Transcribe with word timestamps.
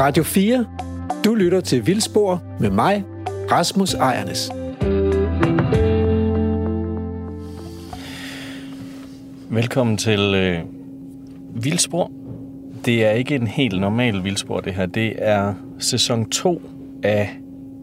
Radio 0.00 0.22
4. 0.22 0.66
Du 1.24 1.34
lytter 1.34 1.60
til 1.60 1.86
Vildspor 1.86 2.42
med 2.60 2.70
mig, 2.70 3.04
Rasmus 3.50 3.94
Ejernes. 3.94 4.50
Velkommen 9.50 9.96
til 9.96 10.34
øh, 10.34 10.60
Vildspor. 11.64 12.10
Det 12.84 13.04
er 13.04 13.10
ikke 13.10 13.34
en 13.34 13.46
helt 13.46 13.80
normal 13.80 14.24
Vildspor, 14.24 14.60
det 14.60 14.74
her. 14.74 14.86
Det 14.86 15.14
er 15.16 15.54
sæson 15.78 16.30
2 16.30 16.62
af 17.02 17.38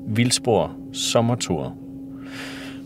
Vildspor 0.07 0.71
Sommertur. 0.91 1.75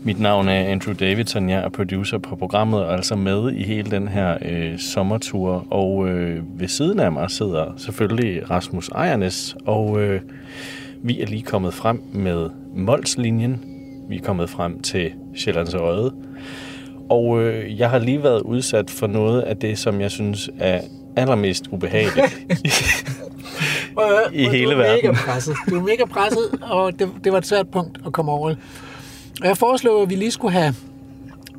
Mit 0.02 0.20
navn 0.20 0.48
er 0.48 0.64
Andrew 0.64 0.94
Davidson, 0.94 1.48
jeg 1.48 1.60
er 1.60 1.68
producer 1.68 2.18
på 2.18 2.36
programmet 2.36 2.84
og 2.84 2.92
altså 2.92 3.16
med 3.16 3.52
i 3.52 3.62
hele 3.62 3.90
den 3.90 4.08
her 4.08 4.36
øh, 4.42 4.78
sommertur. 4.78 5.66
Og 5.70 6.08
øh, 6.08 6.60
ved 6.60 6.68
siden 6.68 7.00
af 7.00 7.12
mig 7.12 7.30
sidder 7.30 7.64
selvfølgelig 7.76 8.50
Rasmus 8.50 8.88
Ejernes, 8.88 9.56
og 9.66 10.00
øh, 10.00 10.20
vi 11.02 11.20
er 11.20 11.26
lige 11.26 11.42
kommet 11.42 11.74
frem 11.74 12.02
med 12.12 12.50
Molslinjen. 12.74 13.64
Vi 14.08 14.16
er 14.16 14.22
kommet 14.22 14.50
frem 14.50 14.80
til 14.80 15.12
Sjællands 15.36 15.74
Øde. 15.74 16.14
Og 17.10 17.42
øh, 17.42 17.78
jeg 17.78 17.90
har 17.90 17.98
lige 17.98 18.22
været 18.22 18.40
udsat 18.42 18.90
for 18.90 19.06
noget 19.06 19.40
af 19.40 19.56
det, 19.56 19.78
som 19.78 20.00
jeg 20.00 20.10
synes 20.10 20.50
er 20.58 20.80
allermest 21.16 21.66
ubehageligt 21.70 22.46
i 24.32 24.48
hele 24.48 24.64
du 24.64 24.70
er 24.70 24.76
verden. 24.76 25.10
Mega 25.10 25.12
presset. 25.26 25.56
Du 25.70 25.76
er 25.76 25.82
mega 25.82 26.04
presset, 26.04 26.62
og 26.62 26.98
det, 26.98 27.08
det 27.24 27.32
var 27.32 27.38
et 27.38 27.46
svært 27.46 27.68
punkt 27.68 27.98
at 28.06 28.12
komme 28.12 28.32
over. 28.32 28.54
Og 29.40 29.46
jeg 29.46 29.56
foreslår, 29.56 30.02
at 30.02 30.10
vi 30.10 30.14
lige 30.14 30.30
skulle 30.30 30.52
have, 30.52 30.74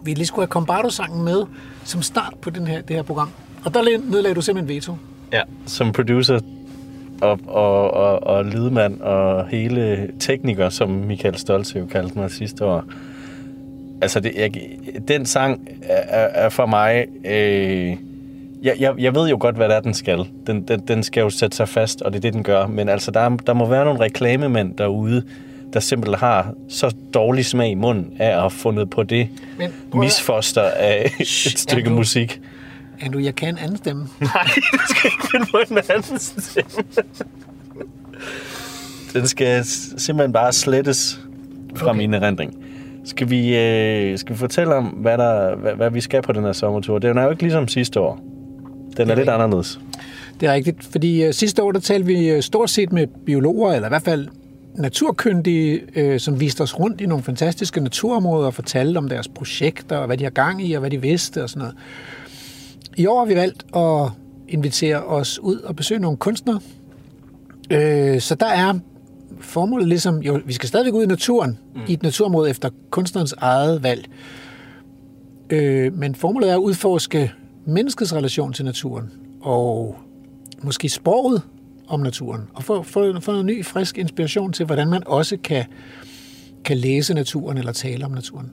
vi 0.03 0.13
lige 0.13 0.25
skulle 0.25 0.43
have 0.43 0.51
Combardo-sangen 0.51 1.23
med 1.23 1.43
som 1.83 2.01
start 2.01 2.33
på 2.41 2.49
den 2.49 2.67
her, 2.67 2.81
det 2.81 2.95
her 2.95 3.03
program. 3.03 3.29
Og 3.65 3.73
der 3.73 3.81
nedlagde 4.09 4.35
du 4.35 4.41
simpelthen 4.41 4.75
veto. 4.75 4.95
Ja, 5.33 5.41
som 5.65 5.91
producer 5.91 6.39
og, 7.21 7.39
og, 7.47 7.91
og, 7.91 8.23
og 8.23 8.45
lydmand 8.45 9.01
og 9.01 9.47
hele 9.47 10.11
tekniker, 10.19 10.69
som 10.69 10.89
Michael 10.89 11.37
Stolze 11.37 11.79
jo 11.79 11.85
kaldte 11.85 12.19
mig 12.19 12.31
sidste 12.31 12.65
år. 12.65 12.83
Altså, 14.01 14.19
det, 14.19 14.33
jeg, 14.35 14.51
den 15.07 15.25
sang 15.25 15.67
er, 15.81 16.45
er 16.45 16.49
for 16.49 16.65
mig... 16.65 17.05
Øh, 17.25 17.95
jeg, 18.63 18.75
jeg, 18.79 18.93
jeg 18.97 19.15
ved 19.15 19.29
jo 19.29 19.37
godt, 19.39 19.55
hvad 19.55 19.69
det 19.69 19.75
er, 19.75 19.79
den 19.79 19.93
skal. 19.93 20.25
Den, 20.47 20.61
den, 20.67 20.79
den 20.79 21.03
skal 21.03 21.21
jo 21.21 21.29
sætte 21.29 21.57
sig 21.57 21.69
fast, 21.69 22.01
og 22.01 22.11
det 22.11 22.17
er 22.17 22.21
det, 22.21 22.33
den 22.33 22.43
gør. 22.43 22.67
Men 22.67 22.89
altså, 22.89 23.11
der, 23.11 23.29
der 23.29 23.53
må 23.53 23.65
være 23.65 23.85
nogle 23.85 23.99
reklamemænd 23.99 24.77
derude, 24.77 25.23
der 25.73 25.79
simpelthen 25.79 26.19
har 26.19 26.53
så 26.69 26.95
dårlig 27.13 27.45
smag 27.45 27.71
i 27.71 27.75
munden 27.75 28.13
af 28.19 28.27
at 28.27 28.39
have 28.39 28.49
fundet 28.49 28.89
på 28.89 29.03
det 29.03 29.27
Men 29.57 29.71
misfoster 29.93 30.61
af 30.61 31.11
et 31.19 31.27
stykke 31.27 31.81
Andrew. 31.81 31.95
musik. 31.97 32.41
Andrew, 33.01 33.23
jeg 33.23 33.35
kan 33.35 33.49
en 33.49 33.57
anden 33.57 33.77
stemme. 33.77 34.01
Nej, 34.19 34.47
du 34.73 34.79
skal 34.89 35.11
ikke 35.11 35.27
finde 35.31 35.45
på 35.51 35.57
en 35.57 35.77
anden 35.89 36.19
stemme. 36.19 36.83
Den 39.13 39.27
skal 39.27 39.65
simpelthen 39.97 40.33
bare 40.33 40.53
slettes 40.53 41.19
fra 41.75 41.89
okay. 41.89 41.97
Min 41.97 42.13
erindring. 42.13 42.55
Skal 43.05 43.29
vi, 43.29 43.57
øh, 43.57 44.17
skal 44.17 44.35
vi 44.35 44.39
fortælle 44.39 44.75
om, 44.75 44.85
hvad, 44.85 45.17
der, 45.17 45.55
hvad, 45.55 45.73
hvad 45.73 45.91
vi 45.91 46.01
skal 46.01 46.21
på 46.21 46.31
den 46.31 46.43
her 46.43 46.53
sommertur? 46.53 46.99
Den 46.99 47.17
er 47.17 47.23
jo 47.23 47.29
ikke 47.29 47.43
ligesom 47.43 47.67
sidste 47.67 47.99
år. 47.99 48.19
Den 48.97 49.07
er, 49.07 49.11
er 49.11 49.15
lidt 49.15 49.29
anderledes. 49.29 49.79
Det 50.39 50.49
er 50.49 50.53
rigtigt, 50.53 50.83
fordi 50.91 51.27
uh, 51.27 51.33
sidste 51.33 51.63
år, 51.63 51.71
der 51.71 51.79
talte 51.79 52.05
vi 52.05 52.35
uh, 52.35 52.39
stort 52.41 52.69
set 52.69 52.91
med 52.91 53.07
biologer, 53.25 53.73
eller 53.73 53.87
i 53.87 53.89
hvert 53.89 54.01
fald 54.01 54.27
naturkyndige, 54.75 55.81
uh, 56.13 56.19
som 56.19 56.39
viste 56.39 56.61
os 56.61 56.79
rundt 56.79 57.01
i 57.01 57.05
nogle 57.05 57.23
fantastiske 57.23 57.81
naturområder 57.81 58.47
og 58.47 58.53
fortalte 58.53 58.97
om 58.97 59.09
deres 59.09 59.27
projekter, 59.27 59.97
og 59.97 60.05
hvad 60.05 60.17
de 60.17 60.23
har 60.23 60.31
gang 60.31 60.67
i, 60.67 60.73
og 60.73 60.79
hvad 60.79 60.91
de 60.91 61.01
vidste 61.01 61.43
og 61.43 61.49
sådan 61.49 61.59
noget. 61.59 61.75
I 62.97 63.05
år 63.05 63.19
har 63.19 63.25
vi 63.25 63.35
valgt 63.35 63.65
at 63.75 64.11
invitere 64.47 65.03
os 65.03 65.39
ud 65.39 65.59
og 65.59 65.75
besøge 65.75 65.99
nogle 65.99 66.17
kunstnere. 66.17 66.59
Øh, 67.71 68.19
så 68.19 68.35
der 68.35 68.45
er 68.45 68.73
formålet 69.39 69.87
ligesom, 69.87 70.17
jo, 70.17 70.41
vi 70.45 70.53
skal 70.53 70.69
stadigvæk 70.69 70.93
ud 70.93 71.03
i 71.03 71.07
naturen, 71.07 71.59
mm. 71.75 71.81
i 71.87 71.93
et 71.93 72.03
naturområde 72.03 72.49
efter 72.49 72.69
kunstnerens 72.89 73.35
eget 73.37 73.83
valg. 73.83 74.09
Øh, 75.49 75.93
men 75.93 76.15
formålet 76.15 76.49
er 76.49 76.53
at 76.53 76.59
udforske 76.59 77.31
menneskets 77.65 78.15
relation 78.15 78.53
til 78.53 78.65
naturen, 78.65 79.11
og 79.41 79.95
måske 80.63 80.89
sproget 80.89 81.41
om 81.89 81.99
naturen, 81.99 82.41
og 82.53 82.63
få, 82.63 82.83
få, 82.83 83.19
få 83.19 83.31
noget 83.31 83.45
ny, 83.45 83.65
frisk 83.65 83.97
inspiration 83.97 84.53
til, 84.53 84.65
hvordan 84.65 84.87
man 84.87 85.03
også 85.05 85.37
kan, 85.43 85.65
kan 86.63 86.77
læse 86.77 87.13
naturen 87.13 87.57
eller 87.57 87.71
tale 87.71 88.05
om 88.05 88.11
naturen. 88.11 88.51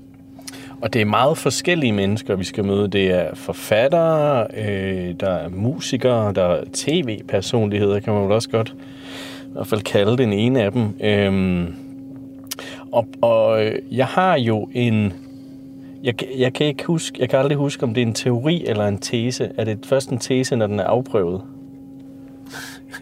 Og 0.80 0.92
det 0.92 1.00
er 1.00 1.04
meget 1.04 1.38
forskellige 1.38 1.92
mennesker, 1.92 2.36
vi 2.36 2.44
skal 2.44 2.64
møde. 2.64 2.88
Det 2.88 3.10
er 3.10 3.34
forfattere, 3.34 4.47
øh, 4.56 5.14
der 5.20 5.30
er 5.30 5.48
musikere, 5.48 6.32
der 6.32 6.44
er 6.44 6.64
tv-personligheder, 6.72 8.00
kan 8.00 8.12
man 8.12 8.22
vel 8.22 8.32
også 8.32 8.48
godt 8.48 8.74
i 9.47 9.53
hvert 9.53 9.66
fald 9.66 9.82
kalde 9.82 10.18
den 10.18 10.32
ene 10.32 10.62
af 10.62 10.72
dem. 10.72 10.97
Øhm, 11.00 11.74
og, 12.92 13.06
og 13.20 13.64
øh, 13.64 13.78
jeg 13.91 14.06
har 14.06 14.38
jo 14.38 14.68
en... 14.74 15.12
Jeg, 16.03 16.14
jeg 16.38 16.53
kan 16.53 16.66
ikke 16.66 16.84
huske, 16.84 17.20
jeg 17.20 17.28
kan 17.28 17.38
aldrig 17.38 17.58
huske, 17.58 17.82
om 17.82 17.94
det 17.94 18.03
er 18.03 18.06
en 18.06 18.14
teori 18.14 18.64
eller 18.66 18.86
en 18.86 18.98
tese. 18.98 19.50
Er 19.56 19.64
det 19.64 19.78
først 19.86 20.10
en 20.10 20.18
tese, 20.18 20.56
når 20.56 20.66
den 20.66 20.80
er 20.80 20.84
afprøvet? 20.84 21.42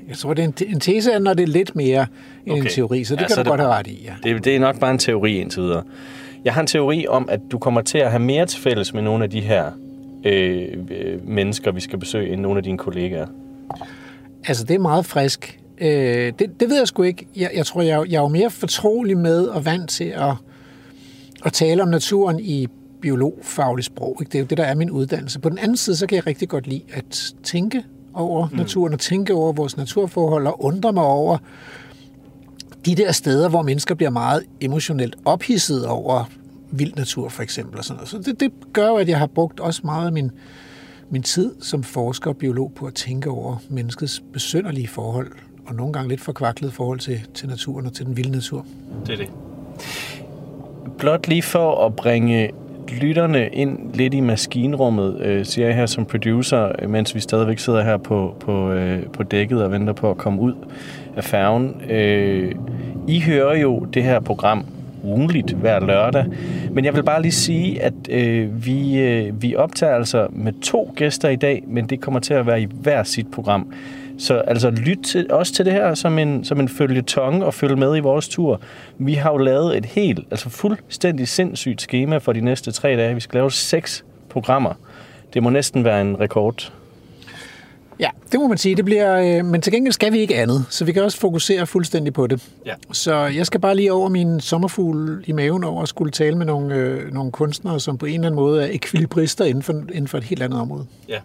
Jeg 0.08 0.16
tror, 0.16 0.34
det 0.34 0.42
er 0.42 0.46
en, 0.48 0.54
en 0.74 0.80
tese, 0.80 1.18
når 1.18 1.34
det 1.34 1.42
er 1.42 1.46
lidt 1.46 1.76
mere 1.76 2.06
end 2.46 2.52
okay. 2.52 2.62
en 2.62 2.68
teori, 2.68 3.04
så 3.04 3.14
det 3.14 3.20
Ja, 3.22 3.26
kan 3.26 3.34
så 3.34 3.42
du 3.42 3.48
er 3.48 3.50
godt 3.50 3.58
det- 3.58 3.66
have 3.66 3.78
ret 3.78 3.86
i. 3.86 4.02
Ja. 4.04 4.30
Det, 4.34 4.44
det 4.44 4.56
er 4.56 4.60
nok 4.60 4.80
bare 4.80 4.90
en 4.90 4.98
teori 4.98 5.38
indtil 5.40 5.62
videre. 5.62 5.82
Jeg 6.44 6.54
har 6.54 6.60
en 6.60 6.66
teori 6.66 7.06
om, 7.08 7.28
at 7.30 7.40
du 7.50 7.58
kommer 7.58 7.80
til 7.80 7.98
at 7.98 8.10
have 8.10 8.20
mere 8.22 8.46
til 8.46 8.60
fælles 8.60 8.94
med 8.94 9.02
nogle 9.02 9.24
af 9.24 9.30
de 9.30 9.40
her 9.40 9.70
øh, 10.24 10.68
øh, 10.90 11.28
mennesker, 11.28 11.72
vi 11.72 11.80
skal 11.80 11.98
besøge, 11.98 12.32
end 12.32 12.40
nogle 12.40 12.56
af 12.56 12.62
dine 12.62 12.78
kollegaer. 12.78 13.26
Altså, 14.46 14.64
det 14.64 14.74
er 14.74 14.78
meget 14.78 15.06
frisk. 15.06 15.60
Øh, 15.78 15.88
det, 16.38 16.60
det 16.60 16.68
ved 16.68 16.78
jeg 16.78 16.88
sgu 16.88 17.02
ikke. 17.02 17.26
Jeg, 17.36 17.50
jeg 17.54 17.66
tror, 17.66 17.82
jeg, 17.82 18.04
jeg 18.10 18.16
er 18.16 18.20
jo 18.20 18.28
mere 18.28 18.50
fortrolig 18.50 19.18
med 19.18 19.44
og 19.46 19.64
vant 19.64 19.90
til 19.90 20.04
at, 20.04 20.32
at 21.44 21.52
tale 21.52 21.82
om 21.82 21.88
naturen 21.88 22.40
i 22.40 22.66
biologfagligt 23.00 23.86
sprog. 23.86 24.16
Ikke? 24.20 24.30
Det 24.30 24.38
er 24.38 24.40
jo 24.42 24.46
det, 24.46 24.58
der 24.58 24.64
er 24.64 24.74
min 24.74 24.90
uddannelse. 24.90 25.40
På 25.40 25.48
den 25.48 25.58
anden 25.58 25.76
side, 25.76 25.96
så 25.96 26.06
kan 26.06 26.16
jeg 26.16 26.26
rigtig 26.26 26.48
godt 26.48 26.66
lide 26.66 26.82
at 26.92 27.32
tænke 27.42 27.84
over 28.14 28.48
mm. 28.48 28.56
naturen 28.56 28.92
og 28.92 29.00
tænke 29.00 29.34
over 29.34 29.52
vores 29.52 29.76
naturforhold 29.76 30.47
og 30.47 30.64
undre 30.64 30.92
mig 30.92 31.04
over 31.04 31.38
de 32.84 32.94
der 32.94 33.12
steder, 33.12 33.48
hvor 33.48 33.62
mennesker 33.62 33.94
bliver 33.94 34.10
meget 34.10 34.42
emotionelt 34.60 35.16
ophidset 35.25 35.86
over 35.86 36.25
vild 36.70 36.94
natur, 36.97 37.28
for 37.28 37.42
eksempel. 37.42 37.78
Og 37.78 37.84
sådan 37.84 37.97
noget. 37.97 38.08
Så 38.08 38.19
det, 38.19 38.41
det 38.41 38.52
gør 38.72 38.88
jo, 38.88 38.97
at 38.97 39.08
jeg 39.08 39.19
har 39.19 39.26
brugt 39.26 39.60
også 39.60 39.80
meget 39.84 40.06
af 40.06 40.12
min, 40.12 40.30
min 41.10 41.22
tid 41.22 41.54
som 41.60 41.82
forsker 41.82 42.30
og 42.30 42.36
biolog 42.36 42.72
på 42.76 42.86
at 42.86 42.94
tænke 42.94 43.30
over 43.30 43.56
menneskets 43.69 44.22
besynderlige 44.32 44.88
forhold, 44.88 45.32
og 45.66 45.75
nogle 45.75 45.92
gange 45.92 46.08
lidt 46.08 46.20
forkvaklet 46.20 46.72
forhold 46.72 46.98
til, 46.98 47.20
til 47.34 47.48
naturen 47.48 47.86
og 47.86 47.92
til 47.92 48.06
den 48.06 48.16
vilde 48.16 48.31
natur. 48.31 48.66
Det 49.06 49.12
er 49.12 49.16
det. 49.16 49.31
Blot 50.98 51.28
lige 51.28 51.42
for 51.42 51.86
at 51.86 51.96
bringe 51.96 52.50
lytterne 52.92 53.48
ind 53.48 53.78
lidt 53.94 54.14
i 54.14 54.20
maskinrummet, 54.20 55.20
øh, 55.20 55.44
siger 55.44 55.66
jeg 55.66 55.76
her 55.76 55.86
som 55.86 56.04
producer, 56.04 56.86
mens 56.88 57.14
vi 57.14 57.20
stadigvæk 57.20 57.58
sidder 57.58 57.84
her 57.84 57.96
på, 57.96 58.36
på, 58.40 58.72
øh, 58.72 59.02
på 59.12 59.22
dækket 59.22 59.62
og 59.62 59.72
venter 59.72 59.92
på 59.92 60.10
at 60.10 60.16
komme 60.16 60.40
ud 60.40 60.54
af 61.16 61.24
færgen. 61.24 61.82
Øh, 61.90 62.52
I 63.08 63.20
hører 63.20 63.56
jo 63.56 63.80
det 63.94 64.02
her 64.02 64.20
program 64.20 64.64
ugenligt 65.02 65.52
hver 65.52 65.80
lørdag, 65.80 66.24
men 66.70 66.84
jeg 66.84 66.94
vil 66.94 67.02
bare 67.02 67.22
lige 67.22 67.32
sige, 67.32 67.82
at 67.82 67.94
øh, 68.10 68.66
vi, 68.66 68.98
øh, 69.00 69.42
vi 69.42 69.56
optager 69.56 69.94
altså 69.94 70.26
med 70.30 70.52
to 70.62 70.94
gæster 70.96 71.28
i 71.28 71.36
dag, 71.36 71.64
men 71.66 71.86
det 71.86 72.00
kommer 72.00 72.20
til 72.20 72.34
at 72.34 72.46
være 72.46 72.62
i 72.62 72.68
hver 72.70 73.02
sit 73.02 73.26
program. 73.32 73.72
Så 74.19 74.34
altså 74.38 74.70
lyt 74.70 74.98
til, 75.06 75.32
også 75.32 75.52
til 75.52 75.64
det 75.64 75.72
her 75.72 75.94
som 75.94 76.19
en, 76.19 76.44
som 76.44 76.60
en 76.60 76.69
følgetong 76.69 77.44
og 77.44 77.54
følge 77.54 77.76
med 77.76 77.97
i 77.97 78.00
vores 78.00 78.28
tur. 78.28 78.60
Vi 78.98 79.14
har 79.14 79.30
jo 79.32 79.36
lavet 79.36 79.76
et 79.76 79.86
helt, 79.86 80.26
altså 80.30 80.48
fuldstændig 80.50 81.28
sindssygt 81.28 81.80
schema 81.80 82.19
for 82.19 82.32
de 82.32 82.41
næste 82.41 82.72
tre 82.72 82.97
dage. 82.97 83.14
Vi 83.14 83.20
skal 83.20 83.38
lave 83.38 83.50
seks 83.50 84.04
programmer. 84.28 84.75
Det 85.34 85.42
må 85.42 85.50
næsten 85.50 85.84
være 85.84 86.00
en 86.00 86.20
rekord. 86.20 86.72
Ja, 88.00 88.09
det 88.32 88.41
må 88.41 88.49
man 88.49 88.59
sige. 88.59 88.75
Det 88.75 88.84
bliver, 88.84 89.38
øh, 89.38 89.44
men 89.44 89.60
til 89.60 89.73
gengæld 89.73 89.93
skal 89.93 90.12
vi 90.12 90.19
ikke 90.19 90.37
andet, 90.37 90.64
så 90.70 90.85
vi 90.85 90.93
kan 90.93 91.02
også 91.02 91.19
fokusere 91.19 91.67
fuldstændig 91.67 92.12
på 92.12 92.26
det. 92.26 92.49
Ja. 92.67 92.75
Så 92.93 93.14
jeg 93.14 93.46
skal 93.46 93.61
bare 93.61 93.76
lige 93.76 93.93
over 93.93 94.08
min 94.08 94.41
sommerfugl 94.41 95.25
i 95.26 95.32
maven 95.32 95.64
over 95.64 95.82
at 95.82 95.88
skulle 95.88 96.12
tale 96.12 96.38
med 96.38 96.46
nogle, 96.46 96.75
øh, 96.75 97.12
nogle 97.12 97.32
kunstnere, 97.32 97.81
som 97.81 97.99
på 97.99 98.06
en 98.06 98.14
eller 98.14 98.26
anden 98.26 98.37
måde 98.37 98.62
er 98.62 98.69
ekvilibrister 98.73 99.44
inden 99.44 99.62
for, 99.62 99.73
inden 99.73 100.08
for 100.08 100.19
et 100.19 100.25
helt 100.25 100.43
andet 100.43 100.61
område. 100.61 100.87
ja. 101.08 101.19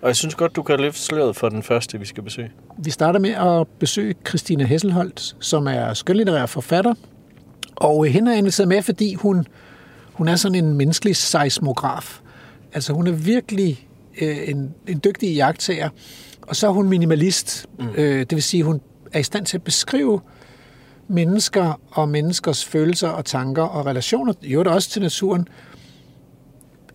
Og 0.00 0.08
jeg 0.08 0.16
synes 0.16 0.34
godt, 0.34 0.56
du 0.56 0.62
kan 0.62 0.80
løfte 0.80 1.00
sløret 1.00 1.36
for 1.36 1.48
den 1.48 1.62
første, 1.62 1.98
vi 1.98 2.06
skal 2.06 2.22
besøge. 2.22 2.50
Vi 2.78 2.90
starter 2.90 3.20
med 3.20 3.30
at 3.30 3.66
besøge 3.78 4.14
Christine 4.28 4.64
Hesselholdt, 4.66 5.36
som 5.40 5.66
er 5.66 5.94
skønlitterær 5.94 6.46
forfatter. 6.46 6.94
Og 7.76 8.06
øh, 8.06 8.12
hende 8.12 8.32
er 8.32 8.36
inviteret 8.36 8.68
med, 8.68 8.82
fordi 8.82 9.14
hun, 9.14 9.46
hun 10.12 10.28
er 10.28 10.36
sådan 10.36 10.64
en 10.64 10.74
menneskelig 10.74 11.16
seismograf. 11.16 12.20
Altså 12.72 12.92
hun 12.92 13.06
er 13.06 13.12
virkelig 13.12 13.88
øh, 14.20 14.48
en, 14.48 14.74
en 14.88 15.00
dygtig 15.04 15.34
jagttager, 15.34 15.88
og 16.42 16.56
så 16.56 16.68
er 16.68 16.70
hun 16.70 16.88
minimalist. 16.88 17.66
Mm. 17.78 17.88
Øh, 17.96 18.20
det 18.20 18.32
vil 18.32 18.42
sige, 18.42 18.62
hun 18.62 18.80
er 19.12 19.18
i 19.18 19.22
stand 19.22 19.46
til 19.46 19.56
at 19.56 19.62
beskrive 19.62 20.20
mennesker 21.08 21.80
og 21.90 22.08
menneskers 22.08 22.64
følelser 22.64 23.08
og 23.08 23.24
tanker 23.24 23.62
og 23.62 23.86
relationer, 23.86 24.32
jo 24.42 24.62
det 24.62 24.72
også 24.72 24.90
til 24.90 25.02
naturen, 25.02 25.48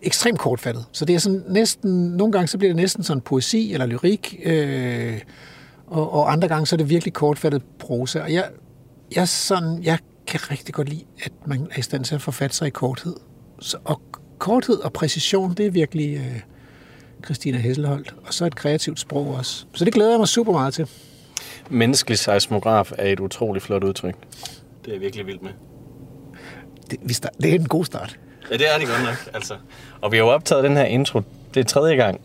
ekstremt 0.02 0.38
kortfattet. 0.38 0.84
Så 0.92 1.04
det 1.04 1.14
er 1.14 1.18
sådan 1.18 1.42
næsten, 1.48 1.90
nogle 1.90 2.32
gange 2.32 2.48
så 2.48 2.58
bliver 2.58 2.68
det 2.68 2.76
næsten 2.76 3.04
sådan 3.04 3.20
poesi 3.20 3.72
eller 3.72 3.86
lyrik, 3.86 4.40
øh, 4.44 5.20
og, 5.86 6.12
og 6.12 6.32
andre 6.32 6.48
gange 6.48 6.66
så 6.66 6.74
er 6.74 6.78
det 6.78 6.88
virkelig 6.88 7.12
kortfattet 7.12 7.62
prosa. 7.78 8.20
Og 8.20 8.32
jeg, 8.32 8.44
jeg, 9.16 9.28
sådan, 9.28 9.82
jeg 9.82 9.98
kan 10.26 10.50
rigtig 10.50 10.74
godt 10.74 10.88
lide, 10.88 11.04
at 11.22 11.32
man 11.46 11.68
er 11.70 11.78
i 11.78 11.82
stand 11.82 12.04
til 12.04 12.14
at 12.14 12.22
forfatte 12.22 12.56
sig 12.56 12.66
i 12.66 12.70
korthed. 12.70 13.16
Så, 13.60 13.76
og 13.84 14.00
korthed 14.38 14.76
og 14.76 14.92
præcision, 14.92 15.54
det 15.54 15.66
er 15.66 15.70
virkelig 15.70 16.16
øh, 16.16 16.40
Christina 17.24 17.58
Hesselholdt. 17.58 18.14
Og 18.26 18.34
så 18.34 18.44
et 18.46 18.54
kreativt 18.54 19.00
sprog 19.00 19.34
også. 19.34 19.64
Så 19.74 19.84
det 19.84 19.94
glæder 19.94 20.10
jeg 20.10 20.18
mig 20.18 20.28
super 20.28 20.52
meget 20.52 20.74
til. 20.74 20.88
Menneskelig 21.70 22.18
seismograf 22.18 22.92
er 22.98 23.12
et 23.12 23.20
utroligt 23.20 23.64
flot 23.64 23.84
udtryk. 23.84 24.14
Det 24.84 24.88
er 24.88 24.92
jeg 24.92 25.00
virkelig 25.00 25.26
vild 25.26 25.38
med. 25.40 25.50
Det, 26.90 26.98
vi 27.02 27.12
start, 27.12 27.32
det 27.42 27.50
er 27.50 27.54
en 27.54 27.68
god 27.68 27.84
start. 27.84 28.18
Ja, 28.50 28.56
det 28.56 28.74
er 28.74 28.78
det 28.78 28.86
godt 28.88 29.02
nok, 29.04 29.34
altså. 29.34 29.54
Og 30.00 30.12
vi 30.12 30.16
har 30.16 30.24
jo 30.24 30.30
optaget 30.30 30.64
den 30.64 30.76
her 30.76 30.84
intro. 30.84 31.20
Det 31.54 31.60
er 31.60 31.64
tredje 31.64 31.96
gang. 31.96 32.20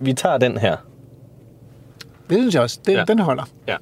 Vi 0.00 0.12
tager 0.12 0.38
den 0.38 0.58
her. 0.58 0.76
Det 2.30 2.38
synes 2.38 2.54
jeg 2.54 2.62
også. 2.62 2.80
Den, 2.86 2.92
Ja. 2.94 2.98
ja. 2.98 3.04
den 3.04 3.18
holder. 3.18 3.44
Ja. 3.68 3.76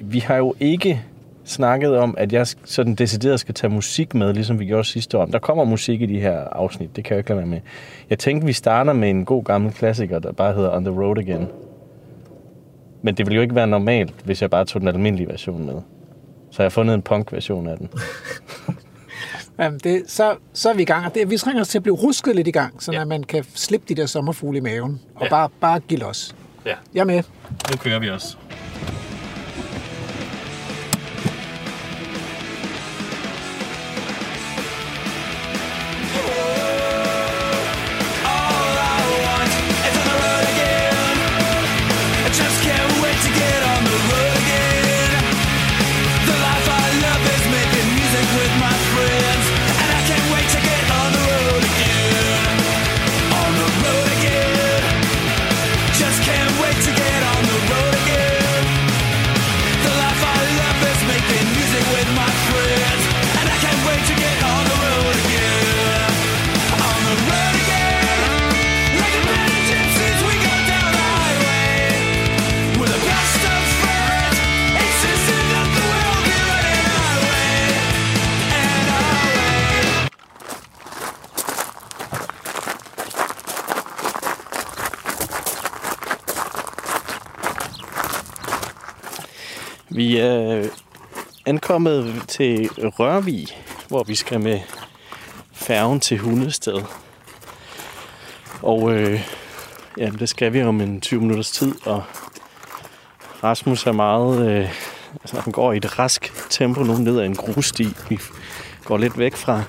Vi 0.00 0.18
har 0.18 0.36
jo 0.36 0.54
ikke 0.60 1.02
snakket 1.44 1.96
om, 1.98 2.14
at 2.18 2.32
jeg 2.32 2.46
sådan 2.64 2.94
decideret 2.94 3.40
skal 3.40 3.54
tage 3.54 3.70
musik 3.70 4.14
med, 4.14 4.32
ligesom 4.34 4.58
vi 4.58 4.66
gjorde 4.66 4.84
sidste 4.84 5.18
år. 5.18 5.24
Der 5.26 5.38
kommer 5.38 5.64
musik 5.64 6.00
i 6.02 6.06
de 6.06 6.20
her 6.20 6.38
afsnit, 6.40 6.96
det 6.96 7.04
kan 7.04 7.14
jeg 7.14 7.18
ikke 7.18 7.30
lade 7.30 7.38
være 7.38 7.46
med. 7.48 7.60
Jeg 8.10 8.18
tænkte, 8.18 8.46
vi 8.46 8.52
starter 8.52 8.92
med 8.92 9.10
en 9.10 9.24
god 9.24 9.44
gammel 9.44 9.72
klassiker, 9.72 10.18
der 10.18 10.32
bare 10.32 10.54
hedder 10.54 10.76
On 10.76 10.84
the 10.84 10.94
Road 11.02 11.18
Again. 11.18 11.46
Men 13.02 13.14
det 13.14 13.26
ville 13.26 13.36
jo 13.36 13.42
ikke 13.42 13.54
være 13.54 13.66
normalt, 13.66 14.14
hvis 14.24 14.42
jeg 14.42 14.50
bare 14.50 14.64
tog 14.64 14.80
den 14.80 14.88
almindelige 14.88 15.28
version 15.28 15.66
med. 15.66 15.74
Så 16.50 16.62
jeg 16.62 16.64
har 16.64 16.70
fundet 16.70 16.94
en 16.94 17.02
punk-version 17.02 17.66
af 17.66 17.76
den. 17.78 17.88
Jamen, 19.58 19.80
det, 19.84 20.02
så, 20.06 20.34
så 20.52 20.70
er 20.70 20.74
vi 20.74 20.82
i 20.82 20.84
gang. 20.84 21.06
Og 21.06 21.14
det, 21.14 21.30
vi 21.30 21.36
trænger 21.36 21.60
os 21.60 21.68
til 21.68 21.78
at 21.78 21.82
blive 21.82 21.96
rusket 21.96 22.36
lidt 22.36 22.48
i 22.48 22.50
gang, 22.50 22.82
så 22.82 22.92
Ja. 22.92 22.98
ja. 22.98 23.04
man 23.04 23.22
kan 23.24 23.44
slippe 23.54 23.86
de 23.88 23.94
der 23.94 24.06
sommerfugle 24.06 24.58
i 24.58 24.60
maven. 24.60 25.00
Og 25.14 25.22
Ja. 25.22 25.28
bare, 25.30 25.48
bare 25.60 25.80
give 25.80 26.00
los. 26.00 26.34
Ja. 26.66 26.74
Jeg 26.94 27.00
er 27.00 27.04
med. 27.04 27.22
Nu 27.70 27.76
kører 27.76 27.98
vi 27.98 28.10
også. 28.10 28.36
Kommet 91.74 92.22
til 92.28 92.70
Rørvig, 92.78 93.48
hvor 93.88 94.02
vi 94.02 94.14
skal 94.14 94.40
med 94.40 94.60
færgen 95.52 96.00
til 96.00 96.18
Hundested. 96.18 96.82
Og 98.62 98.92
øh, 98.92 99.20
ja, 99.98 100.10
det 100.18 100.28
skal 100.28 100.52
vi 100.52 100.62
om 100.62 100.80
en 100.80 101.00
20 101.00 101.20
minutters 101.20 101.50
tid, 101.50 101.74
og 101.86 102.02
Rasmus 103.44 103.86
er 103.86 103.92
meget... 103.92 104.48
Øh, 104.48 104.70
altså, 105.22 105.40
han 105.40 105.52
går 105.52 105.72
i 105.72 105.76
et 105.76 105.98
rask 105.98 106.32
tempo 106.50 106.82
nu 106.82 106.96
ned 106.96 107.20
ad 107.20 107.26
en 107.26 107.36
grussti. 107.36 107.88
Vi 108.08 108.18
går 108.84 108.98
lidt 108.98 109.18
væk 109.18 109.34
fra 109.34 109.62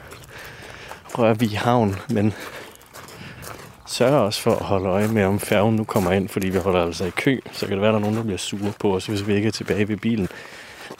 Rørvig 1.18 1.60
Havn, 1.60 1.96
men 2.10 2.34
sørger 3.88 4.18
også 4.18 4.42
for 4.42 4.56
at 4.56 4.66
holde 4.66 4.90
øje 4.90 5.08
med, 5.08 5.24
om 5.24 5.40
færgen 5.40 5.76
nu 5.76 5.84
kommer 5.84 6.12
ind, 6.12 6.30
fordi 6.30 6.50
vi 6.50 6.58
holder 6.58 6.86
altså 6.86 7.06
i 7.06 7.12
kø. 7.16 7.40
Så 7.52 7.68
kan 7.68 7.72
det 7.72 7.82
være, 7.82 7.90
at 7.90 7.94
der 7.94 8.00
er 8.00 8.04
nogen, 8.04 8.18
der 8.18 8.24
bliver 8.24 8.38
sure 8.38 8.74
på 8.80 8.96
os, 8.96 9.06
hvis 9.06 9.28
vi 9.28 9.36
ikke 9.36 9.48
er 9.48 9.52
tilbage 9.52 9.88
ved 9.88 9.98
bilen. 9.98 10.30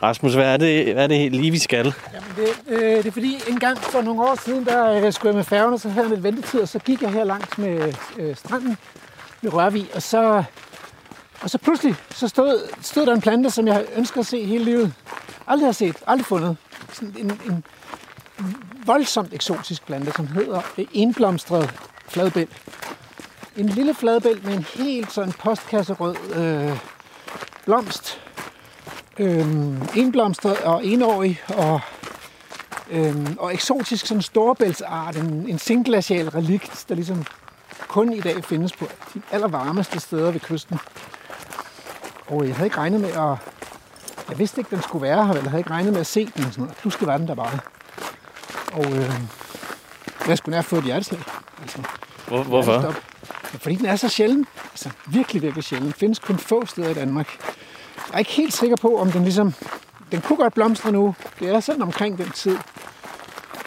Rasmus, 0.04 0.34
hvad 0.34 0.54
er 0.54 0.58
det, 0.58 0.94
hvad 0.94 1.04
er 1.04 1.08
det 1.08 1.32
lige, 1.32 1.52
vi 1.52 1.60
skal? 1.60 1.94
Jamen 2.14 2.30
det, 2.36 2.50
øh, 2.68 2.98
det 2.98 3.06
er 3.06 3.12
fordi, 3.12 3.38
en 3.48 3.60
gang 3.60 3.78
for 3.78 4.02
nogle 4.02 4.22
år 4.22 4.40
siden, 4.46 4.66
der 4.66 5.06
øh, 5.06 5.14
skulle 5.14 5.30
jeg 5.30 5.36
med 5.36 5.44
færgen, 5.44 5.74
og 5.74 5.80
så 5.80 5.90
havde 5.90 6.04
jeg 6.04 6.10
lidt 6.10 6.24
ventetid, 6.24 6.62
og 6.62 6.68
så 6.68 6.80
gik 6.80 7.02
jeg 7.02 7.12
her 7.12 7.24
langs 7.24 7.58
med 7.58 7.94
øh, 8.18 8.36
stranden 8.36 8.78
ved 9.42 9.54
Rørvig, 9.54 9.88
og 9.96 10.02
så, 10.02 10.44
og 11.42 11.50
så 11.50 11.58
pludselig 11.58 11.96
så 12.10 12.28
stod, 12.28 12.70
stod 12.82 13.06
der 13.06 13.14
en 13.14 13.22
plante, 13.22 13.50
som 13.50 13.68
jeg 13.68 13.86
ønsker 13.96 14.20
at 14.20 14.26
se 14.26 14.46
hele 14.46 14.64
livet. 14.64 14.94
Aldrig 15.48 15.68
har 15.68 15.74
set, 15.74 15.96
aldrig 16.08 16.26
fundet. 16.26 16.58
Sådan 16.94 17.16
en, 17.18 17.40
en 17.46 17.64
voldsomt 18.86 19.34
eksotisk 19.34 19.86
plante, 19.86 20.12
som 20.16 20.28
hedder 20.28 20.62
enblomstret 20.94 21.74
fladbæl. 22.08 22.48
En 23.58 23.70
lille 23.70 23.94
fladbæl 23.94 24.40
med 24.44 24.54
en 24.54 24.66
helt 24.76 25.12
sådan 25.12 25.34
postkasserød 25.34 26.16
øh, 26.36 26.78
blomst, 27.66 28.22
øhm, 29.20 29.82
enblomstret 29.96 30.58
og 30.58 30.86
enårig 30.86 31.42
og, 31.58 31.82
øhm, 32.92 33.38
og 33.40 33.54
eksotisk 33.54 34.06
sådan 34.06 34.22
storebæltsart, 34.22 35.16
en, 35.16 35.46
en 35.50 35.60
singlacial 35.60 36.30
relikt, 36.30 36.86
der 36.90 36.96
ligesom 36.96 37.26
kun 37.88 38.14
i 38.14 38.20
dag 38.20 38.44
findes 38.44 38.74
på 38.74 38.88
de 39.14 39.22
allervarmeste 39.32 40.00
steder 40.00 40.32
ved 40.32 40.40
kysten. 40.40 40.80
Og 42.28 42.48
jeg 42.48 42.56
havde 42.56 42.68
ikke 42.68 42.78
regnet 42.78 43.02
med 43.02 43.10
at... 43.10 43.38
Jeg 44.30 44.40
vidste 44.40 44.62
ikke, 44.62 44.76
den 44.76 44.82
skulle 44.84 45.02
være 45.02 45.26
her, 45.26 45.30
eller 45.30 45.42
jeg 45.44 45.50
havde 45.50 45.60
ikke 45.60 45.70
regnet 45.70 45.94
med 45.94 46.00
at 46.00 46.08
se 46.08 46.26
den 46.26 46.46
og 46.46 46.52
sådan 46.52 46.64
noget. 46.64 46.78
Pludselig 46.78 47.08
var 47.08 47.18
den 47.18 47.28
der 47.28 47.36
bare. 47.36 47.60
Og 48.74 48.86
øh, 48.86 49.14
jeg 50.28 50.38
skulle 50.38 50.56
nær 50.56 50.62
få 50.62 50.76
et 50.76 50.84
hjerteslag. 50.84 51.22
Altså, 51.62 51.78
Hvor, 52.28 52.44
hvorfor? 52.44 52.72
Ja, 52.72 52.92
Fordi 53.44 53.76
den 53.76 53.86
er 53.86 53.96
så 53.96 54.10
sjælden. 54.10 54.46
Altså 54.72 54.90
virkelig, 55.08 55.42
virkelig 55.42 55.64
sjælden. 55.64 55.86
Den 55.86 55.94
findes 55.94 56.20
kun 56.20 56.38
få 56.38 56.66
steder 56.66 56.90
i 56.90 56.94
Danmark. 56.94 57.56
Jeg 58.08 58.14
er 58.14 58.20
ikke 58.20 58.32
helt 58.32 58.54
sikker 58.54 58.76
på, 58.76 59.00
om 59.00 59.12
den 59.12 59.24
ligesom... 59.24 59.54
Den 60.12 60.22
kunne 60.22 60.38
godt 60.38 60.54
blomstre 60.54 60.92
nu. 60.92 61.16
Det 61.40 61.50
er 61.50 61.60
sådan 61.60 61.82
omkring 61.82 62.18
den 62.18 62.30
tid. 62.32 62.58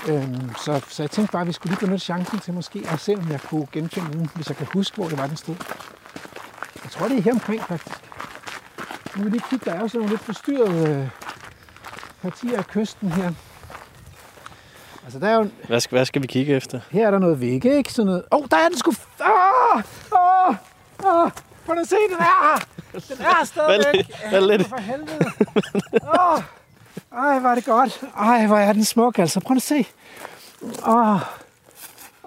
Øhm, 0.08 0.50
så, 0.64 0.80
så 0.88 1.02
jeg 1.02 1.10
tænkte 1.10 1.32
bare, 1.32 1.42
at 1.42 1.48
vi 1.48 1.52
skulle 1.52 1.70
lige 1.70 1.86
benytte 1.86 2.04
chancen 2.04 2.38
til 2.38 2.54
måske 2.54 2.82
at 2.92 3.00
se, 3.00 3.14
om 3.14 3.30
jeg 3.30 3.40
kunne 3.40 3.66
genfinde 3.72 4.12
den, 4.12 4.30
hvis 4.34 4.48
jeg 4.48 4.56
kan 4.56 4.66
huske, 4.72 4.96
hvor 4.96 5.08
det 5.08 5.18
var, 5.18 5.26
den 5.26 5.36
stod. 5.36 5.54
Jeg 6.84 6.90
tror, 6.90 7.08
det 7.08 7.18
er 7.18 7.22
her 7.22 7.32
omkring, 7.32 7.62
faktisk. 7.62 7.96
Nu 9.16 9.22
vil 9.22 9.24
vi 9.24 9.30
lige 9.30 9.44
kigge, 9.50 9.70
der 9.70 9.76
er 9.76 9.80
jo 9.80 9.88
sådan 9.88 9.98
nogle 9.98 10.10
lidt 10.10 10.22
forstyrrede 10.24 10.88
øh, 10.88 11.08
partier 12.22 12.58
af 12.58 12.66
kysten 12.66 13.12
her. 13.12 13.32
Altså, 15.04 15.18
der 15.18 15.28
er 15.28 15.34
jo, 15.34 15.48
Hvad 15.68 15.80
skal, 15.80 15.96
hvad 15.96 16.04
skal 16.06 16.22
vi 16.22 16.26
kigge 16.26 16.56
efter? 16.56 16.80
her 16.90 17.06
er 17.06 17.10
der 17.10 17.18
noget 17.18 17.40
væk, 17.40 17.64
ikke? 17.64 17.92
Sådan 17.92 18.06
noget. 18.06 18.22
Åh, 18.32 18.38
oh, 18.38 18.46
der 18.50 18.56
er 18.56 18.68
den 18.68 18.78
sgu... 18.78 18.90
Åh! 19.20 19.82
Åh! 20.12 20.54
Åh! 21.04 21.30
Prøv 21.66 21.78
at 21.78 21.88
se, 21.88 21.96
den 22.10 22.16
er 22.18 22.22
her! 22.24 22.77
Den 22.92 23.00
er 23.20 23.44
stadigvæk! 23.44 23.94
lidt- 23.94 24.32
vær 24.32 24.40
lidt. 24.40 24.66
For 24.68 24.76
helvede! 24.76 25.18
Åh! 26.20 26.42
Ej, 27.18 27.38
hvor 27.38 27.48
er 27.50 27.54
det 27.54 27.64
godt. 27.64 28.00
Ej, 28.18 28.46
hvor 28.46 28.56
er 28.58 28.72
den 28.72 28.84
smuk, 28.84 29.18
altså. 29.18 29.40
Prøv 29.40 29.56
at 29.56 29.62
se. 29.62 29.86
Åh! 30.86 31.20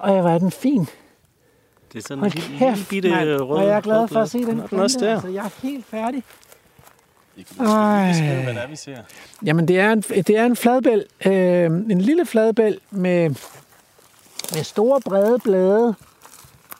Ej, 0.03 0.21
hvor 0.21 0.29
er 0.29 0.37
den 0.37 0.51
fin. 0.51 0.87
Det 1.93 1.97
er 1.99 2.01
sådan 2.07 2.19
Hold 2.19 2.31
en 2.35 2.39
lille, 2.41 2.57
kæft, 2.57 2.75
lille 2.75 2.85
bitte 2.89 3.09
mand. 3.09 3.29
rød 3.29 3.57
Og 3.57 3.63
jeg 3.67 3.77
er 3.77 3.81
glad 3.81 4.07
for 4.07 4.21
at 4.21 4.29
se 4.29 4.37
den. 4.37 4.47
Den 4.47 4.59
er 4.59 4.83
også 4.83 4.99
plante, 4.99 5.05
der. 5.05 5.13
Altså, 5.13 5.27
jeg 5.27 5.45
er 5.45 5.49
helt 5.61 5.85
færdig. 5.85 6.23
Vi 7.35 7.43
kan 7.43 7.55
beskrive, 7.57 8.43
hvad 8.43 8.53
det 8.53 8.63
er, 8.63 8.67
vi 8.67 8.75
ser. 8.75 8.97
Jamen, 9.45 9.67
det 9.67 9.79
er 9.79 9.91
en, 9.91 10.01
det 10.01 10.29
er 10.29 10.45
en 10.45 10.55
fladbæl. 10.55 11.05
Øh, 11.25 11.65
en 11.65 12.01
lille 12.01 12.25
fladbæl 12.25 12.79
med, 12.91 13.29
med 14.53 14.63
store, 14.63 15.01
brede 15.01 15.39
blade. 15.39 15.95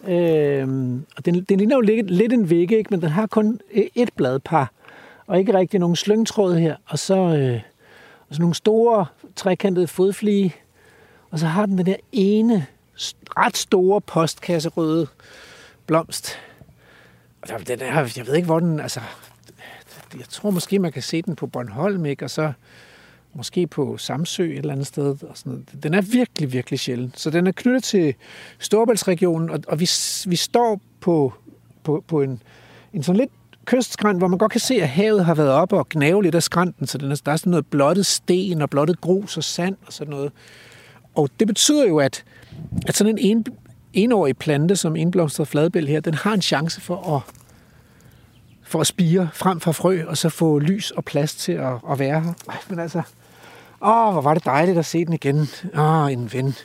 Øh, 0.07 0.67
og 1.17 1.25
den, 1.25 1.43
den 1.43 1.57
ligner 1.57 1.75
jo 1.75 1.81
lidt, 1.81 2.11
lidt 2.11 2.33
en 2.33 2.49
vægge, 2.49 2.77
ikke? 2.77 2.87
men 2.91 3.01
den 3.01 3.09
har 3.09 3.27
kun 3.27 3.59
øh, 3.73 3.83
et 3.95 4.09
bladpar. 4.15 4.71
Og 5.27 5.39
ikke 5.39 5.53
rigtig 5.53 5.79
nogen 5.79 5.95
slyngtråd 5.95 6.55
her. 6.55 6.75
Og 6.85 6.99
så, 6.99 7.15
øh, 7.15 7.61
og 8.29 8.35
så 8.35 8.41
nogle 8.41 8.55
store, 8.55 9.05
trekantede 9.35 9.87
fodflige. 9.87 10.55
Og 11.31 11.39
så 11.39 11.45
har 11.45 11.65
den 11.65 11.77
den 11.77 11.85
der 11.85 11.95
ene 12.11 12.65
ret 13.37 13.57
store 13.57 14.01
postkasserøde 14.01 15.07
blomst. 15.85 16.39
Og 17.41 17.67
den 17.67 17.81
er, 17.81 18.13
jeg 18.17 18.27
ved 18.27 18.35
ikke, 18.35 18.45
hvor 18.45 18.59
den... 18.59 18.79
Altså, 18.79 18.99
jeg 20.17 20.25
tror 20.29 20.49
måske, 20.49 20.79
man 20.79 20.91
kan 20.91 21.01
se 21.01 21.21
den 21.21 21.35
på 21.35 21.47
Bornholm, 21.47 22.05
ikke? 22.05 22.25
og 22.25 22.29
så 22.29 22.53
måske 23.33 23.67
på 23.67 23.97
Samsø 23.97 24.51
et 24.51 24.57
eller 24.57 24.73
andet 24.73 24.87
sted. 24.87 25.05
Og 25.05 25.37
sådan 25.37 25.51
noget. 25.51 25.83
Den 25.83 25.93
er 25.93 26.01
virkelig, 26.01 26.53
virkelig 26.53 26.79
sjælden. 26.79 27.13
Så 27.15 27.29
den 27.29 27.47
er 27.47 27.51
knyttet 27.51 27.83
til 27.83 28.13
Storbæltsregionen, 28.59 29.49
og, 29.49 29.59
og 29.67 29.79
vi, 29.79 29.89
vi 30.27 30.35
står 30.35 30.81
på, 30.99 31.33
på, 31.83 32.03
på 32.07 32.21
en, 32.21 32.41
en 32.93 33.03
sådan 33.03 33.19
lidt 33.19 33.31
kystskrant, 33.65 34.17
hvor 34.17 34.27
man 34.27 34.37
godt 34.37 34.51
kan 34.51 34.61
se, 34.61 34.73
at 34.73 34.89
havet 34.89 35.25
har 35.25 35.35
været 35.35 35.49
oppe 35.49 35.77
og 35.77 35.89
gnave 35.89 36.23
lidt 36.23 36.35
af 36.35 36.43
skrænten, 36.43 36.87
så 36.87 36.97
den 36.97 37.11
er, 37.11 37.21
der 37.25 37.31
er 37.31 37.35
sådan 37.35 37.51
noget 37.51 37.65
blottet 37.65 38.05
sten 38.05 38.61
og 38.61 38.69
blottet 38.69 39.01
grus 39.01 39.37
og 39.37 39.43
sand 39.43 39.75
og 39.85 39.93
sådan 39.93 40.11
noget. 40.11 40.31
Og 41.15 41.29
det 41.39 41.47
betyder 41.47 41.87
jo, 41.87 41.97
at, 41.97 42.23
at 42.87 42.95
sådan 42.95 43.17
en, 43.17 43.37
en 43.37 43.45
enårig 43.93 44.37
plante 44.37 44.75
som 44.75 44.95
indblomstret 44.95 45.47
fladbæl 45.47 45.87
her, 45.87 45.99
den 45.99 46.13
har 46.13 46.33
en 46.33 46.41
chance 46.41 46.81
for 46.81 47.15
at, 47.15 47.21
for 48.63 48.79
at 48.79 48.87
spire 48.87 49.29
frem 49.33 49.59
fra 49.59 49.71
frø, 49.71 50.03
og 50.07 50.17
så 50.17 50.29
få 50.29 50.59
lys 50.59 50.91
og 50.91 51.05
plads 51.05 51.35
til 51.35 51.51
at, 51.51 51.73
at 51.91 51.99
være 51.99 52.21
her. 52.21 52.33
Ej, 52.49 52.57
men 52.69 52.79
altså, 52.79 53.01
åh, 53.81 54.11
hvor 54.11 54.21
var 54.21 54.33
det 54.33 54.45
dejligt 54.45 54.77
at 54.77 54.85
se 54.85 55.05
den 55.05 55.13
igen. 55.13 55.47
Åh, 55.77 56.11
en 56.13 56.29
ven. 56.33 56.55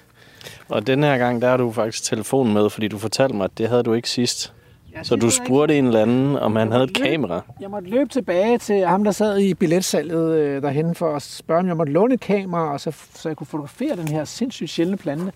Og 0.68 0.86
den 0.86 1.02
her 1.02 1.18
gang, 1.18 1.42
der 1.42 1.48
har 1.48 1.56
du 1.56 1.72
faktisk 1.72 2.02
telefonen 2.04 2.54
med, 2.54 2.70
fordi 2.70 2.88
du 2.88 2.98
fortalte 2.98 3.36
mig, 3.36 3.44
at 3.44 3.58
det 3.58 3.68
havde 3.68 3.82
du 3.82 3.92
ikke 3.92 4.10
sidst. 4.10 4.52
Ja, 4.94 5.02
Så 5.02 5.16
du 5.16 5.30
spurgte 5.30 5.78
en 5.78 5.86
eller 5.86 6.02
anden, 6.02 6.36
om 6.36 6.56
han 6.56 6.72
havde 6.72 6.84
et 6.84 6.98
løb. 6.98 7.06
kamera. 7.06 7.40
Jeg 7.60 7.70
måtte 7.70 7.88
løbe 7.90 8.08
tilbage 8.10 8.58
til 8.58 8.86
ham, 8.86 9.04
der 9.04 9.10
sad 9.10 9.38
i 9.38 9.54
billetsalget 9.54 10.34
øh, 10.38 10.62
derhen 10.62 10.94
for 10.94 11.16
at 11.16 11.22
spørge, 11.22 11.60
om 11.60 11.66
jeg 11.66 11.76
måtte 11.76 11.92
låne 11.92 12.14
et 12.14 12.20
kamera, 12.20 12.72
og 12.72 12.80
så, 12.80 12.92
så 13.14 13.28
jeg 13.28 13.36
kunne 13.36 13.46
fotografere 13.46 13.96
den 13.96 14.08
her 14.08 14.24
sindssygt 14.24 14.70
sjældne 14.70 14.96
plante, 14.96 15.32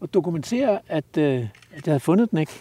og 0.00 0.14
dokumentere, 0.14 0.78
at, 0.88 1.04
øh, 1.18 1.34
at 1.76 1.86
jeg 1.86 1.92
havde 1.92 2.00
fundet 2.00 2.30
den 2.30 2.38
ikke. 2.38 2.52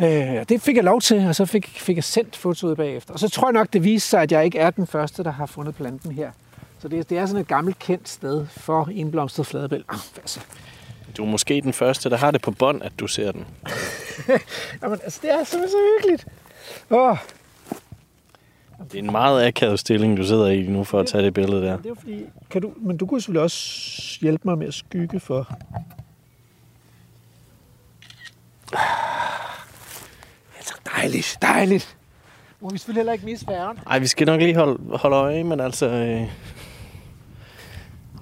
Øh, 0.00 0.44
det 0.48 0.62
fik 0.62 0.76
jeg 0.76 0.84
lov 0.84 1.00
til, 1.00 1.26
og 1.28 1.34
så 1.34 1.44
fik, 1.44 1.66
fik 1.80 1.96
jeg 1.96 2.04
sendt 2.04 2.36
fotoet 2.36 2.76
bagefter. 2.76 3.12
Og 3.12 3.18
så 3.18 3.28
tror 3.28 3.48
jeg 3.48 3.52
nok, 3.52 3.72
det 3.72 3.84
viste 3.84 4.08
sig, 4.08 4.22
at 4.22 4.32
jeg 4.32 4.44
ikke 4.44 4.58
er 4.58 4.70
den 4.70 4.86
første, 4.86 5.24
der 5.24 5.30
har 5.30 5.46
fundet 5.46 5.74
planten 5.74 6.12
her. 6.12 6.30
Så 6.78 6.88
det, 6.88 7.10
det 7.10 7.18
er 7.18 7.26
sådan 7.26 7.40
et 7.40 7.48
gammelt 7.48 7.78
kendt 7.78 8.08
sted 8.08 8.46
for 8.46 8.88
indblomstret 8.92 9.46
fladebæl. 9.46 9.84
Ah. 9.88 9.98
Du 11.16 11.22
er 11.24 11.26
måske 11.26 11.60
den 11.60 11.72
første, 11.72 12.10
der 12.10 12.16
har 12.16 12.30
det 12.30 12.42
på 12.42 12.50
bånd, 12.50 12.82
at 12.82 12.92
du 13.00 13.06
ser 13.06 13.32
den. 13.32 13.46
Jamen, 14.82 14.98
altså, 15.04 15.18
det 15.22 15.30
er 15.32 15.44
simpelthen 15.44 15.70
så 15.70 15.76
hyggeligt. 15.96 16.26
Åh, 16.90 17.16
Det 18.92 18.94
er 18.94 18.98
en 18.98 19.12
meget 19.12 19.46
akavet 19.46 19.78
stilling, 19.78 20.16
du 20.16 20.26
sidder 20.26 20.46
i 20.46 20.62
nu 20.62 20.84
for 20.84 21.00
at 21.00 21.06
tage 21.06 21.24
det 21.24 21.34
billede 21.34 21.62
der. 21.62 21.76
Det 21.76 21.90
er 21.90 21.94
fordi, 21.94 22.24
kan 22.50 22.62
du, 22.62 22.72
men 22.76 22.96
du 22.96 23.06
kunne 23.06 23.20
selvfølgelig 23.20 23.42
også 23.42 24.18
hjælpe 24.20 24.48
mig 24.48 24.58
med 24.58 24.66
at 24.66 24.74
skygge 24.74 25.20
for. 25.20 25.48
Det 28.70 28.78
er 30.58 30.64
så 30.64 30.74
dejligt, 30.96 31.38
dejligt. 31.42 31.96
Må 32.60 32.70
vi 32.70 32.78
selvfølgelig 32.78 33.00
heller 33.00 33.12
ikke 33.12 33.24
misse 33.24 33.46
færgen. 33.46 33.78
Ej, 33.86 33.98
vi 33.98 34.06
skal 34.06 34.26
nok 34.26 34.40
lige 34.40 34.54
holde, 34.54 34.96
holde 34.96 35.16
øje, 35.16 35.44
men 35.44 35.60
altså... 35.60 35.86
Øh... 35.88 36.28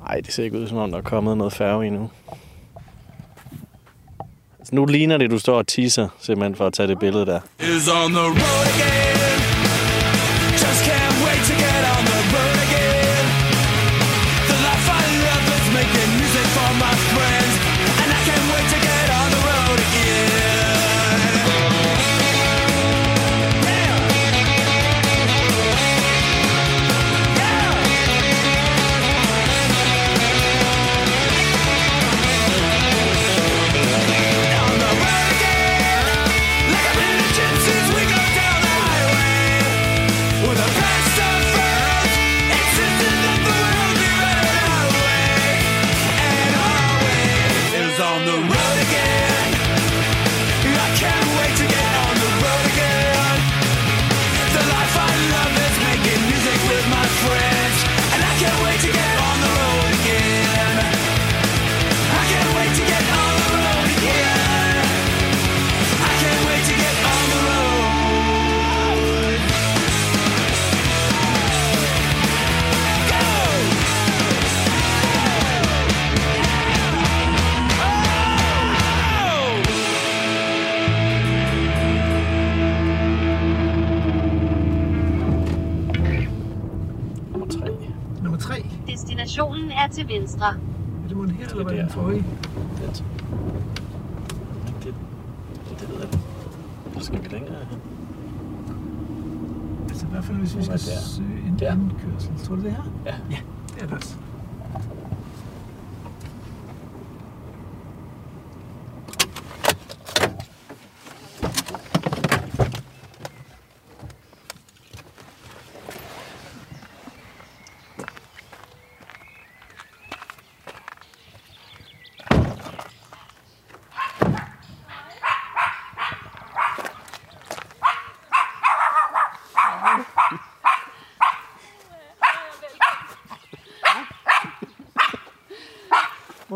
Ej, 0.09 0.21
det 0.21 0.33
ser 0.33 0.45
ikke 0.45 0.59
ud 0.59 0.67
som 0.69 0.79
om, 0.79 0.91
der 0.91 0.99
er 0.99 1.03
kommet 1.03 1.37
noget 1.39 1.53
færge 1.53 1.87
endnu. 1.87 2.11
Altså, 4.59 4.75
nu 4.75 4.85
ligner 4.85 5.17
det, 5.19 5.31
du 5.31 5.39
står 5.39 5.59
og 5.59 5.67
teaser, 5.67 6.09
simpelthen 6.21 6.55
for 6.55 6.67
at 6.67 6.73
tage 6.73 6.87
det 6.87 6.99
billede 6.99 7.27
der. 7.27 7.41
is 7.61 7.89
on 7.89 8.11
the 8.11 8.21
road 8.21 8.37
again. 8.37 9.14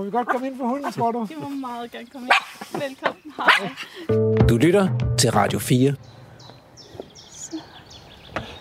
Vi 0.09 0.17
godt 0.17 0.29
komme 0.29 0.47
ind 0.47 0.57
for 0.59 0.65
hunden, 0.65 0.93
tror 0.93 1.13
du? 1.13 1.27
Det 1.31 1.37
må 1.43 1.49
meget 1.49 1.91
gerne 1.91 2.07
komme 2.13 2.29
ind. 2.29 2.83
Velkommen. 2.83 3.33
Hej. 3.37 4.47
Du 4.49 4.57
lytter 4.57 4.89
til 5.19 5.31
Radio 5.31 5.59
4. 5.59 5.95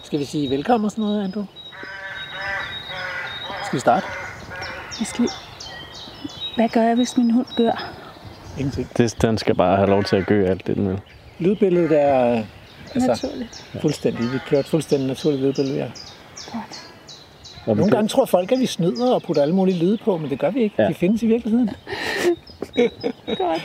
Skal 0.03 0.19
vi 0.19 0.25
sige 0.25 0.49
velkommen 0.49 0.85
og 0.85 0.91
sådan 0.91 1.03
noget, 1.03 1.23
Andrew? 1.23 1.45
Skal 3.65 3.75
vi 3.75 3.79
starte? 3.79 4.05
Jeg 4.99 5.07
skal... 5.07 5.29
Hvad 6.55 6.69
gør 6.69 6.81
jeg, 6.81 6.95
hvis 6.95 7.17
min 7.17 7.31
hund 7.31 7.45
gør? 7.57 7.93
Ingenting. 8.57 8.97
Det, 8.97 9.21
den 9.21 9.37
skal 9.37 9.55
bare 9.55 9.75
have 9.75 9.89
lov 9.89 10.03
til 10.03 10.15
at 10.15 10.25
gø 10.25 10.45
alt 10.45 10.67
det, 10.67 10.75
den 10.75 10.89
vil. 10.89 11.01
Lydbilledet 11.39 12.01
er 12.01 12.43
altså, 12.95 13.07
Naturligt. 13.07 13.65
fuldstændig. 13.81 14.33
Vi 14.33 14.39
kører 14.47 14.59
et 14.59 14.67
fuldstændig 14.67 15.07
naturligt 15.07 15.41
lydbillede, 15.41 15.77
ja. 15.77 15.91
Godt. 17.67 17.69
Og 17.69 17.77
vi 17.77 17.79
Nogle 17.79 17.91
kan- 17.91 17.97
gange 17.97 18.07
tror 18.09 18.25
folk, 18.25 18.51
at 18.51 18.59
vi 18.59 18.65
snyder 18.65 19.13
og 19.13 19.21
putter 19.23 19.41
alle 19.41 19.55
mulige 19.55 19.77
lyde 19.77 19.97
på, 20.05 20.17
men 20.17 20.29
det 20.29 20.39
gør 20.39 20.49
vi 20.51 20.61
ikke. 20.63 20.75
Ja. 20.79 20.87
De 20.87 20.93
findes 20.93 21.23
i 21.23 21.27
virkeligheden. 21.27 21.69
Godt. 23.37 23.61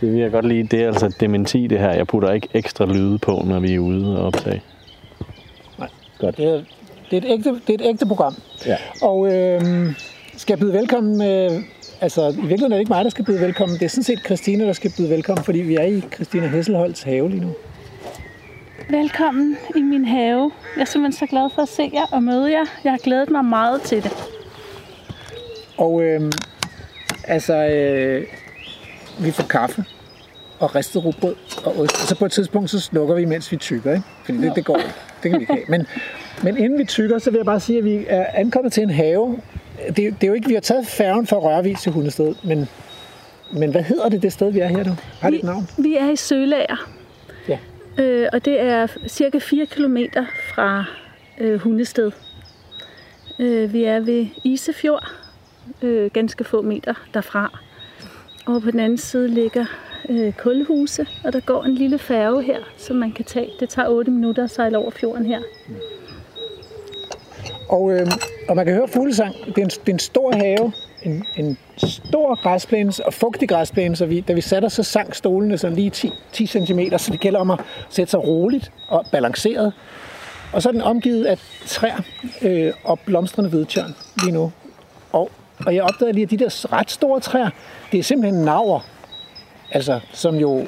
Det 0.00 0.12
vil 0.12 0.20
jeg 0.20 0.30
godt 0.30 0.44
lide. 0.48 0.62
Det 0.62 0.82
er 0.82 0.86
altså 0.86 1.06
et 1.06 1.20
dementi, 1.20 1.66
det 1.66 1.78
her. 1.78 1.92
Jeg 1.92 2.06
putter 2.06 2.30
ikke 2.32 2.48
ekstra 2.54 2.84
lyde 2.86 3.18
på, 3.18 3.42
når 3.46 3.60
vi 3.60 3.74
er 3.74 3.78
ude 3.78 4.18
og 4.20 4.26
optage. 4.26 4.62
Det 6.20 6.26
er, 6.26 6.30
det 6.30 6.46
er, 7.12 7.16
et, 7.18 7.24
ægte, 7.26 7.50
det 7.66 7.70
er 7.70 7.74
et 7.74 7.90
ægte 7.90 8.06
program. 8.06 8.34
Ja. 8.66 8.76
Og 9.02 9.26
øh, 9.34 9.60
skal 10.36 10.52
jeg 10.52 10.58
byde 10.58 10.72
velkommen... 10.72 11.22
Øh, 11.22 11.50
altså, 12.00 12.28
i 12.28 12.32
virkeligheden 12.34 12.72
er 12.72 12.76
det 12.76 12.80
ikke 12.80 12.92
mig, 12.92 13.04
der 13.04 13.10
skal 13.10 13.24
byde 13.24 13.40
velkommen. 13.40 13.78
Det 13.78 13.84
er 13.84 13.88
sådan 13.88 14.02
set 14.04 14.18
Christina, 14.24 14.64
der 14.64 14.72
skal 14.72 14.92
byde 14.98 15.10
velkommen, 15.10 15.44
fordi 15.44 15.58
vi 15.58 15.74
er 15.74 15.82
i 15.82 16.00
Christina 16.14 16.46
Hesselholds 16.46 17.02
have 17.02 17.30
lige 17.30 17.40
nu. 17.40 17.52
Velkommen 18.90 19.56
i 19.76 19.82
min 19.82 20.04
have. 20.04 20.52
Jeg 20.76 20.80
er 20.82 20.84
simpelthen 20.84 21.12
så 21.12 21.26
glad 21.26 21.50
for 21.54 21.62
at 21.62 21.68
se 21.68 21.90
jer 21.94 22.06
og 22.12 22.22
møde 22.22 22.52
jer. 22.52 22.64
Jeg 22.84 22.92
har 22.92 22.98
glædet 22.98 23.30
mig 23.30 23.44
meget 23.44 23.82
til 23.82 24.02
det. 24.02 24.12
Og 25.78 26.02
øh, 26.02 26.32
altså, 27.24 27.54
øh, 27.54 28.26
vi 29.20 29.30
får 29.30 29.44
kaffe 29.44 29.84
og 30.60 30.74
ristet 30.74 31.04
rugbrød 31.04 31.34
og 31.64 31.80
ost. 31.80 32.02
Og 32.02 32.08
så 32.08 32.18
på 32.18 32.24
et 32.24 32.32
tidspunkt, 32.32 32.70
så 32.70 32.80
slukker 32.80 33.14
vi, 33.14 33.24
mens 33.24 33.52
vi 33.52 33.56
tykker, 33.56 33.92
ikke? 33.92 34.04
Fordi 34.24 34.38
det, 34.38 34.52
det 34.56 34.64
går. 34.64 34.80
Det 35.22 35.30
kan 35.30 35.32
vi 35.32 35.42
ikke 35.42 35.52
have. 35.52 35.64
Men, 35.68 35.86
men 36.42 36.56
inden 36.56 36.78
vi 36.78 36.84
tykker, 36.84 37.18
så 37.18 37.30
vil 37.30 37.38
jeg 37.38 37.46
bare 37.46 37.60
sige, 37.60 37.78
at 37.78 37.84
vi 37.84 38.04
er 38.08 38.26
ankommet 38.34 38.72
til 38.72 38.82
en 38.82 38.90
have. 38.90 39.40
Det, 39.86 39.96
det 39.96 40.22
er 40.22 40.26
jo 40.26 40.34
ikke, 40.34 40.48
vi 40.48 40.54
har 40.54 40.60
taget 40.60 40.86
færgen 40.86 41.26
fra 41.26 41.36
Rørvis 41.36 41.80
til 41.80 41.92
Hundested, 41.92 42.34
men, 42.44 42.68
men 43.52 43.70
hvad 43.70 43.82
hedder 43.82 44.08
det, 44.08 44.22
det 44.22 44.32
sted, 44.32 44.52
vi 44.52 44.58
er 44.58 44.68
her 44.68 44.84
nu? 44.84 44.96
Har 45.20 45.30
det 45.30 45.38
et 45.38 45.44
navn? 45.44 45.68
Vi 45.78 45.96
er 45.96 46.10
i 46.10 46.16
Sølager. 46.16 46.97
Øh, 47.98 48.28
og 48.32 48.44
det 48.44 48.60
er 48.60 48.86
cirka 49.08 49.38
4 49.38 49.66
km 49.66 49.96
fra 50.54 50.84
øh, 51.38 51.60
Hundested. 51.60 52.12
Øh, 53.38 53.72
vi 53.72 53.84
er 53.84 54.00
ved 54.00 54.26
Isefjord, 54.44 55.12
øh, 55.82 56.10
ganske 56.10 56.44
få 56.44 56.62
meter 56.62 56.94
derfra. 57.14 57.58
Og 58.46 58.62
på 58.62 58.70
den 58.70 58.80
anden 58.80 58.98
side 58.98 59.28
ligger 59.28 59.64
øh, 60.08 60.32
Kulhuse, 60.32 61.06
og 61.24 61.32
der 61.32 61.40
går 61.40 61.64
en 61.64 61.74
lille 61.74 61.98
færge 61.98 62.42
her, 62.42 62.58
som 62.76 62.96
man 62.96 63.12
kan 63.12 63.24
tage. 63.24 63.50
Det 63.60 63.68
tager 63.68 63.88
8 63.88 64.10
minutter 64.10 64.44
at 64.44 64.50
sejle 64.50 64.78
over 64.78 64.90
fjorden 64.90 65.26
her. 65.26 65.40
Og, 67.68 67.92
øh, 67.92 68.06
og 68.48 68.56
man 68.56 68.66
kan 68.66 68.74
høre 68.74 68.88
fuglesang. 68.88 69.34
Det 69.46 69.58
er 69.58 69.62
en, 69.62 69.68
det 69.68 69.88
er 69.88 69.92
en 69.92 69.98
stor 69.98 70.32
have, 70.32 70.72
en, 71.02 71.24
en 71.36 71.58
stor 71.76 72.42
græsplæne 72.42 72.92
og 73.04 73.14
fugtig 73.14 73.48
græsplæne, 73.48 73.96
så 73.96 74.06
vi, 74.06 74.20
da 74.20 74.32
vi 74.32 74.40
satte 74.40 74.66
os, 74.66 74.72
så 74.72 74.82
sank 74.82 75.14
stolene 75.14 75.58
sådan 75.58 75.76
lige 75.76 75.90
10, 75.90 76.12
10 76.32 76.46
cm, 76.46 76.80
så 76.96 77.12
det 77.12 77.20
gælder 77.20 77.40
om 77.40 77.50
at 77.50 77.60
sætte 77.90 78.10
sig 78.10 78.24
roligt 78.24 78.72
og 78.88 79.06
balanceret. 79.12 79.72
Og 80.52 80.62
så 80.62 80.68
er 80.68 80.72
den 80.72 80.82
omgivet 80.82 81.24
af 81.24 81.38
træer 81.66 82.00
øh, 82.42 82.72
og 82.84 83.00
blomstrende 83.00 83.50
hvidtjørn 83.50 83.94
lige 84.22 84.32
nu. 84.32 84.52
Og, 85.12 85.30
og 85.66 85.74
jeg 85.74 85.82
opdagede 85.82 86.12
lige, 86.12 86.24
at 86.24 86.30
de 86.30 86.36
der 86.36 86.72
ret 86.72 86.90
store 86.90 87.20
træer, 87.20 87.50
det 87.92 87.98
er 87.98 88.02
simpelthen 88.02 88.44
naver, 88.44 88.80
altså, 89.70 90.00
som 90.12 90.36
jo 90.36 90.60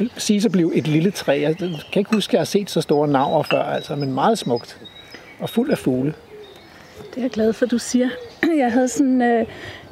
øh, 0.00 0.08
siges 0.16 0.44
at 0.44 0.52
blive 0.52 0.74
et 0.76 0.86
lille 0.86 1.10
træ. 1.10 1.40
Jeg 1.42 1.56
kan 1.56 2.00
ikke 2.00 2.14
huske, 2.14 2.30
at 2.30 2.32
jeg 2.32 2.40
har 2.40 2.44
set 2.44 2.70
så 2.70 2.80
store 2.80 3.08
naver 3.08 3.42
før, 3.42 3.62
altså, 3.62 3.96
men 3.96 4.12
meget 4.12 4.38
smukt 4.38 4.80
og 5.40 5.50
fuld 5.50 5.70
af 5.70 5.78
fugle. 5.78 6.14
Det 7.10 7.18
er 7.18 7.22
jeg 7.22 7.30
glad 7.30 7.52
for, 7.52 7.66
du 7.66 7.78
siger. 7.78 8.08
Jeg 8.62 8.72
havde 8.72 8.88
sådan 8.88 9.22
øh, 9.22 9.46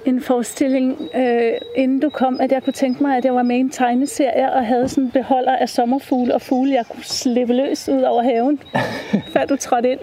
en 0.04 0.20
forestilling, 0.20 1.08
øh, 1.14 1.52
inden 1.76 2.00
du 2.00 2.08
kom, 2.10 2.40
at 2.40 2.52
jeg 2.52 2.62
kunne 2.62 2.72
tænke 2.72 3.02
mig, 3.02 3.16
at 3.16 3.24
jeg 3.24 3.34
var 3.34 3.42
med 3.42 3.56
i 3.56 3.60
en 3.60 3.70
tegneserie 3.70 4.52
og 4.52 4.66
havde 4.66 4.88
sådan 4.88 5.04
en 5.04 5.10
beholder 5.10 5.56
af 5.56 5.68
sommerfugle 5.68 6.34
og 6.34 6.42
fugle, 6.42 6.72
jeg 6.72 6.84
kunne 6.90 7.04
slippe 7.04 7.54
løs 7.54 7.88
ud 7.88 8.02
over 8.02 8.22
haven, 8.22 8.60
før 9.32 9.44
du 9.44 9.56
trådte 9.56 9.90
ind. 9.90 10.00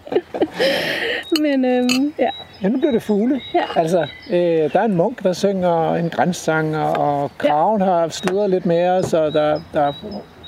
Men 1.42 1.64
øh, 1.64 1.90
ja, 2.18 2.30
Ja, 2.62 2.68
nu 2.68 2.78
bliver 2.78 2.92
det 2.92 3.02
fugle. 3.02 3.40
Ja. 3.54 3.64
Altså, 3.76 4.06
øh, 4.30 4.72
der 4.72 4.80
er 4.80 4.84
en 4.84 4.96
munk, 4.96 5.22
der 5.22 5.32
synger 5.32 5.94
en 5.94 6.10
grænssang, 6.10 6.76
og 6.76 7.30
kraven 7.38 7.80
har 7.80 8.08
sludret 8.08 8.50
lidt 8.50 8.66
mere, 8.66 9.02
så 9.02 9.30
der, 9.30 9.60
der 9.72 9.80
er 9.80 9.92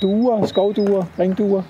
duer, 0.02 0.46
skovduer, 0.46 1.04
ringduer. 1.18 1.62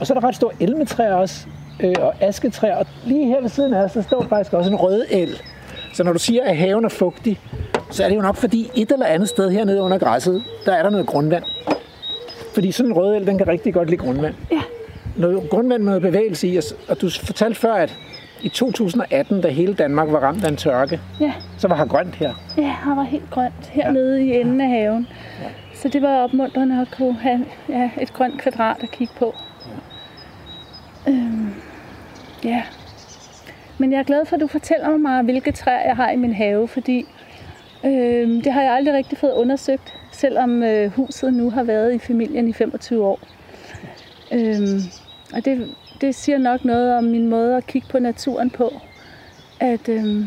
Og 0.00 0.06
så 0.06 0.14
er 0.14 0.20
der 0.20 0.28
ret 0.28 0.36
store 0.36 0.52
elmetræer 0.60 1.14
også, 1.14 1.46
øh, 1.80 1.94
og 2.00 2.14
asketræer. 2.20 2.76
Og 2.76 2.86
lige 3.04 3.26
her 3.26 3.40
ved 3.40 3.48
siden 3.48 3.74
af 3.74 3.84
os, 3.84 3.92
der 3.92 4.02
står 4.02 4.26
faktisk 4.28 4.52
også 4.52 4.70
en 4.70 4.76
rød 4.76 5.04
el. 5.10 5.42
Så 5.92 6.04
når 6.04 6.12
du 6.12 6.18
siger, 6.18 6.42
at 6.44 6.56
haven 6.56 6.84
er 6.84 6.88
fugtig, 6.88 7.40
så 7.90 8.04
er 8.04 8.08
det 8.08 8.16
jo 8.16 8.22
nok 8.22 8.36
fordi 8.36 8.70
et 8.74 8.92
eller 8.92 9.06
andet 9.06 9.28
sted 9.28 9.50
hernede 9.50 9.82
under 9.82 9.98
græsset, 9.98 10.44
der 10.66 10.72
er 10.72 10.82
der 10.82 10.90
noget 10.90 11.06
grundvand. 11.06 11.44
Fordi 12.54 12.72
sådan 12.72 12.90
en 12.90 12.96
rød 12.96 13.16
el, 13.16 13.26
den 13.26 13.38
kan 13.38 13.48
rigtig 13.48 13.74
godt 13.74 13.90
lide 13.90 14.02
grundvand. 14.02 14.34
Ja. 14.52 14.62
Noget 15.16 15.50
grundvand 15.50 15.82
med 15.82 15.86
noget 15.90 16.02
bevægelse 16.02 16.48
i. 16.48 16.60
og 16.88 17.00
du 17.00 17.10
fortalte 17.24 17.60
før, 17.60 17.74
at 17.74 17.98
i 18.42 18.48
2018, 18.48 19.40
da 19.40 19.48
hele 19.48 19.74
Danmark 19.74 20.12
var 20.12 20.18
ramt 20.18 20.44
af 20.44 20.48
en 20.48 20.56
tørke, 20.56 21.00
ja, 21.20 21.32
så 21.58 21.68
var 21.68 21.76
her 21.76 21.86
grønt 21.86 22.14
her. 22.14 22.34
ja, 22.56 22.74
her 22.84 22.94
var 22.94 23.02
helt 23.02 23.30
grønt 23.30 23.66
hernede 23.70 24.24
i 24.24 24.40
enden 24.40 24.60
af 24.60 24.68
haven. 24.68 25.08
Så 25.74 25.88
det 25.88 26.02
var 26.02 26.22
opmuntrende 26.22 26.80
at 26.80 26.88
kunne 26.96 27.14
have 27.14 27.44
ja, 27.68 27.90
et 28.00 28.12
grønt 28.12 28.40
kvadrat 28.40 28.76
at 28.82 28.90
kigge 28.90 29.14
på. 29.18 29.34
Øhm, 31.08 31.53
ja. 32.44 32.62
Men 33.78 33.92
jeg 33.92 33.98
er 33.98 34.02
glad 34.02 34.26
for, 34.26 34.36
at 34.36 34.40
du 34.40 34.46
fortæller 34.46 34.96
mig, 34.96 35.22
hvilke 35.22 35.52
træer 35.52 35.86
jeg 35.86 35.96
har 35.96 36.10
i 36.10 36.16
min 36.16 36.34
have, 36.34 36.68
fordi 36.68 37.06
øh, 37.84 38.44
det 38.44 38.52
har 38.52 38.62
jeg 38.62 38.72
aldrig 38.72 38.94
rigtig 38.94 39.18
fået 39.18 39.32
undersøgt, 39.32 39.94
selvom 40.12 40.62
øh, 40.62 40.90
huset 40.90 41.32
nu 41.32 41.50
har 41.50 41.62
været 41.62 41.94
i 41.94 41.98
familien 41.98 42.48
i 42.48 42.52
25 42.52 43.04
år. 43.04 43.20
Øh, 44.32 44.80
og 45.34 45.44
det, 45.44 45.74
det 46.00 46.14
siger 46.14 46.38
nok 46.38 46.64
noget 46.64 46.96
om 46.96 47.04
min 47.04 47.28
måde 47.28 47.56
at 47.56 47.66
kigge 47.66 47.88
på 47.90 47.98
naturen 47.98 48.50
på, 48.50 48.72
at, 49.60 49.88
øh, 49.88 50.26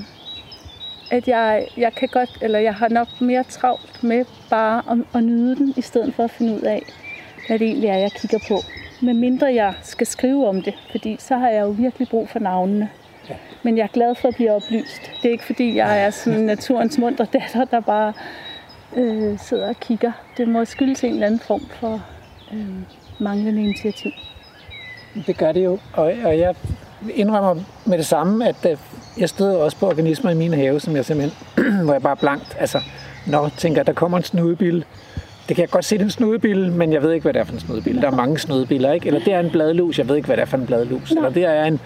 at 1.11 1.27
jeg, 1.27 1.67
jeg 1.77 1.93
kan 1.93 2.07
godt, 2.11 2.29
eller 2.41 2.59
jeg 2.59 2.75
har 2.75 2.89
nok 2.89 3.21
mere 3.21 3.43
travlt 3.43 4.03
med 4.03 4.25
bare 4.49 4.83
at, 4.91 4.97
at 5.15 5.23
nyde 5.23 5.55
den, 5.55 5.73
i 5.77 5.81
stedet 5.81 6.13
for 6.13 6.23
at 6.23 6.31
finde 6.31 6.53
ud 6.53 6.61
af, 6.61 6.81
hvad 7.47 7.59
det 7.59 7.67
egentlig 7.67 7.89
er, 7.89 7.97
jeg 7.97 8.11
kigger 8.11 8.39
på. 8.47 8.55
Med 9.01 9.13
mindre 9.13 9.53
jeg 9.53 9.73
skal 9.83 10.07
skrive 10.07 10.47
om 10.47 10.61
det, 10.61 10.73
fordi 10.91 11.17
så 11.19 11.37
har 11.37 11.49
jeg 11.49 11.61
jo 11.61 11.69
virkelig 11.69 12.07
brug 12.07 12.29
for 12.29 12.39
navnene. 12.39 12.89
Men 13.63 13.77
jeg 13.77 13.83
er 13.83 13.87
glad 13.87 14.15
for 14.15 14.27
at 14.27 14.35
blive 14.35 14.51
oplyst. 14.51 15.11
Det 15.21 15.27
er 15.27 15.31
ikke 15.31 15.45
fordi, 15.45 15.75
jeg 15.75 16.03
er 16.03 16.09
sådan 16.09 16.39
naturens 16.39 16.97
munter 16.97 17.25
datter, 17.25 17.65
der 17.65 17.79
bare 17.79 18.13
øh, 18.95 19.39
sidder 19.39 19.69
og 19.69 19.75
kigger. 19.75 20.11
Det 20.37 20.47
må 20.47 20.65
skyldes 20.65 21.03
en 21.03 21.13
eller 21.13 21.25
anden 21.25 21.39
form 21.39 21.61
for 21.69 22.01
øh, 22.53 22.67
manglende 23.19 23.63
initiativ. 23.63 24.11
Det 25.27 25.37
gør 25.37 25.51
det 25.51 25.65
jo. 25.65 25.79
Og, 25.93 26.13
og 26.25 26.39
jeg 26.39 26.55
indrømmer 27.15 27.63
med 27.85 27.97
det 27.97 28.05
samme, 28.05 28.47
at 28.47 28.65
øh, 28.71 28.77
jeg 29.17 29.29
støder 29.29 29.57
også 29.57 29.77
på 29.77 29.87
organismer 29.87 30.31
i 30.31 30.35
min 30.35 30.53
have, 30.53 30.79
som 30.79 30.95
jeg 30.95 31.05
simpelthen, 31.05 31.63
hvor 31.83 31.93
jeg 31.93 32.01
bare 32.01 32.17
blankt. 32.17 32.57
Altså, 32.59 32.81
når 33.27 33.49
tænker, 33.57 33.83
der 33.83 33.93
kommer 33.93 34.17
en 34.17 34.23
snudebille, 34.23 34.83
det 35.47 35.55
kan 35.55 35.61
jeg 35.61 35.69
godt 35.69 35.85
se, 35.85 35.95
det 35.95 36.01
er 36.01 36.05
en 36.05 36.11
snudebille, 36.11 36.71
men 36.71 36.93
jeg 36.93 37.01
ved 37.01 37.11
ikke, 37.11 37.23
hvad 37.23 37.33
det 37.33 37.39
er 37.39 37.43
for 37.43 37.53
en 37.53 37.59
snudebille. 37.59 38.01
Der 38.01 38.07
er 38.07 38.15
mange 38.15 38.37
snudebiller, 38.39 38.91
ikke? 38.91 39.07
Eller 39.07 39.19
det 39.19 39.33
er 39.33 39.39
en 39.39 39.49
bladlus, 39.49 39.97
jeg 39.97 40.09
ved 40.09 40.15
ikke, 40.15 40.25
hvad 40.25 40.37
det 40.37 40.41
er 40.41 40.45
for 40.45 40.57
en 40.57 40.65
bladlus. 40.65 41.11
Eller 41.11 41.29
det 41.29 41.45
er 41.45 41.63
en, 41.63 41.79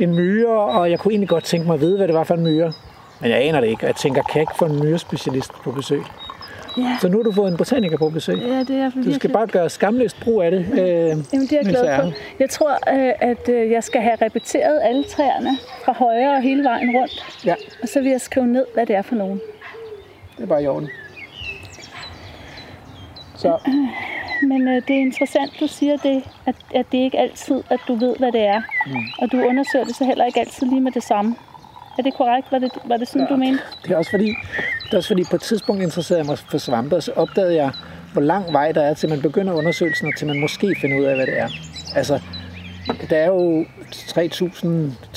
en 0.00 0.14
myre, 0.14 0.48
og 0.60 0.90
jeg 0.90 0.98
kunne 0.98 1.12
egentlig 1.12 1.28
godt 1.28 1.44
tænke 1.44 1.66
mig 1.66 1.74
at 1.74 1.80
vide, 1.80 1.96
hvad 1.96 2.06
det 2.08 2.14
var 2.14 2.24
for 2.24 2.34
en 2.34 2.42
myre. 2.42 2.72
Men 3.20 3.30
jeg 3.30 3.42
aner 3.42 3.60
det 3.60 3.68
ikke, 3.68 3.82
og 3.84 3.86
jeg 3.86 3.96
tænker, 3.96 4.22
kan 4.22 4.34
jeg 4.34 4.42
ikke 4.42 4.58
få 4.58 4.64
en 4.64 4.80
myrespecialist 4.84 5.52
på 5.64 5.70
besøg? 5.72 6.02
Ja, 6.78 6.96
Så 7.00 7.08
nu 7.08 7.16
har 7.18 7.22
du 7.22 7.32
fået 7.32 7.50
en 7.50 7.56
botaniker 7.56 7.96
på 7.98 8.08
besøg. 8.08 8.38
ja 8.38 8.58
det 8.58 8.70
er 8.76 8.90
Du 9.04 9.14
skal 9.14 9.30
bare 9.32 9.46
gøre 9.46 9.70
skamløst 9.70 10.20
brug 10.20 10.42
af 10.42 10.50
det. 10.50 10.58
Øh, 10.72 10.78
Jamen, 10.78 11.22
det 11.32 11.52
er 11.52 11.56
jeg 11.62 11.64
glad 11.64 11.96
for. 12.00 12.12
Jeg 12.38 12.50
tror, 12.50 12.70
øh, 12.72 13.12
at 13.20 13.48
øh, 13.48 13.70
jeg 13.70 13.84
skal 13.84 14.00
have 14.00 14.16
repeteret 14.22 14.80
alle 14.82 15.04
træerne 15.04 15.50
fra 15.84 15.92
højre 15.92 16.36
og 16.36 16.42
hele 16.42 16.64
vejen 16.64 16.90
rundt. 16.96 17.42
Ja, 17.46 17.54
Og 17.82 17.88
så 17.88 18.00
vil 18.00 18.10
jeg 18.10 18.20
skrive 18.20 18.46
ned, 18.46 18.64
hvad 18.74 18.86
det 18.86 18.96
er 18.96 19.02
for 19.02 19.14
nogen. 19.14 19.40
det 20.36 20.42
er 20.42 20.46
bare 20.46 20.62
i 20.62 20.66
orden. 20.66 20.88
Så 23.44 23.70
Men 24.50 24.68
øh, 24.68 24.74
det 24.88 24.96
er 24.96 25.00
interessant, 25.00 25.52
du 25.60 25.66
siger 25.66 25.96
det, 25.96 26.22
at, 26.46 26.54
at 26.74 26.86
det 26.92 26.98
ikke 26.98 27.18
altid, 27.18 27.62
at 27.70 27.80
du 27.88 27.94
ved, 27.94 28.16
hvad 28.18 28.32
det 28.32 28.40
er. 28.40 28.62
Mm. 28.86 28.94
Og 29.18 29.32
du 29.32 29.36
undersøger 29.42 29.84
det 29.84 29.96
så 29.96 30.04
heller 30.04 30.24
ikke 30.24 30.40
altid 30.40 30.66
lige 30.66 30.80
med 30.80 30.92
det 30.92 31.02
samme. 31.02 31.36
Er 31.98 32.02
det 32.02 32.14
korrekt? 32.14 32.52
Var 32.52 32.58
det, 32.58 32.72
var 32.84 32.96
det 32.96 33.08
sådan, 33.08 33.26
ja. 33.30 33.34
du 33.34 33.36
mente? 33.36 33.62
Det 33.82 33.90
er 33.90 33.96
også 33.96 34.10
fordi, 34.10 34.28
det 34.84 34.92
er 34.92 34.96
også 34.96 35.08
fordi 35.08 35.24
på 35.30 35.36
et 35.36 35.42
tidspunkt 35.42 35.82
interesserede 35.82 36.20
jeg 36.20 36.26
mig 36.26 36.38
for 36.38 36.58
svampe, 36.58 36.96
og 36.96 37.02
så 37.02 37.12
opdagede 37.12 37.54
jeg, 37.54 37.70
hvor 38.12 38.22
lang 38.22 38.52
vej 38.52 38.72
der 38.72 38.82
er, 38.82 38.94
til 38.94 39.08
man 39.08 39.22
begynder 39.22 39.52
undersøgelsen, 39.54 40.08
og 40.08 40.12
til 40.18 40.26
man 40.26 40.40
måske 40.40 40.76
finder 40.80 40.98
ud 40.98 41.04
af, 41.04 41.16
hvad 41.16 41.26
det 41.26 41.38
er. 41.38 41.48
Altså, 41.96 42.20
der 43.10 43.16
er 43.16 43.26
jo 43.26 43.62
3.000, 43.62 43.66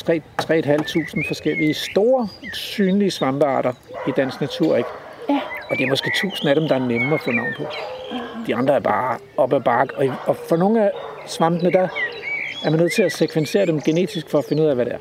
3.500 0.01 1.27
forskellige 1.27 1.73
store, 1.73 2.27
synlige 2.53 3.11
svampearter 3.11 3.73
i 4.07 4.11
dansk 4.17 4.41
natur, 4.41 4.77
ikke? 4.77 4.89
Ja. 5.29 5.39
Og 5.69 5.77
det 5.77 5.83
er 5.83 5.89
måske 5.89 6.07
1000 6.07 6.49
af 6.49 6.55
dem, 6.55 6.67
der 6.67 6.75
er 6.75 6.79
nemme 6.79 7.13
at 7.13 7.21
få 7.21 7.31
navn 7.31 7.53
på. 7.57 7.63
De 8.47 8.55
andre 8.55 8.73
er 8.75 8.79
bare 8.79 9.17
op 9.37 9.53
ad 9.53 9.59
bakke. 9.59 9.97
Og, 9.97 10.05
og 10.25 10.35
for 10.35 10.55
nogle 10.55 10.83
af 10.83 10.91
svampene, 11.25 11.71
der 11.71 11.87
er 12.65 12.69
man 12.69 12.79
nødt 12.79 12.93
til 12.93 13.03
at 13.03 13.11
sekvensere 13.11 13.65
dem 13.65 13.81
genetisk 13.81 14.29
for 14.29 14.37
at 14.37 14.45
finde 14.49 14.63
ud 14.63 14.67
af, 14.67 14.75
hvad 14.75 14.85
det 14.85 14.93
er. 14.93 14.99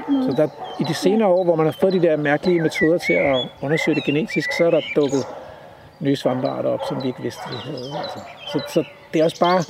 Så 0.00 0.34
der, 0.36 0.48
i 0.80 0.84
de 0.84 0.94
senere 0.94 1.28
år, 1.28 1.44
hvor 1.44 1.56
man 1.56 1.66
har 1.66 1.76
fået 1.80 1.92
de 1.92 2.02
der 2.02 2.16
mærkelige 2.16 2.60
metoder 2.60 2.98
til 2.98 3.12
at 3.12 3.48
undersøge 3.62 3.94
det 3.94 4.04
genetisk, 4.04 4.52
så 4.52 4.64
er 4.64 4.70
der 4.70 4.80
dukket 4.96 5.26
nye 6.00 6.16
svampearter 6.16 6.70
op, 6.70 6.80
som 6.88 7.02
vi 7.02 7.08
ikke 7.08 7.22
vidste, 7.22 7.42
vi 7.50 7.56
havde. 7.64 7.92
Altså. 8.02 8.18
Så, 8.46 8.60
så 8.68 8.84
det 9.12 9.20
er 9.20 9.24
også 9.24 9.40
bare... 9.40 9.64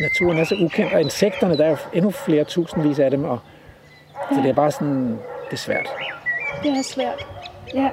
Naturen 0.00 0.38
er 0.38 0.44
så 0.44 0.54
ukendt, 0.64 0.92
og 0.92 1.00
insekterne, 1.00 1.58
der 1.58 1.64
er 1.64 1.70
jo 1.70 1.76
endnu 1.92 2.10
flere 2.10 2.44
tusindvis 2.44 2.98
af 2.98 3.10
dem, 3.10 3.24
og 3.24 3.38
så 4.32 4.40
det 4.42 4.50
er 4.50 4.54
bare 4.54 4.70
sådan, 4.70 5.18
det 5.44 5.52
er 5.52 5.56
svært. 5.56 5.88
Det 6.62 6.70
er 6.70 6.82
svært. 6.82 7.26
Ja. 7.74 7.88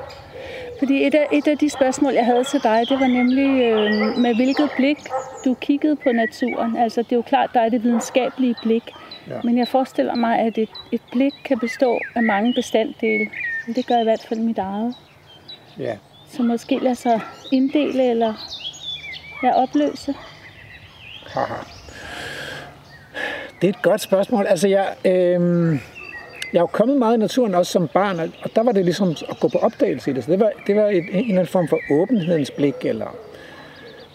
Fordi 0.79 1.07
et 1.07 1.15
af, 1.15 1.27
et 1.31 1.47
af 1.47 1.57
de 1.57 1.69
spørgsmål, 1.69 2.13
jeg 2.13 2.25
havde 2.25 2.43
til 2.43 2.63
dig, 2.63 2.81
det 2.89 2.99
var 2.99 3.07
nemlig 3.07 3.63
øh, 3.63 4.17
med 4.17 4.35
hvilket 4.35 4.69
blik 4.75 4.97
du 5.45 5.53
kiggede 5.53 5.95
på 5.95 6.11
naturen. 6.11 6.77
Altså 6.77 7.01
det 7.01 7.11
er 7.11 7.15
jo 7.15 7.21
klart, 7.21 7.49
der 7.53 7.61
er 7.61 7.69
det 7.69 7.83
videnskabelige 7.83 8.55
blik. 8.63 8.83
Ja. 9.27 9.39
Men 9.43 9.57
jeg 9.57 9.67
forestiller 9.67 10.15
mig, 10.15 10.39
at 10.39 10.57
et, 10.57 10.69
et 10.91 11.01
blik 11.11 11.33
kan 11.45 11.59
bestå 11.59 11.99
af 12.15 12.23
mange 12.23 12.53
bestanddele. 12.53 13.29
Det 13.75 13.87
gør 13.87 13.99
i 13.99 14.03
hvert 14.03 14.25
fald 14.29 14.39
mit 14.39 14.57
eget. 14.57 14.95
Ja. 15.79 15.97
Så 16.29 16.43
måske 16.43 16.79
lade 16.79 16.95
sig 16.95 17.21
inddele 17.51 18.09
eller 18.09 18.33
ja, 19.43 19.53
opløse. 19.53 20.13
Haha. 21.27 21.63
Det 23.61 23.67
er 23.67 23.73
et 23.73 23.81
godt 23.81 24.01
spørgsmål. 24.01 24.45
Altså, 24.45 24.67
jeg, 24.67 24.87
øh, 25.05 25.79
jeg 26.53 26.59
er 26.59 26.63
jo 26.63 26.67
kommet 26.67 26.97
meget 26.97 27.17
i 27.17 27.19
naturen 27.19 27.55
også 27.55 27.71
som 27.71 27.88
barn, 27.88 28.19
og- 28.19 28.55
der 28.55 28.63
var 28.63 28.71
det 28.71 28.85
ligesom 28.85 29.15
at 29.29 29.39
gå 29.39 29.47
på 29.47 29.57
opdagelse 29.57 30.12
i 30.12 30.13
det. 30.13 30.23
Så 30.23 30.31
det 30.31 30.39
var, 30.39 30.51
det 30.67 30.75
var 30.75 30.85
et, 30.88 30.97
en 30.97 31.03
eller 31.15 31.29
anden 31.29 31.47
form 31.47 31.67
for 31.67 31.79
åbenhedens 31.91 32.51
blik, 32.51 32.73
eller 32.83 33.15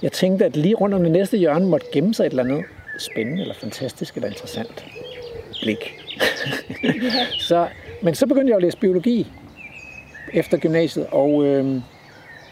jeg 0.03 0.13
tænkte, 0.13 0.45
at 0.45 0.57
lige 0.57 0.75
rundt 0.75 0.95
om 0.95 1.03
det 1.03 1.13
næste 1.13 1.37
hjørne 1.39 1.67
måtte 1.67 1.87
gemme 1.93 2.15
sig 2.15 2.27
et 2.27 2.31
eller 2.31 2.45
andet 2.45 2.65
spændende, 2.99 3.41
eller 3.43 3.55
fantastisk, 3.55 4.15
eller 4.17 4.29
interessant 4.29 4.85
blik. 5.63 5.95
så, 7.49 7.67
men 8.03 8.15
så 8.15 8.27
begyndte 8.27 8.51
jeg 8.51 8.57
at 8.57 8.63
læse 8.63 8.77
biologi 8.79 9.27
efter 10.33 10.59
gymnasiet, 10.59 11.07
og, 11.11 11.45
øh, 11.45 11.81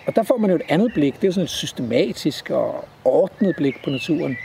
og 0.07 0.17
der 0.17 0.23
får 0.23 0.37
man 0.37 0.51
jo 0.51 0.57
et 0.57 0.63
andet 0.69 0.93
blik. 0.95 1.15
Det 1.15 1.25
er 1.25 1.29
jo 1.29 1.33
sådan 1.33 1.45
et 1.45 1.51
systematisk 1.51 2.51
og 2.51 2.85
ordnet 3.05 3.57
blik 3.57 3.75
på 3.85 3.91
naturen. 3.91 4.37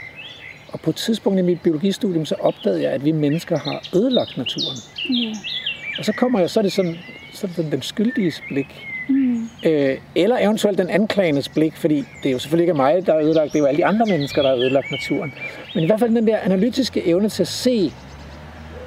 Og 0.72 0.80
på 0.80 0.90
et 0.90 0.96
tidspunkt 0.96 1.38
i 1.38 1.42
mit 1.42 1.60
biologistudium, 1.60 2.24
så 2.24 2.34
opdagede 2.40 2.82
jeg, 2.82 2.92
at 2.92 3.04
vi 3.04 3.12
mennesker 3.12 3.58
har 3.58 3.82
ødelagt 3.94 4.36
naturen. 4.36 4.76
Ja. 5.10 5.32
Og 5.98 6.04
så 6.04 6.12
kommer 6.12 6.40
jeg, 6.40 6.50
så 6.50 6.60
er 6.60 6.62
det 6.62 6.72
sådan, 6.72 6.96
så 7.32 7.46
er 7.46 7.48
det 7.48 7.56
den, 7.56 7.72
den 7.72 7.82
skyldige 7.82 8.32
blik. 8.48 8.86
Mm. 9.08 9.48
Øh, 9.66 9.96
eller 10.14 10.38
eventuelt 10.38 10.78
den 10.78 10.90
anklagendes 10.90 11.48
blik, 11.48 11.76
fordi 11.76 11.96
det 12.22 12.28
er 12.28 12.32
jo 12.32 12.38
selvfølgelig 12.38 12.64
ikke 12.64 12.74
mig, 12.74 13.06
der 13.06 13.14
er 13.14 13.20
ødelagt, 13.20 13.52
det 13.52 13.58
er 13.58 13.62
jo 13.62 13.66
alle 13.66 13.78
de 13.78 13.86
andre 13.86 14.06
mennesker, 14.06 14.42
der 14.42 14.48
har 14.48 14.56
ødelagt 14.56 14.90
naturen. 14.90 15.32
Men 15.74 15.84
i 15.84 15.86
hvert 15.86 16.00
fald 16.00 16.14
den 16.14 16.26
der 16.26 16.38
analytiske 16.38 17.06
evne 17.06 17.28
til 17.28 17.42
at 17.42 17.48
se 17.48 17.92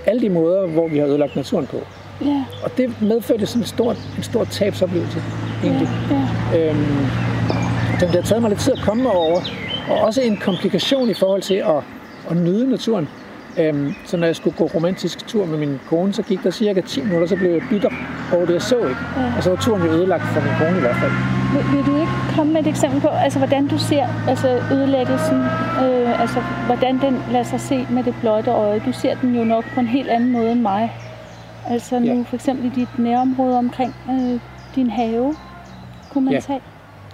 alle 0.06 0.22
de 0.22 0.30
måder, 0.30 0.67
hvor 0.67 0.88
vi 0.88 0.98
har 0.98 1.06
ødelagt 1.06 1.36
naturen 1.36 1.67
på. 1.67 1.78
Ja. 2.26 2.44
Og 2.63 2.78
det 2.78 3.02
medførte 3.02 3.46
sådan 3.46 3.62
en 3.62 3.67
stor, 3.67 3.91
en 4.17 4.24
stor 4.24 4.44
tabsoplevelse, 4.44 5.24
egentlig. 5.63 5.89
Ja. 6.12 6.70
Øhm, 6.70 6.78
den 8.00 8.08
det 8.08 8.15
har 8.15 8.22
taget 8.22 8.41
mig 8.41 8.50
lidt 8.50 8.62
tid 8.62 8.74
at 8.74 8.80
komme 8.80 9.12
over. 9.12 9.41
Og 9.92 10.02
også 10.02 10.22
en 10.22 10.38
komplikation 10.38 11.10
i 11.10 11.14
forhold 11.14 11.42
til 11.42 11.54
at, 11.56 11.78
at 12.30 12.38
nyde 12.38 12.70
naturen. 12.70 13.10
Øhm, 13.60 13.94
så 14.06 14.18
når 14.18 14.26
jeg 14.28 14.36
skulle 14.36 14.58
gå 14.58 14.70
romantisk 14.76 15.28
tur 15.28 15.46
med 15.46 15.58
min 15.58 15.80
kone, 15.90 16.14
så 16.14 16.24
gik 16.24 16.44
der 16.44 16.52
cirka 16.52 16.82
10 16.82 17.02
minutter, 17.02 17.28
så 17.28 17.36
blev 17.36 17.52
jeg 17.52 17.62
bitter 17.70 17.90
over 18.34 18.46
det, 18.46 18.54
jeg 18.54 18.62
så 18.62 18.78
ikke. 18.78 19.02
Ja. 19.18 19.34
Og 19.38 19.44
så 19.44 19.50
var 19.50 19.58
turen 19.58 19.82
jo 19.84 19.90
ødelagt 19.92 20.24
for 20.24 20.42
min 20.42 20.52
kone 20.60 20.78
i 20.78 20.80
hvert 20.80 20.96
fald. 20.96 21.12
Vil, 21.54 21.78
vil 21.78 21.86
du 21.86 22.00
ikke 22.00 22.12
komme 22.36 22.54
med 22.54 22.62
et 22.62 22.68
eksempel 22.68 23.02
på, 23.02 23.08
altså, 23.08 23.40
hvordan 23.40 23.68
du 23.68 23.78
ser 23.78 24.08
altså, 24.28 24.48
ødelæggelsen, 24.72 25.38
øh, 25.84 26.22
altså 26.22 26.44
hvordan 26.66 27.00
den 27.02 27.24
lader 27.32 27.44
sig 27.44 27.60
se 27.62 27.88
med 27.90 28.04
det 28.04 28.16
blotte 28.22 28.52
øje? 28.52 28.82
Du 28.86 28.92
ser 28.94 29.16
den 29.22 29.36
jo 29.36 29.44
nok 29.44 29.66
på 29.74 29.80
en 29.80 29.88
helt 29.88 30.10
anden 30.10 30.32
måde 30.32 30.52
end 30.52 30.62
mig. 30.62 30.94
Altså 31.70 32.00
nu 32.00 32.06
Ja. 32.06 32.24
for 32.28 32.36
eksempel 32.36 32.66
i 32.66 32.70
dit 32.80 33.00
nærområde 33.00 33.58
omkring 33.58 33.96
øh, 34.10 34.40
din 34.76 34.90
have, 34.90 35.36
kunne 36.14 36.26
man 36.26 36.34
Ja. 36.34 36.40
tage. 36.40 36.62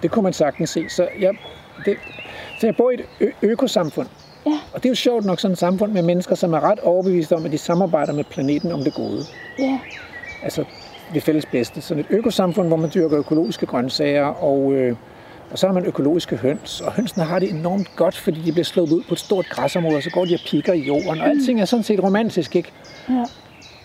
Det 0.02 0.10
kunne 0.10 0.22
man 0.22 0.32
sagtens 0.32 0.70
se. 0.70 0.84
Så 0.88 1.08
jeg, 1.20 1.30
det, 1.84 1.96
så 2.60 2.66
jeg 2.66 2.76
bor 2.76 2.90
i 2.90 2.94
et 2.94 3.04
ø- 3.20 3.32
økosamfund. 3.42 4.06
Ja. 4.46 4.58
Og 4.74 4.82
det 4.82 4.84
er 4.84 4.90
jo 4.90 4.94
sjovt 4.94 5.24
nok 5.24 5.40
sådan 5.40 5.52
et 5.52 5.58
samfund 5.58 5.92
med 5.92 6.02
mennesker, 6.02 6.34
som 6.34 6.52
er 6.52 6.60
ret 6.60 6.78
overbeviste 6.80 7.36
om, 7.36 7.44
at 7.44 7.52
de 7.52 7.58
samarbejder 7.58 8.12
med 8.12 8.24
planeten 8.24 8.72
om 8.72 8.80
det 8.84 8.94
gode. 8.94 9.22
Ja, 9.58 9.78
altså 10.42 10.64
det 11.14 11.22
fælles 11.22 11.46
bedste. 11.46 11.80
Sådan 11.80 12.00
et 12.00 12.06
økosamfund, 12.10 12.68
hvor 12.68 12.76
man 12.76 12.90
dyrker 12.94 13.18
økologiske 13.18 13.66
grøntsager, 13.66 14.24
og, 14.24 14.72
øh, 14.72 14.96
og 15.50 15.58
så 15.58 15.66
har 15.66 15.74
man 15.74 15.84
økologiske 15.84 16.36
høns. 16.36 16.80
Og 16.80 16.92
hønsene 16.92 17.24
har 17.24 17.38
det 17.38 17.50
enormt 17.50 17.96
godt, 17.96 18.16
fordi 18.16 18.40
de 18.40 18.52
bliver 18.52 18.64
slået 18.64 18.92
ud 18.92 19.02
på 19.08 19.14
et 19.14 19.18
stort 19.20 19.46
græsområde, 19.50 19.96
og 19.96 20.02
så 20.02 20.10
går 20.10 20.24
de 20.24 20.34
og 20.34 20.40
pikker 20.46 20.72
i 20.72 20.80
jorden. 20.80 21.20
Og 21.20 21.28
alting 21.28 21.60
er 21.60 21.64
sådan 21.64 21.82
set 21.82 22.02
romantisk, 22.02 22.56
ikke? 22.56 22.72
ja, 23.08 23.24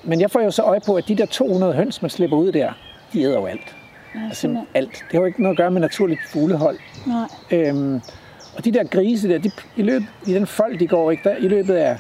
Men 0.04 0.22
jeg 0.22 0.32
får 0.32 0.42
jo 0.42 0.52
så 0.52 0.62
øje 0.64 0.80
på, 0.86 0.96
at 0.96 1.08
de 1.08 1.16
der 1.16 1.26
200 1.26 1.74
høns, 1.74 2.02
man 2.02 2.12
slipper 2.12 2.38
ud 2.38 2.52
der, 2.52 2.72
de 3.14 3.22
æder 3.22 3.34
jo 3.40 3.46
alt. 3.46 3.76
ja 4.16 4.20
Altså 4.28 4.58
alt. 4.74 4.92
Det 4.92 5.02
har 5.12 5.20
jo 5.20 5.26
ikke 5.26 5.42
noget 5.42 5.54
at 5.54 5.58
gøre 5.58 5.72
med 5.72 5.82
naturligt 5.82 6.20
fuglehold. 6.32 6.78
Nej, 7.08 7.28
Øhm, 7.52 8.02
og 8.58 8.66
de 8.66 8.72
der 8.72 8.84
grise 8.84 9.30
der, 9.30 9.38
de, 9.38 9.52
i, 9.76 9.82
løbet, 9.82 10.08
i 10.28 10.34
den 10.34 10.48
fold, 10.48 10.78
de 10.78 10.88
går, 10.88 11.12
ikke, 11.12 11.30
der, 11.30 11.36
i 11.36 11.48
løbet 11.48 11.76
af 11.76 11.98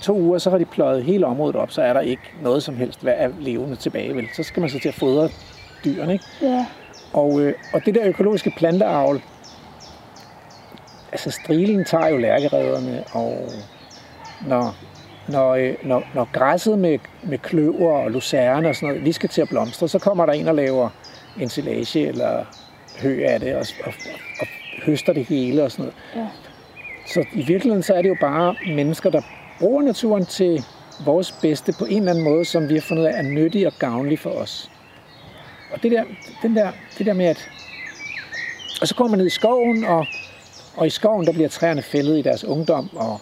to 0.00 0.18
uger, 0.18 0.38
så 0.38 0.50
har 0.50 0.58
de 0.58 0.64
pløjet 0.64 1.04
hele 1.04 1.26
området 1.26 1.56
op, 1.56 1.70
så 1.70 1.82
er 1.82 1.92
der 1.92 2.00
ikke 2.00 2.22
noget 2.42 2.62
som 2.62 2.76
helst 2.76 3.02
hvad 3.02 3.14
er 3.16 3.28
levende 3.40 3.76
tilbage. 3.76 4.16
Vel? 4.16 4.28
Så 4.36 4.42
skal 4.42 4.60
man 4.60 4.70
så 4.70 4.78
til 4.78 4.88
at 4.88 4.94
fodre 4.94 5.28
dyrene. 5.84 6.12
Ikke? 6.12 6.24
ja, 6.42 6.66
Og, 7.12 7.40
øh, 7.40 7.54
og 7.72 7.84
det 7.86 7.94
der 7.94 8.08
økologiske 8.08 8.52
planteavl, 8.56 9.22
altså 11.12 11.30
strilen 11.30 11.84
tager 11.84 12.08
jo 12.08 12.16
lærkeredderne, 12.16 13.04
og 13.12 13.48
når, 14.46 14.76
når, 15.28 15.54
øh, 15.54 15.74
når, 15.82 16.02
når 16.14 16.28
græsset 16.32 16.78
med, 16.78 16.98
med 17.22 17.38
kløver 17.38 17.92
og 17.92 18.10
lucerne 18.10 18.68
og 18.68 18.74
sådan 18.74 18.88
noget 18.88 19.02
lige 19.02 19.12
skal 19.12 19.28
til 19.28 19.42
at 19.42 19.48
blomstre, 19.48 19.88
så 19.88 19.98
kommer 19.98 20.26
der 20.26 20.32
en 20.32 20.48
og 20.48 20.54
laver 20.54 20.88
ensilage 21.40 22.08
eller 22.08 22.44
hø 23.02 23.24
af 23.24 23.40
det 23.40 23.54
og, 23.54 23.66
og, 23.84 23.92
og 24.40 24.46
høster 24.86 25.12
det 25.12 25.24
hele 25.24 25.64
og 25.64 25.70
sådan 25.70 25.82
noget. 25.82 25.94
ja, 26.16 26.26
Så 27.06 27.20
i 27.34 27.42
virkeligheden 27.46 27.82
så 27.82 27.94
er 27.94 28.02
det 28.02 28.08
jo 28.08 28.16
bare 28.20 28.54
mennesker, 28.66 29.10
der 29.10 29.22
bruger 29.58 29.82
naturen 29.82 30.26
til 30.26 30.64
vores 31.04 31.32
bedste 31.32 31.72
på 31.78 31.84
en 31.84 31.98
eller 31.98 32.10
anden 32.10 32.24
måde, 32.24 32.44
som 32.44 32.68
vi 32.68 32.74
har 32.74 32.80
fundet 32.80 33.06
af 33.06 33.18
er 33.18 33.22
nyttig 33.22 33.66
og 33.66 33.72
gavnlig 33.78 34.18
for 34.18 34.30
os. 34.30 34.70
Og 35.72 35.82
det 35.82 35.90
der, 35.90 36.04
den 36.42 36.56
der, 36.56 36.72
det 36.98 37.06
der 37.06 37.12
med 37.12 37.26
at... 37.26 37.50
Og 38.80 38.88
så 38.88 38.94
kommer 38.94 39.10
man 39.10 39.18
ned 39.18 39.26
i 39.26 39.30
skoven, 39.30 39.84
og, 39.84 40.06
og 40.76 40.86
i 40.86 40.90
skoven 40.90 41.26
der 41.26 41.32
bliver 41.32 41.48
træerne 41.48 41.82
fældet 41.82 42.18
i 42.18 42.22
deres 42.22 42.44
ungdom, 42.44 42.90
og, 42.96 43.20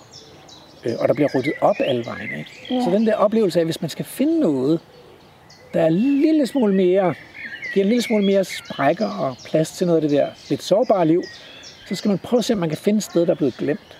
øh, 0.85 0.93
og 0.99 1.09
der 1.09 1.15
bliver 1.15 1.29
ryddet 1.35 1.53
op 1.61 1.77
alle 1.79 2.05
vejen. 2.07 2.29
Ikke? 2.39 2.51
Ja. 2.71 2.85
Så 2.85 2.91
den 2.91 3.07
der 3.07 3.15
oplevelse 3.15 3.59
af, 3.59 3.65
hvis 3.65 3.81
man 3.81 3.91
skal 3.91 4.05
finde 4.05 4.41
noget, 4.41 4.81
der 5.75 5.83
er 5.83 5.87
en 5.87 5.93
lille 5.93 6.47
smule 6.47 6.75
mere, 6.75 7.15
giver 7.75 7.85
en 7.85 7.89
lille 7.89 8.03
smule 8.03 8.25
mere 8.25 8.45
sprækker 8.45 9.09
og 9.09 9.37
plads 9.45 9.71
til 9.71 9.87
noget 9.87 10.03
af 10.03 10.09
det 10.09 10.19
der 10.19 10.29
lidt 10.49 10.63
sårbare 10.63 11.07
liv, 11.07 11.23
så 11.89 11.95
skal 11.95 12.09
man 12.09 12.19
prøve 12.19 12.39
at 12.39 12.45
se, 12.45 12.53
om 12.53 12.59
man 12.59 12.69
kan 12.69 12.79
finde 12.79 12.97
et 12.97 13.03
sted, 13.03 13.27
der 13.27 13.33
er 13.33 13.37
blevet 13.37 13.57
glemt 13.57 13.99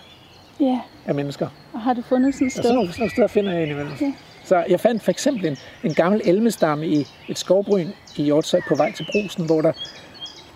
ja. 0.59 0.79
af 1.05 1.15
mennesker. 1.15 1.47
Og 1.73 1.81
har 1.81 1.93
du 1.93 2.01
fundet 2.01 2.33
sådan 2.33 2.47
et 2.47 2.53
sådan 2.53 2.63
sted? 2.63 2.73
nogle, 2.73 2.91
sådan 2.91 3.01
nogle 3.01 3.11
steder 3.11 3.27
finder 3.27 3.51
jeg 3.51 3.61
indimellem. 3.61 3.93
Ja. 4.01 4.13
Så 4.43 4.63
jeg 4.69 4.79
fandt 4.79 5.03
for 5.03 5.11
eksempel 5.11 5.45
en, 5.45 5.57
en 5.83 5.93
gammel 5.93 6.21
elmestamme 6.25 6.87
i 6.87 7.07
et 7.29 7.37
skovbryn 7.37 7.87
i 8.17 8.23
Hjortshøj 8.23 8.59
på 8.67 8.75
vej 8.75 8.91
til 8.91 9.07
brusen, 9.11 9.45
hvor 9.45 9.61
der, 9.61 9.71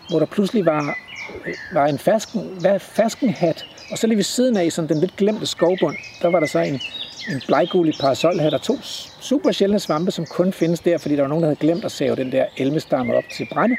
hvor 0.10 0.20
der 0.20 0.26
pludselig 0.26 0.66
var, 0.66 0.98
var 1.74 1.86
en 1.86 1.98
fersken, 1.98 2.42
hvad, 2.60 2.80
ferskenhat, 2.80 3.66
og 3.92 3.98
så 3.98 4.08
lige 4.08 4.18
ved 4.18 4.24
siden 4.24 4.58
af, 4.58 4.72
sådan 4.72 4.90
den 4.90 5.00
lidt 5.00 5.16
glemte 5.16 5.46
skovbund, 5.46 5.96
der 6.22 6.28
var 6.28 6.40
der 6.40 6.48
så 6.48 6.60
en, 6.60 6.80
en 7.30 7.42
bleggulig 7.48 7.94
parasolhat 8.00 8.54
og 8.54 8.62
to 8.62 8.78
super 9.22 9.52
sjældne 9.52 9.80
svampe, 9.80 10.12
som 10.12 10.26
kun 10.26 10.54
findes 10.54 10.80
der, 10.80 10.98
fordi 10.98 11.16
der 11.16 11.22
var 11.22 11.30
nogen, 11.30 11.42
der 11.44 11.48
havde 11.48 11.60
glemt 11.60 11.86
at 11.86 11.92
save 11.92 12.16
den 12.16 12.32
der 12.32 12.46
elmestamme 12.58 13.16
op 13.16 13.24
til 13.38 13.48
brænde, 13.52 13.76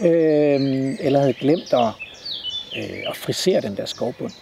øh, 0.00 0.96
eller 1.00 1.18
havde 1.18 1.32
glemt 1.32 1.72
at, 1.72 2.03
øh, 2.76 3.10
at 3.10 3.16
frisere 3.16 3.60
den 3.60 3.76
der 3.76 3.86
skovbund. 3.86 4.32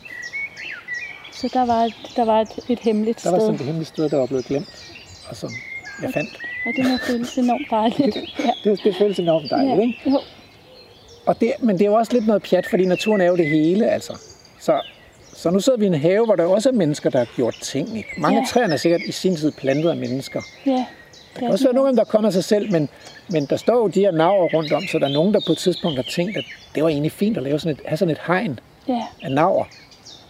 Så 1.33 1.49
der 1.53 1.67
var 1.67 1.81
et, 1.85 1.95
der 2.17 2.25
var 2.25 2.41
et, 2.41 2.49
et 2.69 2.79
hemmeligt 2.79 3.25
Der 3.25 3.31
var 3.31 3.39
sted, 3.39 3.47
sådan 3.47 3.61
et 3.61 3.67
hemmeligt 3.67 3.89
sted, 3.89 4.09
der 4.11 4.17
var 4.17 4.27
blevet 4.27 4.45
glemt, 4.45 4.95
og 5.29 5.37
som 5.37 5.51
jeg 6.03 6.11
fandt. 6.15 6.31
og 6.67 6.73
det 6.77 6.85
må 6.91 6.97
føles 7.07 7.39
enormt 7.39 7.67
dejligt. 7.71 8.17
Ja, 8.39 8.51
Det, 8.71 8.81
det 8.85 8.97
føles 8.97 9.19
enormt 9.19 9.51
dejligt, 9.51 9.77
ja. 9.77 9.81
ikke? 9.83 10.11
Jo, 10.11 10.21
Og 11.27 11.41
det, 11.41 11.53
men 11.61 11.79
det 11.79 11.85
er 11.85 11.89
jo 11.91 11.95
også 11.95 12.13
lidt 12.13 12.27
noget 12.27 12.43
pjat, 12.43 12.67
fordi 12.71 12.85
naturen 12.85 13.21
er 13.21 13.27
jo 13.27 13.37
det 13.37 13.47
hele, 13.47 13.91
altså. 13.91 14.19
Så, 14.61 14.81
så 15.35 15.51
nu 15.51 15.61
sidder 15.61 15.79
vi 15.79 15.85
i 15.85 15.89
en 15.89 15.95
have, 15.95 16.25
hvor 16.25 16.37
der 16.37 16.45
også 16.45 16.69
er 16.69 16.73
mennesker, 16.73 17.11
der 17.11 17.19
har 17.19 17.29
gjort 17.37 17.55
ting. 17.63 17.97
Ikke? 17.97 18.09
Mange 18.19 18.37
Ja. 18.39 18.43
af 18.43 18.49
træerne 18.49 18.73
er 18.73 18.77
sikkert 18.77 19.01
i 19.09 19.13
sin 19.13 19.37
tid 19.37 19.53
plantet 19.53 19.91
af 19.91 19.97
mennesker. 19.97 20.43
ja. 20.67 20.85
Der 21.35 21.41
kan 21.41 21.49
også 21.51 21.73
være 21.73 21.87
dem, 21.87 21.97
der 21.97 22.05
kommer 22.05 22.29
af 22.29 22.33
sig 22.33 22.45
selv, 22.45 22.73
men, 22.73 22.89
men 23.31 23.47
der 23.47 23.57
står 23.57 23.77
jo 23.77 23.87
de 23.87 24.01
her 24.01 24.11
naver 24.11 24.49
rundt 24.55 24.73
om, 24.73 24.83
så 24.87 24.99
der 24.99 25.07
er 25.09 25.13
nogen, 25.13 25.35
der 25.35 25.41
på 25.47 25.53
et 25.53 25.59
tidspunkt 25.59 25.97
har 25.99 26.03
tænkt, 26.03 26.37
at 26.37 26.45
det 26.75 26.83
var 26.83 26.89
egentlig 26.89 27.13
fint 27.13 27.37
at 27.37 27.43
lave 27.43 27.59
sådan 27.59 27.73
et, 27.77 27.81
have 27.87 27.97
sådan 27.97 28.13
et 28.13 28.21
hegn 28.27 28.59
Ja, 28.89 29.03
af 29.23 29.33
naver. 29.33 29.65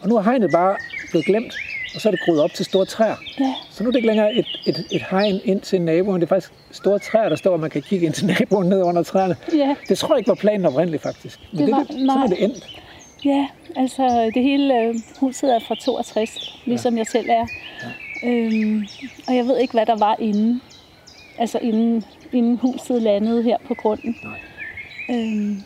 Og 0.02 0.08
nu 0.08 0.16
er 0.16 0.22
hegnet 0.22 0.50
bare 0.52 0.76
blevet 1.10 1.26
glemt, 1.26 1.54
og 1.94 2.00
så 2.00 2.08
er 2.08 2.10
det 2.10 2.20
groet 2.24 2.40
op 2.40 2.52
til 2.52 2.64
store 2.64 2.84
træer. 2.84 3.16
ja, 3.40 3.54
Så 3.70 3.82
nu 3.84 3.88
er 3.88 3.92
det 3.92 3.96
ikke 3.98 4.06
længere 4.08 4.34
et, 4.34 4.46
et, 4.66 4.86
et 4.90 5.02
hegn 5.10 5.40
ind 5.44 5.60
til 5.60 5.82
naboen, 5.82 6.20
det 6.20 6.26
er 6.26 6.28
faktisk 6.28 6.52
store 6.70 6.98
træer, 6.98 7.28
der 7.28 7.36
står, 7.36 7.52
og 7.52 7.60
man 7.60 7.70
kan 7.70 7.82
kigge 7.82 8.06
ind 8.06 8.14
til 8.14 8.26
naboen 8.40 8.68
ned 8.68 8.82
under 8.82 9.02
træerne. 9.02 9.36
ja. 9.54 9.74
Det 9.88 9.98
tror 9.98 10.14
jeg 10.14 10.18
ikke 10.18 10.28
var 10.28 10.34
planen 10.34 10.66
oprindeligt, 10.66 11.02
faktisk. 11.02 11.40
Men 11.52 11.58
Det 11.58 11.66
det, 11.66 11.72
var- 11.76 11.82
det, 11.82 11.88
sådan 11.88 12.08
er 12.22 12.26
det 12.26 12.44
endt. 12.44 12.66
Ja, 13.24 13.46
altså 13.76 14.30
det 14.34 14.42
hele 14.42 14.80
øh, 14.80 14.94
huset 15.20 15.54
er 15.54 15.58
fra 15.68 15.74
62, 15.74 16.58
ligesom 16.64 16.94
ja. 16.94 16.98
jeg 16.98 17.06
selv 17.06 17.30
er. 17.30 17.46
Ja. 18.22 18.28
Øhm, 18.28 18.86
og 19.28 19.36
jeg 19.36 19.44
ved 19.44 19.58
ikke, 19.58 19.72
hvad 19.72 19.86
der 19.86 19.96
var 19.96 20.16
inden. 20.18 20.62
Altså 21.42 21.58
inden, 21.58 22.04
inden 22.32 22.56
huset 22.56 23.02
landede 23.02 23.42
her 23.42 23.56
på 23.66 23.74
grunden. 23.74 24.16
Nej. 24.22 24.38
Øhm, 25.10 25.62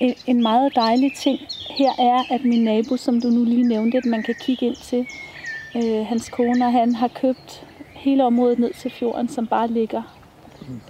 en, 0.00 0.14
en 0.26 0.42
meget 0.42 0.74
dejlig 0.74 1.12
ting 1.16 1.38
her 1.70 1.90
er, 1.98 2.34
at 2.34 2.44
min 2.44 2.64
nabo, 2.64 2.96
som 2.96 3.20
du 3.20 3.28
nu 3.28 3.44
lige 3.44 3.62
nævnte, 3.62 3.98
at 3.98 4.04
man 4.04 4.22
kan 4.22 4.34
kigge 4.40 4.66
ind 4.66 4.76
til, 4.76 5.06
øh, 5.76 6.06
hans 6.06 6.28
kone 6.28 6.66
og 6.66 6.72
han 6.72 6.94
har 6.94 7.08
købt 7.08 7.66
hele 7.92 8.24
området 8.24 8.58
ned 8.58 8.72
til 8.72 8.90
fjorden, 8.90 9.28
som 9.28 9.46
bare 9.46 9.68
ligger, 9.68 10.02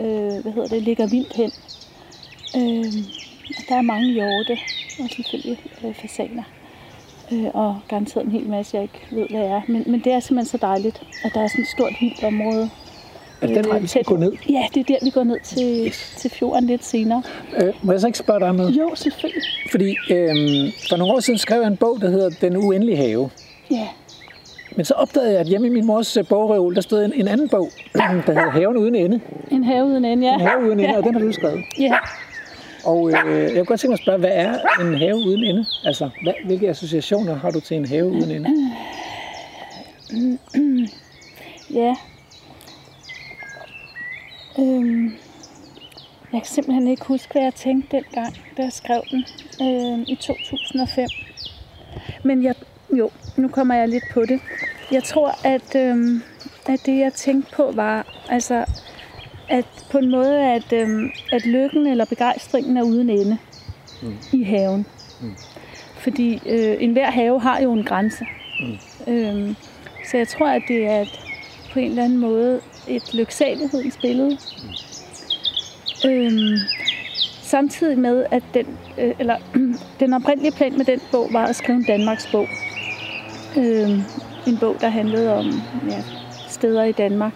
øh, 0.00 0.42
hvad 0.42 0.52
hedder 0.52 0.68
det, 0.68 0.82
ligger 0.82 1.06
vildt 1.06 1.36
hen. 1.36 1.50
Øh, 2.56 2.92
der 3.68 3.76
er 3.76 3.82
mange 3.82 4.12
hjorte, 4.12 4.58
og 5.02 5.10
selvfølgelig 5.10 5.58
øh, 5.84 5.94
fasaner. 5.94 6.42
Øh, 7.32 7.50
og 7.54 7.80
garanteret 7.88 8.24
en 8.24 8.32
hel 8.32 8.48
masse, 8.48 8.76
jeg 8.76 8.82
ikke 8.82 9.06
ved, 9.10 9.26
hvad 9.30 9.40
er. 9.40 9.60
Men, 9.68 9.84
men 9.86 10.00
det 10.00 10.12
er 10.12 10.20
simpelthen 10.20 10.58
så 10.58 10.66
dejligt, 10.66 11.02
at 11.24 11.34
der 11.34 11.40
er 11.40 11.48
sådan 11.48 11.62
et 11.62 11.68
stort 11.68 11.92
vildt 12.00 12.24
område. 12.24 12.70
Er 13.44 13.54
det 13.54 13.64
den 13.64 13.68
vej, 13.72 13.78
vi 13.78 13.86
skal 13.86 14.04
gå 14.04 14.16
ned? 14.16 14.32
Ja, 14.50 14.62
det 14.74 14.80
er 14.80 14.84
der, 14.84 14.96
vi 15.04 15.10
går 15.10 15.24
ned 15.24 15.40
til, 15.44 15.86
Yes. 15.86 16.14
til 16.18 16.30
fjorden 16.30 16.66
lidt 16.66 16.84
senere. 16.84 17.22
Øh, 17.56 17.74
må 17.82 17.92
jeg 17.92 18.00
så 18.00 18.06
ikke 18.06 18.18
spørge 18.18 18.40
dig 18.40 18.48
om 18.48 18.54
noget? 18.56 18.76
Jo, 18.78 18.90
selvfølgelig. 18.94 19.42
Fordi 19.70 19.88
øh, 20.10 20.28
for 20.88 20.96
nogle 20.96 21.14
år 21.14 21.20
siden 21.20 21.38
skrev 21.38 21.60
jeg 21.60 21.66
en 21.68 21.76
bog, 21.76 21.98
der 22.00 22.10
hedder 22.10 22.30
Den 22.40 22.56
uendelige 22.56 22.96
have. 22.96 23.30
Ja, 23.70 23.88
Men 24.76 24.84
så 24.84 24.94
opdagede 24.94 25.30
jeg, 25.32 25.40
at 25.40 25.46
hjemme 25.46 25.66
i 25.66 25.70
min 25.70 25.86
mors 25.86 26.16
øh, 26.16 26.24
bogreol, 26.28 26.74
der 26.74 26.80
stod 26.80 27.04
en, 27.04 27.12
en 27.14 27.28
anden 27.28 27.48
bog, 27.48 27.70
der 27.94 28.32
hedder 28.32 28.50
Haven 28.50 28.76
uden 28.76 28.94
ende. 28.94 29.20
en 29.50 29.64
have 29.64 29.84
uden 29.84 30.04
ende, 30.04 30.26
ja. 30.26 30.34
En 30.34 30.40
have 30.40 30.64
uden 30.66 30.80
ende, 30.80 30.96
og 30.96 31.04
den 31.04 31.14
har 31.14 31.20
du 31.20 31.32
skrevet. 31.32 31.60
Ja, 31.78 31.94
Og 32.84 33.08
øh, 33.10 33.42
jeg 33.42 33.50
kunne 33.54 33.64
godt 33.64 33.80
tænke 33.80 33.90
mig 33.90 33.94
at 33.94 34.00
spørge, 34.00 34.18
hvad 34.18 34.30
er 34.32 34.54
en 34.80 34.94
have 34.98 35.16
uden 35.16 35.44
ende? 35.44 35.66
Altså, 35.84 36.10
hvad, 36.22 36.32
hvilke 36.46 36.68
associationer 36.68 37.34
har 37.34 37.50
du 37.50 37.60
til 37.60 37.76
en 37.76 37.88
have 37.88 38.06
uden 38.06 38.30
ende? 38.30 38.50
ja. 41.74 41.94
Øhm, 44.58 45.12
Jeg 46.32 46.42
kan 46.42 46.50
simpelthen 46.50 46.88
ikke 46.88 47.04
huske, 47.04 47.32
hvad 47.32 47.42
jeg 47.42 47.54
tænkte 47.54 47.96
dengang, 47.96 48.34
da 48.56 48.62
jeg 48.62 48.72
skrev 48.72 49.02
den 49.10 49.24
øh, 49.62 49.98
i 50.08 50.16
2005. 50.20 51.08
Men 52.24 52.42
jeg, 52.42 52.54
jo, 52.98 53.10
nu 53.36 53.48
kommer 53.48 53.74
jeg 53.74 53.88
lidt 53.88 54.04
på 54.12 54.20
det. 54.20 54.40
Jeg 54.90 55.04
tror, 55.04 55.46
at, 55.46 55.76
øh, 55.76 56.20
at 56.66 56.80
det, 56.86 56.98
jeg 56.98 57.12
tænkte 57.12 57.52
på, 57.56 57.70
var, 57.74 58.06
altså, 58.28 58.64
at 59.48 59.66
på 59.90 59.98
en 59.98 60.10
måde, 60.10 60.40
at, 60.40 60.72
øh, 60.72 61.10
at 61.32 61.46
lykken 61.46 61.86
eller 61.86 62.04
begejstringen 62.04 62.76
er 62.76 62.82
uden 62.82 63.10
ende 63.10 63.38
mm. 64.02 64.16
i 64.32 64.42
haven. 64.42 64.86
Mm. 65.20 65.36
Fordi 65.98 66.40
øh, 66.46 66.76
enhver 66.82 67.10
have 67.10 67.40
har 67.40 67.60
jo 67.60 67.72
en 67.72 67.84
grænse. 67.84 68.26
Mm. 68.60 69.12
Øh, 69.12 69.54
så 70.10 70.16
jeg 70.16 70.28
tror, 70.28 70.48
at 70.48 70.62
det 70.68 70.86
er 70.86 71.00
et, 71.00 71.20
på 71.72 71.78
en 71.78 71.88
eller 71.90 72.04
anden 72.04 72.18
måde 72.18 72.60
et 72.88 73.14
lyksalighedens 73.14 73.96
billede. 73.96 74.38
Mm. 76.04 76.58
Samtidig 77.42 77.98
med, 77.98 78.24
at 78.30 78.42
den, 78.54 78.66
øh, 78.98 79.14
eller, 79.18 79.36
den 80.00 80.12
oprindelige 80.12 80.52
plan 80.52 80.76
med 80.76 80.84
den 80.84 81.00
bog 81.12 81.28
var 81.32 81.46
at 81.46 81.56
skrive 81.56 81.78
en 81.78 81.84
Danmarks 81.84 82.28
bog. 82.32 82.48
Øh, 83.56 83.90
en 84.46 84.58
bog, 84.60 84.76
der 84.80 84.88
handlede 84.88 85.34
om 85.34 85.46
ja, 85.88 86.02
steder 86.48 86.84
i 86.84 86.92
Danmark. 86.92 87.34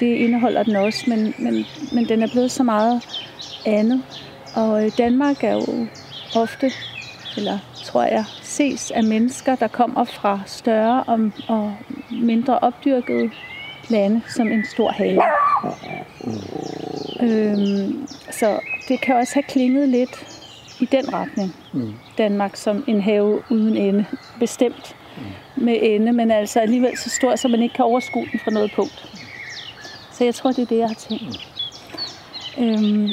Det 0.00 0.06
indeholder 0.06 0.62
den 0.62 0.76
også, 0.76 1.04
men, 1.06 1.34
men, 1.38 1.66
men 1.92 2.08
den 2.08 2.22
er 2.22 2.28
blevet 2.32 2.50
så 2.50 2.62
meget 2.62 3.02
andet. 3.66 4.02
Og 4.56 4.84
øh, 4.84 4.92
Danmark 4.98 5.44
er 5.44 5.52
jo 5.52 5.86
ofte, 6.36 6.70
eller 7.36 7.58
tror 7.84 8.02
jeg, 8.02 8.24
ses 8.42 8.90
af 8.90 9.04
mennesker, 9.04 9.54
der 9.54 9.68
kommer 9.68 10.04
fra 10.04 10.40
større 10.46 11.02
og, 11.02 11.30
og 11.48 11.76
mindre 12.10 12.58
opdyrkede 12.58 13.30
lande 13.88 14.20
som 14.28 14.52
en 14.52 14.64
stor 14.64 14.90
have. 14.90 15.22
Øhm, 17.22 18.06
så 18.30 18.60
det 18.88 19.00
kan 19.00 19.16
også 19.16 19.34
have 19.34 19.42
klinget 19.42 19.88
lidt 19.88 20.26
i 20.80 20.84
den 20.84 21.14
retning. 21.14 21.56
Mm. 21.72 21.94
Danmark 22.18 22.56
som 22.56 22.84
en 22.86 23.00
have 23.00 23.42
uden 23.50 23.76
ende. 23.76 24.04
Bestemt 24.40 24.96
mm. 25.16 25.64
med 25.64 25.78
ende, 25.82 26.12
men 26.12 26.30
altså 26.30 26.60
alligevel 26.60 26.98
så 26.98 27.10
stor, 27.10 27.36
så 27.36 27.48
man 27.48 27.62
ikke 27.62 27.74
kan 27.74 27.84
overskue 27.84 28.26
den 28.32 28.40
fra 28.44 28.50
noget 28.50 28.72
punkt. 28.76 29.04
Så 30.12 30.24
jeg 30.24 30.34
tror, 30.34 30.52
det 30.52 30.62
er 30.62 30.66
det, 30.66 30.78
jeg 30.78 30.88
har 30.88 30.94
tænkt. 30.94 31.48
Mm. 32.58 32.64
Øhm, 32.64 33.08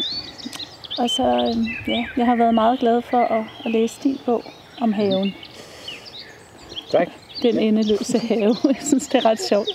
og 0.97 1.09
så, 1.09 1.23
øhm, 1.23 1.65
ja, 1.87 2.05
jeg 2.17 2.25
har 2.25 2.35
været 2.35 2.53
meget 2.53 2.79
glad 2.79 3.01
for 3.01 3.17
at, 3.17 3.43
at 3.65 3.71
læse 3.71 3.99
din 4.03 4.17
bog 4.25 4.43
om 4.81 4.93
haven. 4.93 5.33
Tak. 6.91 7.07
Den 7.41 7.59
endeløse 7.59 8.19
have. 8.19 8.55
Jeg 8.63 8.75
synes, 8.85 9.07
det 9.07 9.15
er 9.15 9.25
ret 9.25 9.39
sjovt. 9.39 9.67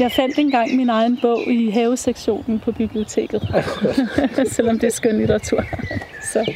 Jeg 0.00 0.12
fandt 0.12 0.38
engang 0.38 0.76
min 0.76 0.88
egen 0.88 1.18
bog 1.22 1.42
i 1.46 1.70
havesektionen 1.70 2.58
på 2.58 2.72
biblioteket. 2.72 3.48
Selvom 4.56 4.78
det 4.78 4.86
er 4.86 4.90
skøn 4.90 5.18
litteratur. 5.18 5.64
Så. 6.32 6.52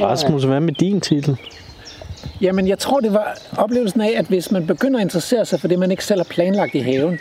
Rasmus, 0.00 0.44
hvad 0.44 0.60
med 0.60 0.72
din 0.72 1.00
titel? 1.00 1.36
Jamen, 2.40 2.68
jeg 2.68 2.78
tror, 2.78 3.00
det 3.00 3.12
var 3.12 3.38
oplevelsen 3.56 4.00
af, 4.00 4.14
at 4.16 4.26
hvis 4.26 4.50
man 4.50 4.66
begynder 4.66 5.00
at 5.00 5.04
interessere 5.04 5.44
sig 5.44 5.60
for 5.60 5.68
det, 5.68 5.78
man 5.78 5.90
ikke 5.90 6.04
selv 6.04 6.20
har 6.20 6.26
planlagt 6.30 6.74
i 6.74 6.78
haven, 6.78 7.18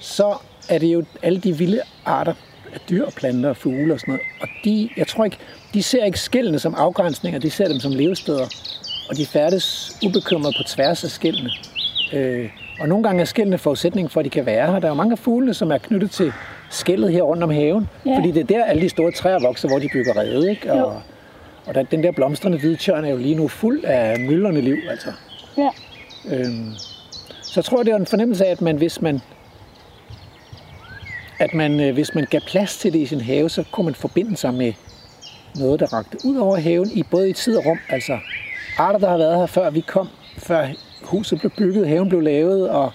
så 0.00 0.34
er 0.68 0.78
det 0.78 0.86
jo 0.86 1.04
alle 1.22 1.40
de 1.40 1.58
vilde 1.58 1.80
arter 2.04 2.34
af 2.74 2.80
dyr 2.90 3.04
og 3.04 3.12
planter 3.12 3.48
og 3.48 3.56
fugle 3.56 3.94
og 3.94 4.00
sådan 4.00 4.12
noget. 4.12 4.26
Og 4.40 4.48
de, 4.64 4.88
jeg 4.96 5.06
tror 5.06 5.24
ikke, 5.24 5.36
de 5.74 5.82
ser 5.82 6.04
ikke 6.04 6.20
skældene 6.20 6.58
som 6.58 6.74
afgrænsninger, 6.74 7.40
de 7.40 7.50
ser 7.50 7.68
dem 7.68 7.80
som 7.80 7.92
levesteder. 7.92 8.46
Og 9.12 9.18
de 9.18 9.26
færdes 9.26 9.96
ubekymret 10.04 10.54
på 10.58 10.62
tværs 10.62 11.04
af 11.04 11.10
skældene. 11.10 11.50
Øh, 12.12 12.50
og 12.80 12.88
nogle 12.88 13.04
gange 13.04 13.20
er 13.20 13.24
skældene 13.24 13.58
forudsætning 13.58 14.10
for, 14.10 14.20
at 14.20 14.24
de 14.24 14.30
kan 14.30 14.46
være 14.46 14.72
her. 14.72 14.78
Der 14.78 14.86
er 14.86 14.90
jo 14.90 14.94
mange 14.94 15.12
af 15.12 15.18
fuglene, 15.18 15.54
som 15.54 15.70
er 15.70 15.78
knyttet 15.78 16.10
til 16.10 16.32
skældet 16.70 17.12
her 17.12 17.22
rundt 17.22 17.42
om 17.42 17.50
haven. 17.50 17.88
Ja. 18.06 18.16
Fordi 18.16 18.30
det 18.30 18.40
er 18.40 18.44
der, 18.44 18.64
alle 18.64 18.82
de 18.82 18.88
store 18.88 19.12
træer 19.12 19.38
vokser, 19.38 19.68
hvor 19.68 19.78
de 19.78 19.88
bygger 19.92 20.16
rede. 20.16 20.50
Ikke? 20.50 20.68
Jo. 20.68 20.86
Og, 20.86 21.02
og 21.66 21.74
der, 21.74 21.82
den 21.82 22.02
der 22.02 22.12
blomstrende 22.12 22.58
hvide 22.58 22.76
tjørn 22.76 23.04
er 23.04 23.10
jo 23.10 23.16
lige 23.16 23.34
nu 23.34 23.48
fuld 23.48 23.84
af 23.84 24.20
myldrende 24.20 24.60
liv. 24.60 24.76
Altså. 24.90 25.12
Ja. 25.58 25.68
Øhm, 26.30 26.70
så 27.42 27.52
jeg 27.56 27.64
tror, 27.64 27.82
det 27.82 27.92
er 27.92 27.96
en 27.96 28.06
fornemmelse 28.06 28.46
af, 28.46 28.50
at 28.50 28.60
man, 28.60 28.76
hvis 28.76 29.02
man, 29.02 29.20
at 31.38 31.54
man, 31.54 31.80
øh, 31.80 31.94
hvis 31.94 32.14
man 32.14 32.26
gav 32.30 32.40
plads 32.40 32.76
til 32.78 32.92
det 32.92 32.98
i 32.98 33.06
sin 33.06 33.20
have, 33.20 33.50
så 33.50 33.64
kunne 33.72 33.84
man 33.84 33.94
forbinde 33.94 34.36
sig 34.36 34.54
med 34.54 34.72
noget, 35.58 35.80
der 35.80 35.92
rakte 35.92 36.18
ud 36.24 36.36
over 36.36 36.56
haven, 36.56 36.90
i 36.94 37.02
både 37.02 37.30
i 37.30 37.32
tid 37.32 37.56
og 37.56 37.66
rum. 37.66 37.78
Altså 37.88 38.18
arter, 38.78 38.98
der 38.98 39.08
har 39.08 39.16
været 39.16 39.38
her 39.38 39.46
før 39.46 39.70
vi 39.70 39.80
kom, 39.80 40.08
før 40.38 40.66
huset 41.02 41.38
blev 41.38 41.50
bygget, 41.58 41.88
haven 41.88 42.08
blev 42.08 42.20
lavet, 42.20 42.70
og, 42.70 42.92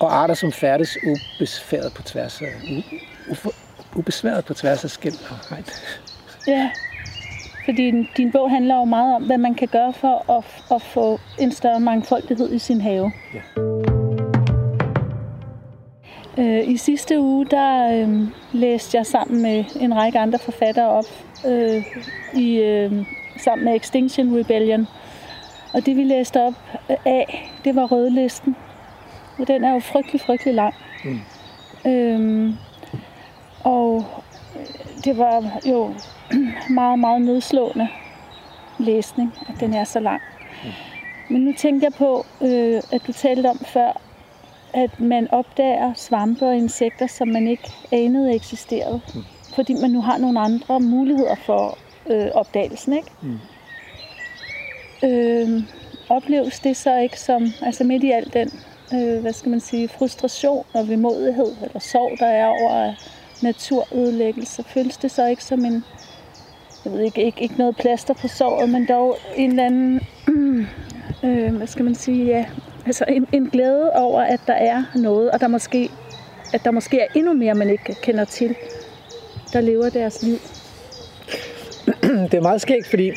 og 0.00 0.16
arter, 0.16 0.34
som 0.34 0.52
færdes 0.52 0.98
ubesværet 1.06 1.92
på 1.94 2.02
tværs 2.02 2.42
af, 2.42 2.46
u, 2.70 2.82
u, 3.32 3.50
ubesværet 3.94 4.44
på 4.44 4.54
tværs 4.54 4.84
af 4.84 4.90
skæld 4.90 5.14
og 5.30 5.36
hegn. 5.50 5.64
Ja, 6.46 6.70
fordi 7.64 7.90
din, 7.90 8.08
din 8.16 8.32
bog 8.32 8.50
handler 8.50 8.74
jo 8.74 8.84
meget 8.84 9.14
om, 9.14 9.22
hvad 9.22 9.38
man 9.38 9.54
kan 9.54 9.68
gøre 9.68 9.92
for 9.92 10.32
at, 10.38 10.44
at 10.76 10.82
få 10.82 11.20
en 11.38 11.52
større 11.52 11.80
mangfoldighed 11.80 12.52
i 12.52 12.58
sin 12.58 12.80
have. 12.80 13.12
Ja. 13.34 13.40
Øh, 16.38 16.68
I 16.68 16.76
sidste 16.76 17.20
uge, 17.20 17.46
der 17.46 17.92
øh, 17.92 18.28
læste 18.52 18.96
jeg 18.96 19.06
sammen 19.06 19.42
med 19.42 19.64
en 19.80 19.96
række 19.96 20.18
andre 20.18 20.38
forfattere 20.38 20.88
op 20.88 21.04
øh, 21.46 21.82
i, 22.34 22.56
øh, 22.56 22.92
sammen 23.38 23.64
med 23.64 23.76
Extinction 23.76 24.38
Rebellion. 24.38 24.86
Og 25.74 25.86
det 25.86 25.96
vi 25.96 26.04
læste 26.04 26.42
op 26.42 26.54
af, 27.04 27.52
det 27.64 27.76
var 27.76 27.84
rødlisten. 27.84 28.56
Og 29.38 29.48
den 29.48 29.64
er 29.64 29.72
jo 29.72 29.78
frygtelig, 29.78 30.20
frygtelig 30.20 30.54
lang. 30.54 30.74
Mm. 31.04 31.20
Øhm, 31.90 32.54
og 33.64 34.04
det 35.04 35.18
var 35.18 35.60
jo 35.66 35.94
meget, 36.80 36.98
meget 36.98 37.22
nedslående 37.22 37.88
læsning, 38.78 39.34
at 39.48 39.60
den 39.60 39.74
er 39.74 39.84
så 39.84 40.00
lang. 40.00 40.22
Men 41.28 41.40
nu 41.40 41.52
tænkte 41.52 41.84
jeg 41.84 41.92
på, 41.92 42.26
øh, 42.40 42.82
at 42.92 43.06
du 43.06 43.12
talte 43.12 43.46
om 43.46 43.58
før, 43.58 44.00
at 44.74 45.00
man 45.00 45.28
opdager 45.30 45.94
svampe 45.94 46.46
og 46.46 46.56
insekter, 46.56 47.06
som 47.06 47.28
man 47.28 47.48
ikke 47.48 47.72
anede 47.92 48.34
eksisterede. 48.34 49.00
Mm. 49.14 49.20
Fordi 49.54 49.74
man 49.80 49.90
nu 49.90 50.00
har 50.00 50.18
nogle 50.18 50.40
andre 50.40 50.80
muligheder 50.80 51.34
for 51.34 51.78
øh, 52.10 52.26
opdagelsen, 52.34 52.92
ikke? 52.92 53.08
Mm. 53.22 53.38
Øh, 55.04 55.62
opleves 56.08 56.60
det 56.60 56.76
så 56.76 56.98
ikke 56.98 57.20
som, 57.20 57.52
altså 57.62 57.84
midt 57.84 58.04
i 58.04 58.10
al 58.10 58.32
den, 58.32 58.50
øh, 58.94 59.20
hvad 59.20 59.32
skal 59.32 59.50
man 59.50 59.60
sige, 59.60 59.88
frustration 59.88 60.64
og 60.74 60.88
vemodighed, 60.88 61.56
eller 61.62 61.78
sorg, 61.78 62.18
der 62.18 62.26
er 62.26 62.46
over 62.46 62.94
naturødelæggelse, 63.42 64.64
føles 64.64 64.96
det 64.96 65.10
så 65.10 65.26
ikke 65.26 65.44
som 65.44 65.64
en, 65.64 65.84
jeg 66.84 66.92
ved 66.92 67.00
ikke, 67.00 67.24
ikke, 67.24 67.42
ikke 67.42 67.54
noget 67.58 67.76
plaster 67.76 68.14
på 68.14 68.28
såret, 68.28 68.68
men 68.68 68.86
dog 68.88 69.16
en 69.36 69.50
eller 69.50 69.66
anden, 69.66 70.00
øh, 71.24 71.56
hvad 71.56 71.66
skal 71.66 71.84
man 71.84 71.94
sige, 71.94 72.24
ja, 72.24 72.46
altså 72.86 73.04
en, 73.08 73.26
en 73.32 73.50
glæde 73.50 73.92
over, 73.92 74.22
at 74.22 74.40
der 74.46 74.52
er 74.52 74.84
noget, 74.94 75.30
og 75.30 75.40
der 75.40 75.48
måske, 75.48 75.90
at 76.52 76.64
der 76.64 76.70
måske 76.70 77.00
er 77.00 77.06
endnu 77.14 77.32
mere, 77.32 77.54
man 77.54 77.70
ikke 77.70 77.96
kender 78.02 78.24
til, 78.24 78.56
der 79.52 79.60
lever 79.60 79.90
deres 79.90 80.22
liv. 80.22 80.38
det 82.30 82.34
er 82.34 82.40
meget 82.40 82.60
skægt, 82.60 82.86
fordi 82.86 83.08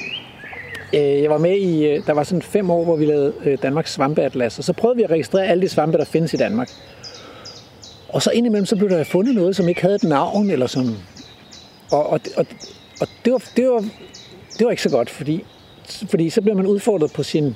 øh, 0.93 1.21
jeg 1.21 1.29
var 1.29 1.37
med 1.37 1.57
i, 1.57 1.87
øh, 1.87 2.05
der 2.07 2.13
var 2.13 2.23
sådan 2.23 2.41
fem 2.41 2.69
år, 2.69 2.83
hvor 2.83 2.95
vi 2.95 3.05
lavede 3.05 3.33
øh, 3.45 3.57
Danmarks 3.63 3.93
svampeatlas, 3.93 4.57
og 4.57 4.63
så 4.63 4.73
prøvede 4.73 4.97
vi 4.97 5.03
at 5.03 5.11
registrere 5.11 5.47
alle 5.47 5.61
de 5.61 5.69
svampe, 5.69 5.97
der 5.97 6.05
findes 6.05 6.33
i 6.33 6.37
Danmark. 6.37 6.69
Og 8.09 8.21
så 8.21 8.31
indimellem, 8.31 8.65
så 8.65 8.75
blev 8.75 8.89
der 8.89 9.03
fundet 9.03 9.35
noget, 9.35 9.55
som 9.55 9.69
ikke 9.69 9.81
havde 9.81 9.95
et 9.95 10.03
navn, 10.03 10.49
eller 10.49 10.67
som... 10.67 10.97
Og, 11.91 12.09
og, 12.09 12.19
og, 12.37 12.45
og 13.01 13.07
det, 13.25 13.33
var, 13.33 13.43
det, 13.57 13.67
var, 13.67 13.79
det 14.59 14.65
var 14.65 14.71
ikke 14.71 14.83
så 14.83 14.89
godt, 14.89 15.09
fordi, 15.09 15.43
fordi 16.09 16.29
så 16.29 16.41
bliver 16.41 16.55
man 16.55 16.65
udfordret 16.65 17.13
på 17.13 17.23
sin 17.23 17.55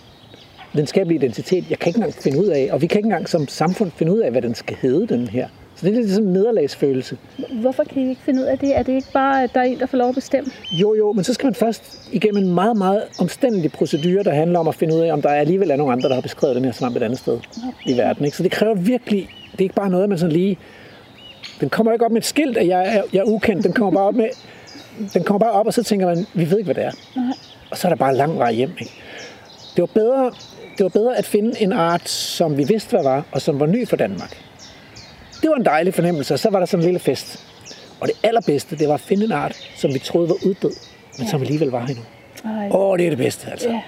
videnskabelige 0.73 1.17
identitet. 1.17 1.69
Jeg 1.69 1.80
kan 1.80 1.89
ikke 1.89 1.97
engang 1.97 2.13
finde 2.13 2.39
ud 2.39 2.47
af, 2.47 2.69
og 2.71 2.82
vi 2.82 2.88
kan 2.88 2.97
ikke 2.99 3.08
engang 3.08 3.30
som 3.30 3.47
samfund 3.47 3.91
finde 3.91 4.13
ud 4.13 4.19
af, 4.19 4.32
hvad 4.32 4.41
den 4.41 4.56
skal 4.56 4.78
hedde, 4.82 5.08
den 5.08 5.28
her. 5.28 5.47
Så 5.76 5.86
det 5.86 5.94
er 5.96 6.02
lidt 6.02 6.12
sådan 6.12 6.28
en 6.28 6.34
nederlagsfølelse. 6.34 7.18
Hvorfor 7.62 7.84
kan 7.84 8.02
I 8.02 8.10
ikke 8.10 8.22
finde 8.22 8.42
ud 8.42 8.46
af 8.46 8.60
det? 8.60 8.78
Er 8.78 8.84
det 8.84 8.94
ikke 8.94 9.12
bare, 9.14 9.44
at 9.44 9.54
der 9.54 9.60
er 9.60 9.64
en, 9.64 9.80
der 9.80 9.86
får 9.86 9.98
lov 9.98 10.10
at 10.10 10.16
bestemme? 10.16 10.52
Jo, 10.72 10.96
jo, 10.96 11.14
men 11.14 11.24
så 11.24 11.34
skal 11.34 11.48
man 11.48 11.56
først 11.56 12.10
igennem 12.12 12.44
en 12.44 12.54
meget, 12.54 12.78
meget 12.78 13.04
omstændelig 13.20 13.72
procedure, 13.72 14.24
der 14.24 14.32
handler 14.32 14.60
om 14.60 14.68
at 14.68 14.76
finde 14.76 14.96
ud 14.96 15.00
af, 15.00 15.14
om 15.14 15.22
der 15.22 15.30
alligevel 15.30 15.72
er 15.72 15.76
nogle 15.76 15.94
andre, 15.94 16.10
der 16.10 16.16
har 16.16 16.22
beskrevet 16.22 16.56
den 16.56 16.66
her 16.66 16.72
svamp 16.72 16.96
et 16.96 17.04
andet 17.04 17.20
sted 17.20 17.34
okay. 17.34 17.92
i 17.92 17.98
verden. 17.98 18.26
Ikke? 18.26 18.38
Så 18.38 18.44
det 18.44 18.52
kræver 18.52 18.76
virkelig, 18.76 19.30
det 19.52 19.60
er 19.60 19.64
ikke 19.64 19.76
bare 19.76 19.90
noget, 19.90 20.10
man 20.10 20.18
sådan 20.18 20.32
lige... 20.32 20.58
Den 21.60 21.70
kommer 21.70 21.94
ikke 21.94 22.06
op 22.06 22.12
med 22.12 22.22
et 22.22 22.26
skilt, 22.26 22.58
at 22.58 22.68
jeg 22.68 22.96
er, 22.96 23.02
jeg 23.14 23.20
er 23.20 23.24
ukendt. 23.24 23.64
Den 23.64 23.74
kommer 23.74 23.92
bare 23.92 24.08
op 24.08 24.16
med... 24.16 24.30
Den 25.14 25.24
kommer 25.24 25.40
bare 25.40 25.52
op, 25.52 25.66
og 25.68 25.74
så 25.74 25.84
tænker 25.84 26.06
man, 26.08 26.26
vi 26.34 26.52
ved 26.52 26.58
ikke, 26.58 26.74
hvad 26.74 26.76
det 26.76 26.84
er. 26.84 26.92
Nej. 27.16 27.34
Og 27.72 27.78
så 27.78 27.88
er 27.88 27.90
der 27.90 27.96
bare 27.96 28.16
lang 28.16 28.38
vej 28.38 28.54
hjem. 28.54 28.72
Ikke? 28.80 28.92
Det 29.76 29.82
var 29.82 29.90
bedre, 29.94 30.32
det 30.78 30.84
var 30.84 30.90
bedre 30.90 31.18
at 31.18 31.26
finde 31.26 31.62
en 31.62 31.74
art, 31.74 32.10
som 32.10 32.58
vi 32.58 32.64
vidste, 32.64 32.90
hvad 32.90 33.04
var, 33.04 33.26
og 33.32 33.42
som 33.42 33.60
var 33.60 33.66
ny 33.66 33.88
for 33.88 33.96
Danmark. 33.96 34.38
Det 35.46 35.52
var 35.52 35.58
en 35.58 35.66
dejlig 35.66 35.94
fornemmelse, 35.94 36.34
og 36.34 36.40
så 36.40 36.50
var 36.50 36.60
der 36.60 36.66
sådan 36.66 36.82
en 36.82 36.86
lille 36.86 37.00
fest. 37.00 37.46
Og 38.00 38.08
det 38.08 38.16
allerbedste, 38.24 38.78
det 38.78 38.88
var 38.88 38.94
at 38.94 39.00
finde 39.00 39.26
en 39.26 39.32
art, 39.32 39.56
som 39.76 39.94
vi 39.94 40.00
troede 40.00 40.30
var 40.30 40.36
uddød, 40.46 40.76
men 41.18 41.26
ja. 41.26 41.32
som 41.32 41.42
alligevel 41.42 41.70
var 41.70 41.86
endnu. 41.86 42.04
Ej, 42.46 42.70
Åh, 42.72 42.90
oh, 42.90 42.98
det 42.98 43.06
er 43.06 43.10
det 43.10 43.18
bedste, 43.18 43.52
altså. 43.52 43.70
ja, 43.70 43.82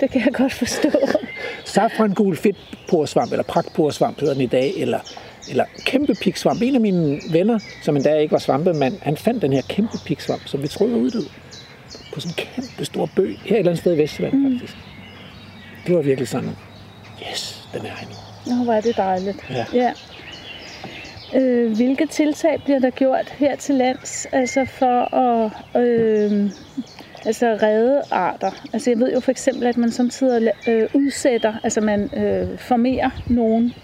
det 0.00 0.10
kan 0.10 0.20
jeg 0.24 0.34
godt 0.34 0.52
forstå. 0.52 0.90
Safran 1.64 2.12
gul 2.12 2.36
fedt 2.36 2.56
porsvamp, 2.88 3.32
eller 3.32 3.42
pragtporsvamp 3.42 4.20
hedder 4.20 4.34
den 4.34 4.42
i 4.42 4.46
dag, 4.46 4.72
eller 4.76 4.98
eller 5.50 5.64
kæmpe 5.84 6.14
piksvamp. 6.14 6.62
En 6.62 6.74
af 6.74 6.80
mine 6.80 7.20
venner, 7.30 7.58
som 7.82 7.96
endda 7.96 8.18
ikke 8.18 8.32
var 8.32 8.38
svampemand, 8.38 8.98
han 9.02 9.16
fandt 9.16 9.42
den 9.42 9.52
her 9.52 9.62
kæmpe 9.68 9.98
piksvamp, 10.06 10.42
som 10.46 10.62
vi 10.62 10.68
troede 10.68 10.92
var 10.92 10.98
uddød. 10.98 11.26
På 12.14 12.20
sådan 12.20 12.34
en 12.38 12.46
kæmpe 12.54 12.84
stor 12.84 13.10
bøg, 13.16 13.38
her 13.44 13.56
et 13.56 13.58
eller 13.58 13.70
andet 13.70 13.80
sted 13.80 13.94
i 13.94 13.98
Vestjylland 13.98 14.34
mm. 14.34 14.52
faktisk. 14.52 14.76
Det 15.86 15.94
var 15.94 16.02
virkelig 16.02 16.28
sådan, 16.28 16.50
yes, 17.30 17.68
den 17.74 17.80
er 17.86 17.90
her 17.90 18.06
nu. 18.06 18.56
Nå, 18.56 18.64
hvor 18.64 18.72
er 18.72 18.80
det 18.80 18.96
dejligt. 18.96 19.38
Ja. 19.50 19.66
ja. 19.72 19.92
Øh, 21.36 21.76
hvilke 21.76 22.06
tiltag 22.06 22.60
bliver 22.64 22.78
der 22.78 22.90
gjort 22.90 23.30
her 23.30 23.56
til 23.56 23.74
lands 23.74 24.26
altså 24.32 24.64
for 24.64 25.14
at 25.14 25.50
øh, 25.76 26.50
altså 27.26 27.58
redde 27.62 28.02
arter? 28.10 28.50
Altså 28.72 28.90
jeg 28.90 28.98
ved 28.98 29.12
jo 29.12 29.20
for 29.20 29.30
eksempel, 29.30 29.66
at 29.66 29.76
man 29.76 29.90
samtidig 29.90 30.52
øh, 30.68 30.88
udsætter, 30.94 31.54
altså 31.64 31.80
man 31.80 32.10
øh, 32.16 32.58
formerer 32.58 33.10
nogen 33.26 33.74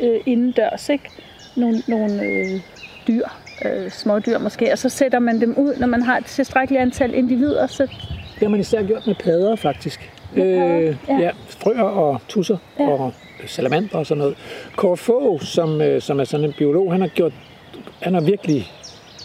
øh, 0.00 0.20
indendørs, 0.26 0.88
ikke? 0.88 1.10
Nogle, 1.56 1.82
nogle 1.88 2.22
øh, 2.22 2.60
dyr, 3.08 3.24
øh, 3.64 3.90
små 3.90 4.18
dyr 4.18 4.38
måske, 4.38 4.72
og 4.72 4.78
så 4.78 4.88
sætter 4.88 5.18
man 5.18 5.40
dem 5.40 5.54
ud, 5.58 5.76
når 5.80 5.86
man 5.86 6.02
har 6.02 6.16
et 6.16 6.24
tilstrækkeligt 6.24 6.82
antal 6.82 7.14
individer, 7.14 7.66
så 7.66 7.82
Det 7.82 8.42
har 8.42 8.48
man 8.48 8.60
især 8.60 8.82
gjort 8.82 9.06
med 9.06 9.14
padder, 9.14 9.56
faktisk. 9.56 10.12
Med 10.34 10.42
padder, 10.42 10.78
øh, 10.78 10.96
ja. 11.08 11.18
ja. 11.18 11.30
frøer 11.48 11.82
og 11.82 12.20
tusser 12.28 12.56
ja. 12.78 12.88
og 12.88 13.12
salamander 13.46 13.98
og 13.98 14.06
sådan 14.06 14.18
noget. 14.18 14.34
Kåre 14.76 14.96
Fogh, 14.96 15.40
som, 15.42 15.80
øh, 15.80 16.02
som 16.02 16.20
er 16.20 16.24
sådan 16.24 16.46
en 16.46 16.52
biolog, 16.58 16.92
han 16.92 17.00
har, 17.00 17.08
gjort, 17.08 17.32
han 18.00 18.14
har 18.14 18.20
virkelig 18.20 18.72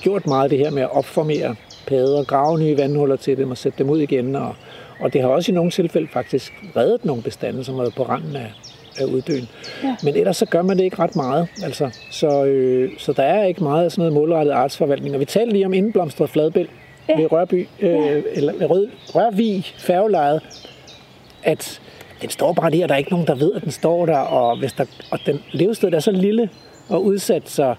gjort 0.02 0.28
meget 0.28 0.44
af 0.44 0.50
det 0.50 0.60
her 0.60 0.72
med 0.72 0.82
at 0.82 0.92
opformere 0.92 1.56
padder, 1.88 2.24
grave 2.24 2.60
nye 2.60 2.78
vandhuller 2.78 3.16
til 3.16 3.38
dem 3.38 3.52
og 3.52 3.58
sætte 3.58 3.78
dem 3.78 3.90
ud 3.90 4.00
igen. 4.00 4.36
Og, 4.36 4.56
og 5.00 5.14
det 5.14 5.22
har 5.22 5.28
også 5.28 5.52
i 5.52 5.56
nogle 5.56 5.72
tilfælde 5.72 6.08
faktisk 6.14 6.54
reddet 6.76 7.06
nogle 7.06 7.22
bestande, 7.24 7.64
som 7.64 7.76
har 7.76 7.82
været 7.82 7.96
på 7.96 8.04
randen 8.04 8.36
af, 8.36 8.52
af 9.00 9.06
uddøen. 9.06 9.50
Ja. 9.84 9.96
Men 10.04 10.16
ellers 10.16 10.38
så 10.38 10.46
gør 10.46 10.62
man 10.62 10.78
det 10.78 10.84
ikke 10.84 11.00
ret 11.00 11.16
meget. 11.16 11.48
Altså, 11.64 11.90
så, 12.12 12.46
øh, 12.46 12.92
så 12.98 13.14
der 13.14 13.24
er 13.24 13.44
ikke 13.46 13.64
meget 13.64 13.86
af 13.86 13.92
sådan 13.92 14.02
noget 14.02 14.14
målrettet 14.14 14.54
artsforvaltning. 14.54 15.14
Og 15.16 15.20
vi 15.20 15.26
talte 15.26 15.54
lige 15.54 15.66
om 15.66 15.74
indblomstret 15.74 16.30
fladbæl 16.30 16.68
ja. 17.10 17.22
ved 17.22 17.32
Rørby, 17.32 17.68
øh, 17.80 17.90
Ja. 17.90 18.22
eller 18.34 18.54
ved 18.54 18.70
Rød, 18.70 18.88
Rørvig 19.16 19.66
færgelejet, 19.78 20.42
at 21.44 21.82
den 22.22 22.30
står 22.30 22.54
bare 22.54 22.72
der, 22.72 22.84
og 22.84 22.90
der 22.90 22.96
er 22.96 23.00
ikke 23.00 23.12
nogen, 23.12 23.28
der 23.28 23.36
ved, 23.36 23.54
at 23.54 23.64
den 23.64 23.72
står 23.72 24.06
der, 24.06 24.18
og, 24.18 24.60
hvis 24.60 24.74
der, 24.74 24.86
og 25.12 25.20
den 25.26 25.40
levested 25.52 25.94
er 25.94 26.00
så 26.00 26.12
lille 26.12 26.50
og 26.90 27.06
udsat, 27.06 27.50
så 27.50 27.76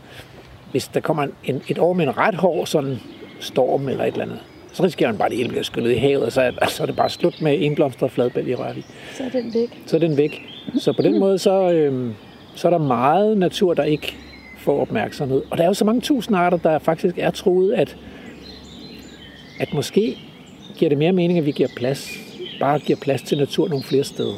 hvis 0.70 0.88
der 0.88 1.00
kommer 1.00 1.26
en, 1.44 1.62
et 1.68 1.79
år 1.79 1.92
med 1.92 2.07
en 2.07 2.16
ret 2.16 2.35
hård 2.35 2.66
sådan 2.66 2.98
storm 3.40 3.88
eller 3.88 4.05
et 4.05 4.12
eller 4.12 4.24
andet, 4.24 4.38
så 4.72 4.83
risikerer 4.83 5.11
man 5.11 5.18
bare, 5.18 5.26
at 5.26 5.31
det 5.31 5.38
hele 5.38 5.48
bliver 5.48 5.62
skyllet 5.62 5.92
i 5.92 5.94
havet, 5.94 6.24
og 6.24 6.33
så 6.33 6.40
er, 6.40 6.66
så 6.68 6.83
er 6.83 6.87
det 6.87 6.96
bare 6.96 7.11
slut 7.11 7.42
med 7.42 7.59
indblomstret 7.59 8.11
fladbæl 8.11 8.48
i 8.48 8.55
Rørvig. 8.55 8.85
så 9.14 9.22
er 9.24 9.29
den 9.29 9.55
væk. 9.55 9.83
Så 9.87 9.96
er 9.96 10.00
den 10.00 10.16
væk. 10.16 10.42
Så 10.79 10.92
på 10.92 11.03
den 11.03 11.18
måde, 11.18 11.38
så, 11.38 11.70
øhm, 11.70 12.14
så 12.55 12.68
er 12.68 12.70
der 12.70 12.79
meget 12.79 13.38
natur, 13.38 13.74
der 13.74 13.85
ikke 13.85 14.16
får 14.59 14.81
opmærksomhed. 14.81 15.42
Og 15.50 15.59
der 15.59 15.64
er 15.64 15.68
jo 15.68 15.74
så 15.74 15.85
mange 15.85 16.00
tusind 16.00 16.37
arter, 16.37 16.57
der 16.57 16.79
faktisk 16.79 17.18
er 17.18 17.31
truet, 17.31 17.72
at, 17.72 17.96
at 19.61 19.74
måske 19.74 20.18
giver 20.76 20.88
det 20.88 20.98
mere 20.98 21.12
mening, 21.12 21.38
at 21.38 21.46
vi 21.46 21.53
giver 21.53 21.68
plads, 21.76 22.30
bare 22.61 22.79
giver 22.79 22.99
plads 22.99 23.23
til 23.23 23.38
natur 23.38 23.68
nogle 23.68 23.85
flere 23.85 24.05
steder. 24.05 24.35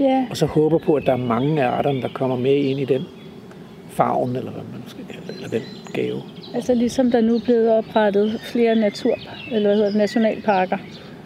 Ja, 0.00 0.26
Og 0.30 0.36
så 0.36 0.46
håber 0.46 0.78
på, 0.78 0.94
at 0.94 1.06
der 1.06 1.12
er 1.12 1.16
mange 1.16 1.62
af 1.64 1.68
arterne, 1.68 2.02
der 2.02 2.08
kommer 2.08 2.36
med 2.36 2.54
ind 2.56 2.80
i 2.80 2.84
den 2.84 3.02
farven, 3.90 4.36
eller 4.36 4.50
hvad 4.50 4.62
man 4.72 4.82
skal 4.86 5.04
kalde 5.04 5.26
det, 5.26 5.34
eller 5.36 5.48
den 5.48 5.62
gave. 5.92 6.22
altså 6.54 6.74
ligesom 6.74 7.10
der 7.10 7.20
nu 7.20 7.34
er 7.34 7.40
blevet 7.44 7.70
oprettet 7.72 8.40
flere 8.40 8.74
natur, 8.74 9.14
eller 9.52 9.68
hvad 9.68 9.76
hedder 9.76 9.88
det, 9.90 9.98
nationalparker. 9.98 10.76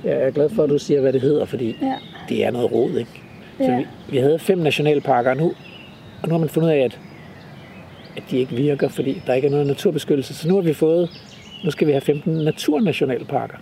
Jeg 0.04 0.12
er 0.22 0.30
glad 0.30 0.50
for, 0.50 0.62
at 0.62 0.70
du 0.70 0.78
siger, 0.78 1.00
hvad 1.00 1.12
det 1.12 1.20
hedder, 1.20 1.44
fordi 1.44 1.76
Ja. 1.82 1.94
det 2.28 2.44
er 2.44 2.50
noget 2.50 2.72
råd, 2.72 2.90
ikke? 2.98 3.10
Så 3.58 3.64
Ja. 3.64 3.76
vi, 3.78 3.86
vi 4.10 4.16
havde 4.18 4.38
fem 4.38 4.58
nationalparker 4.58 5.34
nu, 5.34 5.52
og 6.22 6.28
nu 6.28 6.34
har 6.34 6.38
man 6.38 6.48
fundet 6.48 6.68
ud 6.68 6.72
af, 6.72 6.78
at, 6.78 6.98
at 8.16 8.22
de 8.30 8.38
ikke 8.38 8.56
virker, 8.56 8.88
fordi 8.88 9.22
der 9.26 9.34
ikke 9.34 9.46
er 9.46 9.50
noget 9.50 9.66
naturbeskyttelse. 9.66 10.34
Så 10.34 10.48
nu 10.48 10.54
har 10.54 10.62
vi 10.62 10.72
fået, 10.72 11.10
nu 11.64 11.70
skal 11.70 11.86
vi 11.86 11.92
have 11.92 12.00
15 12.00 12.32
naturnationalparker. 12.32 13.56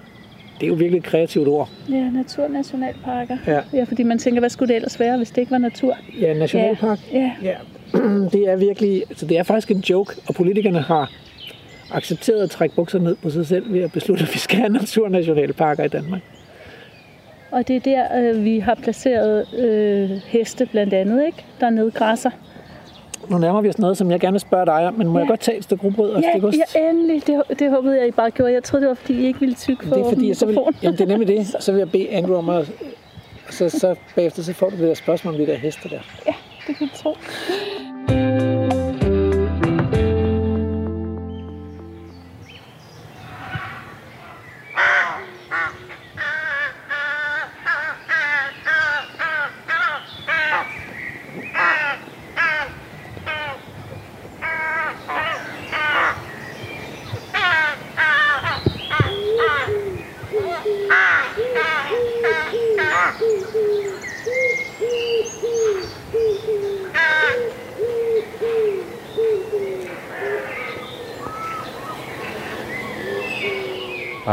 Det 0.60 0.62
er 0.62 0.68
jo 0.68 0.74
virkelig 0.74 0.98
et 0.98 1.04
kreativt 1.04 1.48
ord. 1.48 1.68
Ja, 1.90 2.10
naturnationalparker. 2.10 3.36
Ja. 3.46 3.60
ja, 3.72 3.84
fordi 3.84 4.02
man 4.02 4.18
tænker, 4.18 4.40
hvad 4.40 4.50
skulle 4.50 4.68
det 4.68 4.76
ellers 4.76 5.00
være, 5.00 5.16
hvis 5.16 5.30
det 5.30 5.38
ikke 5.38 5.50
var 5.52 5.58
natur? 5.58 5.96
Ja, 6.20 6.34
nationalpark. 6.34 6.98
Ja, 7.12 7.32
Ja, 7.42 7.54
det 8.32 8.48
er 8.48 8.56
virkelig, 8.56 9.02
altså 9.08 9.26
det 9.26 9.38
er 9.38 9.42
faktisk 9.42 9.70
en 9.70 9.80
joke, 9.80 10.14
og 10.28 10.34
politikerne 10.34 10.80
har 10.80 11.10
accepteret 11.92 12.42
at 12.42 12.50
trække 12.50 12.74
bukserne 12.74 13.04
ned 13.04 13.16
på 13.22 13.30
sig 13.30 13.46
selv 13.46 13.72
ved 13.72 13.80
at 13.80 13.92
beslutte, 13.92 14.22
at 14.24 14.34
vi 14.34 14.38
skal 14.38 14.58
have 14.58 14.68
naturnationalparker 14.80 15.84
i 15.84 15.88
Danmark. 15.88 16.20
og 17.50 17.68
det 17.68 17.76
er 17.76 17.80
der, 17.80 18.20
øh, 18.20 18.44
vi 18.44 18.58
har 18.58 18.74
placeret 18.74 19.54
øh, 19.58 20.10
heste 20.10 20.66
blandt 20.66 20.94
andet, 20.94 21.26
ikke? 21.26 21.44
Der 21.60 21.70
nedgræsser. 21.70 22.30
Nu 23.30 23.38
nærmer 23.38 23.60
vi 23.60 23.68
os 23.68 23.78
noget, 23.78 23.96
som 23.98 24.10
jeg 24.10 24.20
gerne 24.20 24.32
vil 24.32 24.40
spørge 24.40 24.66
dig 24.66 24.86
om, 24.88 24.94
men 24.94 25.06
må 25.06 25.12
Ja. 25.18 25.18
jeg 25.18 25.28
godt 25.28 25.40
tage 25.40 25.58
et 25.58 25.64
stykke 25.64 25.84
rugbrød 25.84 26.10
og 26.10 26.22
Ja, 26.22 26.30
stykke 26.32 26.46
ost? 26.48 26.56
ja, 26.74 26.88
endelig. 26.90 27.26
Det, 27.26 27.58
det 27.58 27.70
håbede 27.70 27.98
jeg, 27.98 28.08
I 28.08 28.10
bare 28.10 28.30
gjorde. 28.30 28.52
Jeg 28.52 28.62
troede, 28.64 28.82
det 28.82 28.88
var, 28.88 28.94
fordi 28.94 29.12
I 29.22 29.26
ikke 29.26 29.40
ville 29.40 29.54
tykke 29.54 29.90
Det 29.90 29.98
er 30.00 30.04
fordi, 30.08 30.28
jeg 30.28 30.36
så 30.36 30.46
vil, 30.46 30.58
jamen, 30.82 30.98
det 30.98 31.04
er 31.04 31.06
nemlig 31.18 31.28
det. 31.28 31.46
Så 31.64 31.72
vil 31.72 31.78
jeg 31.78 31.90
bede 31.90 32.08
Andrew 32.10 32.36
om 32.36 32.48
at... 32.48 32.72
Så, 33.50 33.68
så 33.68 33.94
bagefter 34.16 34.42
så 34.42 34.52
får 34.52 34.70
du 34.70 34.76
det 34.76 34.88
der 34.88 34.94
spørgsmål 34.94 35.34
om 35.34 35.40
de 35.40 35.46
der 35.46 35.54
heste 35.56 35.88
der. 35.88 35.98
Ja, 36.26 36.34
det 36.66 36.76
kan 36.76 36.88
du 36.88 36.96
tro. 36.96 37.14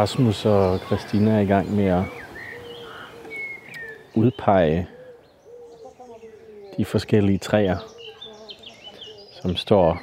Rasmus 0.04 0.46
og 0.46 0.80
Christina 0.80 1.32
er 1.32 1.40
i 1.40 1.46
gang 1.46 1.76
med 1.76 1.86
at 1.86 2.04
udpege 4.14 4.88
de 6.78 6.86
forskellige 6.86 7.38
træer, 7.38 7.78
som 9.42 9.56
står 9.56 10.02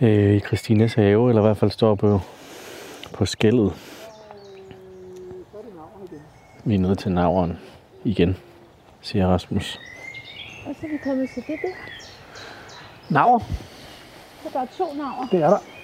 øh, 0.00 0.34
i 0.34 0.40
Christinas 0.40 0.94
have, 0.94 1.28
eller 1.28 1.42
i 1.42 1.46
hvert 1.46 1.56
fald 1.56 1.70
står 1.70 1.94
på, 1.94 2.20
på 3.12 3.26
skældet. 3.26 3.72
Vi 6.64 6.74
er 6.74 6.78
nået 6.78 6.98
til 6.98 7.12
navren 7.12 7.58
igen, 8.04 8.36
siger 9.00 9.26
Rasmus. 9.26 9.80
Og 10.66 10.74
så 10.80 10.86
er 10.86 10.90
vi 10.90 10.98
kommet 11.04 11.30
til 11.34 11.44
det 11.46 11.58
der. 11.62 11.74
Naver, 13.14 13.38
der 14.52 14.60
er 14.60 14.66
to 14.66 14.94
naver. 14.94 15.28
det 15.30 15.42
er 15.42 15.50
der. 15.50 15.75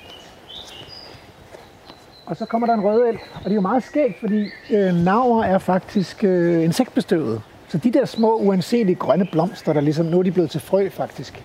Og 2.27 2.37
så 2.37 2.45
kommer 2.45 2.67
der 2.67 2.75
en 2.75 2.81
rødel, 2.81 3.15
og 3.35 3.45
det 3.45 3.51
er 3.51 3.55
jo 3.55 3.61
meget 3.61 3.83
skægt, 3.85 4.21
fordi 4.21 4.49
øh, 4.71 4.95
naver 4.95 5.45
er 5.45 5.59
faktisk 5.59 6.25
øh, 6.25 6.65
insektbestøvet. 6.65 7.43
Så 7.69 7.79
de 7.79 7.93
der 7.93 8.05
små, 8.05 8.37
uanselige 8.37 8.95
grønne 8.95 9.29
blomster, 9.33 9.73
der 9.73 9.81
ligesom, 9.81 10.07
nu 10.07 10.19
er 10.19 10.23
de 10.23 10.33
blevet 10.33 10.51
til 10.51 10.61
frø 10.61 10.89
faktisk. 10.89 11.45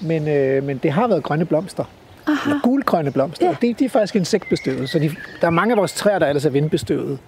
Men, 0.00 0.28
øh, 0.28 0.62
men 0.64 0.78
det 0.78 0.92
har 0.92 1.08
været 1.08 1.22
grønne 1.22 1.44
blomster. 1.44 1.84
Aha. 2.26 2.50
Eller 2.50 2.60
gulgrønne 2.62 3.10
blomster. 3.10 3.46
Ja. 3.46 3.50
Og 3.50 3.56
det, 3.62 3.78
de 3.78 3.84
er 3.84 3.88
faktisk 3.88 4.16
insektbestøvet. 4.16 4.88
Så 4.88 4.98
de, 4.98 5.10
der 5.40 5.46
er 5.46 5.50
mange 5.50 5.72
af 5.72 5.78
vores 5.78 5.92
træer, 5.92 6.18
der 6.18 6.26
ellers 6.26 6.44
er 6.44 6.50
vindbestøvet. 6.50 7.18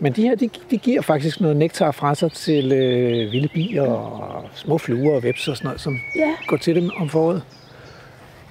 Men 0.00 0.12
de 0.12 0.22
her, 0.22 0.34
de, 0.34 0.50
de 0.70 0.78
giver 0.78 1.02
faktisk 1.02 1.40
noget 1.40 1.56
nektar 1.56 1.90
fra 1.90 2.14
sig 2.14 2.32
til 2.32 2.72
øh, 2.72 3.32
vilde 3.32 3.48
bier 3.48 3.82
og 3.82 4.44
små 4.54 4.78
fluer 4.78 5.16
og 5.16 5.22
veps 5.22 5.48
og 5.48 5.56
sådan 5.56 5.66
noget, 5.66 5.80
som 5.80 5.98
Ja, 6.16 6.30
går 6.46 6.56
til 6.56 6.76
dem 6.76 6.90
om 7.00 7.08
foråret. 7.08 7.42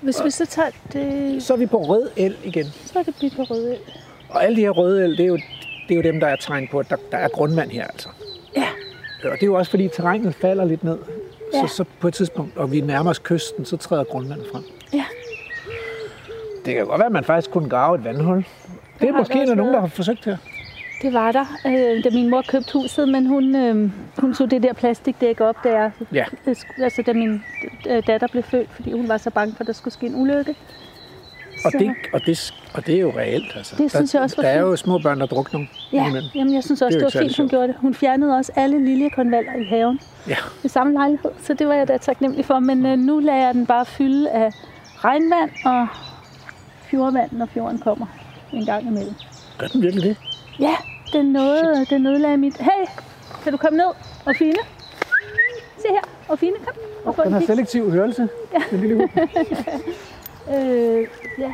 Hvis 0.01 0.23
vi 0.23 0.29
så 0.29 0.45
tager 0.45 0.69
det, 0.93 1.43
Så 1.43 1.53
er 1.53 1.57
vi 1.57 1.65
på 1.65 1.77
rød 1.83 2.09
el 2.15 2.35
igen. 2.43 2.65
så 2.85 2.99
er 2.99 3.03
det 3.03 3.15
blivet 3.15 3.35
på 3.35 3.43
røde. 3.43 3.77
Og 4.29 4.43
alle 4.43 4.55
de 4.55 4.61
her 4.61 4.69
røde 4.69 5.03
el, 5.05 5.11
det 5.17 5.19
er 5.23 5.27
jo, 5.27 5.35
det 5.87 5.91
er 5.91 5.95
jo 5.95 6.01
dem, 6.01 6.19
der 6.19 6.27
er 6.27 6.35
tegn 6.35 6.67
på, 6.71 6.79
at 6.79 6.89
der, 6.89 6.95
der 7.11 7.17
er 7.17 7.27
grundvand 7.27 7.69
her 7.71 7.83
altså. 7.87 8.09
Ja, 8.55 8.67
Og 9.23 9.31
det 9.31 9.41
er 9.43 9.47
jo 9.47 9.53
også 9.53 9.69
fordi 9.69 9.87
terrænet 9.87 10.35
falder 10.35 10.65
lidt 10.65 10.83
ned. 10.83 10.97
Ja. 11.53 11.67
Så, 11.67 11.75
så 11.75 11.85
på 11.99 12.07
et 12.07 12.13
tidspunkt, 12.13 12.57
og 12.57 12.71
vi 12.71 12.81
nærmer 12.81 13.09
os 13.09 13.19
kysten, 13.19 13.65
så 13.65 13.77
træder 13.77 14.03
grundvandet 14.03 14.47
frem. 14.51 14.63
ja. 14.93 15.05
Det 16.65 16.75
kan 16.75 16.85
godt 16.85 16.99
være, 16.99 17.05
at 17.05 17.11
man 17.11 17.23
faktisk 17.23 17.51
kunne 17.51 17.69
grave 17.69 17.95
et 17.97 18.03
vandhul. 18.03 18.45
Det 19.01 19.09
er 19.09 19.13
måske 19.13 19.39
af 19.41 19.57
nogen, 19.57 19.73
der 19.73 19.79
har 19.79 19.87
forsøgt 19.87 20.25
her. 20.25 20.37
Det 21.01 21.13
var 21.13 21.31
der, 21.31 21.45
øh, 21.67 22.03
da 22.03 22.09
min 22.09 22.29
mor 22.29 22.41
købte 22.47 22.73
huset, 22.73 23.09
men 23.09 23.25
hun, 23.25 23.55
øh, 23.55 23.91
hun 24.17 24.33
tog 24.33 24.51
det 24.51 24.63
der 24.63 24.73
plastikdæk 24.73 25.41
op, 25.41 25.55
da, 25.63 25.69
jeg, 25.69 25.91
Ja. 26.13 26.25
øh, 26.47 26.55
altså, 26.83 27.01
da 27.05 27.13
min 27.13 27.43
øh, 27.89 28.03
datter 28.07 28.27
blev 28.27 28.43
født, 28.43 28.69
fordi 28.71 28.91
hun 28.91 29.07
var 29.07 29.17
så 29.17 29.29
bange 29.29 29.53
for, 29.55 29.61
at 29.61 29.67
der 29.67 29.73
skulle 29.73 29.93
ske 29.93 30.05
en 30.05 30.15
ulykke. 30.15 30.55
Og 31.65 31.71
det, 31.71 31.91
og, 32.13 32.25
det, 32.25 32.53
og 32.73 32.85
det 32.85 32.95
er 32.95 32.99
jo 32.99 33.13
reelt. 33.17 33.55
Altså. 33.55 33.75
Det 33.77 33.91
synes 33.91 34.11
der, 34.11 34.19
jeg 34.19 34.23
også 34.23 34.35
var 34.35 34.43
Der 34.43 34.49
er 34.49 34.59
jo 34.59 34.75
små 34.75 34.99
børn, 34.99 35.19
der 35.19 35.25
drukner 35.25 35.59
nogle 35.59 35.67
Ja, 35.93 36.21
jamen 36.35 36.53
jeg 36.53 36.63
synes 36.63 36.81
også, 36.81 36.99
Det 36.99 37.05
det, 37.05 37.15
var 37.15 37.21
fint, 37.21 37.37
hun 37.37 37.49
gjorde 37.49 37.67
det. 37.67 37.75
Hun 37.79 37.93
fjernede 37.93 38.37
også 38.37 38.51
alle 38.55 38.85
liljekonvalder 38.85 39.53
i 39.53 39.63
haven 39.63 39.99
Ja. 40.27 40.35
ved 40.61 40.69
samme 40.69 40.93
lejlighed, 40.93 41.31
så 41.43 41.53
det 41.53 41.67
var 41.67 41.73
jeg 41.73 41.87
da 41.87 41.97
taknemmelig 41.97 42.45
for. 42.45 42.59
Men 42.59 42.85
øh, 42.85 42.97
nu 42.97 43.19
lader 43.19 43.45
jeg 43.45 43.53
den 43.53 43.65
bare 43.65 43.85
fylde 43.85 44.29
af 44.29 44.49
regnvand 44.97 45.49
og 45.65 45.87
fjordvand, 46.91 47.31
når 47.31 47.45
fjorden 47.45 47.79
kommer 47.79 48.05
en 48.53 48.65
gang 48.65 48.87
imellem. 48.87 49.13
Gør 49.57 49.67
den 49.67 49.81
virkelig 49.81 50.03
det? 50.03 50.17
Ja, 50.59 50.75
den 51.13 51.25
nåede, 51.25 51.85
den 51.89 52.05
ødelagde 52.07 52.37
mit... 52.37 52.57
Hey, 52.57 52.85
kan 53.43 53.51
du 53.51 53.57
komme 53.57 53.77
ned? 53.77 53.85
Og 54.25 54.35
Fine? 54.35 54.59
Se 55.77 55.87
her. 55.89 56.01
Og 56.27 56.39
Fine, 56.39 56.55
kom. 56.65 56.73
Og 57.05 57.15
få 57.15 57.21
Den 57.21 57.27
en 57.27 57.33
har 57.33 57.41
selektiv 57.45 57.91
hørelse. 57.91 58.29
Ja. 58.53 58.59
Den 58.71 58.79
lille 58.79 58.95
hund. 58.95 59.09
Øh, 60.49 61.07
ja, 61.39 61.53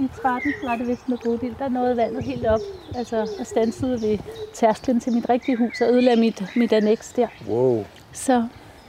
i 0.00 0.08
13 0.22 0.52
var 0.64 0.76
det 0.76 0.88
vist 0.88 1.08
med 1.08 1.18
Bodil. 1.24 1.54
Der 1.58 1.68
nåede 1.68 1.96
vandet 1.96 2.24
helt 2.24 2.46
op. 2.46 2.60
Altså, 2.94 3.28
og 3.40 3.46
stansede 3.46 4.02
ved 4.02 4.18
tærsklen 4.54 5.00
til 5.00 5.12
mit 5.12 5.28
rigtige 5.28 5.56
hus 5.56 5.80
og 5.80 5.88
ødelagde 5.88 6.20
mit, 6.20 6.42
mit 6.56 6.72
annex 6.72 7.12
der. 7.16 7.26
Wow. 7.48 7.84
Så 8.12 8.44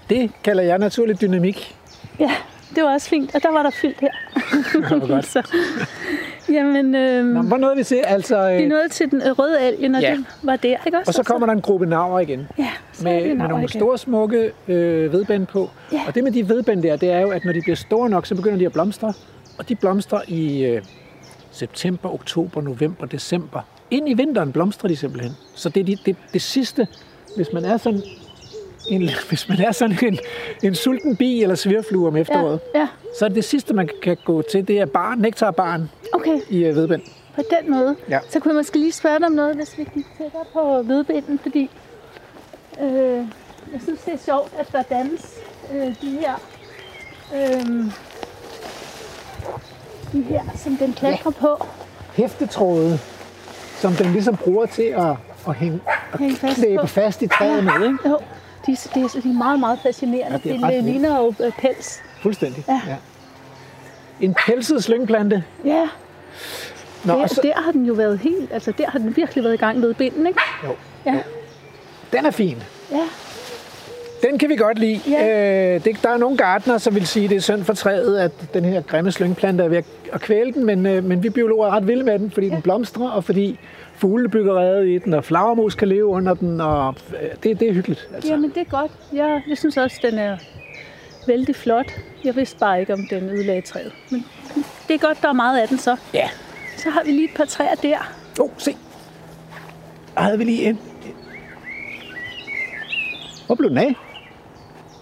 Det 0.10 0.32
kalder 0.44 0.64
jeg 0.64 0.80
naturlig 0.80 1.22
dynamik. 1.22 1.76
ja, 2.20 2.32
det 2.76 2.84
var 2.84 2.94
også 2.94 3.10
fint. 3.10 3.36
Og 3.36 3.44
der 3.44 3.52
var 3.52 3.64
der 3.64 3.70
fyldt 3.70 4.00
her. 4.02 4.10
Hvor 4.88 5.08
godt. 5.08 5.26
Så, 5.26 5.42
jamen, 6.50 6.96
øh, 6.96 7.26
Nå, 7.26 7.42
hvor 7.42 7.58
nåede 7.58 7.76
vi 7.76 7.84
til? 7.84 7.96
Altså, 7.96 8.50
vi 8.58 8.64
øh, 8.64 8.70
nåede 8.70 8.90
til 8.90 9.12
den 9.12 9.22
øh, 9.22 9.32
røde 9.40 9.62
elg, 9.68 9.90
når 9.90 10.00
Ja. 10.00 10.12
det 10.12 10.26
var 10.44 10.56
der, 10.56 10.78
ikke 10.86 10.98
også? 10.98 11.10
og 11.10 11.14
så 11.14 11.24
kommer 11.24 11.46
der 11.46 11.54
en 11.54 11.62
gruppe 11.62 11.86
naver 11.86 12.20
igen. 12.20 12.48
Ja, 12.58 12.70
så 12.94 13.10
er 13.10 13.14
med, 13.14 13.24
det 13.30 13.38
med 13.38 13.48
nogle 13.48 13.64
igen. 13.64 13.80
store, 13.80 13.98
smukke 13.98 14.52
øh, 14.68 15.12
vedbænd 15.14 15.48
på. 15.48 15.70
Ja. 15.92 16.02
Og 16.08 16.16
det 16.16 16.24
med 16.24 16.32
de 16.32 16.50
vedbænd 16.50 16.84
der, 16.84 16.96
det 16.96 17.12
er 17.12 17.20
jo, 17.20 17.30
at 17.30 17.46
når 17.46 17.54
de 17.54 17.62
bliver 17.62 17.76
store 17.76 18.10
nok, 18.10 18.26
så 18.26 18.36
begynder 18.36 18.58
de 18.58 18.66
at 18.66 18.74
blomstre. 18.74 19.14
Og 19.58 19.70
de 19.70 19.76
blomstrer 19.76 20.22
i 20.28 20.66
øh, 20.66 20.82
september, 21.52 22.14
oktober, 22.14 22.62
november, 22.62 23.06
december. 23.06 23.62
Ind 23.92 24.10
i 24.10 24.14
vinteren 24.14 24.52
blomstrer 24.52 24.88
de 24.88 24.96
simpelthen. 24.96 25.32
Så 25.56 25.70
det 25.70 25.80
er 25.82 25.84
de, 25.86 25.98
det, 26.06 26.16
det 26.34 26.42
sidste, 26.42 26.88
hvis 27.36 27.48
man 27.54 27.66
er 27.66 27.78
sådan 27.78 28.02
en, 28.90 29.10
hvis 29.30 29.50
man 29.50 29.60
er 29.62 29.72
sådan 29.72 29.98
en, 30.04 30.20
en 30.64 30.76
sulten 30.76 31.16
bi 31.16 31.42
eller 31.42 31.56
svirflue 31.56 32.08
om 32.08 32.16
efteråret, 32.16 32.60
Ja, 32.76 32.80
ja, 32.80 32.88
så 33.20 33.26
er 33.26 33.30
det 33.30 33.36
det 33.36 33.44
sidste, 33.44 33.74
man 33.74 33.90
kan 34.04 34.18
gå 34.26 34.42
til, 34.52 34.68
det 34.68 34.80
er 34.80 34.86
bar, 34.86 35.16
nektarbarn 35.16 35.90
okay. 36.14 36.40
i 36.50 36.64
øh, 36.66 36.76
vedbænd. 36.76 37.02
På 37.36 37.42
den 37.62 37.72
måde. 37.72 37.96
Ja. 38.10 38.20
Så 38.30 38.40
kunne 38.40 38.50
jeg 38.54 38.56
måske 38.60 38.78
lige 38.80 38.92
spørge 38.92 39.20
dig 39.20 39.26
om 39.26 39.32
noget, 39.32 39.56
hvis 39.56 39.78
vi 39.78 39.84
gik 39.94 40.06
tættere 40.18 40.44
på 40.54 40.82
vedbinden, 40.84 41.40
fordi 41.40 41.70
øh, 42.82 42.88
jeg 43.74 43.82
synes, 43.84 44.00
det 44.06 44.14
er 44.14 44.18
sjovt, 44.26 44.54
at 44.60 44.68
der 44.72 44.82
dannes 44.82 45.34
øh, 45.74 45.88
de 46.02 46.20
her, 46.20 46.34
øh, 47.36 47.66
de 50.14 50.22
her, 50.22 50.42
som 50.56 50.78
den 50.78 50.94
klatrer 50.94 51.32
ja. 51.42 51.48
på. 51.48 51.66
Hæftetråde, 52.14 53.00
som 53.80 53.94
den 53.94 54.12
ligesom 54.12 54.38
bruger 54.38 54.66
til 54.66 54.84
at, 54.84 55.16
at 55.48 55.56
hænge, 55.56 55.80
at 56.14 56.20
Hænge 56.20 56.36
fast 56.36 56.56
klæbe 56.60 56.82
på. 56.82 56.88
fast 56.88 57.22
i 57.22 57.28
træet 57.28 57.64
med, 57.64 57.74
ikke? 57.74 58.10
Jo, 58.10 58.20
de, 58.68 58.72
de, 58.96 59.02
er- 59.02 59.20
de 59.24 59.30
er 59.30 59.34
meget, 59.34 59.60
meget 59.60 59.80
fascinerende. 59.84 60.40
Ja, 60.46 60.50
det 60.50 60.64
er 60.64 60.68
vildt. 60.68 60.84
ligner 60.86 61.18
jo 61.20 61.34
øh, 61.40 61.52
pels. 61.60 62.00
Fuldstændig. 62.22 62.64
Ja. 62.68 62.82
ja. 62.88 62.96
En 64.22 64.36
pelset 64.46 64.84
slyngplante. 64.84 65.44
Ja, 65.66 65.88
Nå, 67.04 67.14
der, 67.20 67.28
så, 67.28 67.40
der 67.44 67.62
har 67.62 67.72
den 67.72 67.86
jo 67.86 67.94
været 67.94 68.20
helt, 68.20 68.52
altså 68.54 68.72
der 68.78 68.90
har 68.90 69.00
den 69.00 69.16
virkelig 69.16 69.44
været 69.44 69.54
i 69.54 69.58
gang 69.58 69.80
med 69.80 69.94
binden, 69.94 70.28
ikke? 70.28 70.40
jo, 70.64 70.76
Ja, 71.06 71.20
den 72.14 72.26
er 72.26 72.32
fin. 72.32 72.64
ja, 72.92 73.02
Den 74.30 74.38
kan 74.38 74.50
vi 74.50 74.56
godt 74.56 74.80
lide. 74.80 75.00
Ja. 75.08 75.76
Øh, 75.76 75.84
det, 75.84 75.98
der 76.04 76.10
er 76.10 76.18
nogle 76.18 76.38
gartnere, 76.38 76.80
som 76.80 76.96
vil 76.96 77.08
sige, 77.08 77.24
at 77.24 77.30
det 77.30 77.36
er 77.36 77.42
synd 77.42 77.64
for 77.64 77.74
træet, 77.74 78.18
at 78.18 78.32
den 78.54 78.66
her 78.66 78.82
grimme 78.82 79.12
slyngplante 79.12 79.64
er 79.64 79.68
ved 79.68 79.78
at- 80.14 80.22
kvæle 80.22 80.54
den, 80.54 80.66
men, 80.66 80.86
øh, 80.86 81.04
men 81.04 81.24
vi 81.24 81.30
biologer 81.30 81.68
er 81.68 81.72
ret 81.72 81.88
vilde 81.88 82.04
med 82.04 82.20
den, 82.20 82.32
fordi 82.32 82.48
ja. 82.48 82.54
den 82.54 82.62
blomstrer, 82.62 83.10
og 83.10 83.24
fordi 83.24 83.60
fugle 83.96 84.30
bygger 84.30 84.60
rede 84.60 84.94
i 84.94 84.98
den, 85.00 85.14
og 85.14 85.26
flagermus 85.26 85.76
kan 85.76 85.88
leve 85.88 86.06
under 86.06 86.34
den, 86.34 86.62
og 86.62 86.96
øh, 87.22 87.30
det, 87.44 87.60
det 87.60 87.70
er 87.70 87.74
hyggeligt. 87.74 88.10
Altså. 88.16 88.32
Jamen, 88.32 88.50
det 88.50 88.58
er 88.58 88.80
godt. 88.82 88.92
Jeg, 89.14 89.42
jeg 89.50 89.58
synes 89.58 89.78
også, 89.78 90.00
den 90.12 90.20
er 90.20 90.38
vældig 91.28 91.56
flot. 91.56 91.92
Jeg 92.24 92.36
vidste 92.36 92.58
bare 92.60 92.80
ikke, 92.80 92.94
om 92.94 93.00
den 93.10 93.30
ødelagde 93.30 93.62
træet. 93.62 93.92
Men 94.12 94.26
det 94.88 94.94
er 94.94 95.08
godt, 95.08 95.18
der 95.22 95.30
er 95.30 95.34
meget 95.34 95.60
af 95.60 95.68
den 95.68 95.78
så. 95.78 95.98
Ja. 96.14 96.30
Så 96.78 96.90
har 96.90 97.04
vi 97.06 97.12
lige 97.12 97.26
et 97.26 97.36
par 97.36 97.46
træer 97.46 97.76
der. 97.76 98.14
Åh, 98.40 98.46
oh, 98.46 98.50
se. 98.58 98.76
Der 100.16 100.22
havde 100.22 100.38
vi 100.38 100.44
lige 100.44 100.64
en. 100.70 100.80
Hvor 103.46 103.56
blev 103.56 103.70
den 103.70 103.78
af? 103.78 103.96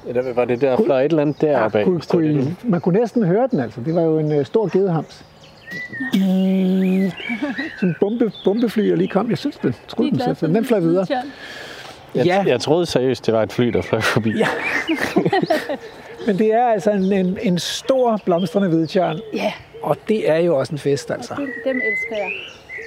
Eller 0.08 0.34
var 0.34 0.45
det 0.45 0.62
der 0.62 0.78
fra 0.88 0.99
et 0.99 1.06
eller 1.06 1.22
andet 1.22 1.41
deroppe 1.41 1.80
af? 1.80 1.84
kunne, 1.86 2.01
kunne, 2.10 2.56
man 2.64 2.82
kunne 2.82 2.99
næsten 2.99 3.24
høre 3.24 3.47
den, 3.51 3.60
altså. 3.60 3.82
Det 3.82 3.95
var 3.95 4.01
jo 4.01 4.20
en 4.20 4.32
øh, 4.32 4.45
stor 4.45 4.68
gedehams. 4.78 5.26
Sådan 7.80 7.89
en 7.89 7.95
bombe, 7.99 8.32
bombefly, 8.45 8.91
og 8.91 8.97
lige 8.97 9.08
kom. 9.08 9.30
Jeg 9.30 9.38
synes, 9.38 9.56
den 9.58 9.76
troede, 9.88 10.12
den, 10.12 10.36
så, 10.36 10.47
den 10.47 10.66
fløj 10.66 10.80
videre. 10.80 11.06
Jeg, 12.16 12.26
Ja. 12.26 12.43
jeg 12.47 12.60
troede 12.62 12.86
seriøst, 12.86 13.26
det 13.26 13.34
var 13.34 13.43
et 13.43 13.54
fly, 13.54 13.68
der 13.68 13.82
fløj 13.82 14.01
forbi. 14.01 14.32
Ja. 14.38 14.47
Men 16.28 16.38
det 16.38 16.54
er 16.54 16.66
altså 16.68 16.91
en, 16.91 17.14
en, 17.14 17.38
en 17.41 17.60
stor 17.60 18.20
blomstrende 18.26 18.68
hvidtjørn, 18.70 19.20
Ja, 19.34 19.54
og 19.82 19.97
det 20.08 20.30
er 20.30 20.38
jo 20.38 20.58
også 20.58 20.74
en 20.74 20.78
fest, 20.80 21.12
altså. 21.12 21.34
dem, 21.38 21.49
dem 21.66 21.82
elsker 21.91 22.16
jeg. 22.16 22.32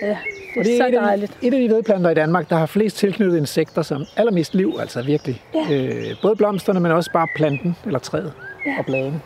Ja, 0.03 0.17
det 0.65 0.73
Og 0.73 0.73
er, 0.73 0.73
det 0.73 0.75
er 0.75 0.79
så 0.79 0.89
et 0.89 0.95
af, 0.95 1.03
dejligt. 1.07 1.37
de, 1.41 1.47
et 1.47 1.55
af 1.55 1.61
de 1.61 1.69
vedplanter 1.69 2.11
i 2.11 2.15
Danmark, 2.15 2.51
der 2.51 2.57
har 2.57 2.67
flest 2.67 2.97
tilknyttede 2.97 3.39
insekter, 3.39 3.83
som 3.83 4.05
allermest 4.17 4.55
liv, 4.55 4.77
altså 4.81 5.03
virkelig. 5.03 5.43
Ja. 5.55 5.67
Øh, 5.75 6.05
både 6.23 6.37
blomsterne, 6.37 6.81
men 6.81 6.93
også 6.93 7.11
bare 7.13 7.27
planten 7.37 7.77
eller 7.87 7.99
træet 7.99 8.33
Ja. 8.67 8.75
og 8.79 8.85
bladene. 8.87 9.21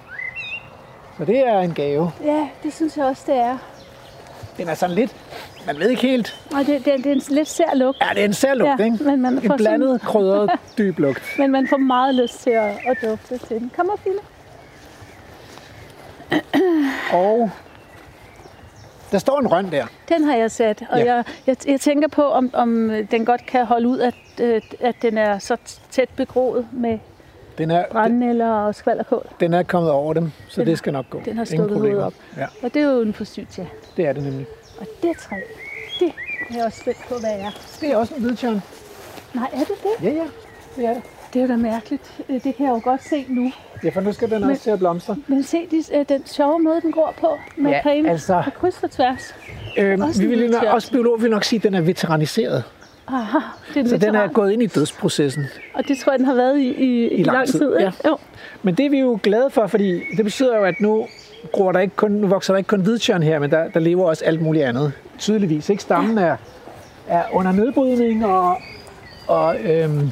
Så 1.18 1.24
det 1.24 1.38
er 1.48 1.58
en 1.60 1.74
gave. 1.74 2.12
Ja, 2.24 2.48
det 2.62 2.74
synes 2.74 2.96
jeg 2.96 3.04
også, 3.04 3.22
det 3.26 3.36
er. 3.36 3.58
Den 4.58 4.68
er 4.68 4.74
sådan 4.74 4.94
lidt, 4.94 5.16
man 5.66 5.78
ved 5.78 5.90
ikke 5.90 6.02
helt. 6.02 6.40
Og 6.52 6.58
det, 6.66 6.84
det, 6.84 6.84
det 6.96 7.06
er 7.06 7.12
en 7.12 7.22
lidt 7.30 7.48
sær 7.48 7.74
lugt. 7.74 7.98
Ja, 8.00 8.14
det 8.14 8.20
er 8.20 8.24
en 8.24 8.32
særlugt, 8.34 8.80
Ja, 8.80 8.84
ikke? 8.84 9.04
men 9.04 9.20
man 9.22 9.40
får 9.46 9.52
en 9.52 9.56
blandet, 9.58 10.00
krydret, 10.00 10.50
dyb 10.78 10.98
lugt. 10.98 11.22
Men 11.38 11.50
man 11.52 11.66
får 11.68 11.76
meget 11.76 12.14
lyst 12.14 12.42
til 12.42 12.50
at, 12.50 12.70
at 12.86 12.96
dufte 13.10 13.38
til 13.46 13.58
den. 13.58 13.70
Kom 13.76 13.90
op, 13.92 14.00
Fille. 14.04 14.18
Og 17.12 17.50
der 19.12 19.18
står 19.18 19.40
en 19.40 19.52
røn 19.52 19.70
der. 19.72 19.86
Den 20.08 20.24
har 20.24 20.36
jeg 20.36 20.50
sat, 20.50 20.82
og 20.90 20.98
Ja. 20.98 21.14
jeg, 21.14 21.24
jeg, 21.46 21.56
jeg 21.66 21.80
tænker 21.80 22.08
på, 22.08 22.22
om, 22.22 22.50
om 22.52 22.90
den 23.10 23.24
godt 23.24 23.46
kan 23.46 23.66
holde 23.66 23.88
ud, 23.88 23.98
at, 24.00 24.14
øh, 24.40 24.60
at 24.80 24.94
den 25.02 25.18
er 25.18 25.38
så 25.38 25.56
tæt 25.90 26.08
begroet 26.16 26.66
med 26.72 26.98
Den 27.58 27.70
er, 27.70 27.84
brændenælder 27.92 28.50
og 28.50 28.74
skvalderkål. 28.74 29.26
den 29.40 29.54
er 29.54 29.62
kommet 29.62 29.90
over 29.90 30.14
dem, 30.14 30.32
så 30.48 30.60
Den 30.60 30.68
det 30.68 30.78
skal 30.78 30.92
nok 30.92 31.10
gå. 31.10 31.20
den 31.24 31.36
har 31.36 31.44
stukket 31.44 31.76
hovedet 31.78 32.02
op. 32.02 32.14
Ja, 32.36 32.46
Og 32.62 32.74
det 32.74 32.82
er 32.82 32.90
jo 32.92 33.00
en 33.02 33.14
forsyt 33.14 33.46
til. 33.50 33.66
det 33.96 34.06
er 34.06 34.12
det 34.12 34.22
nemlig. 34.22 34.46
Og 34.80 34.86
det 35.02 35.16
træ, 35.18 35.36
det 36.00 36.08
er 36.50 36.54
jeg 36.56 36.64
også 36.64 36.80
spændt 36.80 36.98
på, 37.08 37.14
hvad 37.20 37.30
er. 37.30 37.50
Det 37.80 37.92
er 37.92 37.96
også 37.96 38.14
en 38.14 38.22
hvidtjørn. 38.22 38.62
Nej, 39.34 39.48
er 39.52 39.58
det 39.58 39.68
det? 39.68 40.04
Ja, 40.06 40.10
ja. 40.14 40.24
Det 40.76 40.84
er 40.86 40.94
det. 40.94 41.02
Det 41.32 41.38
er 41.38 41.42
jo 41.42 41.48
da 41.48 41.56
mærkeligt. 41.56 42.20
Øh, 42.28 42.34
Det 42.44 42.56
kan 42.56 42.66
jeg 42.66 42.72
jo 42.72 42.80
godt 42.84 43.04
se 43.04 43.26
nu. 43.28 43.52
Ja, 43.84 43.88
for 43.88 44.00
nu 44.00 44.12
skal 44.12 44.30
den 44.30 44.40
Men- 44.40 44.50
også 44.50 44.62
til 44.62 44.70
at 44.70 44.78
blomstre. 44.78 45.16
Men 45.26 45.42
se 45.42 45.58
de, 45.70 45.98
øh, 45.98 46.04
den 46.08 46.26
sjove 46.26 46.58
måde, 46.62 46.80
den 46.80 46.92
gror 46.92 47.14
på 47.20 47.38
med 47.56 47.70
Ja, 47.70 47.82
creme 47.82 48.10
altså- 48.10 48.42
på 48.44 48.50
kryds 48.50 48.82
og 48.82 48.90
tværs. 48.90 49.34
Øhm, 49.78 50.02
Også 50.02 50.22
vi 50.22 50.26
vil, 50.28 50.38
hvidtjørn. 50.38 50.66
også 50.66 50.90
biologer 50.92 51.18
vil 51.18 51.30
nok 51.30 51.44
sige, 51.44 51.56
at 51.58 51.62
den 51.62 51.74
er 51.74 51.80
veteraniseret. 51.80 52.64
Aha, 53.08 53.38
det 53.74 53.84
er 53.84 53.88
Så 53.88 53.96
den 53.96 54.08
er 54.08 54.12
veteran. 54.12 54.32
gået 54.32 54.52
ind 54.52 54.62
i 54.62 54.66
dødsprocessen. 54.66 55.44
Og 55.74 55.88
det 55.88 55.98
tror 55.98 56.12
jeg, 56.12 56.18
den 56.18 56.26
har 56.26 56.34
været 56.34 56.58
i, 56.58 56.68
i, 56.68 57.08
i 57.08 57.22
lang, 57.22 57.48
tid. 57.48 57.72
ikke? 57.78 57.82
ja. 58.04 58.08
Jo. 58.08 58.16
Men 58.62 58.74
det 58.74 58.86
er 58.86 58.90
vi 58.90 58.98
jo 58.98 59.18
glade 59.22 59.50
for, 59.50 59.66
fordi 59.66 60.00
det 60.16 60.24
betyder 60.24 60.56
jo, 60.56 60.64
at 60.64 60.74
nu, 60.80 61.06
gror 61.52 61.72
der 61.72 61.80
ikke 61.80 61.96
kun, 61.96 62.10
nu 62.10 62.26
vokser 62.26 62.52
der 62.52 62.58
ikke 62.58 62.68
kun 62.68 62.80
hvidtjørn 62.80 63.22
her, 63.22 63.38
men 63.38 63.50
der, 63.50 63.68
der 63.68 63.80
lever 63.80 64.04
også 64.08 64.24
alt 64.24 64.42
muligt 64.42 64.64
andet. 64.64 64.92
Tydeligvis. 65.18 65.68
Ikke? 65.68 65.82
Stammen 65.82 66.18
er, 66.18 66.36
er 67.08 67.22
under 67.32 67.52
nedbrydning, 67.52 68.26
og, 68.26 68.56
og 69.28 69.56
øhm, 69.60 70.10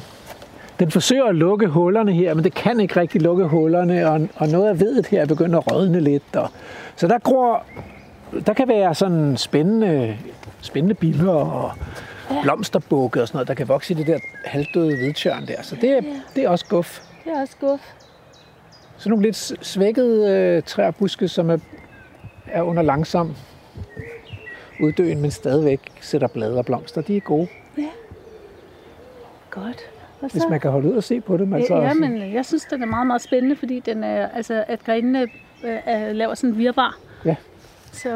den 0.79 0.91
forsøger 0.91 1.25
at 1.25 1.35
lukke 1.35 1.67
hullerne 1.67 2.13
her, 2.13 2.33
men 2.33 2.43
det 2.43 2.53
kan 2.53 2.79
ikke 2.79 2.99
rigtig 2.99 3.21
lukke 3.21 3.45
hullerne, 3.45 4.09
og, 4.09 4.27
og 4.35 4.47
noget 4.47 4.69
af 4.69 4.79
vedet 4.79 5.07
her 5.07 5.21
er 5.21 5.25
begyndt 5.25 5.55
at 5.55 5.71
rådne 5.71 5.99
lidt. 5.99 6.35
Og, 6.35 6.49
så 6.95 7.07
der 7.07 7.19
gror, 7.19 7.63
der 8.47 8.53
kan 8.53 8.67
være 8.67 8.95
sådan 8.95 9.37
spændende, 9.37 10.17
spændende 10.61 10.95
biller 10.95 11.33
og 11.33 11.71
blomsterbukke 12.43 13.21
og 13.21 13.27
sådan 13.27 13.37
noget, 13.37 13.47
der 13.47 13.53
kan 13.53 13.67
vokse 13.67 13.93
i 13.93 13.97
det 13.97 14.07
der 14.07 14.19
halvdøde 14.45 14.97
hvidtjørn 14.97 15.47
der. 15.47 15.61
Så 15.61 15.75
det 15.75 15.89
er, 15.89 16.01
det 16.35 16.43
er 16.43 16.49
også 16.49 16.65
guf. 16.69 17.01
Det 17.25 17.33
er 17.33 17.41
også 17.41 17.55
guf. 17.59 17.79
Sådan 18.97 19.09
nogle 19.09 19.25
lidt 19.25 19.65
svækkede 19.67 20.31
øh, 20.31 20.63
træer 20.63 20.87
og 20.87 20.95
buske, 20.95 21.27
som 21.27 21.49
er, 21.49 21.57
er 22.47 22.61
under 22.61 22.83
langsom 22.83 23.35
uddøen, 24.81 25.21
men 25.21 25.31
stadigvæk 25.31 25.79
sætter 26.01 26.27
blade 26.27 26.57
og 26.57 26.65
blomster. 26.65 27.01
De 27.01 27.17
er 27.17 27.21
gode, 27.21 27.47
Godt. 29.49 29.98
Og 30.21 30.29
hvis 30.31 30.43
man 30.49 30.59
kan 30.59 30.71
holde 30.71 30.89
ud 30.91 30.95
og 30.97 31.03
se 31.03 31.21
på 31.21 31.37
dem. 31.37 31.53
Altså, 31.53 31.75
ja, 31.75 31.87
også- 31.89 31.99
men 31.99 32.33
jeg 32.33 32.45
synes, 32.45 32.63
den 32.65 32.81
er 32.83 32.87
meget, 32.87 33.07
meget 33.07 33.21
spændende, 33.21 33.55
fordi 33.55 33.79
den 33.79 34.03
er, 34.03 34.27
altså, 34.27 34.63
at 34.67 34.83
grenene 34.85 35.21
øh, 35.63 35.77
er, 35.85 36.13
laver 36.13 36.33
sådan 36.33 36.49
en 36.49 36.57
virvar. 36.57 36.97
Ja. 37.25 37.35
Så 37.91 38.09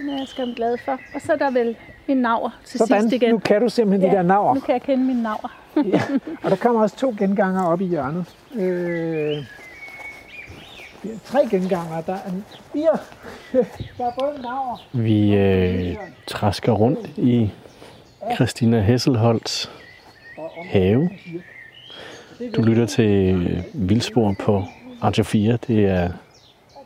den 0.00 0.08
er 0.08 0.18
jeg 0.18 0.26
skam 0.28 0.48
glad 0.56 0.76
for. 0.84 0.92
Og 1.14 1.20
så 1.20 1.32
er 1.32 1.36
der 1.36 1.50
vel 1.50 1.76
en 2.08 2.16
naver 2.16 2.50
til 2.64 2.78
Sådan, 2.78 3.00
sidst 3.02 3.14
igen. 3.14 3.30
nu 3.30 3.38
kan 3.38 3.60
du 3.60 3.68
simpelthen 3.68 4.10
de 4.10 4.16
der 4.16 4.22
naver. 4.22 4.54
Nu 4.54 4.60
kan 4.60 4.72
jeg 4.72 4.82
kende 4.82 5.04
min 5.04 5.16
naver. 5.16 5.56
Ja. 5.92 6.00
Og 6.42 6.50
der 6.50 6.56
kommer 6.56 6.82
også 6.82 6.96
to 6.96 7.14
genganger 7.18 7.64
op 7.66 7.80
i 7.80 7.84
hjørnet. 7.84 8.24
Øh, 8.54 8.60
Det 11.02 11.14
er 11.14 11.18
tre 11.24 11.46
genganger. 11.50 12.00
Der 12.00 12.12
er 12.14 12.18
fire. 12.72 12.98
Der 13.98 14.06
er 14.06 14.12
både 14.20 14.42
naver. 14.42 14.86
Vi 14.92 15.34
øh, 15.34 15.96
træsker 16.26 16.72
rundt 16.72 17.10
i 17.16 17.50
Christina 18.34 18.80
Hesselholds 18.80 19.70
have. 20.64 21.10
Du 22.56 22.62
lytter 22.62 22.86
til 22.86 23.46
øh, 23.46 23.88
Vildspor 23.88 24.34
på 24.40 24.64
Radio 25.02 25.24
4. 25.24 25.58
Det 25.66 25.84
er 25.84 26.10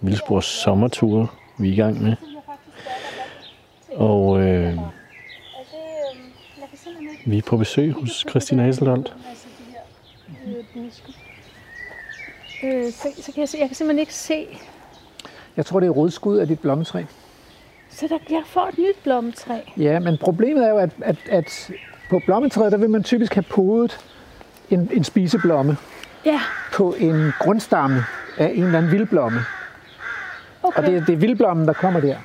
Vildspors 0.01 0.45
sommertur, 0.45 1.35
vi 1.59 1.69
er 1.69 1.73
i 1.73 1.77
gang 1.77 2.03
med. 2.03 2.17
Og 3.93 4.41
øh, 4.41 4.79
vi 7.27 7.39
er 7.39 7.43
på 7.43 7.57
besøg 7.57 7.93
hos 7.93 8.25
Christina 8.31 8.65
Hesselholdt. 8.65 9.17
Øh, 12.65 12.93
så, 12.93 13.09
så 13.17 13.33
kan 13.33 13.41
jeg, 13.41 13.49
se, 13.49 13.59
jeg 13.59 13.69
kan 13.69 13.77
simpelthen 13.77 14.01
ikke 14.01 14.15
se. 14.15 14.47
Jeg 15.57 15.67
tror, 15.67 15.81
det 15.81 15.87
er 15.87 15.91
rodskud 15.91 16.39
af 16.39 16.47
dit 16.47 16.61
blommetræ. 16.61 17.05
Så 17.91 18.09
der, 18.09 18.19
jeg 18.31 18.43
får 18.47 18.67
et 18.67 18.79
nyt 18.79 18.97
blommetræ. 19.03 19.61
Ja, 19.77 19.99
men 19.99 20.19
problemet 20.19 20.65
er 20.65 20.69
jo, 20.69 20.77
at, 20.77 20.91
at, 21.01 21.17
at 21.31 21.71
på 22.11 22.21
blommetræet, 22.27 22.73
der 22.73 22.79
vil 22.79 22.91
man 22.91 23.03
typisk 23.03 23.35
have 23.35 23.43
podet 23.51 23.99
en, 24.71 24.91
en 24.93 25.05
spiseblomme 25.05 25.77
Ja, 26.27 26.41
på 26.73 26.95
en 26.99 27.33
grundstamme 27.39 28.05
af 28.39 28.51
en 28.55 28.65
eller 28.65 28.79
anden 28.79 28.93
vildblomme. 28.93 29.39
okay. 30.63 30.79
Og 30.83 30.87
det, 30.87 30.97
er- 30.97 31.05
det 31.05 31.13
er 31.13 31.17
vildblommen, 31.17 31.67
der 31.67 31.73
kommer 31.73 32.01
der. 32.01 32.17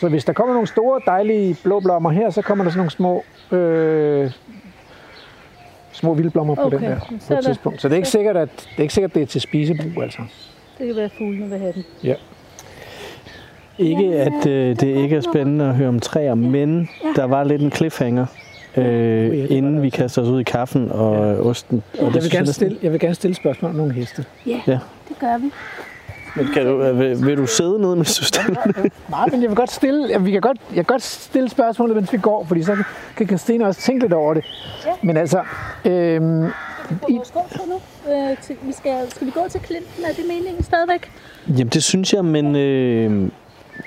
Så 0.00 0.08
hvis 0.08 0.24
der 0.24 0.32
kommer 0.32 0.54
nogle 0.54 0.68
store, 0.68 1.00
dejlige 1.06 1.56
blå 1.64 1.80
blommer 1.80 2.10
her, 2.10 2.30
så 2.30 2.42
kommer 2.42 2.64
der 2.64 2.70
sådan 2.70 2.78
nogle 2.78 2.90
små, 2.90 3.24
øh, 3.58 4.30
små 5.92 6.14
vildblommer 6.14 6.54
på 6.54 6.60
Okay, 6.62 6.76
den 6.78 6.84
der 6.84 6.98
på 7.28 7.34
et 7.34 7.44
tidspunkt. 7.44 7.80
Så 7.80 7.88
det 7.88 7.92
er 7.94 7.96
ikke 7.96 8.08
sikkert, 8.08 8.36
at 8.36 8.48
det 8.56 8.78
er 8.78 8.82
ikke 8.82 8.94
sikkert, 8.94 9.14
det 9.14 9.22
er 9.22 9.26
til 9.26 9.40
spisebrug, 9.40 10.02
altså. 10.02 10.22
Det 10.78 10.86
kan 10.86 10.96
være, 10.96 11.04
at 11.04 11.12
fuglene 11.18 11.50
vil 11.50 11.58
have 11.58 11.72
den. 11.72 11.84
Ja. 12.04 12.14
Ikke 13.78 14.04
at 14.20 14.46
øh, 14.46 14.76
det 14.80 14.82
ikke 15.02 15.16
er 15.16 15.20
spændende 15.20 15.68
at 15.68 15.74
høre 15.74 15.88
om 15.88 16.00
træer, 16.00 16.34
men 16.34 16.88
der 17.16 17.24
var 17.24 17.44
lidt 17.44 17.62
en 17.62 17.72
cliffhanger, 17.72 18.26
øh, 18.76 19.46
inden 19.50 19.82
vi 19.82 19.90
kaster 19.90 20.22
os 20.22 20.28
ud 20.28 20.40
i 20.40 20.42
kaffen 20.42 20.92
og 20.92 21.26
øh, 21.30 21.46
osten. 21.46 21.82
Og 21.98 22.14
Jeg 22.14 22.22
vil, 22.22 22.30
gerne 22.30 22.52
stille, 22.52 22.78
jeg 22.82 22.92
vil 22.92 23.00
gerne 23.00 23.14
stille 23.14 23.34
spørgsmål 23.34 23.70
om 23.70 23.76
nogle 23.76 23.92
heste. 23.92 24.24
Ja, 24.46 24.60
Ja. 24.66 24.78
det 25.08 25.18
gør 25.20 25.38
vi. 25.38 25.50
Men 26.36 26.46
kan 26.54 26.66
du, 26.66 26.92
vil, 26.94 27.26
vil 27.26 27.36
du 27.36 27.46
sidde 27.46 27.78
ned, 27.80 27.94
mens 27.96 28.18
du 28.18 28.24
stiller? 28.24 28.90
Nej, 29.10 29.26
men 29.30 29.42
jeg 29.42 29.48
vil 29.50 29.56
godt 29.56 29.70
stille, 29.72 30.08
jeg, 30.10 30.24
vi 30.24 30.30
kan 30.30 30.40
godt, 30.40 30.58
jeg 30.68 30.74
kan 30.76 30.84
godt 30.84 31.02
stille 31.02 31.48
spørgsmålet, 31.48 31.96
mens 31.96 32.12
vi 32.12 32.18
går, 32.18 32.44
fordi 32.44 32.62
så 32.62 32.76
kan 33.16 33.26
Christine 33.26 33.66
også 33.66 33.80
tænke 33.80 34.04
lidt 34.04 34.12
over 34.12 34.34
det. 34.34 34.44
Men 35.02 35.16
altså, 35.16 35.42
øhm, 35.84 36.46
gåtur 37.32 37.66
nu. 37.68 37.74
Øh, 38.12 38.36
til, 38.42 38.56
vi 38.62 38.72
skal, 38.72 38.92
skal 39.08 39.26
vi 39.26 39.30
gå 39.30 39.40
til 39.50 39.60
Clinton? 39.66 40.04
Er 40.04 40.12
det 40.12 40.24
meningen 40.28 40.62
stadigvæk? 40.64 41.10
Jamen 41.48 41.68
det 41.68 41.82
synes 41.84 42.12
jeg, 42.14 42.24
men 42.24 42.56
øh, 42.56 43.28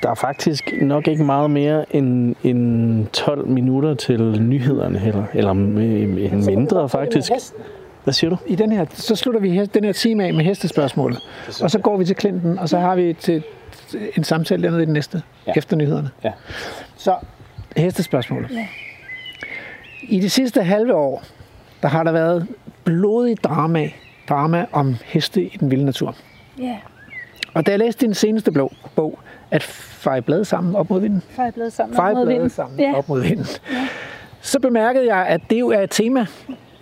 der 0.04 0.10
er 0.10 0.16
faktisk 0.16 0.74
nok 0.82 1.08
ikke 1.08 1.24
meget 1.24 1.52
mere 1.52 1.96
end, 1.96 2.36
end 2.44 3.08
12 3.08 3.48
minutter 3.48 3.94
til 3.94 4.42
nyhederne 4.42 5.00
heller. 5.00 5.24
Eller 5.34 5.52
øh, 5.52 6.46
mindre 6.46 6.90
faktisk. 6.90 7.32
Hvad 8.04 8.14
siger 8.14 8.30
du? 8.30 8.38
i 8.46 8.56
den 8.56 8.72
her, 8.72 8.86
så 8.94 9.16
slutter 9.16 9.42
vi 9.42 9.66
den 9.66 9.84
her 9.84 9.94
time 9.94 10.26
af 10.26 10.34
med 10.34 10.46
hestespørgsmålet. 10.46 11.20
Og 11.62 11.72
så 11.72 11.80
går 11.80 11.98
vi 11.98 12.06
til 12.06 12.16
Clinton, 12.20 12.60
og 12.60 12.70
så 12.70 12.80
har 12.80 12.96
vi 12.96 13.14
til, 13.14 13.44
en 14.18 14.24
samtale 14.24 14.64
dernede 14.64 14.84
i 14.84 14.86
den 14.86 14.94
næste, 14.94 15.22
ja. 15.48 15.54
efter 15.56 15.76
nyhederne. 15.78 16.10
Ja. 16.24 16.32
Så, 16.96 17.16
hestespørgsmålet. 17.78 18.52
Ja. 18.52 18.68
I 20.02 20.20
de 20.20 20.30
sidste 20.30 20.64
halve 20.64 20.96
år, 20.96 21.24
der 21.82 21.88
har 21.88 22.04
der 22.04 22.12
været 22.12 22.48
blodig 22.84 23.44
drama, 23.44 23.90
drama 24.30 24.66
om 24.72 24.96
heste 25.06 25.44
i 25.44 25.58
den 25.60 25.72
vilde 25.72 25.86
natur. 25.86 26.16
Ja, 26.60 26.78
Og 27.54 27.66
da 27.66 27.72
jeg 27.72 27.80
læste 27.80 28.06
din 28.06 28.14
seneste 28.14 28.52
blå, 28.52 28.74
bog, 28.96 29.20
at 29.52 29.64
feje 29.64 30.22
blade 30.22 30.46
sammen 30.46 30.76
op 30.76 30.90
mod 30.90 31.02
vinden, 31.02 31.22
fejblade 31.30 31.72
sammen. 31.72 31.96
feje 31.96 32.12
op 32.12 32.16
mod 32.18 32.26
blade 32.26 32.36
vinden. 32.40 32.50
sammen 32.50 32.80
Ja, 32.80 32.94
op 32.96 33.10
mod 33.10 33.22
vinden, 33.22 33.46
så 34.42 34.60
bemærkede 34.60 35.16
jeg, 35.16 35.28
at 35.28 35.42
det 35.50 35.60
jo 35.60 35.70
er 35.70 35.82
et 35.82 35.90
tema, 35.90 36.26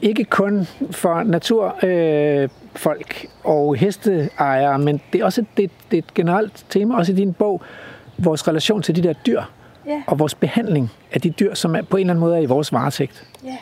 ikke 0.02 0.24
kun 0.24 0.68
for 0.92 1.24
naturfolk 1.24 3.24
øh, 3.24 3.30
og 3.44 3.76
hesteejere, 3.76 4.80
men 4.80 5.02
det 5.14 5.22
er 5.22 5.26
også 5.26 5.42
et, 5.42 5.48
det, 5.58 5.72
det 5.92 5.98
er 5.98 6.02
et 6.02 6.14
generelt 6.14 6.66
tema, 6.70 6.98
også 6.98 7.12
i 7.12 7.16
din 7.16 7.34
bog, 7.34 7.62
vores 8.18 8.48
relation 8.48 8.82
til 8.82 8.96
de 8.96 9.04
der 9.04 9.14
dyr, 9.14 9.42
ja, 9.86 10.02
og 10.08 10.20
vores 10.20 10.36
behandling 10.36 10.92
af 11.12 11.22
de 11.22 11.30
dyr, 11.30 11.54
som 11.54 11.76
er, 11.76 11.82
på 11.82 11.98
en 11.98 12.02
eller 12.02 12.14
anden 12.14 12.20
måde 12.20 12.38
er 12.38 12.42
i 12.42 12.46
vores 12.46 12.74
varetægt. 12.74 13.28
ja. 13.44 13.58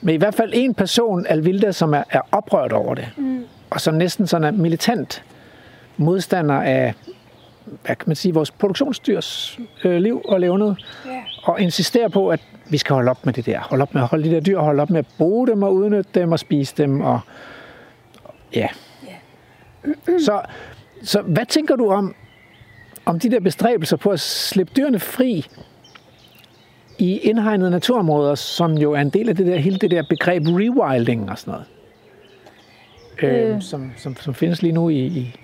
Men 0.00 0.14
i 0.14 0.18
hvert 0.18 0.34
fald 0.34 0.50
en 0.54 0.74
person, 0.74 1.26
Alvilda, 1.28 1.72
som 1.72 1.94
er, 1.94 2.02
er 2.10 2.20
oprørt 2.32 2.72
over 2.72 2.94
det, 2.94 3.08
mm. 3.16 3.44
og 3.70 3.80
som 3.80 3.94
næsten 3.94 4.26
sådan 4.26 4.44
er 4.44 4.50
militant 4.50 5.22
modstander 5.96 6.54
af, 6.54 6.94
hvad 7.84 7.96
kan 7.96 8.04
man 8.06 8.16
sige, 8.16 8.34
vores 8.34 8.50
produktionsdyrs 8.50 9.58
øh, 9.84 9.96
liv 10.00 10.22
og 10.24 10.40
levned, 10.40 10.74
Ja. 11.06 11.22
og 11.42 11.60
insisterer 11.60 12.08
på, 12.08 12.28
at 12.28 12.40
vi 12.70 12.78
skal 12.78 12.94
holde 12.94 13.10
op 13.10 13.26
med 13.26 13.32
det 13.32 13.46
der. 13.46 13.60
Holde 13.60 13.82
op 13.82 13.94
med 13.94 14.02
at 14.02 14.08
holde 14.08 14.30
de 14.30 14.34
der 14.34 14.40
dyr, 14.40 14.58
holde 14.58 14.82
op 14.82 14.90
med 14.90 14.98
at 14.98 15.06
bruge 15.18 15.46
dem 15.46 15.62
og 15.62 15.74
udnytte 15.74 16.10
dem 16.20 16.32
og 16.32 16.38
spise 16.38 16.74
dem. 16.76 17.00
Og, 17.00 17.20
ja. 18.54 18.68
Så, 20.06 20.40
så 21.02 21.22
hvad 21.22 21.46
tænker 21.46 21.76
du 21.76 21.90
om, 21.90 22.14
om 23.04 23.18
de 23.20 23.30
der 23.30 23.40
bestræbelser 23.40 23.96
på 23.96 24.10
at 24.10 24.20
slippe 24.20 24.72
dyrene 24.76 24.98
fri 24.98 25.46
i 26.98 27.18
indhegnede 27.18 27.70
naturområder, 27.70 28.34
som 28.34 28.72
jo 28.78 28.92
er 28.92 29.00
en 29.00 29.10
del 29.10 29.28
af 29.28 29.36
det 29.36 29.46
der, 29.46 29.56
hele 29.56 29.78
det 29.78 29.90
der 29.90 30.02
begreb 30.08 30.42
rewilding 30.46 31.30
og 31.30 31.38
sådan 31.38 31.50
noget, 31.52 31.66
øh. 33.48 33.54
Øh. 33.54 33.62
som, 33.62 33.92
som, 33.96 34.16
som 34.16 34.34
findes 34.34 34.62
lige 34.62 34.72
nu 34.72 34.88
i, 34.88 35.06
i 35.06 35.36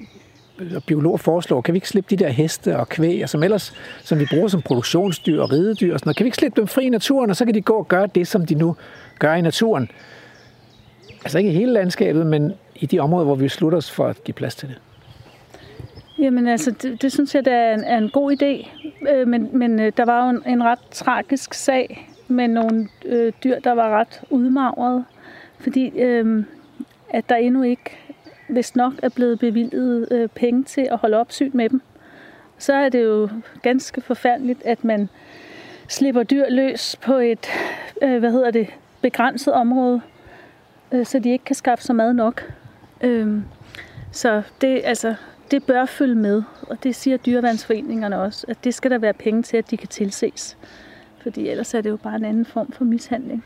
biologer 0.87 1.17
foreslår, 1.17 1.61
kan 1.61 1.75
vi 1.75 1.77
ikke 1.77 1.89
slippe 1.89 2.17
de 2.17 2.25
der 2.25 2.31
heste 2.31 2.77
og 2.77 2.89
kvæg, 2.89 3.23
og 3.23 3.29
som 3.29 3.43
ellers, 3.43 3.75
som 4.03 4.19
vi 4.19 4.27
bruger 4.31 4.49
som 4.49 4.63
produktionsdyr 4.63 5.43
og 5.43 5.53
ridedyr 5.53 5.93
og 5.93 6.01
sådan 6.01 6.09
noget, 6.09 6.17
kan 6.17 6.25
vi 6.25 6.29
ikke 6.29 6.37
slippe 6.37 6.61
dem 6.61 6.69
fri 6.69 6.85
i 6.85 6.89
naturen, 6.89 7.31
og 7.31 7.37
så 7.37 7.45
kan 7.45 7.55
de 7.55 7.61
gå 7.61 7.73
og 7.73 7.89
gøre 7.89 8.07
det, 8.07 8.29
som 8.29 8.47
de 8.47 8.55
nu 8.55 8.77
gør 9.19 9.35
i 9.35 9.41
naturen. 9.41 9.91
Altså 11.25 11.39
ikke 11.39 11.51
i 11.51 11.55
hele 11.55 11.73
landskabet, 11.73 12.27
men 12.27 12.53
i 12.75 12.87
de 12.87 12.99
områder, 13.01 13.25
hvor 13.25 13.35
vi 13.35 13.49
slutter 13.49 13.79
os 13.79 13.91
for 13.91 14.07
at 14.07 14.25
give 14.25 14.35
plads 14.35 14.55
til 14.55 14.69
det. 14.69 14.79
Jamen 16.19 16.47
altså, 16.47 16.71
det, 16.71 17.03
det 17.03 17.13
synes 17.13 17.35
jeg, 17.35 17.45
det 17.45 17.53
er 17.53 17.75
en, 17.75 17.85
er 17.85 17.99
en 17.99 18.11
god 18.11 18.33
idé. 18.33 18.69
Øh, 19.13 19.29
men 19.29 19.49
men 19.53 19.81
øh, 19.81 19.93
der 19.97 20.05
var 20.05 20.25
jo 20.25 20.31
en, 20.31 20.43
en 20.47 20.65
ret 20.65 20.79
tragisk 20.91 21.55
sag 21.55 22.09
med 22.29 22.49
nogle 22.49 22.89
øh, 23.05 23.33
dyr, 23.45 23.59
der 23.61 23.73
var 23.73 24.01
ret 24.01 24.21
udmagrede. 24.31 25.05
Fordi 25.59 25.89
øh, 25.89 26.45
at 27.11 27.29
der 27.29 27.37
endnu 27.37 27.63
ikke, 27.63 27.97
hvis 28.49 28.77
nok, 28.77 28.93
er 29.03 29.09
blevet 29.09 29.39
bevilget 29.39 30.09
øh, 30.11 30.29
penge 30.29 30.65
til 30.65 30.89
at 30.91 30.99
holde 30.99 31.17
opsyn 31.17 31.51
med 31.55 31.69
dem. 31.69 31.83
Så 32.59 32.73
er 32.73 32.89
det 32.89 33.05
jo 33.05 33.29
ganske 33.63 34.01
forfærdeligt, 34.01 34.63
at 34.65 34.85
man 34.85 35.09
slipper 35.89 36.23
dyr 36.23 36.51
løs 36.51 36.97
på 37.03 37.15
et, 37.15 37.47
øh, 38.03 38.19
hvad 38.19 38.33
hedder 38.33 38.51
det, 38.51 38.69
begrænset 39.01 39.53
område, 39.53 40.01
øh, 40.93 41.07
så 41.07 41.19
de 41.19 41.31
ikke 41.31 41.45
kan 41.45 41.57
skaffe 41.57 41.85
sig 41.85 41.97
mad 41.97 42.13
nok. 42.13 42.53
Øh, 43.01 43.43
så 44.13 44.43
det, 44.61 44.81
altså, 44.85 45.15
det 45.51 45.67
bør 45.67 45.85
følge 45.85 46.15
med, 46.15 46.43
og 46.63 46.83
det 46.83 46.95
siger 46.95 47.17
dyrevandsforeningerne 47.17 48.21
også, 48.21 48.47
at 48.49 48.65
det 48.65 48.75
skal 48.75 48.91
der 48.91 48.99
være 48.99 49.13
penge 49.13 49.43
til, 49.43 49.57
at 49.57 49.71
de 49.71 49.77
kan 49.77 49.89
tilses. 49.89 50.57
Fordi 51.23 51.49
ellers 51.49 51.75
er 51.75 51.81
det 51.81 51.91
jo 51.91 51.97
bare 51.97 52.17
en 52.17 52.25
anden 52.25 52.47
form 52.47 52.73
for 52.73 52.85
mishandling. 52.85 53.45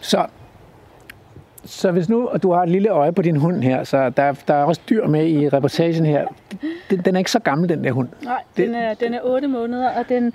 Så, 0.00 0.26
så 1.68 1.90
hvis 1.90 2.08
nu, 2.08 2.28
og 2.28 2.42
du 2.42 2.52
har 2.52 2.62
et 2.62 2.68
lille 2.68 2.88
øje 2.88 3.12
på 3.12 3.22
din 3.22 3.36
hund 3.36 3.62
her, 3.62 3.84
så 3.84 4.10
der, 4.10 4.32
der 4.48 4.54
er 4.54 4.64
også 4.64 4.80
dyr 4.90 5.06
med 5.06 5.26
i 5.26 5.48
reportagen 5.48 6.06
her. 6.06 6.26
Den, 6.90 7.00
den 7.00 7.14
er 7.14 7.18
ikke 7.18 7.30
så 7.30 7.38
gammel, 7.38 7.68
den 7.68 7.84
der 7.84 7.92
hund. 7.92 8.08
Nej, 8.24 8.42
den 8.56 8.74
er, 8.74 8.94
den 8.94 9.14
er 9.14 9.20
8 9.24 9.48
måneder, 9.48 9.90
og 9.90 10.08
den, 10.08 10.32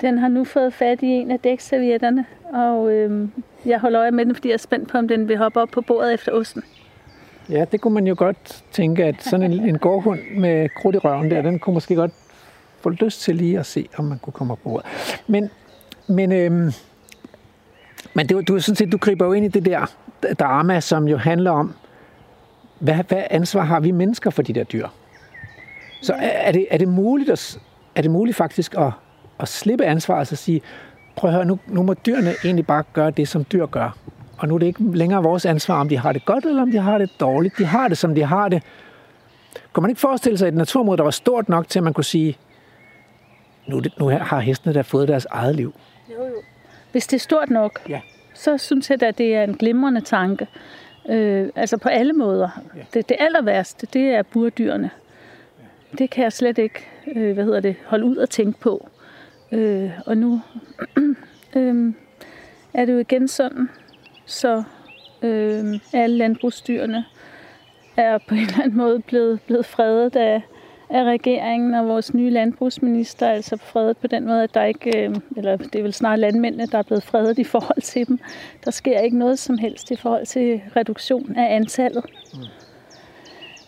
den 0.00 0.18
har 0.18 0.28
nu 0.28 0.44
fået 0.44 0.74
fat 0.74 1.02
i 1.02 1.06
en 1.06 1.30
af 1.30 1.40
dækservietterne. 1.40 2.24
Og 2.52 2.92
øhm, 2.92 3.32
jeg 3.66 3.80
holder 3.80 4.00
øje 4.00 4.10
med 4.10 4.24
den, 4.24 4.34
fordi 4.34 4.48
jeg 4.48 4.54
er 4.54 4.58
spændt 4.58 4.88
på, 4.88 4.98
om 4.98 5.08
den 5.08 5.28
vil 5.28 5.36
hoppe 5.36 5.60
op 5.60 5.68
på 5.68 5.80
bordet 5.80 6.14
efter 6.14 6.32
osten. 6.32 6.62
Ja, 7.50 7.64
det 7.72 7.80
kunne 7.80 7.94
man 7.94 8.06
jo 8.06 8.14
godt 8.18 8.64
tænke, 8.72 9.04
at 9.04 9.22
sådan 9.22 9.52
en, 9.52 9.68
en 9.68 9.78
gårdhund 9.78 10.20
med 10.36 10.68
krudt 10.68 10.94
i 10.94 10.98
røven 10.98 11.30
der, 11.30 11.42
den 11.42 11.58
kunne 11.58 11.74
måske 11.74 11.94
godt 11.94 12.12
få 12.80 12.88
lyst 12.88 13.20
til 13.20 13.36
lige 13.36 13.58
at 13.58 13.66
se, 13.66 13.88
om 13.96 14.04
man 14.04 14.18
kunne 14.18 14.32
komme 14.32 14.52
op 14.52 14.58
på 14.62 14.68
bordet. 14.68 14.86
Men, 15.26 15.50
men, 16.06 16.32
øhm, 16.32 16.72
men 18.14 18.28
det, 18.28 18.48
du, 18.48 18.60
sådan 18.60 18.76
set, 18.76 18.92
du 18.92 18.98
griber 18.98 19.26
jo 19.26 19.32
ind 19.32 19.44
i 19.44 19.48
det 19.48 19.66
der 19.66 19.86
drama, 20.38 20.80
som 20.80 21.08
jo 21.08 21.16
handler 21.16 21.50
om, 21.50 21.74
hvad, 22.78 22.94
hvad 23.08 23.22
ansvar 23.30 23.62
har 23.62 23.80
vi 23.80 23.90
mennesker 23.90 24.30
for 24.30 24.42
de 24.42 24.52
der 24.52 24.64
dyr? 24.64 24.88
Så 26.02 26.12
er, 26.12 26.28
er, 26.28 26.52
det, 26.52 26.66
er, 26.70 26.78
det 26.78 26.88
muligt 26.88 27.30
at, 27.30 27.58
er 27.94 28.02
det 28.02 28.10
muligt 28.10 28.36
faktisk 28.36 28.74
at, 28.78 28.92
at 29.40 29.48
slippe 29.48 29.84
ansvaret 29.84 30.20
og 30.20 30.26
så 30.26 30.36
sige, 30.36 30.60
prøv 31.16 31.30
at 31.30 31.34
høre, 31.34 31.44
nu, 31.44 31.58
nu 31.66 31.82
må 31.82 31.94
dyrene 31.94 32.34
egentlig 32.44 32.66
bare 32.66 32.84
gøre 32.92 33.10
det, 33.10 33.28
som 33.28 33.44
dyr 33.52 33.66
gør. 33.66 33.96
Og 34.38 34.48
nu 34.48 34.54
er 34.54 34.58
det 34.58 34.66
ikke 34.66 34.82
længere 34.82 35.22
vores 35.22 35.46
ansvar, 35.46 35.80
om 35.80 35.88
de 35.88 35.98
har 35.98 36.12
det 36.12 36.24
godt, 36.24 36.44
eller 36.44 36.62
om 36.62 36.70
de 36.70 36.78
har 36.78 36.98
det 36.98 37.10
dårligt. 37.20 37.58
De 37.58 37.64
har 37.64 37.88
det, 37.88 37.98
som 37.98 38.14
de 38.14 38.24
har 38.24 38.48
det. 38.48 38.62
Kunne 39.72 39.82
man 39.82 39.90
ikke 39.90 40.00
forestille 40.00 40.38
sig 40.38 40.48
et 40.48 40.54
naturområde, 40.54 40.96
der 40.96 41.04
var 41.04 41.10
stort 41.10 41.48
nok 41.48 41.68
til, 41.68 41.78
at 41.78 41.82
man 41.82 41.92
kunne 41.92 42.04
sige, 42.04 42.38
nu, 43.66 43.82
nu 43.98 44.08
har 44.08 44.40
hestene 44.40 44.74
der 44.74 44.82
fået 44.82 45.08
deres 45.08 45.26
eget 45.30 45.56
liv. 45.56 45.74
Jo, 46.10 46.24
jo. 46.24 46.42
Hvis 46.92 47.06
det 47.06 47.16
er 47.16 47.20
stort 47.20 47.50
nok, 47.50 47.80
Ja. 47.88 48.00
Så 48.38 48.58
synes 48.58 48.90
jeg 48.90 49.02
at 49.02 49.18
det 49.18 49.34
er 49.34 49.44
en 49.44 49.54
glimrende 49.54 50.00
tanke. 50.00 50.46
Øh, 51.08 51.48
altså 51.54 51.76
på 51.76 51.88
alle 51.88 52.12
måder. 52.12 52.48
Det, 52.94 53.08
det 53.08 53.16
aller 53.20 53.42
værste, 53.42 53.86
det 53.92 54.02
er 54.02 54.22
burdyrene. 54.22 54.90
Det 55.98 56.10
kan 56.10 56.24
jeg 56.24 56.32
slet 56.32 56.58
ikke 56.58 56.86
øh, 57.16 57.34
hvad 57.34 57.44
hedder 57.44 57.60
det, 57.60 57.76
holde 57.86 58.04
ud 58.04 58.16
og 58.16 58.30
tænke 58.30 58.60
på. 58.60 58.88
Øh, 59.52 59.90
og 60.06 60.16
nu 60.16 60.40
øh, 61.56 61.92
er 62.74 62.84
det 62.84 62.92
jo 62.92 62.98
igen 62.98 63.28
sådan, 63.28 63.68
så 64.26 64.62
øh, 65.22 65.80
alle 65.92 66.16
landbrugsdyrene 66.16 67.04
er 67.96 68.18
på 68.28 68.34
en 68.34 68.40
eller 68.40 68.62
anden 68.62 68.76
måde 68.76 69.00
blevet, 69.00 69.40
blevet 69.46 69.66
fredet 69.66 70.16
af, 70.16 70.42
af 70.90 71.04
regeringen 71.04 71.74
og 71.74 71.88
vores 71.88 72.14
nye 72.14 72.30
landbrugsminister, 72.30 73.28
altså 73.28 73.56
fredet 73.56 73.96
på 73.96 74.06
den 74.06 74.26
måde, 74.26 74.42
at 74.42 74.54
der 74.54 74.64
ikke, 74.64 75.04
øh, 75.04 75.16
eller 75.36 75.56
det 75.56 75.74
er 75.74 75.82
vel 75.82 75.92
snart 75.92 76.18
landmændene, 76.18 76.66
der 76.66 76.78
er 76.78 76.82
blevet 76.82 77.02
fredet 77.02 77.38
i 77.38 77.44
forhold 77.44 77.82
til 77.82 78.08
dem. 78.08 78.18
Der 78.64 78.70
sker 78.70 79.00
ikke 79.00 79.18
noget 79.18 79.38
som 79.38 79.58
helst 79.58 79.90
i 79.90 79.96
forhold 79.96 80.26
til 80.26 80.60
reduktion 80.76 81.36
af 81.36 81.54
antallet. 81.54 82.04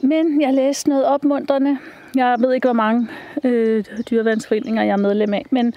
Men 0.01 0.41
jeg 0.41 0.55
læste 0.55 0.89
noget 0.89 1.05
opmuntrende. 1.05 1.79
Jeg 2.15 2.37
ved 2.39 2.53
ikke, 2.53 2.67
hvor 2.67 2.73
mange 2.73 3.09
øh, 3.45 3.85
dyrevandsforeninger 4.11 4.83
jeg 4.83 4.93
er 4.93 4.97
medlem 4.97 5.35
af, 5.35 5.47
men 5.51 5.75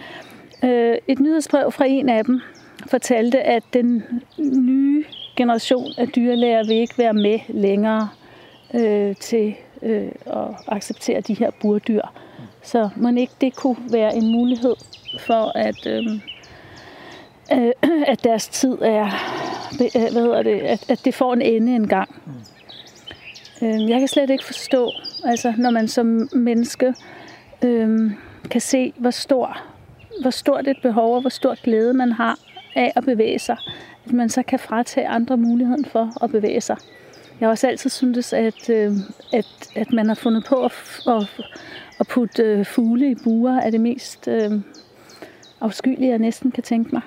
øh, 0.63 0.97
et 1.07 1.19
nyhedsbrev 1.19 1.71
fra 1.71 1.85
en 1.85 2.09
af 2.09 2.25
dem 2.25 2.41
fortalte, 2.87 3.41
at 3.41 3.63
den 3.73 4.03
nye 4.37 5.05
generation 5.35 5.87
af 5.97 6.07
dyrlæger 6.07 6.63
vil 6.67 6.75
ikke 6.75 6.97
være 6.97 7.13
med 7.13 7.39
længere 7.47 8.09
øh, 8.73 9.15
til 9.15 9.55
øh, 9.84 10.11
at 10.25 10.47
acceptere 10.67 11.21
de 11.21 11.34
her 11.34 11.49
burdyr. 11.61 12.01
Så 12.61 12.89
må 12.95 13.09
ikke 13.09 13.34
det 13.41 13.55
kunne 13.55 13.77
være 13.91 14.15
en 14.15 14.31
mulighed 14.31 14.75
for, 15.19 15.51
at, 15.57 15.88
øh, 15.88 16.05
øh, 17.53 17.71
at 18.07 18.23
deres 18.23 18.47
tid 18.47 18.77
er, 18.81 19.05
øh, 19.81 20.11
hvad 20.11 20.21
hedder 20.21 20.43
det, 20.43 20.59
at, 20.59 20.89
at 20.89 21.05
det 21.05 21.15
får 21.15 21.34
en 21.34 21.41
ende 21.41 21.75
en 21.75 21.88
gang. 21.88 22.09
Øh, 23.61 23.89
jeg 23.89 23.99
kan 23.99 24.07
slet 24.07 24.29
ikke 24.29 24.45
forstå, 24.45 24.91
altså 25.25 25.53
når 25.57 25.69
man 25.69 25.88
som 25.88 26.29
menneske 26.34 26.93
øh, 27.63 28.11
kan 28.51 28.61
se, 28.61 28.93
hvor 28.97 29.11
stor, 29.11 29.57
hvor 30.21 30.29
stort 30.29 30.67
et 30.67 30.77
behov 30.81 31.15
og 31.15 31.21
hvor 31.21 31.29
stor 31.29 31.63
glæde 31.63 31.93
man 31.93 32.11
har 32.11 32.39
af 32.75 32.93
at 32.95 33.03
bevæge 33.05 33.39
sig, 33.39 33.57
at 34.05 34.13
man 34.13 34.29
så 34.29 34.43
kan 34.43 34.59
fratage 34.59 35.07
andre 35.07 35.38
muligheden 35.38 35.86
for 35.86 36.23
at 36.23 36.31
bevæge 36.31 36.61
sig. 36.61 36.77
Jeg 37.43 37.47
har 37.47 37.51
også 37.51 37.67
altid 37.67 37.89
syntes, 37.89 38.33
at, 38.33 38.69
øh, 38.69 38.91
at, 39.33 39.45
at 39.75 39.93
man 39.93 40.07
har 40.07 40.15
fundet 40.15 40.45
på 40.45 40.65
at, 40.65 40.71
at, 41.07 41.45
at 41.99 42.07
putte 42.07 42.43
øh, 42.43 42.65
fugle 42.65 43.11
i 43.11 43.15
buer 43.23 43.59
er 43.59 43.69
det 43.69 43.81
mest 43.81 44.27
øh, 44.27 44.51
afskyelige, 45.61 46.09
jeg 46.09 46.19
næsten 46.19 46.51
kan 46.51 46.63
tænke 46.63 46.89
mig. 46.93 47.01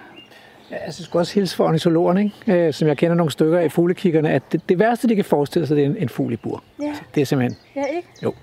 Ja, 0.70 0.76
jeg 0.84 0.94
skulle 0.94 1.20
også 1.22 1.34
hilse 1.34 1.56
for 1.56 1.64
ornitologerne, 1.64 2.24
ikke? 2.24 2.66
Øh, 2.66 2.72
som 2.72 2.88
jeg 2.88 2.96
kender 2.96 3.14
nogle 3.16 3.32
stykker 3.32 3.58
af 3.58 3.72
fuglekiggerne, 3.72 4.30
at 4.30 4.42
det, 4.52 4.68
det 4.68 4.78
værste, 4.78 5.08
de 5.08 5.14
kan 5.16 5.24
forestille 5.24 5.66
sig, 5.66 5.76
det 5.76 5.82
er 5.84 5.86
en, 5.86 5.96
en 5.96 6.08
fugl 6.08 6.32
i 6.32 6.36
bur. 6.36 6.62
Ja. 6.82 6.94
Det 7.14 7.20
er 7.20 7.24
simpelthen... 7.26 7.58
Ja, 7.76 7.84
ikke? 7.84 8.08
Jo. 8.22 8.34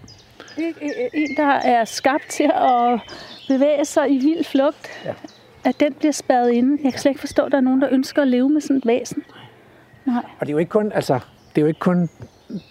Ikke? 0.57 0.85
Øh, 0.85 1.09
En, 1.13 1.37
der 1.37 1.47
er 1.53 1.85
skabt 1.85 2.27
til 2.29 2.51
at 2.55 2.99
bevæge 3.47 3.85
sig 3.85 4.11
i 4.11 4.17
vild 4.17 4.43
flugt, 4.43 4.87
Ja. 5.05 5.13
at 5.63 5.79
den 5.79 5.93
bliver 5.93 6.11
spadet 6.11 6.51
inde. 6.51 6.79
Jeg 6.83 6.91
kan 6.93 6.99
slet 7.01 7.11
ikke 7.11 7.19
forstå, 7.19 7.43
at 7.43 7.51
der 7.51 7.57
er 7.57 7.61
nogen, 7.61 7.81
der 7.81 7.87
ønsker 7.91 8.21
at 8.21 8.27
leve 8.27 8.49
med 8.49 8.61
sådan 8.61 8.77
et 8.77 8.85
væsen. 8.85 9.23
Nej. 10.05 10.15
Og 10.39 10.39
det 10.39 10.47
er 10.49 10.51
jo 10.53 10.57
ikke 10.57 10.69
kun, 10.69 10.91
altså, 10.91 11.19
det 11.56 11.62
er 11.62 11.62
jo 11.62 11.68
ikke 11.68 11.80
kun 11.80 12.10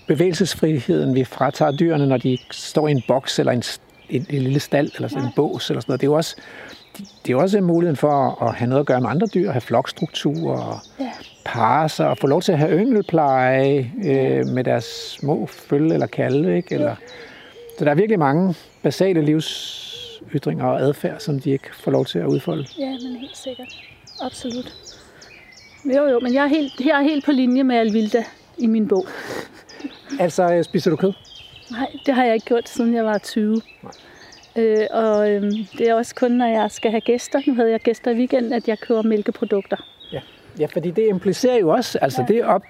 bevægelsesfriheden, 0.07 1.15
vi 1.15 1.25
fratager 1.25 1.73
dyrene, 1.73 2.07
når 2.07 2.17
de 2.17 2.39
står 2.51 2.89
i 2.89 2.91
en 2.91 3.03
boks 3.09 3.39
eller 3.39 3.53
en, 3.53 3.63
en, 4.11 4.27
en 4.31 4.43
lille 4.43 4.61
stald 4.61 4.91
eller 4.97 5.09
sådan 5.09 5.25
en 5.25 5.31
bås 5.37 5.71
eller 5.71 5.81
sådan 5.81 5.91
noget. 5.91 6.01
Det 6.01 6.07
er 6.07 6.11
jo 6.11 6.17
også, 6.17 6.37
det 7.27 7.33
er 7.33 7.37
også 7.37 7.61
muligheden 7.61 7.97
for 7.97 8.43
at 8.43 8.55
have 8.55 8.69
noget 8.69 8.81
at 8.81 8.87
gøre 8.87 9.01
med 9.01 9.11
andre 9.11 9.27
dyr, 9.27 9.51
have 9.51 9.61
flokstruktur 9.61 10.51
og 10.53 10.79
Ja. 11.01 11.11
parre 11.45 11.89
sig 11.89 12.09
og 12.09 12.19
få 12.19 12.27
lov 12.27 12.43
til 12.43 12.53
at 12.53 12.59
have 12.59 12.79
yngelpleje 12.81 13.93
øh, 14.05 14.47
med 14.47 14.65
deres 14.65 14.85
små 15.21 15.47
følge 15.47 15.95
eller 15.95 16.07
kalve. 16.07 16.57
Ikke? 16.57 16.75
Eller, 16.75 16.95
så 17.79 17.85
der 17.85 17.91
er 17.91 17.95
virkelig 17.95 18.19
mange 18.19 18.55
basale 18.83 19.23
livsytringer 19.25 20.65
og 20.65 20.81
adfærd, 20.81 21.21
som 21.21 21.41
de 21.41 21.51
ikke 21.51 21.69
får 21.77 21.91
lov 21.91 22.05
til 22.07 22.19
at 22.19 22.27
udfolde. 22.27 22.67
Ja, 22.79 22.91
men 22.91 23.17
helt 23.17 23.37
sikkert. 23.37 23.75
Absolut. 24.21 24.75
Jo, 25.85 26.07
jo, 26.07 26.21
men 26.21 26.35
jeg 26.35 26.45
er 26.45 26.49
helt, 26.49 26.73
jeg 26.81 26.99
er 26.99 27.03
helt 27.03 27.25
på 27.25 27.33
linje 27.33 27.65
med 27.65 27.77
Alvilda 27.77 28.25
i 28.59 28.67
min 28.67 28.89
bog. 28.89 29.07
Altså, 30.21 30.55
øh, 30.55 30.65
spiser 30.65 30.91
du 30.91 30.97
kød? 30.97 31.13
Nej, 31.71 31.87
det 32.07 32.15
har 32.15 32.25
jeg 32.25 32.35
ikke 32.35 32.47
gjort, 32.47 32.69
siden 32.69 32.95
jeg 32.95 33.05
var 33.05 33.19
20. 33.19 33.61
Øh, 34.57 34.87
og 34.91 35.31
øhm, 35.31 35.51
det 35.79 35.89
er 35.89 35.95
også 35.95 36.15
kun, 36.15 36.31
når 36.31 36.47
jeg 36.47 36.71
skal 36.71 36.91
have 36.91 37.01
gæster. 37.01 37.41
Nu 37.47 37.55
havde 37.55 37.71
jeg 37.71 37.81
gæster 37.81 38.11
i 38.11 38.15
weekenden, 38.15 38.53
at 38.53 38.69
jeg 38.69 38.79
køber 38.79 39.03
mælkeprodukter. 39.03 39.77
Ja. 40.13 40.21
ja, 40.59 40.67
fordi 40.67 40.91
det 40.91 41.07
implicerer 41.09 41.59
jo 41.59 41.69
også, 41.69 41.99
altså 41.99 42.25
det 42.29 42.37
er 42.37 42.47
op, 42.47 42.63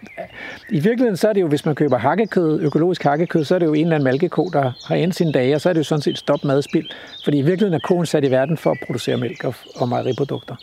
i 0.71 0.81
virkeligheden 0.81 1.17
så 1.17 1.29
er 1.29 1.33
det 1.33 1.41
jo, 1.41 1.49
hvis 1.49 1.67
man 1.67 1.75
køber 1.75 1.99
hakkekød, 1.99 2.61
økologisk 2.61 3.03
hakkekød, 3.03 3.45
så 3.45 3.55
er 3.55 3.59
det 3.59 3.67
jo 3.67 3.75
en 3.75 3.81
eller 3.81 3.95
anden 3.95 4.05
malkeko, 4.05 4.49
der 4.53 4.73
har 4.87 4.95
endt 4.95 5.15
sine 5.15 5.33
dage, 5.33 5.55
og 5.55 5.61
så 5.61 5.69
er 5.69 5.73
det 5.73 5.79
jo 5.79 5.85
sådan 5.85 6.03
set 6.03 6.19
stop 6.19 6.45
madspild. 6.45 6.91
Fordi 7.25 7.39
i 7.39 7.43
virkeligheden 7.43 7.75
er 7.75 7.87
koen 7.89 8.07
sat 8.07 8.25
i 8.25 8.31
verden 8.31 8.57
for 8.57 8.71
at 8.71 8.79
producere 8.87 9.17
mælk 9.17 9.45
og, 9.45 9.55
og 9.77 9.89
mejeriprodukter. 9.89 10.57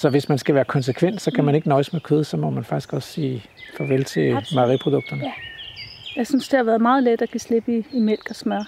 Så 0.00 0.08
hvis 0.10 0.28
man 0.28 0.38
skal 0.38 0.54
være 0.54 0.64
konsekvent, 0.64 1.22
så 1.22 1.30
kan 1.30 1.44
man 1.44 1.54
ikke 1.54 1.68
nøjes 1.68 1.92
med 1.92 2.00
kød, 2.00 2.24
så 2.24 2.36
må 2.36 2.50
man 2.50 2.64
faktisk 2.64 2.92
også 2.92 3.08
sige 3.12 3.44
farvel 3.76 4.04
til 4.04 4.20
Absolut. 4.36 4.54
mejeriprodukterne. 4.54 5.22
Ja. 5.24 5.32
Jeg 6.16 6.26
synes, 6.26 6.48
det 6.48 6.56
har 6.56 6.64
været 6.64 6.80
meget 6.80 7.02
let 7.02 7.22
at 7.22 7.30
give 7.30 7.40
slip 7.40 7.68
i, 7.68 7.86
i 7.92 8.00
mælk 8.00 8.30
og 8.30 8.36
smør. 8.36 8.62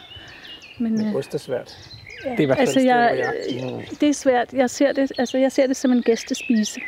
Men, 0.80 1.06
øh, 1.06 1.14
Ost 1.14 1.34
er 1.34 1.38
svært. 1.38 1.78
ja. 2.24 2.30
det 2.30 2.38
er 2.38 2.42
i 2.42 2.44
hvert 2.46 2.58
fald 2.58 2.68
altså, 2.68 2.80
jeg, 2.80 3.14
jeg- 3.18 3.86
det 4.00 4.08
er 4.08 4.12
svært. 4.12 4.52
Jeg 4.52 4.70
ser 4.70 4.92
det, 4.92 5.12
altså, 5.18 5.38
jeg 5.38 5.52
ser 5.52 5.66
det 5.66 5.76
som 5.76 5.92
en 5.92 6.02
gæstespise. 6.02 6.80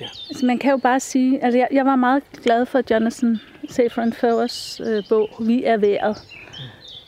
Ja. 0.00 0.06
Altså, 0.30 0.46
man 0.46 0.58
kan 0.58 0.70
jo 0.70 0.76
bare 0.76 1.00
sige, 1.00 1.44
altså, 1.44 1.58
jeg, 1.58 1.68
jeg 1.72 1.84
var 1.86 1.96
meget 1.96 2.22
glad 2.44 2.66
for 2.66 2.82
Jonathan 2.90 3.40
Safran 3.70 4.12
Fowers 4.12 4.80
øh, 4.84 5.02
bog, 5.08 5.28
Vi 5.40 5.64
er 5.64 5.76
vejret. 5.76 6.16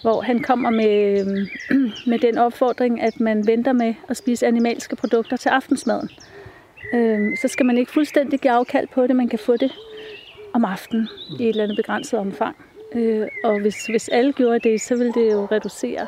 Hvor 0.02 0.20
han 0.20 0.42
kommer 0.42 0.70
med, 0.70 1.20
øh, 1.20 1.48
med 2.10 2.18
den 2.18 2.38
opfordring, 2.38 3.02
at 3.02 3.20
man 3.20 3.46
venter 3.46 3.72
med 3.72 3.94
at 4.08 4.16
spise 4.16 4.46
animalske 4.46 4.96
produkter 4.96 5.36
til 5.36 5.48
aftensmaden. 5.48 6.10
Øh, 6.92 7.36
så 7.36 7.48
skal 7.48 7.66
man 7.66 7.78
ikke 7.78 7.92
fuldstændig 7.92 8.40
give 8.40 8.52
afkald 8.52 8.88
på 8.88 9.06
det, 9.06 9.16
man 9.16 9.28
kan 9.28 9.38
få 9.38 9.56
det 9.56 9.72
om 10.52 10.64
aftenen 10.64 11.08
i 11.38 11.42
et 11.42 11.48
eller 11.48 11.62
andet 11.62 11.76
begrænset 11.76 12.18
omfang. 12.18 12.56
Øh, 12.94 13.28
og 13.44 13.60
hvis, 13.60 13.86
hvis 13.86 14.08
alle 14.08 14.32
gjorde 14.32 14.58
det, 14.58 14.80
så 14.80 14.96
ville 14.96 15.12
det 15.12 15.32
jo 15.32 15.48
reducere 15.52 16.06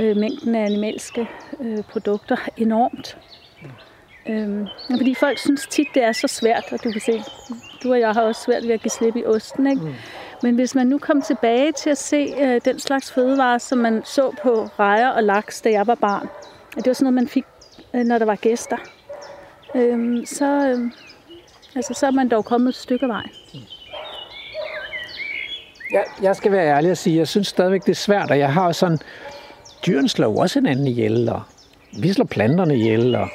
øh, 0.00 0.16
mængden 0.16 0.54
af 0.54 0.64
animalske 0.64 1.28
øh, 1.60 1.82
produkter 1.82 2.36
enormt. 2.56 3.18
Øhm, 4.28 4.66
fordi 4.96 5.14
folk 5.14 5.38
synes 5.38 5.66
tit, 5.66 5.86
det 5.94 6.02
er 6.02 6.12
så 6.12 6.28
svært, 6.28 6.64
og 6.72 6.84
du 6.84 6.90
kan 6.90 7.00
se, 7.00 7.22
du 7.82 7.92
og 7.92 8.00
jeg 8.00 8.12
har 8.12 8.22
også 8.22 8.40
svært 8.42 8.62
ved 8.62 8.70
at 8.70 8.80
give 8.80 8.90
slip 8.90 9.16
i 9.16 9.24
osten, 9.24 9.66
ikke? 9.66 9.82
Mm. 9.82 9.94
Men 10.42 10.54
hvis 10.54 10.74
man 10.74 10.86
nu 10.86 10.98
kom 10.98 11.22
tilbage 11.22 11.72
til 11.72 11.90
at 11.90 11.98
se 11.98 12.34
øh, 12.40 12.60
den 12.64 12.78
slags 12.78 13.12
fødevarer, 13.12 13.58
som 13.58 13.78
man 13.78 14.02
så 14.04 14.30
på 14.42 14.68
rejer 14.78 15.08
og 15.08 15.22
laks, 15.22 15.60
da 15.60 15.70
jeg 15.70 15.86
var 15.86 15.94
barn, 15.94 16.28
og 16.76 16.76
det 16.76 16.86
var 16.86 16.92
sådan 16.92 17.04
noget, 17.04 17.14
man 17.14 17.28
fik, 17.28 17.44
øh, 17.94 18.04
når 18.04 18.18
der 18.18 18.24
var 18.24 18.34
gæster, 18.34 18.76
øhm, 19.74 20.26
så, 20.26 20.44
øh, 20.44 20.90
altså, 21.76 21.94
så 21.94 22.06
er 22.06 22.10
man 22.10 22.28
dog 22.28 22.44
kommet 22.44 22.68
et 22.68 22.74
stykke 22.74 23.08
vejen. 23.08 23.30
Jeg, 25.92 26.04
jeg 26.22 26.36
skal 26.36 26.52
være 26.52 26.76
ærlig 26.76 26.90
og 26.90 26.96
sige, 26.96 27.16
jeg 27.16 27.28
synes 27.28 27.46
stadigvæk, 27.46 27.82
det 27.82 27.90
er 27.90 27.94
svært, 27.94 28.30
og 28.30 28.38
jeg 28.38 28.52
har 28.52 28.72
sådan, 28.72 28.98
dyrene 29.86 30.08
slår 30.08 30.26
jo 30.26 30.36
også 30.36 30.58
hinanden 30.60 30.86
ihjel, 30.86 31.28
og 31.28 31.42
vi 31.98 32.12
slår 32.12 32.24
planterne 32.24 32.76
ihjel, 32.76 33.14
og 33.14 33.28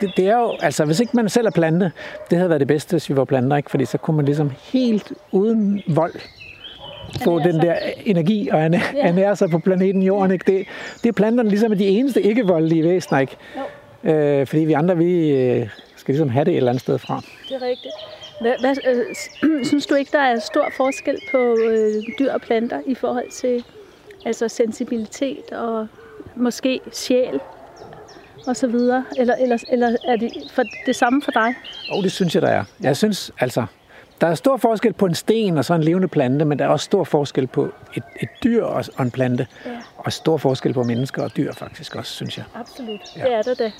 det, 0.00 0.12
det 0.16 0.28
er 0.28 0.38
jo, 0.38 0.56
altså 0.60 0.84
hvis 0.84 1.00
ikke 1.00 1.16
man 1.16 1.28
selv 1.28 1.46
er 1.46 1.50
plante, 1.50 1.92
det 2.30 2.38
havde 2.38 2.48
været 2.48 2.60
det 2.60 2.68
bedste, 2.68 2.90
hvis 2.90 3.10
vi 3.10 3.16
var 3.16 3.24
planter, 3.24 3.56
ikke? 3.56 3.70
fordi 3.70 3.84
så 3.84 3.98
kunne 3.98 4.16
man 4.16 4.24
ligesom 4.24 4.52
helt 4.72 5.12
uden 5.32 5.82
vold 5.88 6.14
få 7.24 7.38
den 7.38 7.52
sig. 7.52 7.62
der 7.62 7.76
energi 8.04 8.48
og 8.48 8.60
ernære, 8.60 8.98
ernære 8.98 9.36
sig 9.36 9.50
på 9.50 9.58
planeten 9.58 10.02
Jorden. 10.02 10.30
Ikke? 10.30 10.52
Det, 10.52 10.66
det 11.02 11.08
er 11.08 11.12
planterne 11.12 11.48
ligesom 11.48 11.78
de 11.78 11.86
eneste 11.86 12.22
ikke-voldelige 12.22 12.84
væsener, 12.84 13.18
ikke? 13.18 13.36
Øh, 14.04 14.46
fordi 14.46 14.64
vi 14.64 14.72
andre, 14.72 14.96
vi 14.96 15.30
øh, 15.30 15.68
skal 15.96 16.12
ligesom 16.12 16.28
have 16.28 16.44
det 16.44 16.52
et 16.52 16.56
eller 16.56 16.70
andet 16.70 16.82
sted 16.82 16.98
fra. 16.98 17.22
Det 17.48 17.56
er 17.56 17.62
rigtigt. 17.62 17.94
Hvad, 18.40 18.54
hvad, 18.60 18.76
øh, 18.88 19.64
synes 19.70 19.86
du 19.86 19.94
ikke, 19.94 20.12
der 20.12 20.20
er 20.20 20.38
stor 20.38 20.72
forskel 20.76 21.18
på 21.30 21.56
øh, 21.64 21.94
dyr 22.18 22.32
og 22.32 22.40
planter 22.40 22.80
i 22.86 22.94
forhold 22.94 23.30
til 23.30 23.64
altså 24.24 24.48
sensibilitet 24.48 25.52
og 25.52 25.86
måske 26.36 26.80
sjæl 26.92 27.40
og 28.46 28.56
så 28.56 28.66
videre? 28.66 29.04
Eller, 29.18 29.34
eller, 29.34 29.58
eller 29.70 29.96
er 30.04 30.16
det 30.16 30.32
for 30.52 30.62
det 30.86 30.96
samme 30.96 31.22
for 31.22 31.30
dig? 31.30 31.54
Og 31.92 32.02
det 32.02 32.12
synes 32.12 32.34
jeg, 32.34 32.42
der 32.42 32.48
er. 32.48 32.64
Jeg 32.80 32.96
synes, 32.96 33.32
altså, 33.40 33.66
der 34.20 34.26
er 34.26 34.34
stor 34.34 34.56
forskel 34.56 34.92
på 34.92 35.06
en 35.06 35.14
sten 35.14 35.58
og 35.58 35.64
så 35.64 35.74
en 35.74 35.82
levende 35.82 36.08
plante, 36.08 36.44
men 36.44 36.58
der 36.58 36.64
er 36.64 36.68
også 36.68 36.84
stor 36.84 37.04
forskel 37.04 37.46
på 37.46 37.64
et, 37.94 38.02
et 38.20 38.28
dyr 38.44 38.64
og 38.64 38.84
og 38.96 39.04
en 39.04 39.10
plante. 39.10 39.46
Ja. 39.66 39.70
Og 39.98 40.12
stor 40.12 40.36
forskel 40.36 40.72
på 40.72 40.82
mennesker 40.82 41.22
og 41.22 41.36
dyr 41.36 41.52
faktisk 41.52 41.96
også, 41.96 42.12
synes 42.12 42.36
jeg. 42.38 42.44
Absolut. 42.54 43.00
Ja. 43.16 43.20
Ja. 43.20 43.26
Det 43.26 43.34
er 43.38 43.42
der 43.42 43.54
da. 43.54 43.72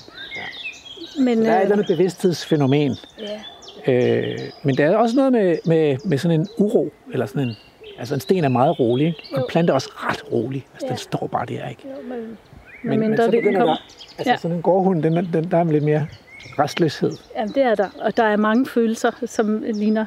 Men, 1.23 1.41
Der 1.45 1.51
er 1.51 1.55
et 1.55 1.57
øh, 1.57 1.61
eller 1.63 1.75
andet 1.75 1.87
bevidsthedsfænomen. 1.87 2.97
ja. 3.19 3.39
Øh, 3.87 4.37
men 4.63 4.77
der 4.77 4.85
er 4.85 4.95
også 4.97 5.15
noget 5.15 5.31
med, 5.31 5.57
med, 5.65 5.97
med 6.05 6.17
sådan 6.17 6.39
en 6.39 6.47
uro, 6.57 6.89
eller 7.13 7.25
sådan 7.25 7.41
en, 7.49 7.55
altså 7.99 8.13
en 8.13 8.19
sten 8.19 8.43
er 8.43 8.49
meget 8.49 8.79
rolig, 8.79 9.07
ikke? 9.07 9.19
og 9.33 9.37
en 9.39 9.45
plante 9.49 9.71
er 9.71 9.75
også 9.75 9.89
ret 9.95 10.31
rolig. 10.31 10.65
Altså, 10.73 10.85
Ja. 10.85 10.89
den 10.89 10.97
står 10.97 11.27
bare 11.31 11.45
der, 11.45 11.69
ikke? 11.69 11.81
Jo, 11.85 12.07
men, 12.09 12.37
Men, 12.83 12.99
men, 12.99 13.17
så 13.17 13.31
begynder 13.31 13.65
der, 13.65 13.75
altså 14.17 14.31
Ja. 14.31 14.37
sådan 14.37 14.57
en 14.57 14.61
gårdhund, 14.63 15.03
den, 15.03 15.33
den, 15.33 15.51
der 15.51 15.57
er 15.57 15.63
lidt 15.63 15.83
mere 15.83 16.07
restløshed. 16.59 17.11
Jamen, 17.35 17.53
det 17.55 17.63
er 17.63 17.75
der. 17.75 17.89
Og 18.01 18.17
der 18.17 18.23
er 18.23 18.37
mange 18.37 18.65
følelser, 18.65 19.11
som 19.25 19.63
ligner 19.73 20.05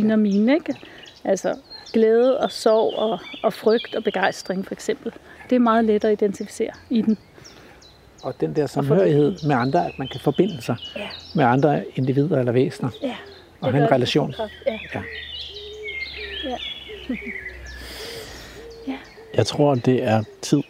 dine 0.00 0.12
og 0.14 0.18
mine, 0.18 0.54
ikke? 0.54 0.74
Altså 1.24 1.54
glæde 1.92 2.38
og 2.40 2.50
sorg 2.52 2.94
og, 2.98 3.18
og 3.42 3.52
frygt 3.52 3.94
og 3.94 4.04
begejstring 4.04 4.66
for 4.66 4.74
eksempel. 4.74 5.12
Det 5.50 5.56
er 5.56 5.60
meget 5.60 5.84
let 5.84 6.04
at 6.04 6.12
identificere 6.12 6.70
i 6.90 7.02
den. 7.02 7.18
Og 8.22 8.40
den 8.40 8.56
der 8.56 8.66
samhørighed 8.66 9.36
med 9.46 9.56
andre, 9.56 9.86
at 9.86 9.98
man 9.98 10.08
kan 10.08 10.20
forbinde 10.20 10.62
sig 10.62 10.76
Ja. 10.96 11.08
med 11.34 11.44
andre 11.44 11.84
individer 11.94 12.38
eller 12.38 12.52
væsener. 12.52 12.90
Ja. 13.02 13.16
Og 13.60 13.72
have 13.72 13.84
en 13.84 13.92
relation. 13.92 14.34
Ja. 14.66 14.78
Ja. 18.86 18.96
Jeg 19.36 19.46
tror, 19.46 19.74
det 19.74 20.02
er 20.04 20.22
tid 20.42 20.62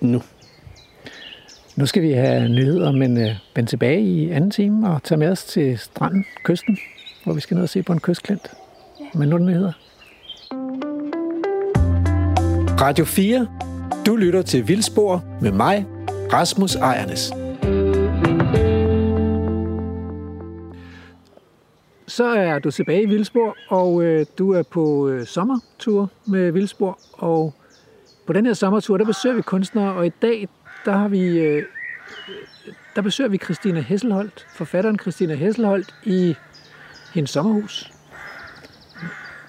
nu. 0.00 0.22
Nu 1.76 1.86
skal 1.86 2.02
vi 2.02 2.12
have 2.12 2.48
nyheder, 2.48 2.92
men 2.92 3.16
øh, 3.16 3.30
vende 3.56 3.70
tilbage 3.70 4.00
i 4.02 4.30
anden 4.30 4.50
time 4.50 4.90
og 4.90 5.02
tage 5.02 5.18
med 5.18 5.28
os 5.28 5.44
til 5.44 5.78
stranden, 5.78 6.24
kysten, 6.44 6.78
hvor 7.24 7.32
vi 7.32 7.40
skal 7.40 7.54
ned 7.54 7.62
og 7.62 7.68
se 7.68 7.82
på 7.82 7.92
en 7.92 8.00
kystklint. 8.00 8.50
Men 9.14 9.28
nu 9.28 9.34
er 9.34 9.38
der 9.38 9.46
nyheder. 9.46 9.72
Radio 12.80 13.04
4. 13.04 13.48
Du 14.06 14.16
lytter 14.16 14.42
til 14.42 14.68
Vildspor 14.68 15.24
med 15.40 15.52
mig, 15.52 15.86
Rasmus 16.32 16.74
Ejernes. 16.74 17.32
Så 22.06 22.24
er 22.24 22.58
du 22.58 22.70
tilbage 22.70 23.02
i 23.02 23.06
Vildspor, 23.06 23.56
og 23.68 24.02
øh, 24.02 24.26
du 24.38 24.52
er 24.52 24.62
på 24.62 25.08
øh, 25.08 25.26
sommertur 25.26 26.10
med 26.26 26.50
Vildspor. 26.52 26.98
Og 27.12 27.54
på 28.26 28.32
den 28.32 28.46
her 28.46 28.54
sommertur, 28.54 28.98
der 28.98 29.04
besøger 29.04 29.36
vi 29.36 29.42
kunstnere, 29.42 29.94
og 29.94 30.06
i 30.06 30.12
dag, 30.22 30.48
der 30.84 30.92
har 30.92 31.08
vi... 31.08 31.38
Øh, 31.38 31.62
der 32.96 33.02
besøger 33.02 33.30
vi 33.30 33.38
Christina 33.38 33.80
Hesselholdt, 33.80 34.46
forfatteren 34.54 34.98
Christina 34.98 35.34
Hesselholdt, 35.34 35.94
i 36.04 36.36
hendes 37.14 37.30
sommerhus. 37.30 37.97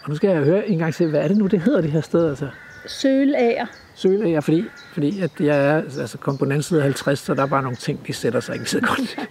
Og 0.09 0.11
nu 0.11 0.15
skal 0.17 0.29
jeg 0.29 0.43
høre 0.43 0.69
en 0.69 0.77
gang 0.77 0.93
til, 0.93 1.09
hvad 1.09 1.21
er 1.21 1.27
det 1.27 1.37
nu, 1.37 1.47
det 1.47 1.61
hedder, 1.61 1.81
det 1.81 1.91
her 1.91 2.01
sted? 2.01 2.29
Altså, 2.29 2.47
Sølager. 2.87 3.65
Sølager, 3.95 4.41
fordi, 4.41 4.65
fordi 4.93 5.21
at 5.21 5.31
jeg 5.39 5.65
er 5.65 5.75
altså, 5.75 6.17
kom 6.17 6.37
på 6.37 6.45
den 6.45 6.51
anden 6.51 6.63
side 6.63 6.79
af 6.79 6.83
50, 6.83 7.19
så 7.19 7.33
der 7.33 7.41
er 7.41 7.47
bare 7.47 7.61
nogle 7.61 7.75
ting, 7.77 8.07
de 8.07 8.13
sætter 8.13 8.39
sig 8.39 8.55
ikke 8.55 8.69
så 8.69 8.79
godt. 8.79 9.29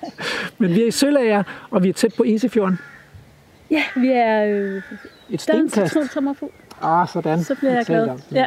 Men 0.58 0.70
vi 0.74 0.82
er 0.82 0.86
i 0.86 0.90
Sølager, 0.90 1.42
og 1.70 1.82
vi 1.82 1.88
er 1.88 1.92
tæt 1.92 2.14
på 2.16 2.22
Isefjorden. 2.22 2.78
Ja, 3.70 3.82
vi 3.96 4.08
er... 4.12 4.44
Øh, 4.44 4.82
Et 5.30 5.44
der 5.46 5.54
er 5.54 5.58
en 5.58 5.70
stenkast. 5.70 5.96
Ah, 6.82 7.08
sådan. 7.08 7.44
Så 7.44 7.54
bliver 7.54 7.72
jeg 7.74 7.86
talte 7.86 8.12
glad. 8.30 8.42
Ja. 8.42 8.46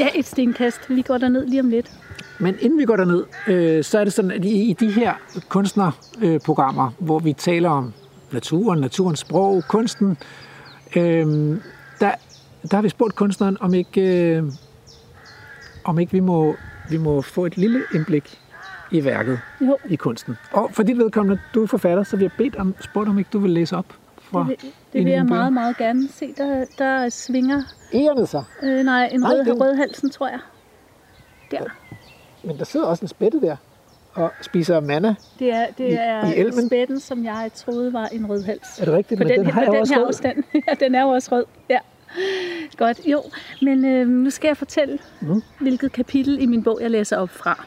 Ja, 0.00 0.08
et 0.14 0.26
stenkast. 0.26 0.80
Vi 0.88 1.02
går 1.02 1.18
derned 1.18 1.46
lige 1.46 1.60
om 1.60 1.70
lidt. 1.70 1.90
Men 2.38 2.56
inden 2.60 2.78
vi 2.78 2.84
går 2.84 2.96
derned, 2.96 3.24
øh, 3.46 3.84
så 3.84 3.98
er 3.98 4.04
det 4.04 4.12
sådan, 4.12 4.30
at 4.30 4.44
i, 4.44 4.70
i 4.70 4.72
de 4.72 4.90
her 4.92 5.14
kunstnerprogrammer, 5.48 6.86
øh, 6.86 7.06
hvor 7.06 7.18
vi 7.18 7.32
taler 7.32 7.70
om 7.70 7.92
naturen, 8.32 8.80
naturens 8.80 9.18
sprog, 9.18 9.64
kunsten, 9.68 10.18
øh, 10.96 11.56
der, 12.00 12.14
der 12.70 12.76
har 12.76 12.82
vi 12.82 12.88
spurgt 12.88 13.14
kunstneren, 13.14 13.56
om 13.60 13.74
ikke, 13.74 14.00
øh, 14.36 14.44
om 15.84 15.98
ikke 15.98 16.12
vi, 16.12 16.20
må, 16.20 16.54
vi 16.90 16.96
må 16.96 17.22
få 17.22 17.46
et 17.46 17.56
lille 17.56 17.82
indblik 17.94 18.38
i 18.90 19.04
værket, 19.04 19.40
Jo, 19.60 19.78
i 19.88 19.96
kunsten. 19.96 20.36
Og 20.52 20.70
for 20.72 20.82
dit 20.82 20.98
vedkommende, 20.98 21.42
du 21.54 21.62
er 21.62 21.66
forfatter, 21.66 22.02
så 22.02 22.16
vi 22.16 22.24
har 22.24 22.32
bedt 22.38 22.56
om, 22.56 22.74
spurgt 22.80 23.08
om 23.08 23.18
ikke 23.18 23.30
du 23.32 23.38
vil 23.38 23.50
læse 23.50 23.76
op 23.76 23.86
fra 24.18 24.40
det 24.40 24.48
vil, 24.48 24.56
det 24.92 25.04
vil 25.04 25.12
jeg 25.12 25.26
bøger. 25.26 25.34
meget, 25.40 25.52
meget 25.52 25.76
gerne 25.76 26.08
se. 26.08 26.34
Der, 26.38 26.64
der 26.78 27.08
svinger... 27.08 27.62
Egerne 27.92 28.26
så. 28.26 28.42
Øh, 28.62 28.84
nej, 28.84 29.08
en 29.12 29.20
Nej, 29.20 29.30
rød, 29.30 29.44
den- 29.44 29.60
rødhalsen, 29.62 30.10
tror 30.10 30.28
jeg. 30.28 30.38
Der. 31.50 31.58
Men 32.44 32.58
der 32.58 32.64
sidder 32.64 32.86
også 32.86 33.04
en 33.04 33.08
spætte 33.08 33.40
der 33.40 33.56
og 34.14 34.30
spiser 34.42 34.80
manna. 34.80 35.14
Det 35.38 35.52
er, 35.52 35.66
det 35.78 35.88
I- 35.88 35.92
er 35.92 36.26
i 36.26 36.36
elven? 36.36 36.66
spætten, 36.66 37.00
som 37.00 37.24
jeg 37.24 37.50
troede 37.54 37.92
var 37.92 38.06
en 38.06 38.26
rødhals. 38.30 38.78
Er 38.80 38.84
det 38.84 38.94
rigtigt? 38.94 39.18
På 39.20 39.24
Men 39.24 39.32
den, 39.36 39.44
den 39.44 39.50
har 39.52 39.60
på 39.60 39.64
jeg 39.64 39.72
den 39.72 39.80
også 39.80 39.94
her 39.94 40.00
rød. 40.00 40.08
afstand. 40.08 40.44
ja, 40.68 40.74
den 40.84 40.94
er 40.94 41.02
jo 41.02 41.08
også 41.08 41.28
rød. 41.36 41.44
Ja. 41.70 41.78
Godt, 42.76 43.00
jo. 43.06 43.22
Men 43.62 43.84
øh, 43.84 44.08
nu 44.08 44.30
skal 44.30 44.48
jeg 44.48 44.56
fortælle, 44.56 44.98
Mm. 45.20 45.42
hvilket 45.60 45.92
kapitel 45.92 46.42
i 46.42 46.46
min 46.46 46.62
bog, 46.62 46.78
jeg 46.82 46.90
læser 46.90 47.16
op 47.16 47.30
fra. 47.30 47.66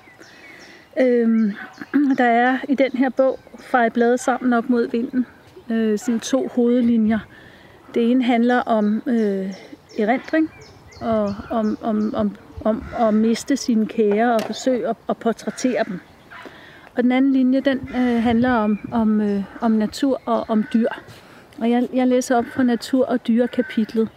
Øhm, 1.00 1.52
der 2.18 2.24
er 2.26 2.58
i 2.70 2.76
den 2.76 2.92
her 2.94 3.10
bog, 3.10 3.40
fra 3.60 3.86
et 3.86 3.94
blad 3.94 4.18
sammen 4.18 4.54
op 4.54 4.70
mod 4.70 4.88
vinden, 4.92 5.26
øh, 5.70 6.00
sådan 6.00 6.20
to 6.20 6.48
hovedlinjer. 6.56 7.20
Det 7.94 8.12
ene 8.12 8.24
handler 8.24 8.60
om 8.60 9.02
øh, 9.06 9.54
erindring, 10.00 10.52
og 11.02 11.36
om, 11.50 11.78
om, 11.82 12.16
om, 12.16 12.36
om 12.64 12.84
at 13.00 13.14
miste 13.14 13.58
sine 13.58 13.86
kære 13.88 14.34
og 14.36 14.42
forsøge 14.42 14.88
at, 14.88 14.96
at 15.10 15.18
portrættere 15.18 15.84
dem. 15.88 16.00
Og 16.96 17.04
den 17.04 17.12
anden 17.12 17.34
linje, 17.34 17.60
den 17.60 17.90
øh, 17.96 18.24
handler 18.24 18.52
om, 18.52 18.80
om, 18.92 19.22
øh, 19.22 19.44
om 19.62 19.72
natur 19.72 20.22
og 20.26 20.46
om 20.48 20.64
dyr. 20.74 20.88
Og 21.60 21.70
jeg, 21.70 21.88
jeg 21.94 22.08
læser 22.08 22.38
op 22.38 22.46
fra 22.46 22.64
natur- 22.64 23.06
og 23.06 23.28
dyrekapitlet. 23.28 24.10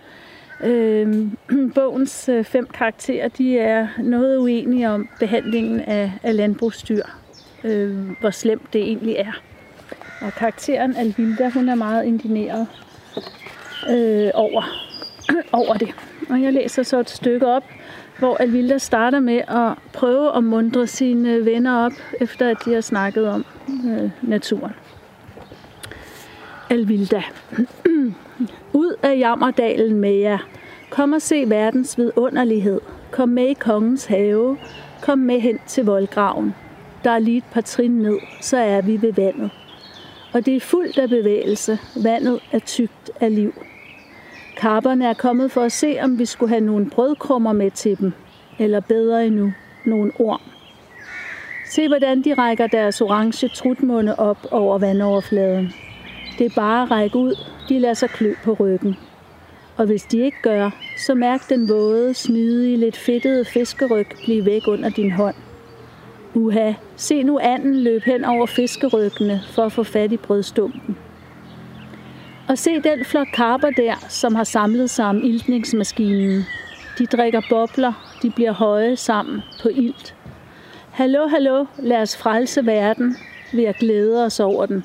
Øh, 0.64 1.28
bogens 1.74 2.28
øh, 2.28 2.44
fem 2.44 2.66
karakterer, 2.74 3.28
de 3.28 3.58
er 3.58 3.88
noget 3.98 4.38
uenige 4.38 4.90
om 4.90 5.08
behandlingen 5.20 5.80
af, 5.80 6.12
af 6.22 6.36
landbrugsdyr. 6.36 7.02
Øh, 7.64 8.10
hvor 8.20 8.30
slemt 8.30 8.72
det 8.72 8.82
egentlig 8.82 9.16
er. 9.16 9.32
Og 10.20 10.32
karakteren 10.32 10.96
Alvilda, 10.96 11.48
hun 11.48 11.68
er 11.68 11.74
meget 11.74 12.04
indineret 12.04 12.66
øh, 13.90 14.30
over, 14.34 14.62
over 15.60 15.74
det. 15.74 15.94
Og 16.30 16.42
jeg 16.42 16.52
læser 16.52 16.82
så 16.82 17.00
et 17.00 17.10
stykke 17.10 17.46
op, 17.46 17.64
hvor 18.18 18.36
Alvilda 18.36 18.78
starter 18.78 19.20
med 19.20 19.36
at 19.48 19.72
prøve 19.92 20.36
at 20.36 20.44
mundre 20.44 20.86
sine 20.86 21.44
venner 21.44 21.76
op, 21.76 21.92
efter 22.20 22.48
at 22.48 22.56
de 22.64 22.74
har 22.74 22.80
snakket 22.80 23.28
om 23.28 23.44
øh, 23.68 24.10
naturen. 24.22 24.72
Alvilda. 26.70 27.22
Ud 28.72 28.94
af 29.02 29.18
jammerdalen 29.18 30.00
med 30.00 30.14
jer. 30.14 30.38
Kom 30.90 31.12
og 31.12 31.22
se 31.22 31.44
verdens 31.50 31.98
vidunderlighed. 31.98 32.80
Kom 33.10 33.28
med 33.28 33.48
i 33.48 33.54
kongens 33.54 34.06
have. 34.06 34.58
Kom 35.02 35.18
med 35.18 35.40
hen 35.40 35.58
til 35.66 35.84
voldgraven. 35.84 36.54
Der 37.04 37.10
er 37.10 37.18
lige 37.18 37.36
et 37.36 37.44
par 37.52 37.60
trin 37.60 37.90
ned, 37.90 38.18
så 38.40 38.56
er 38.56 38.80
vi 38.80 39.02
ved 39.02 39.12
vandet. 39.12 39.50
Og 40.32 40.46
det 40.46 40.56
er 40.56 40.60
fuldt 40.60 40.98
af 40.98 41.08
bevægelse. 41.08 41.78
Vandet 42.02 42.40
er 42.52 42.58
tykt 42.58 43.10
af 43.20 43.34
liv. 43.34 43.54
Karperne 44.56 45.06
er 45.06 45.14
kommet 45.14 45.52
for 45.52 45.62
at 45.62 45.72
se, 45.72 45.98
om 46.02 46.18
vi 46.18 46.24
skulle 46.24 46.50
have 46.50 46.60
nogle 46.60 46.90
brødkrummer 46.90 47.52
med 47.52 47.70
til 47.70 47.98
dem. 47.98 48.12
Eller 48.58 48.80
bedre 48.80 49.26
endnu, 49.26 49.52
nogle 49.86 50.12
orm. 50.18 50.40
Se, 51.70 51.88
hvordan 51.88 52.22
de 52.22 52.34
rækker 52.34 52.66
deres 52.66 53.00
orange 53.00 53.48
trutmunde 53.48 54.16
op 54.16 54.46
over 54.50 54.78
vandoverfladen. 54.78 55.72
Det 56.38 56.46
er 56.46 56.54
bare 56.56 56.82
at 56.82 56.90
række 56.90 57.16
ud. 57.16 57.34
De 57.68 57.78
lader 57.78 57.94
sig 57.94 58.10
klø 58.10 58.34
på 58.44 58.52
ryggen. 58.52 58.96
Og 59.76 59.86
hvis 59.86 60.02
de 60.02 60.18
ikke 60.18 60.36
gør, 60.42 60.70
så 61.06 61.14
mærk 61.14 61.48
den 61.48 61.68
våde, 61.68 62.14
smidige, 62.14 62.76
lidt 62.76 62.96
fedtede 62.96 63.44
fiskeryg 63.44 64.06
blive 64.24 64.44
væk 64.44 64.68
under 64.68 64.88
din 64.88 65.10
hånd. 65.10 65.34
Uha, 66.34 66.72
se 66.96 67.22
nu 67.22 67.38
anden 67.38 67.82
løb 67.82 68.02
hen 68.02 68.24
over 68.24 68.46
fiskeryggene 68.46 69.40
for 69.50 69.62
at 69.62 69.72
få 69.72 69.82
fat 69.82 70.12
i 70.12 70.16
brødstumpen. 70.16 70.96
Og 72.48 72.58
se 72.58 72.80
den 72.80 73.04
flok 73.04 73.26
karper 73.32 73.70
der, 73.70 73.94
som 74.08 74.34
har 74.34 74.44
samlet 74.44 74.90
sig 74.90 75.04
om 75.04 75.24
iltningsmaskinen. 75.24 76.42
De 76.98 77.06
drikker 77.06 77.42
bobler, 77.50 78.18
de 78.22 78.30
bliver 78.30 78.52
høje 78.52 78.96
sammen 78.96 79.42
på 79.62 79.68
ilt. 79.68 80.14
Hallo, 80.90 81.26
hallo, 81.26 81.64
lad 81.78 82.02
os 82.02 82.16
frelse 82.16 82.66
verden 82.66 83.16
ved 83.52 83.64
at 83.64 83.76
glæde 83.76 84.24
os 84.24 84.40
over 84.40 84.66
den. 84.66 84.84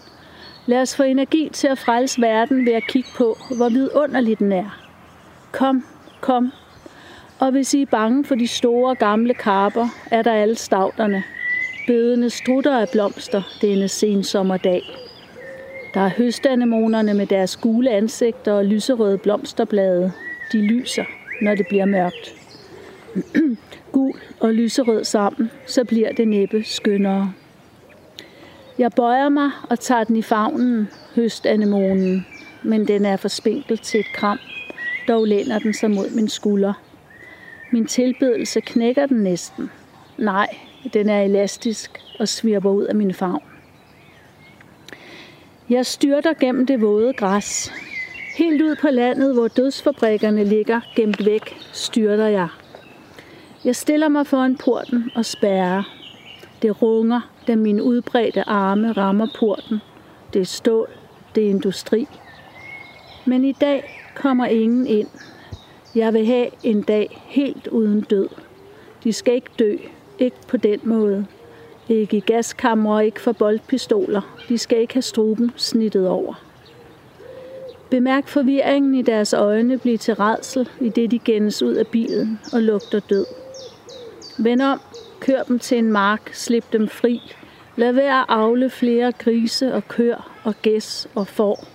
Lad 0.66 0.82
os 0.82 0.96
få 0.96 1.04
energi 1.04 1.50
til 1.54 1.68
at 1.68 1.80
frelse 1.80 2.22
verden 2.22 2.66
ved 2.66 2.74
at 2.74 2.88
kigge 2.88 3.10
på, 3.18 3.38
hvor 3.58 3.70
vidunderlig 3.70 4.40
den 4.40 4.52
er. 4.52 4.80
Kom, 5.52 5.86
kom. 6.22 6.52
Og 7.40 7.52
hvis 7.52 7.74
I 7.74 7.82
er 7.82 7.86
bange 7.86 8.26
for 8.26 8.36
de 8.36 8.48
store 8.48 8.96
gamle 8.96 9.34
karper, 9.34 9.88
er 10.12 10.22
der 10.22 10.34
alle 10.34 10.56
stavterne. 10.56 11.24
Bedende 11.88 12.30
strutter 12.30 12.80
af 12.80 12.90
blomster 12.90 13.42
denne 13.62 13.88
sensommerdag. 13.88 15.11
Der 15.94 16.02
er 16.02 16.10
høstanemonerne 16.18 17.14
med 17.14 17.26
deres 17.26 17.58
gule 17.58 17.92
ansigter 17.92 18.54
og 18.54 18.66
lyserøde 18.66 19.18
blomsterblade. 19.18 20.12
De 20.52 20.62
lyser, 20.62 21.06
når 21.42 21.56
det 21.56 21.66
bliver 21.68 21.86
mørkt. 21.86 22.34
Gul 23.92 24.14
og 24.40 24.54
lyserød 24.54 25.04
sammen, 25.04 25.52
så 25.68 25.86
bliver 25.86 26.12
det 26.12 26.28
næppe 26.28 26.64
skønnere. 26.64 27.34
Jeg 28.78 28.92
bøjer 28.96 29.30
mig 29.30 29.50
og 29.70 29.80
tager 29.80 30.04
den 30.04 30.16
i 30.16 30.22
favnen, 30.22 30.88
høstanemonen, 31.16 32.26
men 32.64 32.88
den 32.88 33.06
er 33.06 33.18
for 33.18 33.28
spinkel 33.28 33.78
til 33.78 34.00
et 34.00 34.14
kram. 34.14 34.40
Dog 35.08 35.28
læner 35.28 35.60
den 35.60 35.74
sig 35.74 35.92
mod 35.92 36.16
min 36.16 36.30
skulder. 36.30 36.74
Min 37.72 37.86
tilbedelse 37.86 38.62
knækker 38.62 39.06
den 39.06 39.18
næsten. 39.18 39.70
Nej, 40.18 40.48
den 40.94 41.10
er 41.10 41.22
elastisk 41.22 41.92
og 42.20 42.28
svirper 42.28 42.70
ud 42.70 42.84
af 42.84 42.96
min 42.96 43.14
favn. 43.14 43.51
Jeg 45.72 45.86
styrter 45.86 46.34
gennem 46.34 46.66
det 46.66 46.82
våde 46.82 47.14
græs. 47.14 47.72
Helt 48.38 48.62
ud 48.62 48.76
på 48.82 48.88
landet, 48.88 49.34
hvor 49.34 49.48
dødsfabrikkerne 49.48 50.44
ligger 50.44 50.82
gemt 50.96 51.26
væk, 51.26 51.58
styrter 51.74 52.28
jeg. 52.28 52.48
Jeg 53.66 53.76
stiller 53.76 54.08
mig 54.08 54.28
foran 54.28 54.58
porten 54.58 55.12
og 55.16 55.26
spærrer. 55.26 55.84
Det 56.62 56.82
runger, 56.82 57.32
da 57.48 57.56
mine 57.56 57.84
udbredte 57.84 58.50
arme 58.50 58.92
rammer 58.92 59.28
porten. 59.40 59.78
Det 60.34 60.42
er 60.42 60.46
stål, 60.46 60.90
det 61.36 61.46
er 61.46 61.50
industri. 61.50 62.08
Men 63.26 63.46
i 63.46 63.52
dag 63.52 64.12
kommer 64.16 64.46
ingen 64.46 64.88
ind. 64.88 65.08
Jeg 65.96 66.14
vil 66.14 66.26
have 66.26 66.48
en 66.64 66.82
dag 66.82 67.22
helt 67.26 67.68
uden 67.68 68.02
død. 68.02 68.30
De 69.04 69.14
skal 69.14 69.34
ikke 69.34 69.52
dø. 69.60 69.78
Ikke 70.20 70.38
på 70.48 70.58
den 70.58 70.80
måde. 70.84 71.26
Ikke 71.92 72.18
i 72.18 72.20
gaskammer 72.20 72.96
og 72.96 73.06
ikke 73.06 73.22
for 73.22 73.32
boldpistoler. 73.32 74.22
De 74.50 74.58
skal 74.58 74.80
ikke 74.80 74.94
have 74.94 75.02
struben 75.02 75.52
snittet 75.56 76.08
over. 76.08 76.34
Bemærk 77.90 78.28
forvirringen 78.28 78.96
i 78.96 79.02
deres 79.02 79.34
øjne 79.34 79.78
blive 79.78 79.98
til 79.98 80.16
redsel, 80.16 80.70
i 80.82 80.90
det 80.90 81.12
de 81.12 81.20
gennes 81.20 81.62
ud 81.62 81.74
af 81.74 81.88
bilen 81.88 82.40
og 82.54 82.62
lugter 82.62 83.00
død. 83.00 83.26
Vend 84.40 84.62
om, 84.62 84.82
kør 85.20 85.44
dem 85.44 85.60
til 85.60 85.78
en 85.78 85.92
mark, 85.92 86.34
slip 86.34 86.74
dem 86.74 86.88
fri. 86.88 87.22
Lad 87.76 87.92
være 87.92 88.20
at 88.20 88.26
avle 88.30 88.70
flere 88.70 89.12
grise 89.12 89.74
og 89.74 89.88
kør 89.88 90.40
og 90.44 90.56
gæs 90.62 91.08
og 91.16 91.28
får. 91.28 91.68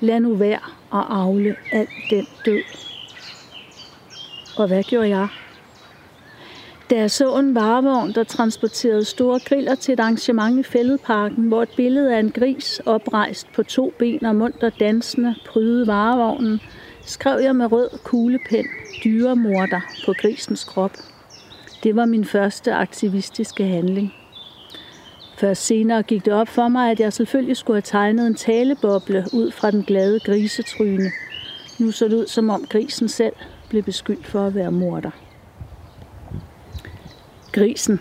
Lad 0.00 0.20
nu 0.20 0.34
være 0.34 0.60
at 0.92 1.04
avle 1.10 1.56
alt 1.72 1.90
den 2.10 2.26
død. 2.44 2.62
Og 4.56 4.66
hvad 4.66 4.82
gjorde 4.82 5.08
jeg? 5.08 5.28
Da 6.90 6.96
jeg 6.96 7.10
så 7.10 7.36
en 7.36 7.54
varevogn, 7.54 8.12
der 8.12 8.24
transporterede 8.24 9.04
store 9.04 9.38
griller 9.38 9.74
til 9.74 9.92
et 9.92 10.00
arrangement 10.00 10.58
i 10.58 10.62
Fælledparken, 10.62 11.44
hvor 11.44 11.62
et 11.62 11.68
billede 11.76 12.14
af 12.16 12.20
en 12.20 12.30
gris 12.30 12.80
oprejst 12.86 13.52
på 13.52 13.62
to 13.62 13.92
ben 13.98 14.24
og 14.24 14.36
munter 14.36 14.70
dansende 14.70 15.34
prydede 15.46 15.86
varevognen, 15.86 16.60
skrev 17.02 17.40
jeg 17.40 17.56
med 17.56 17.72
rød 17.72 17.88
kuglepen 18.04 18.66
dyremorder 19.04 19.80
på 20.06 20.14
grisens 20.20 20.64
krop. 20.64 20.92
Det 21.82 21.96
var 21.96 22.04
min 22.04 22.24
første 22.24 22.74
aktivistiske 22.74 23.64
handling. 23.64 24.14
Først 25.38 25.66
senere 25.66 26.02
gik 26.02 26.24
det 26.24 26.32
op 26.32 26.48
for 26.48 26.68
mig, 26.68 26.90
at 26.90 27.00
jeg 27.00 27.12
selvfølgelig 27.12 27.56
skulle 27.56 27.76
have 27.76 27.82
tegnet 27.82 28.26
en 28.26 28.34
taleboble 28.34 29.24
ud 29.32 29.50
fra 29.50 29.70
den 29.70 29.82
glade 29.82 30.20
grisetryne. 30.20 31.10
Nu 31.78 31.90
så 31.90 32.04
det 32.08 32.14
ud, 32.14 32.26
som 32.26 32.50
om 32.50 32.66
grisen 32.68 33.08
selv 33.08 33.34
blev 33.68 33.82
beskyldt 33.82 34.26
for 34.26 34.46
at 34.46 34.54
være 34.54 34.72
morder. 34.72 35.27
Grisen. 37.52 38.00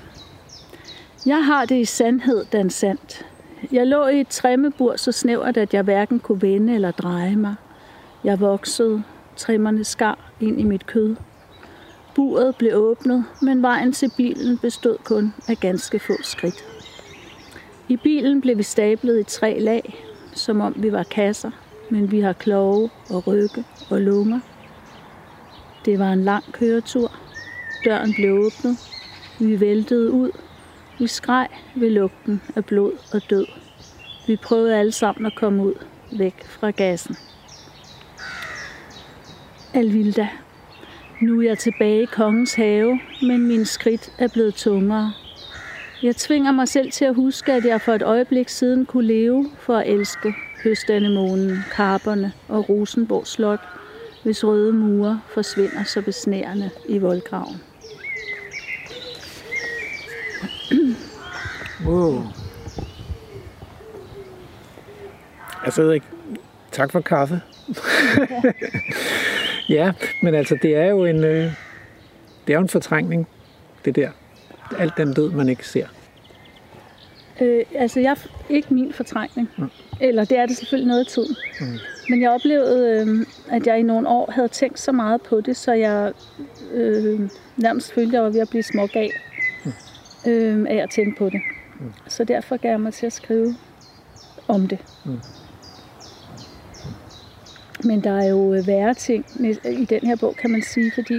Jeg 1.25 1.45
har 1.45 1.65
det 1.65 1.75
i 1.75 1.85
sandhed, 1.85 2.45
den 2.51 2.69
sandt. 2.69 3.25
Jeg 3.71 3.87
lå 3.87 4.07
i 4.07 4.19
et 4.19 4.27
træmmebur 4.27 4.95
så 4.95 5.11
snævert, 5.11 5.57
at 5.57 5.73
jeg 5.73 5.83
hverken 5.83 6.19
kunne 6.19 6.41
vende 6.41 6.75
eller 6.75 6.91
dreje 6.91 7.35
mig. 7.35 7.55
Jeg 8.23 8.39
voksede, 8.39 9.03
trimmerne 9.35 9.83
skar 9.83 10.31
ind 10.39 10.59
i 10.59 10.63
mit 10.63 10.85
kød. 10.85 11.15
Buret 12.15 12.55
blev 12.55 12.75
åbnet, 12.75 13.25
men 13.41 13.61
vejen 13.61 13.93
til 13.93 14.11
bilen 14.17 14.57
bestod 14.57 14.97
kun 15.03 15.33
af 15.47 15.57
ganske 15.57 15.99
få 15.99 16.13
skridt. 16.23 16.65
I 17.87 17.97
bilen 17.97 18.41
blev 18.41 18.57
vi 18.57 18.63
stablet 18.63 19.19
i 19.19 19.23
tre 19.23 19.59
lag, 19.59 20.05
som 20.33 20.61
om 20.61 20.73
vi 20.77 20.91
var 20.91 21.03
kasser, 21.03 21.51
men 21.89 22.11
vi 22.11 22.19
har 22.19 22.33
kloge 22.33 22.89
og 23.09 23.27
rygge 23.27 23.65
og 23.89 24.01
lunger. 24.01 24.39
Det 25.85 25.99
var 25.99 26.13
en 26.13 26.23
lang 26.23 26.43
køretur. 26.51 27.11
Døren 27.85 28.13
blev 28.13 28.33
åbnet. 28.33 28.77
Vi 29.39 29.59
væltede 29.59 30.11
ud. 30.11 30.31
Vi 30.99 31.07
skreg 31.07 31.47
ved 31.75 31.89
lugten 31.89 32.41
af 32.55 32.65
blod 32.65 32.91
og 33.13 33.21
død. 33.29 33.45
Vi 34.27 34.35
prøvede 34.35 34.75
alle 34.75 34.91
sammen 34.91 35.25
at 35.25 35.35
komme 35.35 35.63
ud, 35.63 35.73
væk 36.17 36.45
fra 36.45 36.71
gassen. 36.71 37.15
Alvilda. 39.73 40.27
Nu 41.21 41.41
er 41.41 41.45
jeg 41.45 41.57
tilbage 41.57 42.03
i 42.03 42.05
kongens 42.05 42.53
have, 42.53 42.99
men 43.21 43.47
mine 43.47 43.65
skridt 43.65 44.11
er 44.17 44.27
blevet 44.27 44.55
tungere. 44.55 45.13
Jeg 46.03 46.15
tvinger 46.15 46.51
mig 46.51 46.67
selv 46.67 46.91
til 46.91 47.05
at 47.05 47.15
huske, 47.15 47.53
at 47.53 47.65
jeg 47.65 47.81
for 47.81 47.93
et 47.93 48.01
øjeblik 48.01 48.49
siden 48.49 48.85
kunne 48.85 49.07
leve 49.07 49.49
for 49.59 49.77
at 49.77 49.87
elske 49.87 50.33
høstanemonen, 50.63 51.57
karperne 51.71 52.33
og 52.47 52.69
Rosenborg 52.69 53.27
Slot, 53.27 53.59
hvis 54.23 54.43
røde 54.43 54.73
mure 54.73 55.21
forsvinder 55.27 55.83
så 55.83 56.01
besnærende 56.01 56.69
i 56.89 56.97
voldgraven. 56.97 57.66
Wow. 61.85 62.23
Altså, 65.63 65.81
jeg 65.81 65.87
ved 65.87 65.93
ikke. 65.93 66.05
Tak 66.71 66.91
for 66.91 67.01
kaffe. 67.01 67.41
ja, 69.77 69.93
men 70.21 70.35
altså, 70.35 70.57
det 70.61 70.75
er 70.75 70.85
jo 70.85 71.05
en, 71.05 71.23
øh, 71.23 71.51
det 72.47 72.53
er 72.53 72.57
jo 72.57 72.59
en 72.59 72.69
fortrængning, 72.69 73.27
det 73.85 73.95
der. 73.95 74.09
Alt 74.77 74.93
den 74.97 75.13
død, 75.13 75.31
man 75.31 75.49
ikke 75.49 75.67
ser. 75.67 75.87
Øh, 77.41 77.65
altså, 77.75 77.99
jeg 77.99 78.17
ikke 78.49 78.73
min 78.73 78.93
fortrængning. 78.93 79.49
Mm. 79.57 79.69
Eller 80.01 80.25
det 80.25 80.37
er 80.37 80.45
det 80.45 80.57
selvfølgelig 80.57 80.87
noget 80.87 80.99
af 80.99 81.07
tiden. 81.07 81.35
Mm. 81.61 81.77
Men 82.09 82.21
jeg 82.21 82.31
oplevede, 82.31 83.05
øh, 83.07 83.25
at 83.51 83.67
jeg 83.67 83.79
i 83.79 83.83
nogle 83.83 84.07
år 84.07 84.31
havde 84.31 84.47
tænkt 84.47 84.79
så 84.79 84.91
meget 84.91 85.21
på 85.21 85.41
det, 85.41 85.57
så 85.57 85.73
jeg 85.73 86.11
øh, 86.73 87.19
nærmest 87.57 87.93
følte, 87.93 88.09
at 88.09 88.13
jeg 88.13 88.23
var 88.23 88.29
ved 88.29 88.39
at 88.39 88.49
blive 88.49 88.63
smuk 88.63 88.95
af, 88.95 89.11
øh, 90.27 90.65
af 90.69 90.75
at 90.75 90.89
tænke 90.89 91.17
på 91.17 91.29
det. 91.29 91.41
Mm. 91.79 91.93
Så 92.07 92.23
derfor 92.23 92.57
gav 92.57 92.71
jeg 92.71 92.81
mig 92.81 92.93
til 92.93 93.05
at 93.05 93.13
skrive 93.13 93.55
om 94.47 94.67
det. 94.67 94.79
Mm. 95.05 95.19
Men 97.83 98.03
der 98.03 98.11
er 98.21 98.27
jo 98.29 98.53
øh, 98.53 98.67
værre 98.67 98.93
ting 98.93 99.25
i 99.65 99.85
den 99.85 99.99
her 100.07 100.15
bog, 100.15 100.35
kan 100.35 100.49
man 100.51 100.61
sige, 100.61 100.91
fordi 100.95 101.13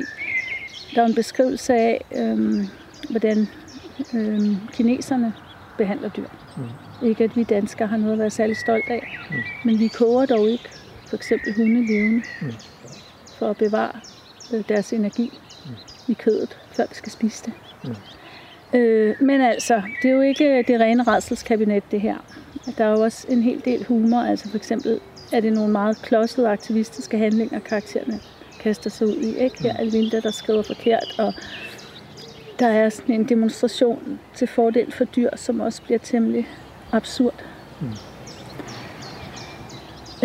der 0.94 1.02
er 1.02 1.06
en 1.06 1.14
beskrivelse 1.14 1.74
af, 1.74 2.04
øh, 2.16 2.64
hvordan 3.10 3.48
øh, 4.14 4.56
kineserne 4.72 5.32
behandler 5.78 6.08
dyr. 6.08 6.28
Mm. 6.56 7.06
Ikke 7.08 7.24
at 7.24 7.36
vi 7.36 7.44
danskere 7.44 7.88
har 7.88 7.96
noget 7.96 8.12
at 8.12 8.18
være 8.18 8.30
særlig 8.30 8.56
stolt 8.56 8.84
af, 8.88 9.18
mm. 9.30 9.36
men 9.64 9.78
vi 9.78 9.88
koger 9.88 10.26
dog 10.26 10.48
ikke 10.48 10.68
for 11.06 11.16
eksempel 11.16 11.54
hunde 11.56 11.86
levende 11.86 12.22
Mm. 12.42 12.52
for 13.38 13.50
at 13.50 13.56
bevare 13.56 13.92
øh, 14.54 14.64
deres 14.68 14.92
energi 14.92 15.38
Mm. 15.66 15.72
i 16.08 16.14
kødet, 16.14 16.58
før 16.72 16.84
vi 16.88 16.94
skal 16.94 17.12
spise 17.12 17.44
det. 17.44 17.52
Mm. 17.84 17.94
Øh, 18.74 19.14
men 19.20 19.40
altså, 19.40 19.82
det 20.02 20.10
er 20.10 20.14
jo 20.14 20.20
ikke 20.20 20.64
det 20.68 20.80
rene 20.80 21.02
redselskabinet, 21.02 21.82
det 21.90 22.00
her. 22.00 22.16
Der 22.78 22.84
er 22.84 22.90
jo 22.90 23.00
også 23.00 23.26
en 23.28 23.42
hel 23.42 23.62
del 23.64 23.84
humor, 23.84 24.20
altså 24.20 24.48
for 24.50 24.56
eksempel 24.56 25.00
er 25.32 25.40
det 25.40 25.52
nogle 25.52 25.72
meget 25.72 26.02
klodsede 26.02 26.48
aktivistiske 26.48 27.18
handlinger, 27.18 27.58
karaktererne 27.58 28.20
kaster 28.60 28.90
sig 28.90 29.06
ud 29.06 29.16
i. 29.16 29.36
Ikke? 29.36 29.62
Her 29.62 29.76
er 29.76 29.84
Linda, 29.84 30.20
der 30.20 30.30
skriver 30.30 30.62
forkert, 30.62 31.14
og 31.18 31.34
der 32.58 32.66
er 32.66 32.88
sådan 32.88 33.14
en 33.14 33.28
demonstration 33.28 34.18
til 34.34 34.48
fordel 34.48 34.92
for 34.92 35.04
dyr, 35.04 35.30
som 35.36 35.60
også 35.60 35.82
bliver 35.82 35.98
temmelig 35.98 36.48
absurd. 36.92 37.44
Mm. 37.80 37.88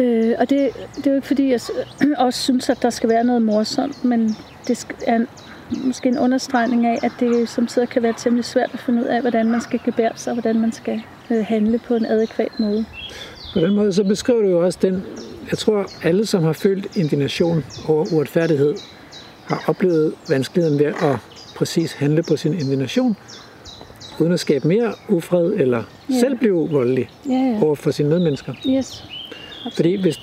Øh, 0.03 0.35
og 0.39 0.49
det, 0.49 0.69
det 0.95 1.07
er 1.07 1.11
jo 1.11 1.15
ikke 1.15 1.27
fordi, 1.27 1.51
jeg 1.51 1.59
også 2.17 2.41
synes, 2.41 2.69
at 2.69 2.81
der 2.81 2.89
skal 2.89 3.09
være 3.09 3.23
noget 3.23 3.41
morsomt, 3.41 4.05
men 4.05 4.35
det 4.67 4.87
er 5.07 5.15
en, 5.15 5.27
måske 5.83 6.09
en 6.09 6.17
understregning 6.19 6.85
af, 6.85 6.99
at 7.03 7.11
det 7.19 7.49
som 7.49 7.67
sidder 7.67 7.85
kan 7.87 8.03
være 8.03 8.13
temmelig 8.17 8.45
svært 8.45 8.69
at 8.73 8.79
finde 8.79 9.01
ud 9.01 9.07
af, 9.07 9.21
hvordan 9.21 9.51
man 9.51 9.61
skal 9.61 9.79
gebære 9.85 10.11
sig, 10.15 10.31
og 10.31 10.35
hvordan 10.35 10.59
man 10.59 10.71
skal 10.71 11.01
øh, 11.31 11.45
handle 11.45 11.79
på 11.79 11.95
en 11.95 12.05
adekvat 12.05 12.59
måde. 12.59 12.85
På 13.53 13.59
den 13.59 13.75
måde, 13.75 13.93
så 13.93 14.03
beskriver 14.03 14.41
du 14.41 14.47
jo 14.49 14.65
også 14.65 14.79
den, 14.81 15.03
jeg 15.51 15.57
tror, 15.57 15.85
alle, 16.03 16.25
som 16.25 16.43
har 16.43 16.53
følt 16.53 16.97
indignation 16.97 17.65
over 17.87 18.05
uretfærdighed, 18.13 18.73
har 19.45 19.63
oplevet 19.67 20.13
vanskeligheden 20.29 20.79
ved 20.79 20.85
at 20.85 21.17
præcis 21.55 21.93
handle 21.93 22.23
på 22.23 22.35
sin 22.37 22.53
indignation, 22.53 23.15
uden 24.19 24.31
at 24.33 24.39
skabe 24.39 24.67
mere 24.67 24.93
ufred 25.09 25.53
eller 25.53 25.83
Ja. 26.09 26.19
selv 26.19 26.37
blive 26.37 26.69
voldelig 26.71 27.09
ja. 27.29 27.59
over 27.61 27.75
for 27.75 27.91
sine 27.91 28.09
medmennesker. 28.09 28.53
Yes. 28.67 29.03
Fordi 29.75 30.01
hvis, 30.01 30.19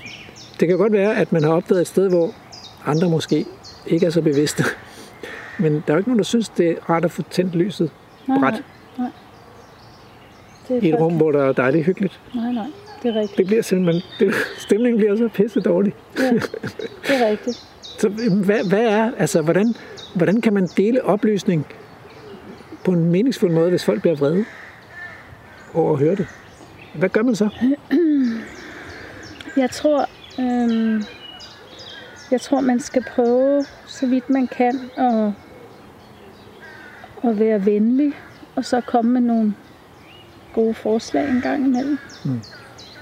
det 0.61 0.69
kan 0.69 0.79
godt 0.79 0.93
være, 0.93 1.17
at 1.17 1.33
man 1.33 1.45
har 1.45 1.51
opdaget 1.51 1.81
et 1.81 1.87
sted, 1.87 2.09
hvor 2.09 2.31
andre 2.87 3.09
måske 3.09 3.45
ikke 3.87 4.07
er 4.07 4.11
så 4.11 4.23
bevidste. 4.23 4.65
Men 5.61 5.73
der 5.73 5.81
er 5.87 5.93
jo 5.93 5.97
ikke 5.97 6.09
nogen, 6.09 6.19
der 6.19 6.25
synes, 6.25 6.49
det 6.49 6.71
er 6.71 6.91
rart 6.91 7.05
at 7.05 7.11
få 7.11 7.23
tændt 7.23 7.55
lyset 7.55 7.91
Nej, 8.29 8.39
bræt 8.39 8.63
Det 10.69 10.77
er 10.77 10.83
i 10.83 10.89
et 10.89 11.01
rum, 11.01 11.17
hvor 11.17 11.33
der 11.33 11.45
er 11.45 11.53
dejligt 11.53 11.87
hyggeligt. 11.87 12.21
Nej, 12.35 12.53
nej. 12.53 12.67
Det 13.03 13.17
er 13.17 13.21
rigtigt. 13.21 13.39
Det 13.39 13.47
bliver 13.47 13.63
simpelthen, 13.63 14.03
det, 14.21 14.35
stemningen 14.59 14.99
bliver 14.99 15.17
så 15.17 15.29
pisse 15.29 15.61
dårlig. 15.61 15.95
Ja, 16.19 16.31
det 17.09 17.23
er 17.23 17.31
rigtigt. 17.31 17.65
Så 17.99 18.09
øhm, 18.09 18.45
hvad, 18.45 18.69
hvad 18.69 18.85
er, 18.85 19.11
altså 19.19 19.43
hvordan, 19.43 19.75
hvordan 20.15 20.41
kan 20.41 20.53
man 20.55 20.69
dele 20.77 21.05
oplysning 21.05 21.67
på 22.85 22.93
en 22.93 23.11
meningsfuld 23.11 23.53
måde, 23.53 23.71
hvis 23.71 23.85
folk 23.85 24.01
bliver 24.01 24.17
vrede 24.17 24.45
over 25.75 25.93
at 25.93 25.99
høre 25.99 26.15
det? 26.15 26.27
Hvad 26.95 27.09
gør 27.09 27.23
man 27.23 27.37
så? 27.37 27.49
Jeg 29.57 29.71
tror, 29.71 30.09
øhm, 30.41 31.03
jeg 32.31 32.41
tror, 32.41 32.61
man 32.61 32.81
skal 32.81 33.05
prøve, 33.15 33.65
så 33.87 34.07
vidt 34.07 34.31
man 34.31 34.47
kan, 34.47 34.91
at, 34.97 35.33
at 37.25 37.39
være 37.39 37.67
venlig, 37.67 38.13
og 38.57 38.65
så 38.65 38.81
komme 38.81 39.11
med 39.11 39.21
nogle 39.21 39.55
gode 40.55 40.75
forslag 40.75 41.29
en 41.29 41.41
gang 41.41 41.67
imellem. 41.67 41.99
Mm. 42.25 42.41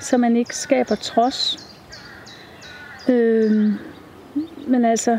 Så 0.00 0.16
man 0.16 0.36
ikke 0.36 0.56
skaber 0.56 0.94
trods. 0.94 1.68
Øhm, 3.08 3.72
men 4.66 4.84
altså, 4.84 5.18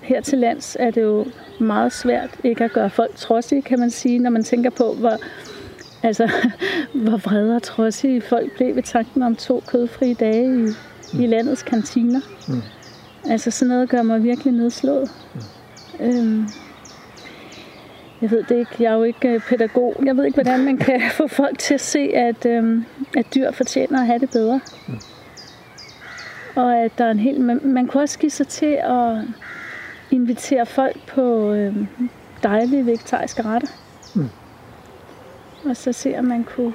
her 0.00 0.20
til 0.20 0.38
lands 0.38 0.76
er 0.80 0.90
det 0.90 1.02
jo 1.02 1.26
meget 1.60 1.92
svært 1.92 2.30
ikke 2.44 2.64
at 2.64 2.72
gøre 2.72 2.90
folk 2.90 3.16
trodsige, 3.16 3.62
kan 3.62 3.80
man 3.80 3.90
sige, 3.90 4.18
når 4.18 4.30
man 4.30 4.44
tænker 4.44 4.70
på, 4.70 4.94
hvor, 4.94 5.16
altså, 6.02 6.30
hvor 7.04 7.16
vrede 7.16 7.56
og 7.56 7.62
trodsige 7.62 8.20
folk 8.20 8.52
blev 8.56 8.76
ved 8.76 8.82
tanken 8.82 9.22
om 9.22 9.36
to 9.36 9.62
kødfrie 9.66 10.14
dage 10.14 10.60
i, 10.60 10.68
i 11.22 11.26
landets 11.26 11.62
kantiner. 11.62 12.20
Mm. 12.48 12.62
Altså 13.30 13.50
sådan 13.50 13.68
noget 13.68 13.88
gør 13.88 14.02
mig 14.02 14.22
virkelig 14.22 14.52
nedslået. 14.52 15.10
Mm. 15.34 16.06
Øhm, 16.06 16.46
jeg 18.22 18.30
ved 18.30 18.42
det 18.42 18.58
ikke, 18.58 18.70
jeg 18.78 18.92
er 18.92 18.96
jo 18.96 19.02
ikke 19.02 19.28
øh, 19.28 19.40
pædagog. 19.40 19.96
Jeg 20.04 20.16
ved 20.16 20.24
ikke, 20.24 20.36
hvordan 20.36 20.64
man 20.64 20.76
kan 20.76 21.00
få 21.20 21.26
folk 21.26 21.58
til 21.58 21.74
at 21.74 21.80
se, 21.80 21.98
at, 21.98 22.46
øhm, 22.46 22.84
at 23.16 23.26
dyr 23.34 23.52
fortjener 23.52 24.00
at 24.00 24.06
have 24.06 24.18
det 24.18 24.30
bedre. 24.30 24.60
Mm. 24.88 24.94
Og 26.54 26.76
at 26.76 26.92
der 26.98 27.04
er 27.04 27.10
en 27.10 27.18
hel... 27.18 27.40
Man, 27.40 27.60
man 27.64 27.86
kunne 27.86 28.02
også 28.02 28.18
give 28.18 28.30
sig 28.30 28.48
til 28.48 28.78
at 28.82 29.16
invitere 30.10 30.66
folk 30.66 30.96
på 31.06 31.52
øhm, 31.52 31.88
dejlige 32.42 32.86
vegetariske 32.86 33.42
retter. 33.42 33.68
Mm. 34.14 34.28
Og 35.64 35.76
så 35.76 35.92
se, 35.92 36.14
om 36.18 36.24
man 36.24 36.44
kunne 36.44 36.72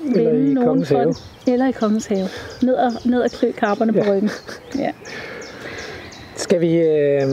vende 0.00 0.54
nogen 0.54 0.86
for 0.86 1.00
det. 1.00 1.16
Eller 1.46 1.68
i 1.68 1.72
Kongens 1.72 2.06
Have. 2.06 2.28
Ned 2.62 2.74
og, 2.74 2.92
ned 3.04 3.20
og 3.20 3.30
klø 3.30 3.52
karperne 3.52 3.92
ja. 3.96 4.04
på 4.04 4.10
ryggen. 4.12 4.30
Ja. 4.78 4.92
Skal 6.36 6.60
vi... 6.60 6.76
Øh, 6.76 7.28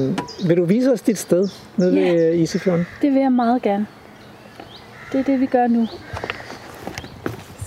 vil 0.47 0.57
du 0.57 0.65
vise 0.65 0.91
os 0.91 1.01
dit 1.01 1.17
sted 1.17 1.49
nede 1.77 1.93
Ja. 1.99 2.11
ved 2.11 2.33
øh, 2.33 2.39
Isefjorden? 2.39 2.85
Det 3.01 3.11
vil 3.13 3.21
jeg 3.21 3.31
meget 3.31 3.61
gerne. 3.61 3.87
Det 5.11 5.19
er 5.19 5.23
det, 5.23 5.39
vi 5.39 5.45
gør 5.45 5.67
nu. 5.67 5.87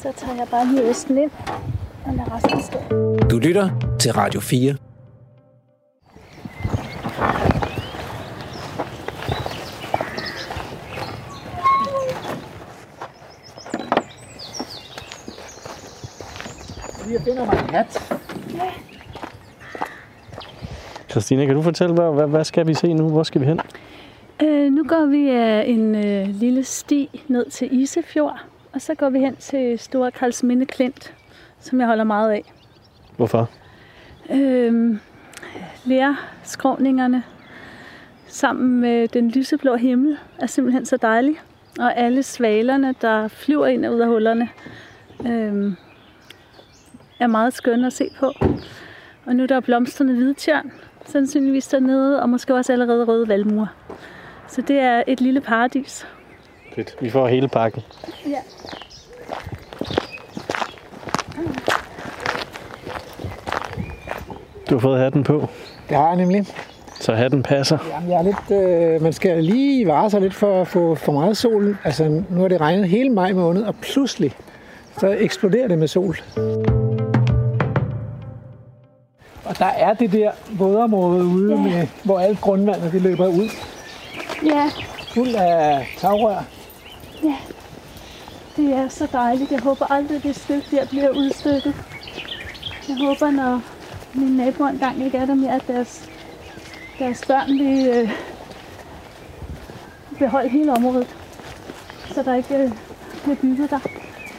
Så 0.03 0.13
tager 0.17 0.37
jeg 0.37 0.47
bare 0.51 0.67
lige 0.67 0.89
østen 0.91 1.19
ind 1.19 1.31
og 2.07 2.13
lader 2.15 2.37
resten 2.37 2.63
stå. 2.63 2.79
Du 3.31 3.39
lytter 3.39 3.97
til 4.01 4.13
Radio 4.13 4.41
4. 4.41 4.77
Jeg 17.13 17.21
finder 17.25 17.45
mig 17.45 17.59
en 17.69 17.71
hat. 17.75 18.13
Christina, 21.17 21.47
kan 21.47 21.55
du 21.55 21.63
fortælle, 21.63 21.95
hvad, 21.95 22.27
hvad, 22.27 22.45
skal 22.45 22.67
vi 22.67 22.75
se 22.75 22.95
nu? 22.95 23.09
Hvor 23.09 23.23
skal 23.23 23.41
vi 23.41 23.47
hen? 23.47 23.61
Øh, 24.43 24.73
nu 24.73 24.85
går 24.85 25.07
vi 25.07 25.31
af 25.31 25.65
en 25.67 25.95
øh, 25.95 26.29
lille 26.29 26.65
sti 26.65 27.25
ned 27.29 27.51
til 27.51 27.81
Isefjord, 27.81 28.41
og 28.73 28.81
så 28.81 28.95
går 28.95 29.11
vi 29.11 29.19
hen 29.19 29.37
til 29.37 29.79
Store 29.79 30.11
Karlsminde 30.11 30.67
Klint, 30.67 31.15
som 31.61 31.81
jeg 31.81 31.89
holder 31.89 32.05
meget 32.05 32.31
af. 32.31 32.53
Hvorfor? 33.17 33.51
Øh, 34.31 34.97
lærskråningerne 35.85 37.23
sammen 38.27 38.81
med 38.81 39.09
den 39.09 39.31
lyseblå 39.31 39.77
himmel 39.77 40.19
er 40.39 40.47
simpelthen 40.47 40.87
så 40.87 40.97
dejlig. 40.97 41.37
Og 41.79 41.97
alle 41.97 42.23
svalerne, 42.23 42.95
der 43.01 43.29
flyver 43.29 43.67
ind 43.67 43.85
og 43.85 43.95
ud 43.95 44.01
af 44.01 44.09
hullerne, 44.09 44.49
øh, 45.27 45.73
er 47.21 47.27
meget 47.27 47.55
skønne 47.55 47.87
at 47.87 47.93
se 47.93 48.09
på. 48.19 48.33
Og 49.27 49.37
nu 49.37 49.43
er 49.43 49.47
der 49.47 49.61
blomstrende 49.61 50.15
hvidtjørn, 50.15 50.73
sandsynligvis 51.09 51.69
dernede, 51.69 52.23
og 52.23 52.29
måske 52.29 52.55
også 52.55 52.73
allerede 52.73 53.05
røde 53.05 53.29
valmuer. 53.29 53.67
Så 54.49 54.63
det 54.63 54.79
er 54.81 55.03
et 55.07 55.21
lille 55.21 55.41
paradis. 55.41 56.07
Fedt. 56.75 56.97
Vi 57.01 57.11
får 57.11 57.29
hele 57.29 57.49
pakken. 57.49 57.83
Ja. 58.27 58.39
Du 64.71 64.75
har 64.75 64.81
fået 64.81 64.99
hatten 65.01 65.25
på, 65.25 65.49
Det 65.89 65.97
har 65.97 66.07
jeg 66.09 66.17
nemlig. 66.17 66.47
så 67.01 67.13
hatten 67.15 67.43
passer. 67.43 67.79
Jamen, 67.95 68.11
jeg 68.11 68.19
er 68.19 68.23
lidt, 68.23 68.63
øh, 68.97 69.03
man 69.03 69.13
skal 69.13 69.45
lige 69.45 69.87
vare 69.87 70.11
sig 70.11 70.21
lidt 70.21 70.35
for 70.35 70.61
at 70.61 70.69
få 70.69 70.95
for 70.95 71.13
meget 71.13 71.37
sol. 71.37 71.77
Altså, 71.85 72.23
nu 72.31 72.41
har 72.41 72.49
det 72.49 72.61
regnet 72.61 72.89
hele 72.89 73.11
maj 73.11 73.33
måned, 73.33 73.63
og 73.63 73.75
pludselig 73.75 74.33
så 75.01 75.17
eksploderer 75.19 75.69
det 75.69 75.79
med 75.79 75.89
sol. 75.89 76.17
Og 79.49 79.59
der 79.59 79.67
er 79.67 79.95
det 79.95 80.13
der 80.13 80.31
vådområde 80.51 81.25
ude, 81.25 81.55
Ja. 81.55 81.61
med, 81.61 81.87
hvor 82.05 82.21
alt 82.21 82.41
grundvandet 82.41 82.93
det 82.93 83.03
løber 83.03 83.27
ud. 83.27 83.49
Ja, 84.45 84.71
Fuld 85.15 85.35
af 85.35 85.87
tagrør. 85.99 86.45
det 88.57 88.73
er 88.73 88.89
så 88.89 89.09
dejligt. 89.13 89.51
Jeg 89.53 89.61
håber 89.61 89.93
aldrig, 89.93 90.23
det 90.23 90.37
stykke 90.37 90.67
der 90.71 90.87
bliver 90.87 91.11
udstykket. 91.11 91.75
Jeg 92.89 92.97
håber, 93.07 93.31
når 93.31 93.61
mine 94.15 94.37
naboer 94.37 94.69
engang 94.69 95.05
ikke 95.05 95.19
er 95.19 95.27
der 95.27 95.35
mere, 95.35 95.55
at 95.55 95.63
deres, 95.69 96.09
deres 96.99 97.25
børn 97.27 97.49
vil 97.59 97.87
øh, 97.89 98.11
beholde 100.19 100.49
hele 100.49 100.73
området. 100.73 101.17
Så 102.15 102.23
der 102.23 102.35
ikke 102.35 102.55
øh, 102.57 102.71
bliver 103.23 103.37
bygget 103.37 103.71
der. 103.71 103.79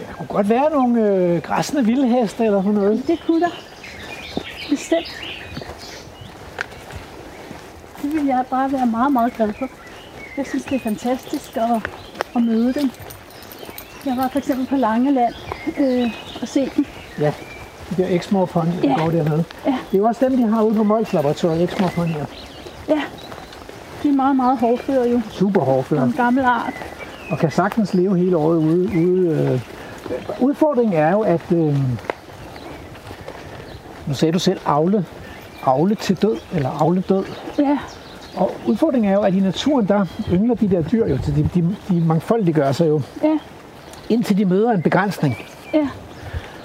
Der 0.07 0.13
kunne 0.17 0.27
godt 0.27 0.49
være 0.49 0.69
nogle 0.71 1.01
øh, 1.01 1.41
græsne 1.41 1.85
vildheste 1.85 2.45
eller 2.45 2.61
sådan 2.61 2.73
noget. 2.73 3.03
Det 3.07 3.19
kunne 3.27 3.41
der. 3.41 3.66
Bestemt. 4.69 5.21
Det 8.01 8.13
vil 8.15 8.25
jeg 8.25 8.43
bare 8.49 8.71
være 8.71 8.85
meget, 8.85 9.11
meget 9.13 9.33
glad 9.33 9.53
for. 9.59 9.67
Jeg 10.37 10.45
synes, 10.45 10.63
det 10.65 10.75
er 10.75 10.79
fantastisk 10.79 11.57
at, 11.57 11.89
at 12.35 12.41
møde 12.43 12.73
dem. 12.73 12.91
Jeg 14.05 14.17
var 14.17 14.27
for 14.27 14.39
eksempel 14.39 14.65
på 14.67 14.75
Langeland 14.75 15.33
øh, 15.79 16.11
og 16.41 16.47
se 16.47 16.69
dem. 16.75 16.85
Ja, 17.19 17.33
de 17.89 18.03
der 18.03 18.45
Pony, 18.45 18.67
der 18.81 18.89
Ja. 18.89 18.95
går 19.03 19.09
dernede. 19.09 19.43
Ja. 19.65 19.71
Det 19.91 19.93
er 19.93 19.97
jo 19.97 20.05
også 20.05 20.25
dem, 20.29 20.37
de 20.37 20.47
har 20.47 20.63
ude 20.63 20.75
på 20.75 20.83
Mols 20.83 21.13
Laboratoriet, 21.13 21.63
Exmoor 21.63 21.89
Ponyer. 21.89 22.25
Ja, 22.89 23.01
de 24.03 24.09
er 24.09 24.13
meget, 24.13 24.35
meget 24.35 24.57
hårdføre 24.57 25.09
jo. 25.09 25.21
Super 25.31 25.61
hårdføre. 25.61 26.03
En 26.03 26.13
gammel 26.13 26.43
art. 26.45 26.73
og 27.31 27.37
kan 27.39 27.51
sagtens 27.51 27.93
leve 27.93 28.17
hele 28.17 28.37
året 28.37 28.57
ude. 28.57 28.89
ude 29.05 29.29
øh. 29.29 30.41
Udfordringen 30.41 30.93
er 30.97 31.11
jo, 31.11 31.21
at 31.21 31.51
øh, 31.51 31.75
nu 34.07 34.13
sagde 34.13 34.31
du 34.31 34.39
selv 34.39 34.59
avle, 34.65 35.05
avle 35.65 35.95
til 35.95 36.21
død, 36.21 36.37
eller 36.53 36.69
avle 36.81 37.01
død. 37.09 37.23
Ja, 37.59 37.77
Og 38.37 38.51
udfordringen 38.67 39.11
er 39.11 39.15
jo, 39.15 39.21
at 39.21 39.33
i 39.33 39.39
naturen, 39.39 39.87
der 39.87 40.05
yngler 40.33 40.55
de 40.55 40.69
der 40.69 40.81
dyr 40.81 41.07
jo, 41.07 41.17
de, 41.25 41.49
de, 41.53 41.75
de 41.89 42.01
mangfoldiggør 42.01 42.71
sig 42.71 42.87
jo, 42.87 43.01
ja, 43.23 43.37
indtil 44.09 44.37
de 44.37 44.45
møder 44.45 44.71
en 44.71 44.81
begrænsning. 44.81 45.37
ja, 45.73 45.87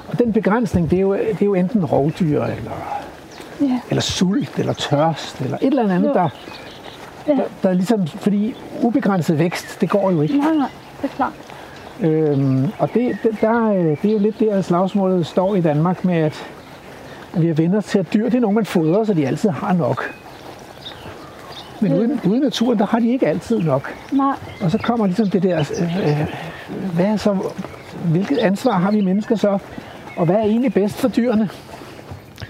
Og 0.09 0.18
den 0.18 0.32
begrænsning, 0.32 0.90
det 0.90 0.97
er 0.97 1.01
jo, 1.01 1.14
det 1.14 1.43
er 1.43 1.47
jo 1.47 1.55
enten 1.55 1.84
rovdyr, 1.84 2.43
eller, 2.43 2.99
ja. 3.61 3.80
eller 3.90 4.03
sult, 4.03 4.59
eller 4.59 4.72
tørst, 4.72 5.40
eller 5.40 5.57
et 5.61 5.66
eller 5.66 5.95
andet, 5.95 6.09
Jo. 6.09 6.14
der, 6.14 6.28
Ja. 7.28 7.32
der, 7.32 7.43
der 7.62 7.68
er 7.68 7.72
ligesom, 7.74 8.07
fordi 8.07 8.55
ubegrænset 8.82 9.38
vækst, 9.38 9.80
det 9.80 9.90
går 9.90 10.11
jo 10.11 10.20
ikke. 10.22 10.38
Nej, 10.38 10.55
nej, 10.55 10.68
det 11.03 11.11
er 11.11 11.14
klart. 11.16 11.32
Øhm, 12.01 12.68
og 12.78 12.88
det, 12.95 13.16
det, 13.22 13.36
der, 13.40 13.70
øh, 13.72 13.84
det 14.03 14.05
er 14.05 14.12
jo 14.12 14.18
lidt 14.18 14.40
der, 14.40 14.62
slagsmålet 14.62 15.26
står 15.26 15.55
i 15.55 15.61
Danmark 15.61 16.05
med, 16.05 16.16
at 16.16 16.47
vi 17.36 17.46
har 17.46 17.54
venner 17.54 17.80
til, 17.80 17.98
at 17.98 18.12
dyr 18.14 18.24
det 18.24 18.34
er 18.34 18.40
nogen, 18.40 18.54
man 18.54 18.64
fodrer, 18.64 19.04
så 19.04 19.14
de 19.14 19.26
altid 19.26 19.50
har 19.50 19.72
nok. 19.72 20.14
Men 21.80 21.92
ude, 21.92 22.20
ude 22.24 22.36
i 22.36 22.40
naturen, 22.40 22.78
der 22.78 22.86
har 22.86 22.98
de 22.98 23.08
ikke 23.12 23.26
altid 23.28 23.58
nok. 23.58 23.94
Nej, 24.12 24.36
Og 24.60 24.70
så 24.70 24.78
kommer 24.78 25.06
ligesom 25.06 25.30
det 25.30 25.42
der, 25.42 25.58
øh, 25.58 26.08
øh, 26.08 26.26
hvad 26.94 27.18
så, 27.18 27.36
hvilket 28.04 28.38
ansvar 28.38 28.72
har 28.78 28.90
vi 28.90 29.00
mennesker 29.00 29.36
så? 29.36 29.58
Og 30.16 30.26
hvad 30.26 30.36
er 30.36 30.42
egentlig 30.42 30.74
bedst 30.74 30.94
for 30.96 31.08
dyrene? 31.08 31.48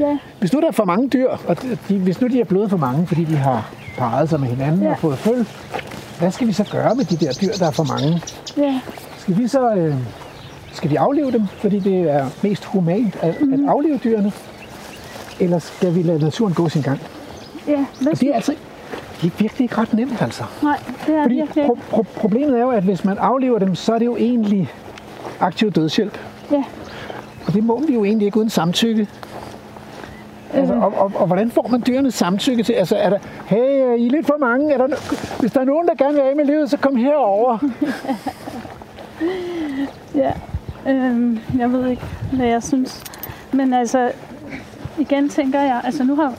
ja, 0.01 0.19
Hvis 0.39 0.53
nu 0.53 0.61
der 0.61 0.69
er 0.69 0.73
for 0.73 0.85
mange 0.85 1.09
dyr, 1.09 1.29
og 1.49 1.63
de, 1.63 1.99
hvis 1.99 2.21
nu 2.21 2.27
de 2.29 2.41
er 2.41 2.45
blevet 2.45 2.71
for 2.71 2.77
mange, 2.77 3.07
fordi 3.07 3.25
de 3.25 3.37
har 3.37 3.71
parret 3.99 4.29
sig 4.29 4.41
med 4.41 4.49
hinanden 4.49 4.83
ja. 4.83 4.87
Ja. 4.87 4.93
og 4.93 4.99
fået 4.99 5.19
følge, 5.19 5.45
hvad 6.19 6.31
skal 6.31 6.47
vi 6.47 6.53
så 6.53 6.65
gøre 6.73 6.95
med 6.95 7.05
de 7.05 7.17
der 7.17 7.33
dyr, 7.33 7.53
der 7.59 7.67
er 7.67 7.71
for 7.71 7.85
mange? 7.85 8.23
ja, 8.57 8.81
Skal 9.19 9.39
vi 9.39 9.49
så 9.49 9.75
øh, 9.75 9.95
skal 10.73 10.91
vi 10.91 10.97
aflive 10.97 11.31
dem, 11.31 11.47
fordi 11.47 11.79
det 11.79 12.11
er 12.11 12.27
mest 12.43 12.65
humant 12.65 13.17
at, 13.23 13.41
mm. 13.41 13.53
at 13.53 13.71
aflive 13.71 13.99
dyrene? 14.05 14.33
Eller 15.43 15.59
skal 15.59 15.95
vi 15.95 16.03
lade 16.03 16.19
naturen 16.19 16.55
gå 16.55 16.69
sin 16.69 16.83
gang? 16.83 17.01
ja. 17.69 17.85
Hvad 18.01 18.13
det 18.13 18.29
er 18.31 18.35
altså 18.35 18.55
det 19.23 19.29
er 19.29 19.33
virkelig 19.39 19.65
ikke 19.65 19.79
ret 19.79 19.95
nemt, 19.95 20.23
altså. 20.23 20.45
Nej, 20.63 20.79
det 21.07 21.15
er 21.15 21.23
Fordi 21.23 21.35
virkelig 21.35 21.65
pro- 21.65 21.79
pro- 21.97 22.03
problemet 22.17 22.57
er 22.57 22.61
jo, 22.63 22.71
at 22.71 22.83
hvis 22.83 23.05
man 23.05 23.19
aflever 23.19 23.59
dem, 23.59 23.75
så 23.75 23.95
er 23.95 23.99
det 23.99 24.07
jo 24.07 24.17
egentlig 24.17 24.71
aktiv 25.41 25.71
dødshjælp. 25.71 26.19
Ja, 26.53 26.65
Og 27.47 27.53
det 27.55 27.65
må 27.65 27.81
vi 27.87 27.95
jo 27.95 28.05
egentlig 28.05 28.27
ikke 28.27 28.39
uden 28.39 28.51
samtykke. 28.51 29.09
Altså, 30.55 30.75
og, 30.75 30.93
og, 30.97 31.13
og, 31.15 31.27
hvordan 31.27 31.51
får 31.51 31.69
man 31.71 31.83
dyrenes 31.87 32.15
samtykke 32.15 32.63
til? 32.63 32.73
Altså, 32.73 32.97
er 32.97 33.11
der, 33.11 33.19
hey, 33.47 33.97
I 33.99 34.07
er 34.07 34.11
lidt 34.11 34.27
for 34.27 34.37
mange. 34.41 34.73
Er 34.73 34.87
der, 34.87 34.97
hvis 35.41 35.53
der 35.53 35.61
er 35.61 35.65
nogen, 35.65 35.89
der 35.89 35.95
gerne 35.95 36.15
vil 36.15 36.21
af 36.21 36.37
med 36.37 36.45
livet, 36.45 36.71
så 36.71 36.77
kom 36.77 36.97
herover. 36.97 37.59
ja. 40.15 40.33
Øhm, 40.89 41.39
jeg 41.59 41.73
ved 41.73 41.87
ikke, 41.89 42.03
hvad 42.33 42.47
jeg 42.47 42.63
synes. 42.63 43.03
Men 43.53 43.75
altså, 43.75 44.11
igen 44.99 45.29
tænker 45.29 45.61
jeg, 45.61 45.81
altså 45.85 46.05
nu 46.05 46.15
har, 46.17 46.35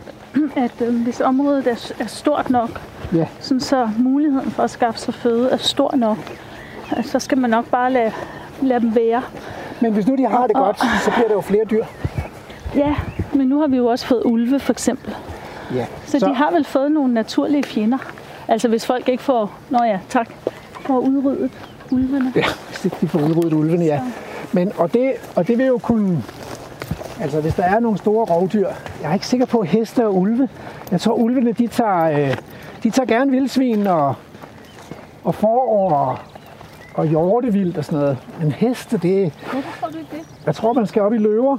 at 0.55 0.81
øh, 0.81 1.03
hvis 1.03 1.21
området 1.21 1.67
er, 1.67 1.91
er 1.99 2.07
stort 2.07 2.49
nok, 2.49 2.81
Ja, 3.15 3.27
sådan 3.39 3.61
så 3.61 3.89
muligheden 3.97 4.51
for 4.51 4.63
at 4.63 4.69
skaffe 4.69 4.99
sig 4.99 5.13
føde 5.13 5.49
er 5.49 5.57
stor 5.57 5.95
nok, 5.95 6.17
øh, 6.97 7.05
så 7.05 7.19
skal 7.19 7.37
man 7.37 7.49
nok 7.49 7.65
bare 7.69 7.91
lade, 7.91 8.11
lade 8.61 8.79
dem 8.79 8.95
være. 8.95 9.21
men 9.79 9.93
hvis 9.93 10.07
nu 10.07 10.15
de 10.15 10.27
har 10.27 10.47
det 10.47 10.55
godt, 10.55 10.79
så 10.79 11.11
bliver 11.11 11.27
der 11.27 11.35
jo 11.35 11.41
flere 11.41 11.65
dyr. 11.71 11.85
Ja, 12.75 12.95
men 13.33 13.47
nu 13.47 13.59
har 13.59 13.67
vi 13.67 13.77
jo 13.77 13.85
også 13.85 14.05
fået 14.05 14.21
ulve 14.25 14.59
for 14.59 14.73
eksempel. 14.73 15.15
Ja. 15.75 15.85
Så, 16.05 16.19
så 16.19 16.25
de 16.29 16.33
har 16.35 16.51
vel 16.51 16.65
fået 16.65 16.91
nogle 16.91 17.13
naturlige 17.13 17.63
fjender. 17.63 17.97
Altså 18.47 18.67
hvis 18.67 18.85
folk 18.85 19.09
ikke 19.09 19.23
får, 19.23 19.59
nå 19.69 19.83
ja, 19.83 19.99
tak, 20.09 20.29
får 20.81 20.99
udryddet 20.99 21.51
ulvene. 21.91 22.33
Ja, 22.35 22.43
de 23.01 23.07
får 23.07 23.19
udryddet 23.19 23.53
ulvene, 23.53 23.85
ja. 23.85 24.01
Men, 24.51 24.71
og, 24.77 24.93
det, 24.93 25.13
og 25.35 25.47
det 25.47 25.57
vil 25.57 25.65
jo 25.65 25.77
kunne... 25.77 26.23
Altså, 27.23 27.41
hvis 27.41 27.53
der 27.53 27.63
er 27.63 27.79
nogle 27.79 27.97
store 27.97 28.25
rovdyr, 28.25 28.67
jeg 29.01 29.09
er 29.09 29.13
ikke 29.13 29.27
sikker 29.27 29.45
på 29.45 29.63
heste 29.63 30.05
og 30.05 30.17
ulve. 30.17 30.49
Jeg 30.91 31.01
tror, 31.01 31.13
ulvene, 31.13 31.51
de 31.51 31.67
tager, 31.67 32.03
øh, 32.03 32.37
de 32.83 32.89
tager 32.89 33.07
gerne 33.07 33.31
vildsvin 33.31 33.87
og, 33.87 34.15
og 35.23 35.35
forår 35.35 35.91
og, 35.93 36.17
og 36.93 37.07
hjortevildt 37.07 37.77
og 37.77 37.85
sådan 37.85 37.99
noget. 37.99 38.17
Men 38.39 38.51
heste, 38.51 38.97
det, 38.97 39.33
Hvorfor 39.51 39.79
tror 39.79 39.87
du 39.87 39.97
det? 39.97 40.21
jeg 40.45 40.55
tror, 40.55 40.73
man 40.73 40.87
skal 40.87 41.01
op 41.01 41.13
i 41.13 41.17
løver. 41.17 41.57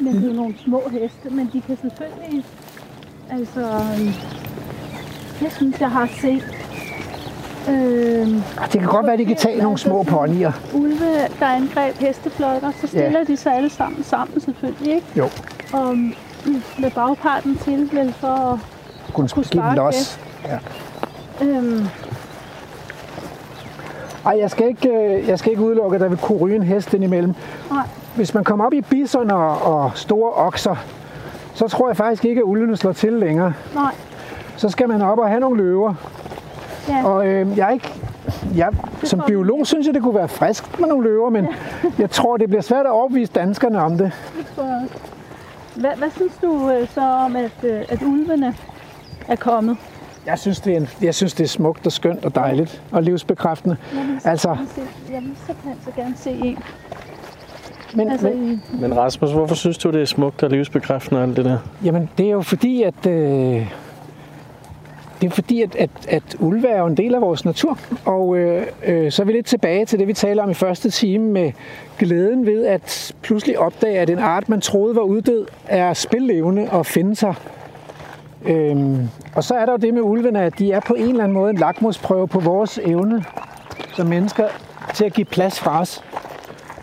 Men 0.00 0.14
det 0.14 0.30
er 0.30 0.34
nogle 0.34 0.54
små 0.64 0.82
heste, 0.92 1.30
men 1.30 1.50
de 1.52 1.60
kan 1.60 1.76
selvfølgelig... 1.76 2.44
Altså, 3.30 3.60
jeg 5.42 5.52
synes, 5.52 5.80
jeg 5.80 5.90
har 5.90 6.06
set 6.20 6.63
Ah, 7.68 8.72
Det 8.72 8.80
kan 8.80 8.88
godt 8.88 9.06
være, 9.06 9.16
de 9.16 9.24
kan 9.24 9.36
tage 9.36 9.62
nogle 9.62 9.78
små 9.78 10.02
ponyer. 10.02 10.52
ulve, 10.74 11.14
der 11.40 11.46
angreb 11.46 11.96
hesteflokker. 11.98 12.70
Så 12.80 12.86
stiller 12.86 13.18
Ja. 13.18 13.24
de 13.24 13.36
sig 13.36 13.56
alle 13.56 13.70
sammen 13.70 14.04
sammen 14.04 14.40
selvfølgelig, 14.40 14.94
ikke? 14.94 15.06
Jo, 15.16 15.28
Og 15.72 15.96
mm, 15.96 16.14
med 16.78 16.90
bagparten 16.90 17.56
til, 17.58 17.88
vel 17.92 18.12
for 18.12 18.26
at 18.28 18.58
kunne 19.14 19.28
Kunne 19.28 19.44
give 19.44 19.62
den 19.64 19.74
los. 19.74 20.20
Øhm, 21.42 21.86
Ej, 24.26 24.36
jeg 24.40 24.50
skal, 24.50 24.66
ikke, 24.68 24.88
øh, 24.88 25.28
jeg 25.28 25.38
skal 25.38 25.50
ikke 25.50 25.62
udelukke, 25.62 25.94
at 25.94 26.00
der 26.00 26.08
vil 26.08 26.18
kunne 26.18 26.38
ryge 26.38 26.56
en 26.56 26.62
hest 26.62 26.94
indimellem. 26.94 27.34
nej, 27.70 27.86
Hvis 28.16 28.34
man 28.34 28.44
kommer 28.44 28.64
op 28.66 28.72
i 28.74 28.80
bison 28.80 29.30
og, 29.30 29.62
og 29.62 29.90
store 29.94 30.32
okser, 30.32 30.76
så 31.54 31.68
tror 31.68 31.88
jeg 31.88 31.96
faktisk 31.96 32.24
ikke, 32.24 32.38
at 32.38 32.44
ulvene 32.44 32.76
slår 32.76 32.92
til 32.92 33.12
længere. 33.12 33.52
nej. 33.74 33.92
Så 34.56 34.68
skal 34.68 34.88
man 34.88 35.02
op 35.02 35.18
og 35.18 35.28
have 35.28 35.40
nogle 35.40 35.56
løver. 35.62 35.94
Ja. 36.88 37.04
Og 37.06 37.26
øh, 37.26 37.58
jeg 37.58 37.66
er 37.66 37.70
ikke... 37.70 37.92
Jeg, 38.56 38.68
som 39.02 39.22
biolog 39.26 39.66
synes 39.66 39.86
jeg, 39.86 39.94
det 39.94 40.02
kunne 40.02 40.14
være 40.14 40.28
frisk 40.28 40.80
med 40.80 40.88
nogle 40.88 41.04
løver, 41.08 41.30
men 41.30 41.46
jeg 41.98 42.10
tror, 42.10 42.36
det 42.36 42.48
bliver 42.48 42.62
svært 42.62 42.86
at 42.86 42.92
overbevise 42.92 43.32
danskerne 43.32 43.82
om 43.82 43.98
det. 43.98 44.12
Hvad, 45.74 45.90
hvad 45.98 46.10
synes 46.10 46.32
du 46.42 46.70
øh, 46.70 46.88
så 46.88 47.00
om, 47.00 47.36
at, 47.36 47.50
øh, 47.62 47.80
at 47.88 48.02
ulvene 48.02 48.54
er 49.28 49.36
kommet? 49.36 49.76
Jeg 50.26 50.38
synes, 50.38 50.60
det 50.60 50.72
er, 50.72 50.76
en, 50.76 50.88
jeg 51.02 51.14
synes, 51.14 51.34
det 51.34 51.44
er 51.44 51.48
smukt 51.48 51.86
og 51.86 51.92
skønt 51.92 52.24
og 52.24 52.34
dejligt 52.34 52.82
og 52.92 53.02
livsbekræftende. 53.02 53.76
Jeg 53.94 54.02
vil, 54.08 54.20
så 54.20 54.28
Altså- 54.28 54.48
gerne 54.48 54.66
se, 54.74 54.80
jeg 55.12 55.22
vil 55.22 55.32
simpelthen 55.46 55.76
så 55.84 55.90
gerne 55.96 56.14
se 56.16 56.30
en. 56.30 56.58
Men, 57.94 58.10
Altså, 58.10 58.26
men, 58.28 58.62
Men 58.80 58.96
Rasmus, 58.98 59.32
hvorfor 59.32 59.54
synes 59.54 59.78
du, 59.78 59.90
det 59.90 60.02
er 60.02 60.06
smukt 60.06 60.42
og 60.42 60.50
livsbekræftende 60.50 61.20
og 61.20 61.26
alt 61.28 61.36
det 61.36 61.44
der? 61.44 61.58
Jamen, 61.84 62.10
det 62.18 62.26
er 62.26 62.30
jo 62.30 62.42
fordi, 62.42 62.82
at... 62.82 63.06
Øh, 63.06 63.72
det 65.24 65.30
er 65.30 65.34
fordi, 65.34 65.62
at, 65.62 65.76
at, 65.76 65.90
at 66.08 66.36
ulve 66.38 66.68
er 66.68 66.78
jo 66.78 66.86
en 66.86 66.96
del 66.96 67.14
af 67.14 67.20
vores 67.20 67.44
natur. 67.44 67.78
Og 68.04 68.36
øh, 68.36 68.66
øh, 68.86 69.12
så 69.12 69.22
er 69.22 69.26
vi 69.26 69.32
lidt 69.32 69.46
tilbage 69.46 69.84
til 69.84 69.98
det, 69.98 70.08
vi 70.08 70.12
taler 70.12 70.42
om 70.42 70.50
i 70.50 70.54
første 70.54 70.90
time 70.90 71.28
med 71.28 71.52
glæden 71.98 72.46
ved 72.46 72.66
at 72.66 73.14
pludselig 73.22 73.58
opdage, 73.58 73.98
at 73.98 74.10
en 74.10 74.18
art, 74.18 74.48
man 74.48 74.60
troede 74.60 74.96
var 74.96 75.02
uddød, 75.02 75.46
er 75.68 75.92
spillevende 75.92 76.68
og 76.70 76.86
finde 76.86 77.16
sig. 77.16 77.34
Øhm, 78.46 79.08
og 79.34 79.44
så 79.44 79.54
er 79.54 79.66
der 79.66 79.72
jo 79.72 79.78
det 79.78 79.94
med 79.94 80.02
ulvene, 80.02 80.42
at 80.42 80.58
de 80.58 80.72
er 80.72 80.80
på 80.80 80.94
en 80.94 81.08
eller 81.08 81.24
anden 81.24 81.38
måde 81.38 81.50
en 81.50 81.56
lakmusprøve 81.56 82.28
på 82.28 82.40
vores 82.40 82.80
evne 82.82 83.24
som 83.94 84.06
mennesker 84.06 84.48
til 84.94 85.04
at 85.04 85.12
give 85.12 85.24
plads 85.24 85.60
fra 85.60 85.80
os 85.80 86.04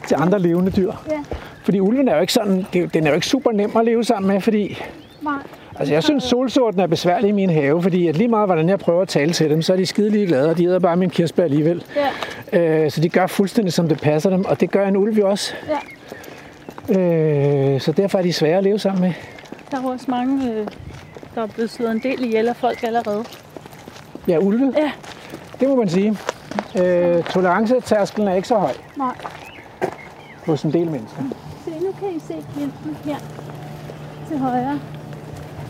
til 0.07 0.17
andre 0.19 0.39
levende 0.39 0.71
dyr. 0.71 0.91
ja, 1.11 1.23
Fordi 1.63 1.79
ulven 1.79 2.07
er 2.07 2.15
jo 2.15 2.21
ikke 2.21 2.33
sådan, 2.33 2.65
den 2.93 3.03
er 3.03 3.09
jo 3.09 3.15
ikke 3.15 3.27
super 3.27 3.51
nem 3.51 3.77
at 3.77 3.85
leve 3.85 4.03
sammen 4.03 4.31
med, 4.33 4.41
fordi 4.41 4.83
nej. 5.21 5.33
Altså, 5.81 5.93
jeg 5.93 6.03
synes, 6.03 6.23
solsorten 6.23 6.79
er 6.79 6.87
besværlig 6.87 7.29
i 7.29 7.31
min 7.31 7.49
have, 7.49 7.81
fordi 7.81 8.07
at 8.07 8.17
lige 8.17 8.27
meget, 8.27 8.47
hvordan 8.47 8.69
jeg 8.69 8.79
prøver 8.79 9.01
at 9.01 9.07
tale 9.07 9.33
til 9.33 9.49
dem, 9.49 9.61
så 9.61 9.73
er 9.73 9.77
de 9.77 9.85
skide 9.85 10.09
ligeglade, 10.09 10.49
og 10.49 10.57
de 10.57 10.65
æder 10.65 10.79
bare 10.79 10.95
min 10.95 11.09
kirsebær 11.09 11.43
alligevel. 11.43 11.83
Ja, 11.95 12.07
Øh, 12.53 12.91
så 12.91 13.01
de 13.01 13.09
gør 13.09 13.27
fuldstændig, 13.27 13.73
som 13.73 13.87
det 13.87 14.01
passer 14.01 14.29
dem, 14.29 14.45
og 14.45 14.59
det 14.59 14.71
gør 14.71 14.87
en 14.87 14.97
ulv 14.97 15.17
jo 15.19 15.29
også. 15.29 15.53
ja. 16.89 16.99
Øh, 16.99 17.81
så 17.81 17.91
derfor 17.91 18.17
er 18.17 18.21
de 18.23 18.33
svære 18.33 18.57
at 18.57 18.63
leve 18.63 18.79
sammen 18.79 19.01
med. 19.01 19.13
Der 19.71 19.77
er 19.77 19.87
også 19.91 20.05
mange, 20.07 20.51
øh, 20.53 20.67
der 21.35 21.41
er 21.41 21.47
blevet 21.47 21.69
slået 21.71 21.91
en 21.91 21.99
del 22.03 22.23
ihjel 22.23 22.47
af 22.49 22.55
folk 22.55 22.83
allerede. 22.83 23.23
Ja, 24.27 24.37
ulve, 24.37 24.73
Ja, 24.77 24.91
det 25.59 25.69
må 25.69 25.75
man 25.75 25.89
sige. 25.89 26.17
Øh, 26.79 27.23
tolerancetærskelen 27.23 28.27
er 28.27 28.33
ikke 28.33 28.47
så 28.47 28.55
høj 28.55 28.71
nej. 28.97 29.13
hos 30.45 30.63
en 30.63 30.73
del 30.73 30.85
mennesker. 30.91 31.21
Se, 31.65 31.71
nu 31.71 31.91
kan 31.99 32.07
I 32.15 32.19
se 32.19 32.33
klinten 32.55 32.97
her 33.05 33.15
til 34.29 34.37
højre. 34.37 34.79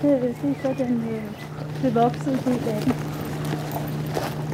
Det, 0.02 0.12
er 0.12 0.54
så 0.64 0.84
den 0.84 1.04
øh, 1.12 1.92
bevoksede 1.92 2.38
del 2.46 2.70
af 2.70 2.82
den. 2.82 2.94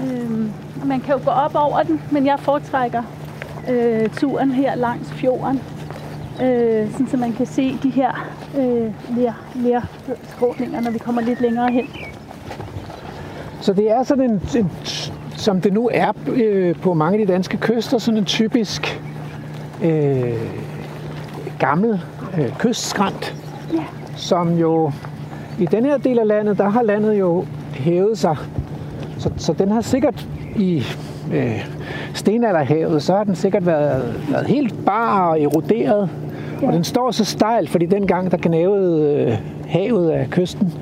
Øhm, 0.07 0.51
og 0.81 0.87
man 0.87 0.99
kan 0.99 1.13
jo 1.15 1.21
gå 1.25 1.31
op 1.31 1.55
over 1.55 1.83
den, 1.83 2.01
men 2.11 2.25
jeg 2.25 2.39
foretrækker 2.39 3.03
øh, 3.69 4.09
turen 4.09 4.51
her 4.51 4.75
langs 4.75 5.11
fjorden. 5.13 5.61
Øh, 6.41 6.91
sådan, 6.91 7.07
så 7.07 7.17
man 7.17 7.33
kan 7.33 7.45
se 7.45 7.77
de 7.83 7.89
her 7.89 8.27
øh, 8.57 9.17
ler, 9.17 9.33
lerskråninger, 9.55 10.81
når 10.81 10.91
vi 10.91 10.97
kommer 10.97 11.21
lidt 11.21 11.41
længere 11.41 11.71
hen. 11.71 11.89
Så 13.61 13.73
det 13.73 13.91
er 13.91 14.03
sådan 14.03 14.23
en, 14.23 14.41
en 14.57 14.71
som 15.37 15.61
det 15.61 15.73
nu 15.73 15.89
er 15.93 16.11
øh, 16.27 16.75
på 16.75 16.93
mange 16.93 17.19
af 17.19 17.27
de 17.27 17.33
danske 17.33 17.57
kyster, 17.57 17.97
sådan 17.97 18.17
en 18.17 18.25
typisk 18.25 19.01
øh, 19.83 20.33
gammel 21.59 22.01
øh, 22.37 22.57
kystskrant, 22.57 23.35
Ja. 23.73 23.83
som 24.15 24.57
jo 24.57 24.91
i 25.59 25.65
den 25.65 25.85
her 25.85 25.97
del 25.97 26.19
af 26.19 26.27
landet, 26.27 26.57
der 26.57 26.69
har 26.69 26.83
landet 26.83 27.19
jo 27.19 27.45
hævet 27.73 28.17
sig. 28.17 28.37
Så, 29.17 29.31
så 29.37 29.53
den 29.53 29.71
har 29.71 29.81
sikkert 29.81 30.27
i 30.55 30.83
øh, 31.33 31.67
stenalderhavet, 32.13 33.03
så 33.03 33.15
har 33.15 33.23
den 33.23 33.35
sikkert 33.35 33.65
været, 33.65 34.23
været 34.31 34.47
helt 34.47 34.85
bar 34.85 35.29
og 35.29 35.41
eroderet. 35.41 36.09
Ja. 36.61 36.67
Og 36.67 36.73
den 36.73 36.83
står 36.83 37.11
så 37.11 37.25
stejlt, 37.25 37.69
fordi 37.69 37.85
dengang 37.85 38.31
der 38.31 38.37
gnavede 38.41 39.13
øh, 39.13 39.37
havet 39.67 40.09
af 40.09 40.29
kysten. 40.29 40.73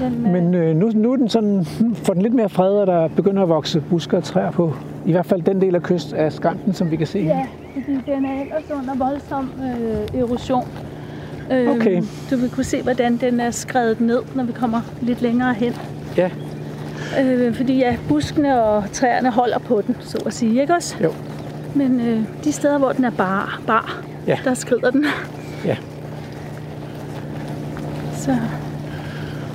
Den, 0.00 0.26
øh, 0.26 0.32
Men 0.32 0.54
øh, 0.54 0.76
nu, 0.76 0.90
nu 0.94 1.12
er 1.12 1.16
den 1.16 1.28
sådan, 1.28 1.66
hmm, 1.80 1.94
får 1.94 2.12
den 2.12 2.22
lidt 2.22 2.34
mere 2.34 2.48
fred, 2.48 2.72
og 2.72 2.86
der 2.86 3.08
begynder 3.08 3.42
at 3.42 3.48
vokse 3.48 3.80
busker 3.80 4.16
og 4.16 4.24
træer 4.24 4.50
på. 4.50 4.72
I 5.06 5.12
hvert 5.12 5.26
fald 5.26 5.42
den 5.42 5.60
del 5.60 5.74
af 5.74 5.82
kyst 5.82 6.12
af 6.12 6.32
skrænten, 6.32 6.72
som 6.72 6.90
vi 6.90 6.96
kan 6.96 7.06
se. 7.06 7.18
Ja, 7.18 7.46
fordi 7.74 7.98
den 8.06 8.24
er 8.24 8.40
ellers 8.40 8.70
under 8.70 9.04
voldsom 9.04 9.50
øh, 9.62 10.20
erosion. 10.20 10.64
Øhm, 11.52 11.68
Okay. 11.68 12.02
Du 12.30 12.36
vil 12.36 12.50
kunne 12.50 12.64
se, 12.64 12.82
hvordan 12.82 13.16
den 13.16 13.40
er 13.40 13.50
skrevet 13.50 14.00
ned, 14.00 14.18
når 14.34 14.44
vi 14.44 14.52
kommer 14.52 14.80
lidt 15.02 15.22
længere 15.22 15.54
hen. 15.54 15.74
ja. 16.16 16.30
Øh, 17.22 17.54
fordi 17.54 17.78
ja, 17.78 17.96
buskene 18.08 18.62
og 18.62 18.84
træerne 18.92 19.30
holder 19.30 19.58
på 19.58 19.82
den, 19.86 19.96
så 20.00 20.18
at 20.26 20.32
sige, 20.32 20.60
ikke 20.60 20.74
også? 20.74 20.96
Jo. 21.02 21.12
Men 21.74 22.00
øh, 22.00 22.20
de 22.44 22.52
steder, 22.52 22.78
hvor 22.78 22.92
den 22.92 23.04
er 23.04 23.10
bar, 23.10 23.60
bar 23.66 24.02
Ja. 24.26 24.38
der 24.44 24.54
skrider 24.54 24.90
den. 24.90 25.06
Ja. 25.64 25.76
Så 28.16 28.36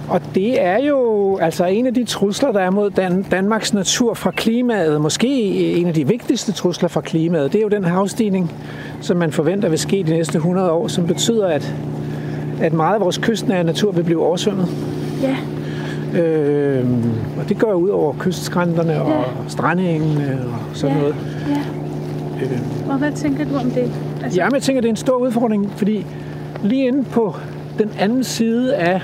Og 0.10 0.22
det 0.36 0.62
er 0.62 0.78
jo 0.88 1.38
altså 1.41 1.66
en 1.66 1.88
af 1.88 1.93
de 1.93 2.03
trusler, 2.03 2.51
der 2.51 2.60
er 2.60 2.70
mod 2.70 2.89
Dan- 2.89 3.26
Danmarks 3.32 3.74
natur 3.74 4.14
fra 4.14 4.32
klimaet. 4.32 5.01
Måske 5.01 5.28
en 5.78 5.88
af 5.88 5.93
de 5.93 6.08
vigtigste 6.08 6.51
trusler 6.51 6.89
fra 6.89 7.01
klimaet. 7.01 7.53
Det 7.53 7.60
er 7.60 7.64
jo 7.64 7.70
den 7.70 7.84
havstigning, 7.84 8.51
som 9.01 9.18
man 9.18 9.32
forventer 9.32 9.70
vil 9.70 9.80
ske 9.80 10.03
de 10.08 10.12
næste 10.12 10.36
100 10.38 10.72
år, 10.72 10.88
som 10.88 11.08
betyder, 11.08 11.47
at, 11.47 11.76
at 12.62 12.74
meget 12.74 12.95
af 12.95 13.01
vores 13.01 13.18
kystnære 13.18 13.64
natur 13.64 13.91
vil 13.91 14.03
blive 14.03 14.26
oversvømmet. 14.26 14.68
ja, 15.24 15.36
Øh, 16.20 16.86
og 17.39 17.49
det 17.49 17.60
går 17.60 17.74
ud 17.74 17.89
over 17.89 18.13
kystskrænterne 18.20 19.01
og 19.01 19.24
strandengene 19.47 20.39
og 20.54 20.75
sådan 20.78 20.96
Ja. 20.96 21.01
noget. 21.01 21.16
ja. 21.50 22.92
Og 22.92 22.97
hvad 22.97 23.12
tænker 23.12 23.46
du 23.46 23.55
om 23.55 23.71
det? 23.71 23.92
Altså, 24.24 24.39
Jamen, 24.39 24.54
jeg 24.54 24.62
tænker, 24.62 24.82
det 24.82 24.88
er 24.88 24.92
en 24.92 24.96
stor 24.96 25.17
udfordring, 25.17 25.71
fordi 25.75 26.05
lige 26.63 26.88
inde 26.88 27.04
på 27.04 27.36
den 27.79 27.89
anden 28.00 28.24
side 28.24 28.75
af 28.75 29.01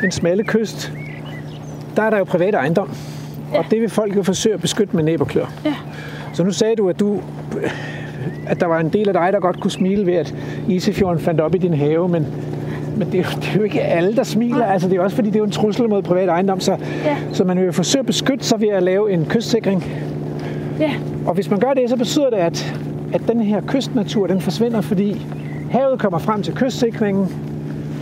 den 0.00 0.10
smalle 0.10 0.44
kyst, 0.44 0.92
der 1.96 2.02
er 2.02 2.10
der 2.10 2.18
jo 2.18 2.24
privat 2.24 2.54
ejendom. 2.54 2.90
Og 3.54 3.64
det 3.70 3.80
vil 3.80 3.88
folk 3.88 4.16
jo 4.16 4.22
forsøge 4.22 4.54
at 4.54 4.60
beskytte 4.60 4.96
med 4.96 5.04
næb 5.04 5.20
og 5.20 5.26
klør. 5.28 5.52
Ja. 5.64 5.74
Så 6.32 6.44
nu 6.44 6.50
sagde 6.52 6.76
du, 6.76 6.88
at 6.88 7.00
du 7.00 7.20
at 8.46 8.60
der 8.60 8.66
var 8.66 8.80
en 8.80 8.88
del 8.88 9.08
af 9.08 9.14
dig, 9.14 9.28
der 9.32 9.40
godt 9.40 9.60
kunne 9.60 9.70
smile 9.70 10.06
ved, 10.06 10.14
at 10.14 10.34
Isefjorden 10.68 11.20
fandt 11.22 11.40
op 11.40 11.54
i 11.54 11.58
din 11.58 11.74
have, 11.74 12.08
men, 12.08 12.26
men 12.96 13.12
det, 13.12 13.14
er 13.20 13.24
jo, 13.24 13.40
det 13.40 13.48
er 13.48 13.54
jo 13.56 13.62
ikke 13.62 13.80
alle, 13.82 14.16
der 14.16 14.22
smiler. 14.22 14.64
Altså, 14.64 14.88
det 14.88 14.96
er 14.98 15.00
også 15.00 15.16
fordi, 15.16 15.28
det 15.28 15.34
er 15.34 15.38
jo 15.38 15.44
en 15.44 15.50
trussel 15.50 15.88
mod 15.88 16.02
privat 16.02 16.28
ejendom, 16.28 16.60
så, 16.60 16.76
Ja. 17.04 17.16
så 17.32 17.44
man 17.44 17.58
vil 17.58 17.64
jo 17.66 17.72
forsøge 17.72 18.00
at 18.00 18.06
beskytte 18.06 18.44
sig 18.44 18.60
ved 18.60 18.68
at 18.68 18.82
lave 18.82 19.12
en 19.12 19.26
kystsikring. 19.28 19.84
ja, 20.80 20.90
Og 21.26 21.34
hvis 21.34 21.50
man 21.50 21.60
gør 21.60 21.72
det, 21.72 21.90
så 21.90 21.96
betyder 21.96 22.30
det, 22.30 22.36
at, 22.36 22.74
at 23.12 23.20
den 23.28 23.40
her 23.40 23.60
kystnatur, 23.66 24.26
den 24.26 24.40
forsvinder, 24.40 24.80
fordi 24.80 25.26
havet 25.70 25.98
kommer 25.98 26.18
frem 26.18 26.42
til 26.42 26.54
kystsikringen, 26.54 27.28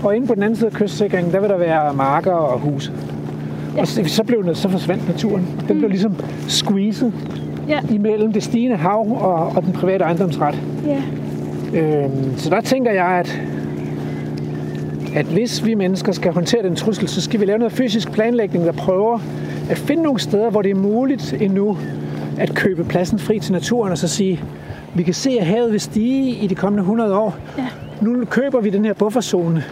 og 0.04 0.16
inde 0.16 0.26
på 0.26 0.34
den 0.34 0.42
anden 0.42 0.56
side 0.56 0.66
af 0.66 0.72
kystsikringen, 0.72 1.32
der 1.32 1.40
vil 1.40 1.48
der 1.50 1.56
være 1.58 1.94
marker 1.94 2.32
og 2.32 2.58
huse. 2.60 2.92
Ja. 3.76 3.80
Og 3.80 3.88
så, 3.88 4.02
så, 4.06 4.24
blev 4.24 4.44
den, 4.44 4.54
så 4.54 4.68
forsvandt 4.68 5.08
naturen. 5.08 5.46
Den 5.68 5.74
Mm. 5.74 5.78
blev 5.78 5.90
ligesom 5.90 6.14
squeezed 6.48 7.12
ja, 7.68 7.80
imellem 7.90 8.32
det 8.32 8.42
stigende 8.42 8.76
hav 8.76 9.06
og, 9.22 9.34
og 9.56 9.62
den 9.62 9.72
private 9.72 10.04
ejendomsret. 10.04 10.58
ja, 10.86 11.02
Øhm, 11.74 12.36
så 12.38 12.50
der 12.50 12.60
tænker 12.60 12.92
jeg, 12.92 13.06
at, 13.06 13.42
at 15.16 15.26
hvis 15.26 15.64
vi 15.64 15.74
mennesker 15.74 16.12
skal 16.12 16.32
håndtere 16.32 16.62
den 16.62 16.76
trussel, 16.76 17.08
så 17.08 17.20
skal 17.20 17.40
vi 17.40 17.44
lave 17.44 17.58
noget 17.58 17.72
fysisk 17.72 18.12
planlægning, 18.12 18.64
der 18.64 18.72
prøver 18.72 19.18
at 19.70 19.78
finde 19.78 20.02
nogle 20.02 20.20
steder, 20.20 20.50
hvor 20.50 20.62
det 20.62 20.70
er 20.70 20.74
muligt 20.74 21.36
endnu 21.40 21.76
at 22.38 22.54
købe 22.54 22.84
pladsen 22.84 23.18
fri 23.18 23.38
til 23.38 23.52
naturen, 23.52 23.92
og 23.92 23.98
så 23.98 24.08
sige, 24.08 24.40
vi 24.94 25.02
kan 25.02 25.14
se, 25.14 25.30
at 25.40 25.46
havet 25.46 25.72
vil 25.72 25.80
stige 25.80 26.30
i 26.36 26.46
de 26.46 26.54
kommende 26.54 26.80
100 26.80 27.14
år. 27.18 27.36
ja. 27.58 27.64
nu 28.00 28.24
køber 28.24 28.60
vi 28.60 28.70
den 28.70 28.84
her 28.84 28.92
bufferzone 28.92 29.64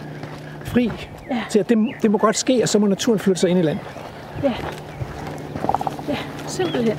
fri 0.75 0.91
Ja. 1.31 1.41
til, 1.49 1.59
at 1.59 1.69
det, 1.69 1.77
det 2.01 2.11
må 2.11 2.17
godt 2.17 2.37
ske, 2.37 2.59
og 2.63 2.69
så 2.69 2.79
må 2.79 2.87
naturen 2.87 3.19
flytte 3.19 3.41
sig 3.41 3.49
ind 3.49 3.59
i 3.59 3.61
land. 3.61 3.77
Ja. 4.43 4.53
Ja, 6.09 6.15
simpelthen. 6.47 6.97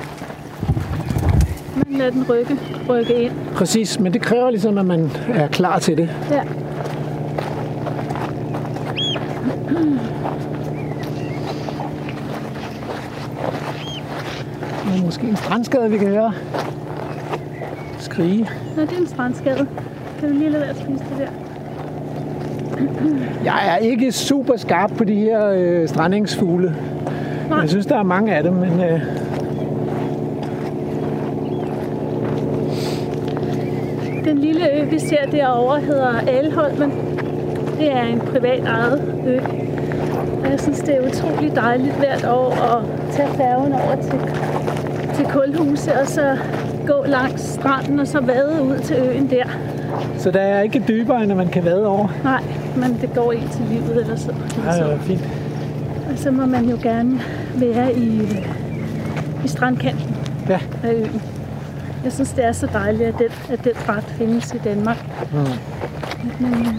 Man 1.75 1.97
lader 1.97 2.11
den 2.11 2.25
rykke, 2.29 2.57
rykke 2.89 3.13
ind. 3.13 3.33
Præcis, 3.55 3.99
men 3.99 4.13
det 4.13 4.21
kræver 4.21 4.49
ligesom, 4.49 4.77
at 4.77 4.85
man 4.85 5.11
er 5.33 5.47
klar 5.47 5.79
til 5.79 5.97
det. 5.97 6.09
Ja. 6.31 6.41
Der 14.85 14.93
er 15.01 15.05
måske 15.05 15.27
en 15.27 15.35
strandskade, 15.35 15.91
vi 15.91 15.97
kan 15.97 16.07
høre. 16.07 16.33
Skrige. 17.99 18.49
Nå, 18.75 18.81
det 18.81 18.91
er 18.91 18.97
en 18.97 19.07
strandskade. 19.07 19.67
Kan 20.19 20.29
vi 20.29 20.35
lige 20.35 20.49
lade 20.49 20.61
være 20.61 20.69
at 20.69 20.75
spise 20.75 21.03
det 21.09 21.17
der? 21.17 21.46
Jeg 23.45 23.59
er 23.73 23.77
ikke 23.77 24.11
super 24.11 24.57
skarp 24.57 24.91
på 24.97 25.03
de 25.03 25.15
her 25.15 25.49
øh, 25.55 25.87
strandingsfugle. 25.87 26.75
Nej. 27.49 27.59
Jeg 27.59 27.69
synes, 27.69 27.85
der 27.85 27.97
er 27.97 28.03
mange 28.03 28.35
af 28.35 28.43
dem, 28.43 28.53
men 28.53 28.81
øh, 28.81 29.01
Den 34.25 34.37
lille 34.37 34.71
ø, 34.73 34.85
vi 34.89 34.99
ser 34.99 35.25
derovre, 35.31 35.79
hedder 35.79 36.19
Alholmen. 36.27 36.91
Det 37.79 37.91
er 37.91 38.03
en 38.03 38.19
privat 38.19 38.63
ejet 38.65 39.23
ø. 39.27 39.39
Og 40.43 40.51
jeg 40.51 40.59
synes, 40.59 40.79
det 40.79 40.95
er 40.95 41.07
utrolig 41.07 41.55
dejligt 41.55 41.93
hvert 41.95 42.25
år 42.25 42.51
at 42.51 42.83
tage 43.11 43.29
færgen 43.37 43.73
over 43.73 43.95
til, 44.01 44.19
til 45.15 45.25
Kulhuse 45.25 45.99
og 46.01 46.07
så 46.07 46.37
gå 46.87 47.03
langs 47.05 47.41
stranden 47.41 47.99
og 47.99 48.07
så 48.07 48.19
vade 48.21 48.61
ud 48.63 48.77
til 48.77 48.95
øen 49.09 49.29
der. 49.29 49.45
så 50.17 50.31
der 50.31 50.39
er 50.41 50.61
ikke 50.61 50.83
dybere, 50.87 51.23
end 51.23 51.31
at 51.31 51.37
man 51.37 51.47
kan 51.47 51.65
vade 51.65 51.87
over. 51.87 52.07
Nej, 52.23 52.41
men 52.79 52.97
det 53.01 53.13
går 53.15 53.31
ind 53.31 53.49
til 53.49 53.61
livet 53.69 54.01
eller 54.01 54.15
så. 54.15 54.33
Ja, 54.65 54.71
det 54.73 54.93
er 54.93 54.99
fint. 54.99 55.21
Og 56.11 56.17
så 56.17 56.31
må 56.31 56.45
man 56.45 56.65
jo 56.69 56.77
gerne 56.83 57.19
være 57.55 57.93
i, 57.93 58.21
i 59.45 59.47
strandkanten 59.47 60.15
Ja, 60.49 60.59
af 60.83 60.93
øen. 60.93 61.21
Jeg 62.03 62.13
synes, 62.13 62.29
det 62.31 62.45
er 62.45 62.51
så 62.51 62.67
dejligt, 62.73 63.03
at 63.09 63.15
den, 63.19 63.53
at 63.53 63.63
den 63.63 63.71
ret 63.89 64.03
findes 64.17 64.53
i 64.53 64.57
Danmark. 64.57 64.97
Mm. 65.33 65.37
At 66.31 66.41
man 66.41 66.53
øh, 66.53 66.73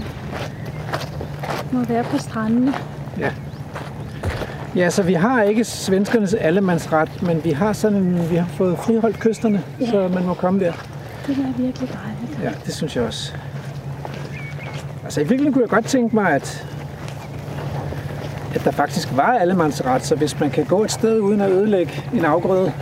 må 1.72 1.84
være 1.84 2.04
på 2.04 2.18
strandene. 2.18 2.72
ja. 3.18 3.30
Ja, 4.76 4.90
så 4.90 5.02
vi 5.02 5.12
har 5.14 5.42
ikke 5.42 5.64
svenskernes 5.64 6.34
allemandsret, 6.34 7.22
men 7.22 7.44
vi 7.44 7.50
har 7.50 7.72
sådan 7.72 8.30
vi 8.30 8.36
har 8.36 8.46
fået 8.46 8.78
friholdt 8.78 9.18
kysterne, 9.18 9.62
Ja. 9.80 9.90
så 9.90 10.08
man 10.14 10.24
må 10.26 10.34
komme 10.34 10.60
der. 10.60 10.72
Det 11.26 11.36
er 11.38 11.62
virkelig 11.62 11.88
dejligt. 11.88 12.42
Ja, 12.42 12.50
det 12.66 12.74
synes 12.74 12.96
jeg 12.96 13.04
også. 13.04 13.32
Altså 15.08 15.20
i 15.20 15.24
virkeligheden 15.24 15.52
kunne 15.52 15.62
jeg 15.62 15.70
godt 15.70 15.84
tænke 15.86 16.14
mig, 16.14 16.30
at, 16.32 16.66
at 18.54 18.64
der 18.64 18.70
faktisk 18.70 19.08
var 19.16 19.38
allemandsret, 19.38 20.04
så 20.06 20.14
hvis 20.14 20.40
man 20.40 20.50
kan 20.50 20.64
gå 20.64 20.84
et 20.84 20.90
sted 20.92 21.20
uden 21.20 21.40
at 21.40 21.50
ødelægge 21.50 22.04
en 22.14 22.24
afgrøde, 22.24 22.72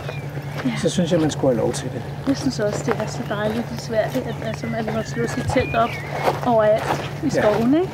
ja. 0.65 0.71
så 0.77 0.89
synes 0.89 1.11
jeg, 1.11 1.19
man 1.19 1.31
skulle 1.31 1.53
have 1.55 1.63
lov 1.65 1.73
til 1.73 1.89
det. 1.93 2.01
Jeg 2.27 2.37
synes 2.37 2.59
også, 2.59 2.83
det 2.85 2.93
er 3.03 3.07
så 3.07 3.19
dejligt 3.29 3.65
i 3.77 3.79
Sverige, 3.79 4.21
at 4.27 4.35
altså, 4.47 4.65
man 4.67 4.85
må 4.85 5.01
slå 5.05 5.27
sit 5.27 5.45
telt 5.53 5.75
op 5.75 5.89
overalt 6.45 6.83
i 7.23 7.31
Ja. 7.35 7.41
skoven. 7.41 7.73
Ikke? 7.75 7.89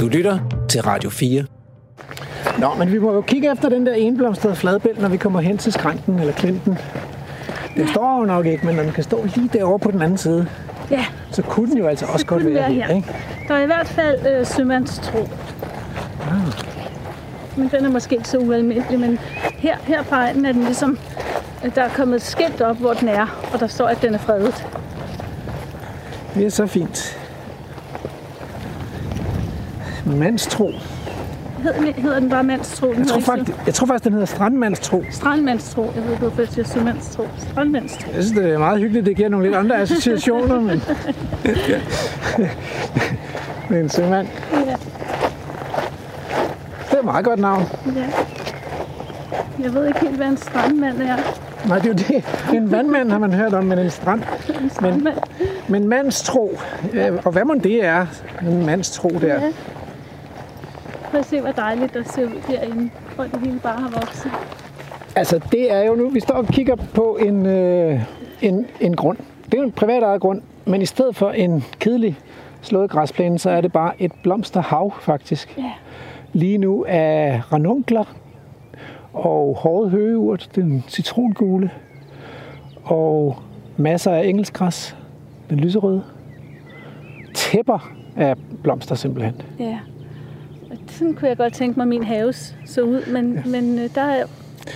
Du 0.00 0.08
lytter 0.08 0.38
til 0.68 0.82
Radio 0.82 1.10
4. 1.10 1.44
Nå, 2.58 2.74
men 2.78 2.92
vi 2.92 2.98
må 2.98 3.12
jo 3.14 3.20
kigge 3.20 3.52
efter 3.52 3.68
den 3.68 3.86
der 3.86 3.92
enblomstrede 3.94 4.56
fladbæl, 4.56 5.00
når 5.00 5.08
vi 5.08 5.16
kommer 5.16 5.40
hen 5.40 5.58
til 5.58 5.72
skranken 5.72 6.18
eller 6.18 6.32
klinten. 6.32 6.78
Den 7.76 7.88
står 7.88 8.18
jo 8.18 8.24
nok 8.24 8.46
ikke, 8.46 8.66
men 8.66 8.74
når 8.74 8.82
den 8.82 8.92
kan 8.92 9.04
stå 9.04 9.24
lige 9.34 9.50
derovre 9.52 9.78
på 9.78 9.90
den 9.90 10.02
anden 10.02 10.18
side, 10.18 10.46
Ja, 10.90 11.04
så 11.30 11.42
kunne 11.42 11.70
den 11.70 11.78
jo 11.78 11.86
altså 11.86 12.06
også 12.06 12.26
godt 12.26 12.44
være, 12.44 12.54
være 12.54 12.72
her. 12.72 12.86
her. 12.86 12.94
Ikke? 12.94 13.08
der 13.48 13.54
er 13.54 13.62
i 13.62 13.66
hvert 13.66 13.88
fald 13.88 14.26
øh, 14.26 14.46
sømandstro. 14.46 15.18
Ah. 15.18 16.52
Men 17.56 17.68
den 17.68 17.84
er 17.84 17.90
måske 17.90 18.14
ikke 18.16 18.28
så 18.28 18.38
ualmindelig, 18.38 19.00
men 19.00 19.18
her, 19.58 19.76
her 19.84 20.02
på 20.02 20.14
egen 20.14 20.44
er 20.46 20.52
den 20.52 20.64
ligesom, 20.64 20.98
der 21.74 21.82
er 21.82 21.88
kommet 21.88 22.16
et 22.16 22.22
skilt 22.22 22.60
op, 22.60 22.76
hvor 22.76 22.92
den 22.92 23.08
er, 23.08 23.48
og 23.52 23.60
der 23.60 23.66
står, 23.66 23.86
at 23.86 24.02
den 24.02 24.14
er 24.14 24.18
fredet. 24.18 24.66
Det 26.34 26.46
er 26.46 26.50
så 26.50 26.66
fint. 26.66 27.18
Mandstro. 30.06 30.70
Hedder, 31.62 31.92
hedder 32.00 32.20
den 32.20 32.30
bare 32.30 32.44
mandstro? 32.44 32.86
Den 32.92 32.98
Jeg 32.98 33.06
tror, 33.06 33.20
faktisk, 33.20 33.58
jeg 33.66 33.74
tror 33.74 33.86
faktisk, 33.86 34.04
den 34.04 34.12
hedder 34.12 34.26
strandmandstro. 34.26 35.04
Strandmandstro. 35.10 35.82
Jeg 35.94 36.04
ved 36.08 36.16
hvorfor 36.16 36.40
jeg 36.40 36.48
siger 36.48 36.64
sømandstro. 36.66 37.22
Strandmandstro. 37.38 38.10
Jeg 38.14 38.24
synes, 38.24 38.38
det 38.40 38.52
er 38.52 38.58
meget 38.58 38.80
hyggeligt. 38.80 39.06
Det 39.06 39.16
giver 39.16 39.28
nogle 39.28 39.46
lidt 39.46 39.56
andre 39.56 39.80
associationer, 39.80 40.60
men... 40.60 40.82
men 43.70 43.78
en 43.78 43.88
sømand. 43.88 44.28
Ja, 44.52 44.58
Det 46.90 46.92
er 46.92 46.98
et 46.98 47.04
meget 47.04 47.24
godt 47.24 47.40
navn. 47.40 47.62
ja. 47.96 48.04
Jeg 49.62 49.74
ved 49.74 49.86
ikke 49.86 50.00
helt, 50.00 50.16
hvad 50.16 50.26
en 50.26 50.36
strandmand 50.36 51.02
er. 51.02 51.16
Nej, 51.68 51.78
det 51.78 51.84
er 51.86 51.88
jo 51.88 51.94
det. 51.94 52.24
En 52.56 52.70
vandmand 52.72 53.10
har 53.10 53.18
man 53.18 53.32
hørt 53.34 53.54
om, 53.54 53.64
men 53.64 53.78
en 53.78 53.90
strand. 53.90 54.22
En 54.62 54.70
strandmand. 54.70 55.16
Men 55.68 55.88
mandstro, 55.88 56.58
øh, 56.92 57.12
og 57.24 57.32
hvad 57.32 57.44
må 57.44 57.54
det 57.54 57.84
er, 57.84 58.06
en 58.42 58.66
mandstro 58.66 59.08
der. 59.08 59.26
Ja. 59.34 59.40
Prøv 61.12 61.20
at 61.20 61.26
se, 61.26 61.40
hvor 61.40 61.50
dejligt 61.50 61.94
der 61.94 62.02
ser 62.02 62.26
ud 62.26 62.42
derinde, 62.48 62.90
hvor 63.14 63.24
det 63.24 63.40
hele 63.40 63.58
bare 63.58 63.80
har 63.80 63.90
vokset. 63.90 64.30
Altså, 65.16 65.40
det 65.52 65.72
er 65.72 65.84
jo 65.84 65.94
nu, 65.94 66.08
vi 66.08 66.20
står 66.20 66.34
og 66.34 66.46
kigger 66.46 66.76
på 66.76 67.16
en, 67.16 67.46
øh, 67.46 68.00
en, 68.42 68.66
en 68.80 68.96
grund. 68.96 69.18
Det 69.44 69.54
er 69.54 69.58
jo 69.58 69.64
en 69.64 69.72
privat 69.72 70.02
ejet 70.02 70.20
grund, 70.20 70.42
men 70.64 70.82
i 70.82 70.86
stedet 70.86 71.16
for 71.16 71.30
en 71.30 71.64
kedelig 71.80 72.18
slået 72.60 72.90
græsplæne, 72.90 73.38
så 73.38 73.50
er 73.50 73.60
det 73.60 73.72
bare 73.72 73.92
et 74.02 74.12
blomsterhav, 74.22 74.92
faktisk. 75.00 75.58
Ja. 75.58 75.72
Lige 76.32 76.58
nu 76.58 76.84
er 76.88 77.40
ranunkler 77.52 78.04
og 79.12 79.56
hårde 79.56 79.90
høgeurt, 79.90 80.50
den 80.54 80.84
citrongule, 80.88 81.70
og 82.84 83.36
masser 83.76 84.12
af 84.12 84.24
engelskgræs, 84.24 84.96
den 85.50 85.60
lyserøde. 85.60 86.02
Tæpper 87.34 87.92
af 88.16 88.36
blomster 88.62 88.94
simpelthen. 88.94 89.42
Ja. 89.58 89.78
Sådan 90.92 91.14
kunne 91.14 91.28
jeg 91.28 91.36
godt 91.36 91.54
tænke 91.54 91.78
mig, 91.78 91.84
at 91.84 91.88
min 91.88 92.02
have 92.02 92.32
så 92.66 92.82
ud, 92.82 93.12
men, 93.12 93.34
ja. 93.34 93.42
men 93.50 93.78
øh, 93.78 93.94
der, 93.94 94.02
er, 94.02 94.26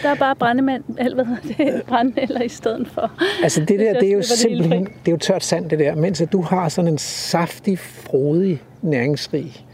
der 0.03 0.09
er 0.09 0.15
bare 0.15 0.37
brændemand, 0.37 0.85
eller 0.99 1.15
hvad 1.15 1.25
hedder 1.25 1.73
det, 1.73 1.83
brændenælder 1.89 2.43
i 2.43 2.49
stedet 2.49 2.89
for. 2.89 3.13
Altså 3.43 3.61
det 3.61 3.81
der, 3.81 3.93
det 3.93 4.09
er 4.09 4.13
jo 4.13 4.19
det 4.19 4.27
simpelthen, 4.27 4.85
det 4.85 5.09
er 5.09 5.13
jo 5.13 5.17
tørt 5.17 5.45
sand 5.45 5.71
det 5.71 5.79
der, 5.79 5.95
mens 5.95 6.21
at 6.21 6.33
du 6.33 6.43
har 6.43 6.69
sådan 6.69 6.93
en 6.93 6.99
saftig, 6.99 7.79
frodig, 7.79 8.63
næringsrig, 8.83 9.67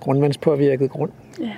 grundvandspåvirket 0.00 0.90
grund. 0.90 1.10
Ja. 1.40 1.50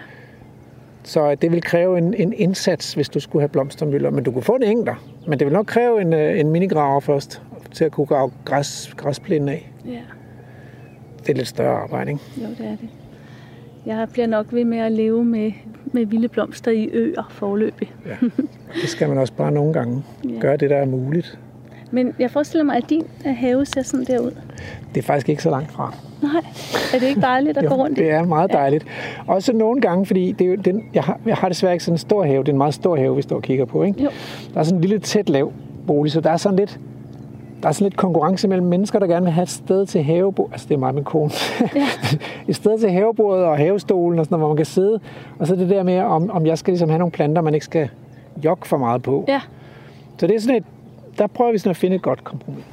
Så 1.05 1.35
det 1.35 1.53
vil 1.53 1.63
kræve 1.63 1.99
en, 1.99 2.15
en 2.15 2.33
indsats, 2.33 2.95
hvis 2.95 3.09
du 3.09 3.21
skulle 3.21 3.43
have 3.43 3.49
blomstermøller. 3.49 4.11
Men 4.11 4.25
du 4.25 4.33
kunne 4.33 4.43
få 4.43 4.57
en 4.57 4.63
enkler. 4.63 4.95
Men 5.27 5.39
det 5.39 5.47
vil 5.47 5.55
nok 5.55 5.67
kræve 5.67 6.01
en, 6.01 6.13
øh, 6.13 6.41
en 6.41 6.51
minigraver 6.51 7.01
først, 7.01 7.43
til 7.73 7.85
at 7.85 7.93
kunne 7.93 8.07
grave 8.07 8.31
græs, 8.45 8.95
græsplænen 8.97 9.49
af. 9.49 9.71
ja, 9.87 10.01
Det 11.19 11.29
er 11.29 11.35
lidt 11.35 11.49
større 11.49 11.83
arbejde, 11.83 12.11
ikke? 12.11 12.23
jo 12.37 12.49
det 12.59 12.67
er 12.67 12.77
det. 12.77 12.89
Jeg 13.87 14.09
bliver 14.13 14.27
nok 14.27 14.47
ved 14.51 14.65
med 14.65 14.79
at 14.79 14.93
leve 14.93 15.25
med, 15.25 15.53
med 15.93 16.07
vilde 16.07 16.29
blomster 16.29 16.71
i 16.71 16.89
øer 16.93 17.23
forløbig. 17.31 17.93
Det 18.83 18.89
skal 18.89 19.09
man 19.09 19.19
også 19.19 19.33
bare 19.33 19.53
nogle 19.53 19.73
gange 19.73 20.03
Ja. 20.25 20.39
gøre 20.41 20.57
det, 20.57 20.71
der 20.71 20.77
er 20.77 20.85
muligt. 20.87 21.39
Men 21.91 22.13
jeg 22.19 22.31
forestiller 22.31 22.65
mig, 22.65 22.77
at 22.77 22.91
din 22.91 23.03
øh, 23.27 23.35
have 23.37 23.67
ser 23.67 23.83
sådan 23.83 24.05
der 24.07 24.19
ud. 24.19 24.31
Det 24.95 25.01
er 25.01 25.03
faktisk 25.03 25.29
ikke 25.29 25.43
så 25.43 25.51
langt 25.51 25.73
fra. 25.73 25.95
Nej, 26.23 26.43
er 26.95 26.99
det 26.99 27.07
ikke 27.07 27.21
dejligt 27.21 27.59
at 27.59 27.67
gå 27.69 27.75
rundt 27.75 27.99
i? 27.99 28.03
det 28.03 28.11
er 28.11 28.25
meget 28.25 28.53
dejligt. 28.53 28.85
Også 29.27 29.53
nogle 29.53 29.81
gange, 29.81 30.07
fordi 30.07 30.33
det 30.33 30.45
er 30.45 30.49
jo 30.49 30.55
den, 30.57 30.83
jeg, 30.95 31.03
har, 31.03 31.21
jeg 31.27 31.37
har 31.37 31.49
desværre 31.49 31.73
ikke 31.75 31.85
sådan 31.85 31.95
en 31.95 31.99
stor 31.99 32.25
have. 32.25 32.39
Det 32.43 32.49
er 32.49 32.53
en 32.53 32.59
meget 32.59 32.75
stor 32.75 32.97
have, 32.97 33.17
vi 33.17 33.23
står 33.23 33.37
og 33.37 33.43
kigger 33.43 33.65
på. 33.65 33.83
Ikke? 33.83 34.03
Jo. 34.03 34.11
Der 34.55 34.61
er 34.61 34.65
sådan 34.65 34.77
en 34.79 34.81
lille 34.81 34.99
tæt 34.99 35.29
lav 35.29 35.53
bolig, 35.87 36.13
så 36.13 36.21
der 36.21 36.31
er 36.31 36.37
sådan 36.37 36.59
lidt, 36.59 36.81
der 37.65 37.69
er 37.69 37.73
sådan 37.73 37.85
lidt 37.85 37.97
konkurrence 37.97 38.49
mellem 38.49 38.67
mennesker, 38.67 38.99
der 38.99 39.07
gerne 39.07 39.25
vil 39.25 39.33
have 39.33 39.43
et 39.43 39.49
sted 39.51 39.87
til 39.87 40.03
havebord. 40.03 40.49
Altså, 40.53 40.69
det 40.69 40.75
er 40.75 40.79
meget 40.79 40.95
min 40.95 41.05
kone. 41.05 41.31
Ja. 41.75 41.87
et 42.49 42.57
sted 42.57 42.79
til 42.79 42.91
havebordet 42.91 43.45
og 43.45 43.57
havestolen, 43.57 44.19
og 44.19 44.25
sådan 44.25 44.39
hvor 44.39 44.49
man 44.49 44.57
kan 44.57 44.67
sidde. 44.67 45.01
Og 45.39 45.47
så 45.47 45.57
det 45.57 45.71
der 45.71 45.83
med, 45.83 45.99
om, 45.99 46.31
om 46.31 46.47
jeg 46.47 46.59
skal 46.59 46.73
ligesom 46.73 46.89
have 46.89 46.99
nogle 46.99 47.13
planter, 47.13 47.43
man 47.43 47.55
ikke 47.55 47.67
skal 47.67 47.89
jogge 48.45 48.67
for 48.67 48.77
meget 48.77 49.03
på. 49.03 49.25
Ja, 49.29 49.41
Så 50.19 50.27
det 50.27 50.37
er 50.37 50.41
sådan 50.41 50.57
et, 50.57 50.65
der 51.19 51.27
prøver 51.27 51.53
vi 51.53 51.59
sådan 51.59 51.71
at 51.71 51.77
finde 51.77 51.97
et 51.97 52.03
godt 52.03 52.25
kompromis. 52.25 52.65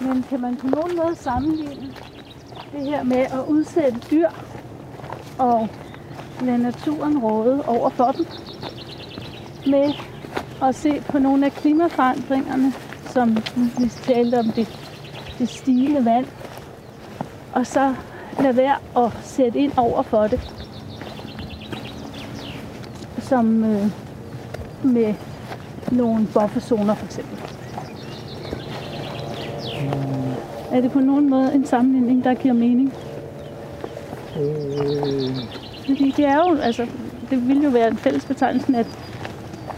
men 0.00 0.24
kan 0.28 0.40
man 0.40 0.56
på 0.56 0.66
nogen 0.66 0.96
måde 0.96 1.16
sammenligne 1.16 1.92
det 2.72 2.86
her 2.86 3.02
med 3.02 3.16
at 3.16 3.40
udsætte 3.48 3.98
dyr 4.10 4.28
og 5.38 5.68
lade 6.42 6.58
naturen 6.58 7.18
råde 7.18 7.62
over 7.66 7.88
for 7.90 8.12
dem 8.12 8.26
med 9.66 9.94
at 10.62 10.74
se 10.74 11.02
på 11.08 11.18
nogle 11.18 11.46
af 11.46 11.52
klimaforandringerne, 11.52 12.72
som 13.06 13.36
vi 13.78 13.88
talte 13.88 14.38
om 14.38 14.46
det, 14.46 14.68
det 15.38 15.48
stigende 15.48 16.04
vand, 16.04 16.26
og 17.52 17.66
så 17.66 17.94
lade 18.40 18.56
være 18.56 18.76
at 18.96 19.12
sætte 19.22 19.58
ind 19.58 19.72
over 19.76 20.02
for 20.02 20.26
det. 20.26 20.40
som 23.28 23.64
øh, 23.64 23.86
med 24.82 25.14
nogle 25.92 26.26
bufferzoner 26.34 26.94
for 26.94 27.06
eksempel. 27.06 27.38
Er 30.72 30.80
det 30.80 30.92
på 30.92 31.00
nogen 31.00 31.30
måde 31.30 31.54
en 31.54 31.66
sammenligning, 31.66 32.24
der 32.24 32.34
giver 32.34 32.54
mening? 32.54 32.92
Øh, 34.40 35.67
fordi 35.88 36.14
det 36.16 36.24
er 36.24 36.36
jo, 36.36 36.56
altså, 36.62 36.86
det 37.30 37.48
vil 37.48 37.62
jo 37.62 37.70
være 37.70 37.88
en 37.88 37.96
fælles 37.96 38.24
betegnelse, 38.24 38.76
at, 38.76 38.86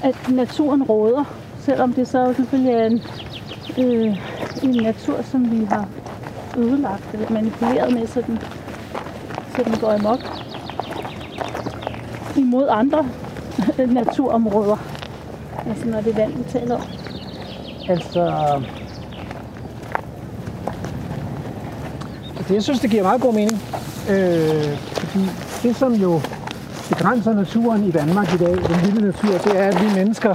at 0.03 0.28
naturen 0.28 0.82
råder, 0.82 1.24
selvom 1.61 1.93
det 1.93 2.09
så 2.09 2.32
selvfølgelig 2.37 2.73
er 2.73 2.87
en, 2.87 3.03
øh, 3.78 4.16
en 4.62 4.82
natur, 4.82 5.23
som 5.23 5.51
vi 5.51 5.65
har 5.65 5.89
ødelagt 6.59 7.05
eller 7.12 7.31
manipuleret 7.31 7.93
med, 7.93 8.07
så 8.07 8.23
den, 8.27 8.39
så 9.57 9.62
den 9.65 9.78
går 9.81 9.93
amok 9.93 10.20
imod 12.37 12.69
andre 12.70 13.07
naturområder. 14.01 14.77
Altså 15.69 15.87
når 15.87 16.01
det 16.01 16.12
er 16.12 16.16
vand, 16.16 16.37
vi 16.37 16.45
taler 16.51 16.74
om. 16.74 16.82
Altså... 17.89 18.24
det, 22.49 22.55
jeg 22.55 22.62
synes, 22.62 22.81
det 22.81 22.91
giver 22.91 23.03
meget 23.03 23.20
god 23.20 23.35
mening. 23.35 23.62
Øh, 24.11 24.78
fordi 24.78 25.49
det, 25.62 25.77
som 25.77 25.95
jo 25.95 26.20
begrænser 26.89 27.32
naturen 27.35 27.85
i 27.85 27.91
Danmark 27.91 28.35
i 28.35 28.37
dag, 28.37 28.51
den 28.53 28.82
vilde 28.85 29.01
natur, 29.07 29.39
det 29.39 29.61
er, 29.61 29.65
at 29.65 29.81
vi 29.82 29.95
mennesker, 29.95 30.35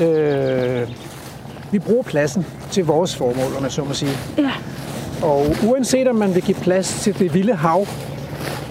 øh, 0.00 0.88
vi 1.70 1.78
bruger 1.78 2.02
pladsen 2.02 2.46
til 2.70 2.84
vores 2.84 3.16
formål, 3.16 3.56
om 3.58 3.62
jeg 3.62 3.72
så 3.72 3.84
må 3.84 3.94
sige. 3.94 4.12
Ja, 4.38 4.50
Og 5.22 5.46
uanset 5.66 6.08
om 6.08 6.16
man 6.16 6.34
vil 6.34 6.42
give 6.42 6.56
plads 6.56 7.00
til 7.00 7.18
det 7.18 7.34
vilde 7.34 7.54
hav 7.54 7.86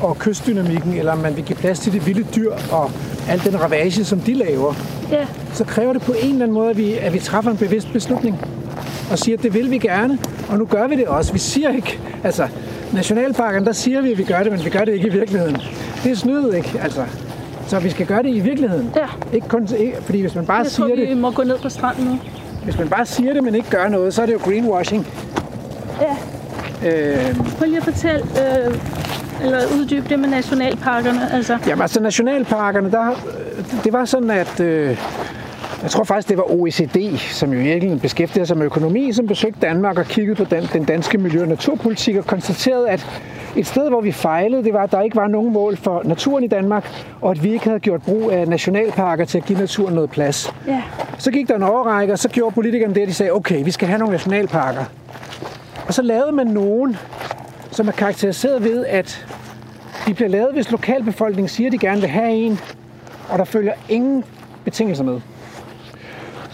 og 0.02 0.18
kystdynamikken, 0.20 0.94
eller 0.94 1.12
om 1.12 1.18
man 1.18 1.36
vil 1.36 1.44
give 1.44 1.56
plads 1.56 1.80
til 1.80 1.94
det 1.94 2.06
vilde 2.06 2.26
dyr 2.36 2.52
og 2.72 2.91
al 3.30 3.41
den 3.44 3.62
ravage, 3.62 4.06
som 4.06 4.20
de 4.20 4.34
laver, 4.34 4.74
ja, 5.12 5.26
så 5.54 5.64
kræver 5.64 5.94
det 5.94 6.02
på 6.02 6.12
en 6.12 6.32
eller 6.32 6.44
anden 6.44 6.54
måde, 6.54 6.70
at 6.70 6.78
vi, 6.78 6.94
at 6.94 7.14
vi 7.14 7.20
træffer 7.20 7.52
en 7.52 7.58
bevidst 7.58 7.94
beslutning 7.94 8.46
og 9.12 9.20
siger, 9.20 9.38
at 9.38 9.44
det 9.44 9.54
vil 9.54 9.72
vi 9.72 9.78
gerne, 9.78 10.18
og 10.50 10.58
nu 10.58 10.66
gør 10.66 10.88
vi 10.88 10.96
det 10.96 11.08
også. 11.08 11.34
Vi 11.34 11.40
siger 11.40 11.70
ikke, 11.70 12.00
altså, 12.24 12.48
nationalparken, 12.94 13.66
der 13.66 13.72
siger 13.72 14.02
vi, 14.02 14.11
at 14.11 14.18
vi 14.18 14.24
gør 14.24 14.44
det, 14.44 14.52
men 14.52 14.66
vi 14.66 14.70
gør 14.70 14.80
det 14.86 14.91
ikke 14.94 15.07
i 15.07 15.11
virkeligheden. 15.11 15.57
Det 16.03 16.11
er 16.11 16.16
snydet, 16.16 16.56
ikke? 16.56 16.80
Altså, 16.84 17.03
så 17.68 17.80
vi 17.80 17.90
skal 17.90 18.06
gøre 18.06 18.24
det 18.24 18.30
i 18.36 18.40
virkeligheden. 18.40 18.90
ja. 18.95 19.07
Ikke 19.36 19.48
kun, 19.48 19.68
ikke, 19.80 19.98
fordi 20.02 20.22
hvis 20.22 20.36
man 20.36 20.45
bare 20.45 20.57
Jeg 20.57 20.66
siger 20.68 20.88
tror, 20.88 20.95
vi 20.95 21.06
det, 21.06 21.18
må 21.18 21.32
gå 21.32 21.44
ned 21.44 21.57
på 21.60 21.70
stranden 21.70 22.06
nu. 22.06 22.20
hvis 22.64 22.78
man 22.80 22.90
bare 22.90 23.06
siger 23.06 23.34
det, 23.34 23.44
men 23.44 23.56
ikke 23.56 23.70
gør 23.70 23.88
noget, 23.88 24.14
så 24.14 24.22
er 24.22 24.26
det 24.26 24.34
jo 24.34 24.40
greenwashing. 24.44 25.07
Ja, 26.02 26.16
Øh, 26.86 27.36
prøv 27.57 27.66
lige 27.68 27.78
at 27.78 27.84
fortælle, 27.84 28.20
øh, 28.20 28.76
eller 29.44 29.60
uddybe 29.80 30.10
det 30.10 30.20
med 30.20 30.30
nationalparkerne. 30.30 31.34
Altså, 31.34 31.57
Jamen 31.68 31.82
altså 31.82 32.02
nationalparkerne, 32.02 32.91
der, 32.91 33.22
det 33.84 33.94
var 33.94 34.06
sådan, 34.06 34.30
at 34.30 34.60
øh, 34.60 34.98
jeg 35.84 35.91
tror 35.91 36.03
faktisk, 36.03 36.30
det 36.30 36.38
var 36.38 36.51
OECD, 36.51 37.18
som 37.18 37.53
jo 37.53 37.60
virkelig 37.60 38.01
beskæftiger 38.01 38.45
sig 38.45 38.57
med 38.57 38.65
økonomi, 38.65 39.14
som 39.14 39.27
besøgte 39.27 39.60
Danmark 39.61 39.97
og 39.97 40.06
kiggede 40.06 40.35
på 40.35 40.56
den, 40.56 40.64
den 40.73 40.84
danske 40.84 41.18
miljø- 41.18 41.41
og 41.41 41.47
naturpolitik 41.47 42.15
og 42.15 42.26
konstaterede, 42.26 42.89
at 42.89 43.22
et 43.56 43.68
sted, 43.68 43.89
hvor 43.89 44.01
vi 44.01 44.11
fejlede, 44.11 44.64
det 44.64 44.73
var, 44.73 44.84
at 44.84 44.91
der 44.91 45.01
ikke 45.01 45.15
var 45.15 45.27
nogen 45.27 45.53
mål 45.53 45.77
for 45.77 46.01
naturen 46.06 46.43
i 46.43 46.47
Danmark, 46.47 47.03
og 47.22 47.31
at 47.31 47.43
vi 47.43 47.51
ikke 47.53 47.65
havde 47.65 47.80
gjort 47.80 48.01
brug 48.01 48.31
af 48.31 48.47
nationalparker 48.47 49.26
til 49.26 49.38
at 49.38 49.45
give 49.45 49.60
naturen 49.60 49.93
noget 49.93 50.10
plads. 50.10 50.53
ja, 50.68 50.81
Så 51.18 51.31
gik 51.31 51.47
der 51.47 51.56
en 51.56 51.64
overrække, 51.64 52.14
og 52.14 52.19
så 52.19 52.30
gjorde 52.30 52.53
politikerne 52.56 52.93
det, 52.95 53.01
at 53.01 53.07
de 53.07 53.14
sagde, 53.14 53.31
okay, 53.31 53.64
vi 53.64 53.72
skal 53.72 53.88
have 53.88 53.99
nogle 53.99 54.11
nationalparker. 54.11 54.85
Og 55.88 55.93
så 55.93 56.01
lavede 56.01 56.31
man 56.31 56.47
nogen, 56.47 56.97
som 57.72 57.88
er 57.88 57.91
karakteriseret 57.91 58.64
ved, 58.64 58.85
at 58.85 59.27
de 60.07 60.14
bliver 60.14 60.30
lavet, 60.30 60.53
hvis 60.53 60.72
lokalbefolkningen 60.72 61.49
siger, 61.49 61.68
at 61.68 61.72
de 61.72 61.77
gerne 61.77 62.01
vil 62.01 62.10
have 62.10 62.31
en, 62.31 62.60
og 63.30 63.39
der 63.39 63.45
følger 63.45 63.73
ingen 63.89 64.23
betingelser 64.64 65.03
med. 65.03 65.22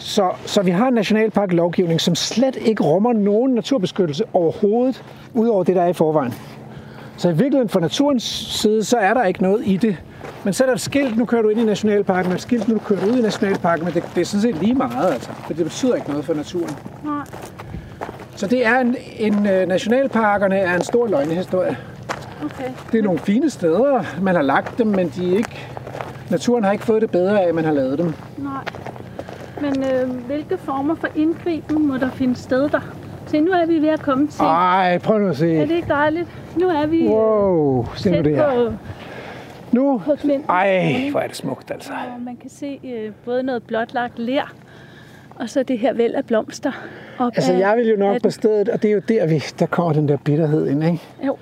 Så, 0.05 0.31
så 0.45 0.61
vi 0.61 0.71
har 0.71 0.87
en 0.87 0.93
nationalparklovgivning, 0.93 2.01
som 2.01 2.15
slet 2.15 2.55
ikke 2.55 2.83
rummer 2.83 3.13
nogen 3.13 3.53
naturbeskyttelse 3.53 4.23
overhovedet, 4.33 5.03
udover 5.33 5.63
det, 5.63 5.75
der 5.75 5.81
er 5.81 5.87
i 5.87 5.93
forvejen. 5.93 6.33
Så 7.17 7.29
i 7.29 7.31
virkeligheden 7.31 7.69
fra 7.69 7.79
naturens 7.79 8.23
side, 8.61 8.83
så 8.83 8.97
er 8.97 9.13
der 9.13 9.23
ikke 9.23 9.41
noget 9.43 9.61
i 9.65 9.77
det. 9.77 9.97
Men 10.43 10.53
så 10.53 10.63
er 10.63 10.65
der 10.67 10.73
et 10.73 10.81
skilt, 10.81 11.17
nu 11.17 11.25
kører 11.25 11.41
du 11.41 11.49
ind 11.49 11.59
i 11.59 11.63
nationalparken, 11.63 12.31
og 12.31 12.35
et 12.35 12.41
skilt, 12.41 12.67
nu 12.67 12.77
kører 12.77 12.99
du 12.99 13.11
ud 13.11 13.17
i 13.17 13.21
nationalparken, 13.21 13.85
men 13.85 13.93
det, 13.93 14.03
det 14.15 14.21
er 14.21 14.25
sådan 14.25 14.41
set 14.41 14.55
lige 14.61 14.73
meget, 14.73 15.13
altså. 15.13 15.29
For 15.47 15.53
det 15.53 15.65
betyder 15.65 15.95
ikke 15.95 16.09
noget 16.09 16.25
for 16.25 16.33
naturen. 16.33 16.71
nej, 17.03 17.23
Så 18.35 18.47
det 18.47 18.65
er 18.65 18.79
en, 18.79 18.95
en 19.19 19.47
øh, 19.47 19.67
nationalparkerne 19.67 20.55
er 20.57 20.75
en 20.75 20.83
stor 20.83 21.07
løgnehistorie. 21.07 21.77
okay. 22.45 22.69
Det 22.91 22.99
er 22.99 23.03
nogle 23.03 23.19
fine 23.19 23.49
steder, 23.49 24.03
man 24.21 24.35
har 24.35 24.41
lagt 24.41 24.77
dem, 24.77 24.87
men 24.87 25.09
de 25.15 25.33
er 25.33 25.37
ikke, 25.37 25.67
naturen 26.29 26.63
har 26.63 26.71
ikke 26.71 26.85
fået 26.85 27.01
det 27.01 27.11
bedre 27.11 27.41
af, 27.43 27.47
at 27.47 27.55
man 27.55 27.65
har 27.65 27.73
lavet 27.73 27.97
dem. 27.97 28.13
Nej. 28.37 28.51
Men 29.61 29.83
øh, 29.83 30.09
hvilke 30.25 30.57
former 30.57 30.95
for 30.95 31.07
indgriben 31.15 31.87
må 31.87 31.97
der 31.97 32.09
finde 32.11 32.35
sted 32.35 32.69
der? 32.69 32.95
Se, 33.27 33.39
nu 33.41 33.51
er 33.51 33.65
vi 33.65 33.79
ved 33.81 33.89
at 33.89 33.99
komme 34.01 34.27
til. 34.27 34.41
Ej, 34.41 34.97
prøv 34.97 35.19
nu 35.19 35.25
at 35.25 35.31
Er 35.31 35.35
se. 35.35 35.47
det 35.47 35.71
ikke 35.71 35.87
dejligt? 35.87 36.27
Nu 36.59 36.69
er 36.69 36.85
vi 36.85 37.03
øh, 37.05 37.09
Wow, 37.11 37.85
se 37.95 38.11
nu 38.11 38.17
det 38.21 38.35
her. 38.35 38.55
på, 38.69 38.73
Nu, 39.71 40.01
på 40.05 40.15
klinten. 40.15 40.49
ej, 40.49 41.07
hvor 41.11 41.19
er 41.19 41.27
det 41.27 41.35
smukt, 41.35 41.71
altså. 41.71 41.91
Og 42.15 42.21
man 42.21 42.35
kan 42.35 42.49
se 42.49 42.79
øh, 42.85 43.11
både 43.25 43.43
noget 43.43 43.63
blotlagt 43.63 44.19
ler, 44.19 44.53
og 45.35 45.49
så 45.49 45.63
det 45.63 45.79
her 45.79 45.93
væld 45.93 46.13
af 46.15 46.25
blomster. 46.25 46.71
Op 47.19 47.31
Altså, 47.35 47.53
jeg 47.53 47.77
vil 47.77 47.87
jo 47.89 47.95
nok 47.97 48.21
på 48.23 48.29
stedet, 48.29 48.69
og 48.69 48.81
det 48.81 48.89
er 48.89 48.93
jo 48.93 49.01
der, 49.07 49.27
vi, 49.27 49.43
der 49.59 49.65
kommer 49.65 49.93
den 49.93 50.07
der 50.07 50.17
bitterhed 50.17 50.67
ind, 50.67 50.83
ikke? 50.83 51.01
Jo, 51.25 51.37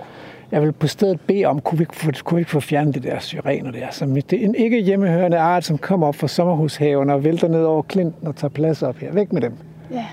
Jeg 0.53 0.61
vil 0.61 0.71
på 0.71 0.87
stedet 0.87 1.21
bede 1.21 1.45
om, 1.45 1.59
kunne 1.59 1.77
vi 1.77 1.81
ikke 1.81 1.95
få, 1.95 2.11
kunne 2.23 2.37
vi 2.37 2.43
få 2.43 2.59
fjernet 2.59 2.95
det 2.95 3.03
der 3.03 3.19
syrener 3.19 3.71
der, 3.71 3.87
som 3.91 4.13
det 4.13 4.33
er 4.33 4.45
en 4.45 4.55
ikke 4.55 4.81
hjemmehørende 4.81 5.37
art, 5.37 5.63
som 5.63 5.77
kommer 5.77 6.07
op 6.07 6.15
fra 6.15 6.27
sommerhushaven 6.27 7.09
og 7.09 7.23
vælter 7.23 7.47
ned 7.47 7.63
over 7.63 7.81
klinten 7.81 8.27
og 8.27 8.35
tager 8.35 8.49
plads 8.49 8.83
op 8.83 8.97
her. 8.97 9.13
Væk 9.13 9.33
med 9.33 9.41
dem. 9.41 9.53
ja. 9.91 10.05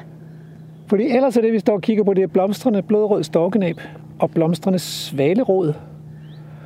Fordi 0.86 1.04
ellers 1.16 1.36
er 1.36 1.40
det, 1.40 1.52
vi 1.52 1.58
står 1.58 1.72
og 1.72 1.80
kigger 1.82 2.04
på, 2.04 2.14
det 2.14 2.22
er 2.22 2.26
blomstrende 2.26 2.82
blodrød 2.82 3.22
storkenæb 3.22 3.80
og 4.18 4.30
blomstrende 4.30 4.78
svalerod. 4.78 5.72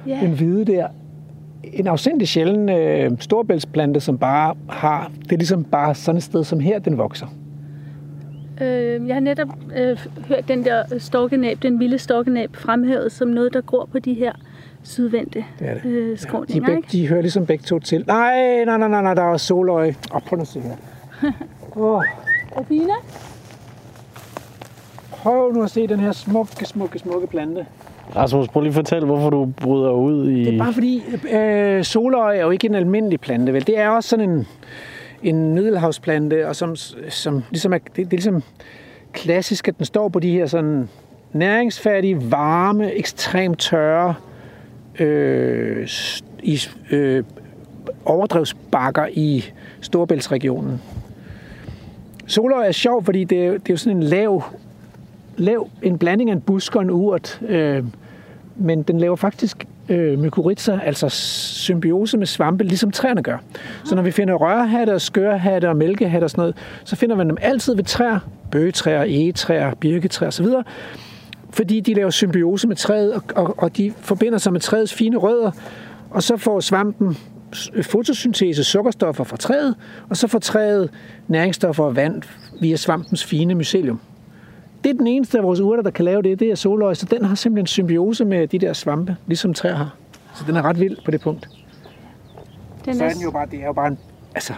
ja. 0.07 0.19
Den 0.23 0.31
hvide 0.31 0.65
der. 0.65 0.89
En 1.73 1.87
afsindig 1.87 2.29
sjælden 2.29 2.69
øh, 2.69 3.11
storbæltsplante, 3.21 4.01
som 4.01 4.19
bare 4.19 4.55
har... 4.69 5.11
Det 5.23 5.33
er 5.33 5.37
ligesom 5.37 5.65
bare 5.65 5.95
sådan 5.95 6.17
et 6.17 6.23
sted 6.23 6.45
som 6.45 6.61
her, 6.61 6.79
den 6.79 6.99
vokser. 6.99 7.27
Øh, 8.61 9.07
jeg 9.09 9.15
har 9.15 9.21
netop 9.21 9.49
øh, 9.77 9.99
hørt 10.29 10.49
den 10.49 10.65
der 10.65 10.99
storkenæb, 10.99 11.63
den 11.63 11.81
vilde 11.81 11.99
storkenæb, 11.99 12.57
fremhævet 12.57 13.13
som 13.13 13.29
noget, 13.29 13.53
der 13.55 13.61
gror 13.61 13.89
på 13.93 13.99
de 13.99 14.15
her 14.15 14.33
sydvendte 14.83 15.45
Det 15.59 15.69
er 15.69 15.75
det. 15.75 15.85
øh, 15.85 16.11
De, 16.11 16.17
skråninger, 16.17 16.61
begge, 16.67 16.77
ikke? 16.77 16.89
de 16.93 17.09
hører 17.09 17.21
ligesom 17.21 17.47
begge 17.47 17.63
to 17.65 17.79
til. 17.79 18.05
Nej, 18.07 18.65
nej, 18.65 18.79
nej, 18.79 18.89
nej, 18.89 19.03
nej 19.03 19.15
der 19.15 19.23
er 19.33 19.37
soløje. 19.37 19.95
Åh, 20.15 20.21
prøv 20.21 20.37
nu 20.37 20.41
at 20.43 20.49
se 20.49 20.61
her. 20.61 20.77
Åh, 21.77 22.03
Rubina? 22.57 22.93
prøv 25.11 25.53
nu 25.53 25.63
at 25.63 25.71
se 25.71 25.87
den 25.87 26.01
her 26.01 26.13
smukke, 26.13 26.65
smukke, 26.65 26.99
smukke 26.99 27.27
plante. 27.27 27.67
Rasmus, 28.17 28.49
prøv 28.49 28.61
lige 28.63 28.69
at 28.71 28.75
fortælle, 28.75 29.07
hvorfor 29.07 29.31
du 29.31 29.49
bryder 29.61 29.91
ud 29.91 30.29
i... 30.31 30.45
Det 30.45 30.55
er 30.55 30.59
bare 30.59 30.73
fordi, 30.73 31.03
øh, 31.33 31.85
soløje 31.85 32.39
er 32.39 32.43
jo 32.45 32.51
ikke 32.51 32.67
en 32.67 32.75
almindelig 32.75 33.21
plante, 33.21 33.53
vel? 33.53 33.67
Det 33.67 33.79
er 33.79 33.89
også 33.89 34.09
sådan 34.09 34.31
en, 34.31 34.47
en 35.25 35.55
middelhavsplante, 35.55 36.49
og 36.49 36.57
som, 36.57 36.77
som 37.09 37.43
ligesom 37.51 37.73
er, 37.73 37.79
det, 37.79 37.97
det 37.97 38.05
er 38.05 38.11
ligesom 38.11 38.43
klassisk, 39.13 39.69
at 39.69 39.79
den 39.79 39.85
står 39.85 40.09
på 40.09 40.21
de 40.21 40.31
her 40.31 40.47
sådan 40.47 40.89
næringsfattige, 41.33 42.31
varme, 42.31 42.93
ekstremt 42.93 43.59
tørre 43.59 44.15
øh, 44.99 45.89
i, 46.43 46.61
øh, 46.91 47.25
overdrevsbakker 48.05 49.07
i 49.13 49.45
Storbæltsregionen. 49.81 50.83
Soløje 52.27 52.69
er 52.69 52.73
sjov, 52.73 53.05
fordi 53.05 53.25
det 53.25 53.47
er, 53.47 53.51
det 53.51 53.71
er 53.71 53.75
jo 53.75 53.77
sådan 53.77 53.97
en 53.97 54.03
lav, 54.03 54.43
lav, 55.37 55.69
en 55.83 55.99
blanding 55.99 56.31
af 56.31 56.35
en 56.35 56.41
busk 56.41 56.77
og 56.77 56.83
en 56.83 56.91
urt, 56.91 57.41
øh, 57.49 57.85
men 58.57 58.83
den 58.83 58.99
laver 58.99 59.17
faktisk 59.17 59.67
øh, 59.89 60.19
mykorrhiza, 60.19 60.79
altså 60.85 61.09
symbiose 61.09 62.19
med 62.19 62.27
svampe, 62.27 62.65
ligesom 62.65 62.91
træerne 62.91 63.23
gør. 63.23 63.39
Så 63.85 63.95
når 63.95 64.03
vi 64.03 64.11
finder 64.11 64.35
rørhatte 64.35 64.95
og 64.95 65.01
skørhatte 65.01 65.69
og 65.69 65.77
mælkehatte 65.77 66.25
og 66.25 66.31
sådan 66.31 66.43
noget, 66.43 66.57
så 66.85 66.97
finder 66.97 67.17
man 67.17 67.29
dem 67.29 67.37
altid 67.41 67.75
ved 67.77 67.85
træer, 67.85 68.19
bøgetræer, 68.51 69.03
egetræer, 69.03 69.75
birketræer 69.75 70.29
osv., 70.29 70.47
fordi 71.51 71.81
de 71.81 71.95
laver 71.95 72.11
symbiose 72.11 72.69
med 72.69 72.77
træet, 72.77 73.13
og, 73.13 73.23
og, 73.37 73.55
og 73.59 73.77
de 73.77 73.93
forbinder 74.01 74.39
sig 74.39 74.53
med 74.53 74.61
træets 74.61 74.95
fine 74.95 75.17
rødder, 75.17 75.51
og 76.11 76.23
så 76.23 76.37
får 76.37 76.61
svampen 76.61 77.17
fotosyntese, 77.83 78.65
sukkerstoffer 78.65 79.25
fra 79.25 79.37
træet, 79.37 79.75
og 80.09 80.17
så 80.17 80.27
får 80.27 80.39
træet 80.39 80.91
næringsstoffer 81.29 81.85
og 81.85 81.97
vand 81.97 82.23
via 82.61 82.77
svampens 82.77 83.25
fine 83.25 83.55
mycelium. 83.55 84.01
Det 84.85 84.91
er 84.91 84.95
den 84.95 85.07
eneste 85.07 85.39
af 85.39 85.45
vores 85.45 85.61
urter, 85.61 85.83
der 85.83 85.91
kan 85.91 86.05
lave 86.05 86.23
det, 86.23 86.41
det 86.41 86.51
er 86.51 86.55
soløje, 86.55 86.95
så 86.95 87.07
den 87.07 87.25
har 87.25 87.35
simpelthen 87.35 87.67
symbiose 87.67 88.25
med 88.25 88.47
de 88.49 88.59
der 88.59 88.73
svampe, 88.73 89.17
ligesom 89.27 89.55
træer 89.55 89.75
har. 89.75 89.95
Så 90.35 90.45
den 90.47 90.57
er 90.57 90.63
ret 90.63 90.81
vild 90.81 90.97
på 91.05 91.11
det 91.11 91.21
punkt. 91.21 91.49
Den 92.85 92.95
Så 92.95 93.05
er, 93.05 93.09
den 93.09 93.23
jo 93.23 93.31
bare, 93.31 93.47
det 93.51 93.61
er 93.63 93.67
jo 93.67 93.73
bare 93.73 93.87
en, 93.87 93.99
altså, 94.35 94.53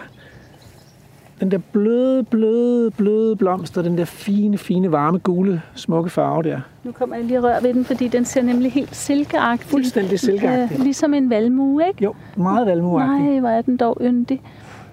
den 1.39 1.51
der 1.51 1.57
bløde, 1.71 2.23
bløde, 2.23 2.91
bløde 2.91 3.35
blomst, 3.35 3.77
og 3.77 3.83
den 3.83 3.97
der 3.97 4.05
fine, 4.05 4.57
fine, 4.57 4.91
varme, 4.91 5.19
gule, 5.19 5.61
smukke 5.75 6.09
farve 6.09 6.43
der. 6.43 6.59
Nu 6.83 6.91
kommer 6.91 7.15
jeg 7.15 7.25
lige 7.25 7.39
og 7.39 7.43
rører 7.43 7.61
ved 7.61 7.73
den, 7.73 7.85
fordi 7.85 8.07
den 8.07 8.25
ser 8.25 8.41
nemlig 8.41 8.71
helt 8.71 8.95
silkeagtig. 8.95 9.69
Fuldstændig 9.69 10.19
silkeagtig. 10.19 10.77
Øh, 10.77 10.83
ligesom 10.83 11.13
en 11.13 11.29
valmue, 11.29 11.87
ikke? 11.87 12.03
Jo, 12.03 12.15
meget 12.37 12.67
valmuagtig. 12.67 13.29
Nej, 13.29 13.39
hvor 13.39 13.49
er 13.49 13.61
den 13.61 13.77
dog 13.77 13.97
yndig. 14.01 14.41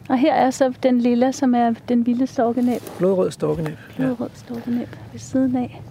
Og 0.09 0.18
her 0.18 0.35
er 0.35 0.51
så 0.51 0.72
den 0.82 1.01
lille, 1.01 1.32
som 1.32 1.55
er 1.55 1.74
den 1.89 2.06
vilde 2.06 2.26
storkenæb. 2.26 2.81
Blodrød 2.98 3.31
storkenæb. 3.31 3.76
Ja. 3.98 4.05
Blodrød 4.05 4.31
storkenæb 4.35 4.89
ved 5.12 5.20
siden 5.20 5.56
af. 5.56 5.82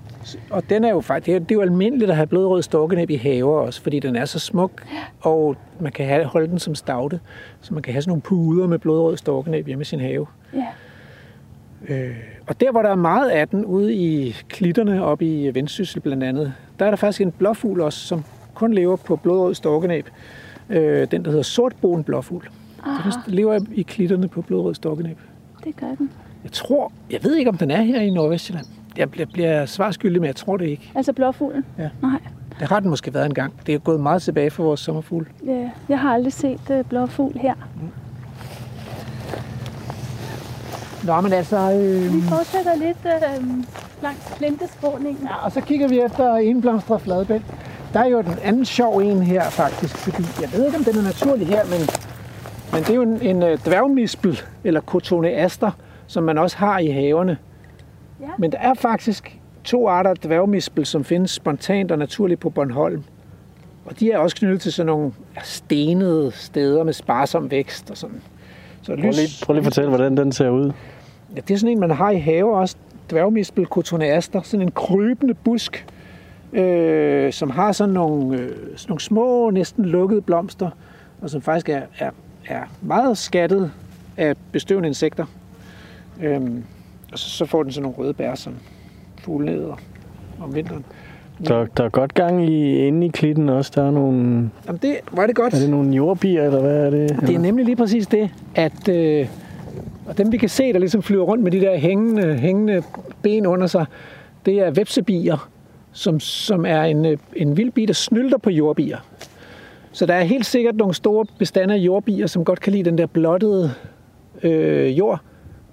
Og 0.50 0.70
den 0.70 0.84
er 0.84 0.90
jo 0.90 1.02
faktisk, 1.02 1.26
det 1.26 1.36
er, 1.36 1.40
det 1.40 1.52
er 1.52 1.56
jo 1.56 1.62
almindeligt 1.62 2.12
at 2.12 2.16
have 2.16 2.28
blodrød 2.28 2.62
storkenæb 2.62 3.10
i 3.10 3.16
haver 3.16 3.60
også, 3.60 3.82
fordi 3.82 4.00
den 4.00 4.16
er 4.16 4.26
så 4.26 4.40
smuk, 4.40 4.86
og 5.22 5.56
man 5.80 5.92
kan 5.92 6.06
have, 6.06 6.26
holde 6.26 6.48
den 6.48 6.60
som 6.60 6.76
stavte, 6.76 7.20
så 7.62 7.74
man 7.74 7.84
kan 7.84 7.94
have 7.94 8.02
sådan 8.02 8.10
nogle 8.10 8.22
puder 8.22 8.68
med 8.68 8.80
blodrød 8.80 9.18
storkenæb 9.18 9.68
hjemme 9.68 9.82
i 9.82 9.86
sin 9.86 10.00
have. 10.00 10.28
Ja. 10.54 10.68
Øh, 11.90 12.16
og 12.48 12.62
der, 12.62 12.72
hvor 12.72 12.82
der 12.82 12.90
er 12.90 12.96
meget 12.96 13.30
af 13.30 13.48
den, 13.48 13.66
ude 13.66 13.94
i 13.94 14.36
klitterne 14.50 15.04
oppe 15.04 15.26
i 15.26 15.56
Vendsyssel 15.56 16.02
blandt 16.02 16.24
andet, 16.24 16.54
der 16.80 16.86
er 16.86 16.90
der 16.90 16.98
faktisk 16.98 17.22
en 17.22 17.32
blåfugl 17.32 17.82
også, 17.82 18.00
som 18.00 18.24
kun 18.54 18.74
lever 18.74 18.96
på 18.96 19.16
blodrød 19.16 19.54
storkenæb. 19.54 20.10
Øh, 20.70 21.08
den, 21.12 21.26
der 21.26 21.30
hedder 21.30 21.44
sortbogen 21.44 22.04
blåfugl. 22.04 22.50
Den 22.86 23.34
lever 23.34 23.60
i 23.74 23.82
klitterne 23.82 24.28
på 24.28 24.42
blodrød 24.42 24.74
storkenæb. 24.76 25.20
Det 25.64 25.76
gør 25.76 25.96
den. 25.98 26.12
Jeg 26.44 26.52
tror, 26.52 26.92
jeg 27.12 27.24
ved 27.24 27.36
ikke, 27.36 27.50
om 27.50 27.58
den 27.58 27.72
er 27.72 27.82
her 27.82 28.02
i 28.02 28.10
Nordvestjylland. 28.10 28.66
Jeg 28.98 29.12
bliver, 29.12 29.26
bliver 29.34 29.66
svarskyldig, 29.66 30.22
men 30.22 30.28
jeg 30.28 30.36
tror 30.36 30.58
det 30.58 30.66
ikke. 30.68 30.92
Altså 30.96 31.14
blåfuglen? 31.14 31.66
Ja. 31.78 31.90
Nej. 32.02 32.20
Det 32.60 32.68
har 32.68 32.80
den 32.80 32.90
måske 32.90 33.14
været 33.14 33.26
engang. 33.26 33.54
Det 33.66 33.76
er 33.76 33.80
gået 33.80 34.00
meget 34.00 34.22
tilbage 34.22 34.52
for 34.52 34.64
vores 34.64 34.80
sommerfugl. 34.80 35.28
Ja, 35.46 35.70
jeg 35.90 36.00
har 36.00 36.14
aldrig 36.14 36.34
set 36.34 36.60
uh, 36.70 36.82
blåfugl 36.90 37.38
her. 37.38 37.54
Nå, 41.04 41.22
men 41.22 41.34
altså... 41.34 41.58
Øh, 41.72 42.14
Vi 42.14 42.22
fortsætter 42.22 42.76
lidt 42.76 42.98
øh, 43.06 43.48
langs 44.04 44.34
plinteskråningen. 44.38 45.24
ja, 45.28 45.36
og 45.46 45.52
så 45.52 45.62
kigger 45.62 45.88
vi 45.88 46.00
efter 46.00 46.36
enblomstret 46.36 47.02
fladbænd. 47.02 47.44
Der 47.94 48.00
er 48.00 48.08
jo 48.08 48.22
den 48.22 48.36
anden 48.44 48.66
sjov 48.66 48.98
en 48.98 49.22
her, 49.24 49.44
faktisk. 49.50 49.96
Fordi 49.98 50.24
jeg 50.42 50.50
ved 50.54 50.66
ikke, 50.66 50.78
om 50.78 50.84
den 50.84 50.98
er 50.98 51.04
naturlig 51.04 51.48
her, 51.48 51.66
men, 51.66 51.80
men 52.74 52.82
det 52.82 52.90
er 52.90 52.96
jo 52.96 53.02
en, 53.02 53.22
en 53.22 53.44
øh, 53.44 53.58
dværgmispel, 53.66 54.42
eller 54.64 54.82
cotoneaster, 54.82 55.72
som 56.08 56.24
man 56.24 56.38
også 56.38 56.58
har 56.58 56.80
i 56.80 56.88
haverne. 56.88 57.38
Ja. 58.22 58.28
Men 58.40 58.52
der 58.52 58.58
er 58.58 58.74
faktisk 58.74 59.40
to 59.64 59.88
arter 59.88 60.10
af 60.10 60.18
dværgmispel, 60.18 60.86
som 60.86 61.04
findes 61.04 61.32
spontant 61.32 61.92
og 61.92 61.98
naturligt 61.98 62.40
på 62.40 62.50
Bornholm. 62.50 63.04
Og 63.86 64.00
de 64.00 64.12
er 64.12 64.18
også 64.18 64.36
knyttet 64.36 64.62
til 64.62 64.74
sådan 64.74 64.88
nogle 64.88 65.12
stenede 65.44 66.32
steder 66.32 66.84
med 66.84 66.94
sparsom 66.94 67.52
vækst 67.52 67.92
og 67.92 67.98
sådan. 67.98 68.22
Så 68.82 68.96
Prøv 68.96 69.12
lige, 69.12 69.46
prøv 69.46 69.54
lige 69.54 69.60
at 69.60 69.64
fortælle, 69.64 69.90
hvordan 69.90 70.18
den 70.18 70.32
ser 70.32 70.50
ud. 70.50 70.72
Ja, 71.36 71.42
det 71.42 71.54
er 71.54 71.58
sådan 71.58 71.72
en, 71.72 71.80
man 71.80 71.92
har 71.92 72.12
i 72.12 72.20
haver 72.20 72.58
også. 72.58 72.76
Dværgmispel 73.10 73.66
cotoneaster. 73.66 74.42
Sådan 74.42 74.62
en 74.62 74.72
krybende 74.72 75.34
busk, 75.34 75.86
øh, 76.54 77.34
som 77.34 77.50
har 77.50 77.72
sådan 77.72 77.94
nogle, 77.94 78.38
øh, 78.38 78.50
sådan 78.50 78.90
nogle 78.90 79.02
små, 79.02 79.50
næsten 79.50 79.86
lukkede 79.86 80.22
blomster, 80.22 80.70
og 81.22 81.30
som 81.30 81.42
faktisk 81.42 81.70
er, 81.70 81.82
er, 82.00 82.10
er 82.48 82.62
meget 82.82 83.18
skattet 83.18 83.72
af 84.18 84.36
bestøvende 84.52 84.88
insekter. 84.88 85.26
Øhm, 86.22 86.64
og 87.12 87.20
så, 87.20 87.30
så 87.30 87.46
får 87.46 87.64
den 87.64 87.72
sådan 87.72 87.84
nogle 87.84 87.98
røde 87.98 88.14
bær, 88.14 88.36
som 88.36 88.56
fuglene 89.18 89.52
æder 89.52 89.80
om 90.40 90.56
vinteren. 90.56 90.86
Der, 91.48 91.66
der 91.66 91.84
er 91.84 91.90
godt 91.90 92.14
gang 92.14 92.50
i 92.50 92.88
inde 92.88 93.08
i 93.08 93.10
klitten 93.10 93.50
også. 93.50 93.72
Der 93.76 93.84
er 93.88 93.92
nogle... 93.92 94.50
Jamen 94.68 94.80
det 94.82 94.96
var 95.12 95.28
det 95.28 95.36
godt. 95.36 95.54
Er 95.54 95.60
det 95.60 95.70
nogle 95.70 95.96
jordbier, 95.96 96.44
eller 96.44 96.62
hvad 96.62 96.86
er 96.86 96.90
det? 96.90 97.18
Det 97.22 97.36
er 97.36 97.40
nemlig 97.40 97.66
lige 97.66 97.76
præcis 97.76 98.08
det, 98.08 98.30
at 98.56 98.88
øh, 98.90 99.28
og 100.06 100.18
dem 100.18 100.32
vi 100.32 100.38
kan 100.38 100.50
se, 100.50 100.74
der 100.74 100.80
ligesom 100.80 101.04
flyver 101.04 101.24
rundt 101.24 101.44
med 101.44 101.52
de 101.52 101.60
der 101.60 101.78
hængende, 101.78 102.38
hængende 102.38 102.84
ben 103.22 103.46
under 103.46 103.68
sig, 103.68 103.86
det 104.46 104.60
er 104.60 104.72
vepsebier, 104.72 105.50
som, 105.92 106.20
som 106.20 106.66
er 106.66 106.82
en, 106.84 107.06
øh, 107.06 107.18
en 107.36 107.58
vild 107.58 107.72
bi, 107.72 107.86
der 107.86 107.94
snylter 107.94 108.38
på 108.38 108.50
jordbier. 108.50 108.98
Så 109.94 110.06
der 110.06 110.14
er 110.14 110.24
helt 110.24 110.46
sikkert 110.46 110.76
nogle 110.76 110.94
store 110.94 111.26
bestande 111.40 111.74
af 111.74 111.78
jordbier, 111.78 112.28
som 112.28 112.46
godt 112.46 112.60
kan 112.60 112.74
lide 112.74 112.84
den 112.84 112.98
der 112.98 113.06
blottede 113.06 113.72
øh, 114.44 114.98
jord. 114.98 115.20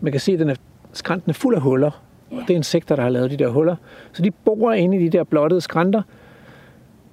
Man 0.01 0.12
kan 0.12 0.20
se, 0.20 0.32
at 0.32 0.38
den 0.38 0.51
er, 0.51 0.55
skrænten 0.92 1.30
er 1.30 1.34
fuld 1.34 1.55
af 1.55 1.60
huller. 1.60 2.02
Og 2.30 2.36
det 2.48 2.51
er 2.51 2.56
insekter, 2.56 2.97
der 2.97 3.02
har 3.02 3.10
lavet 3.10 3.30
de 3.30 3.36
der 3.36 3.48
huller. 3.48 3.76
Så 4.12 4.22
de 4.22 4.30
borer 4.30 4.74
inde 4.74 4.97
i 4.97 5.09
de 5.09 5.18
der 5.18 5.24
blottede 5.24 5.60
skrænter. 5.60 6.02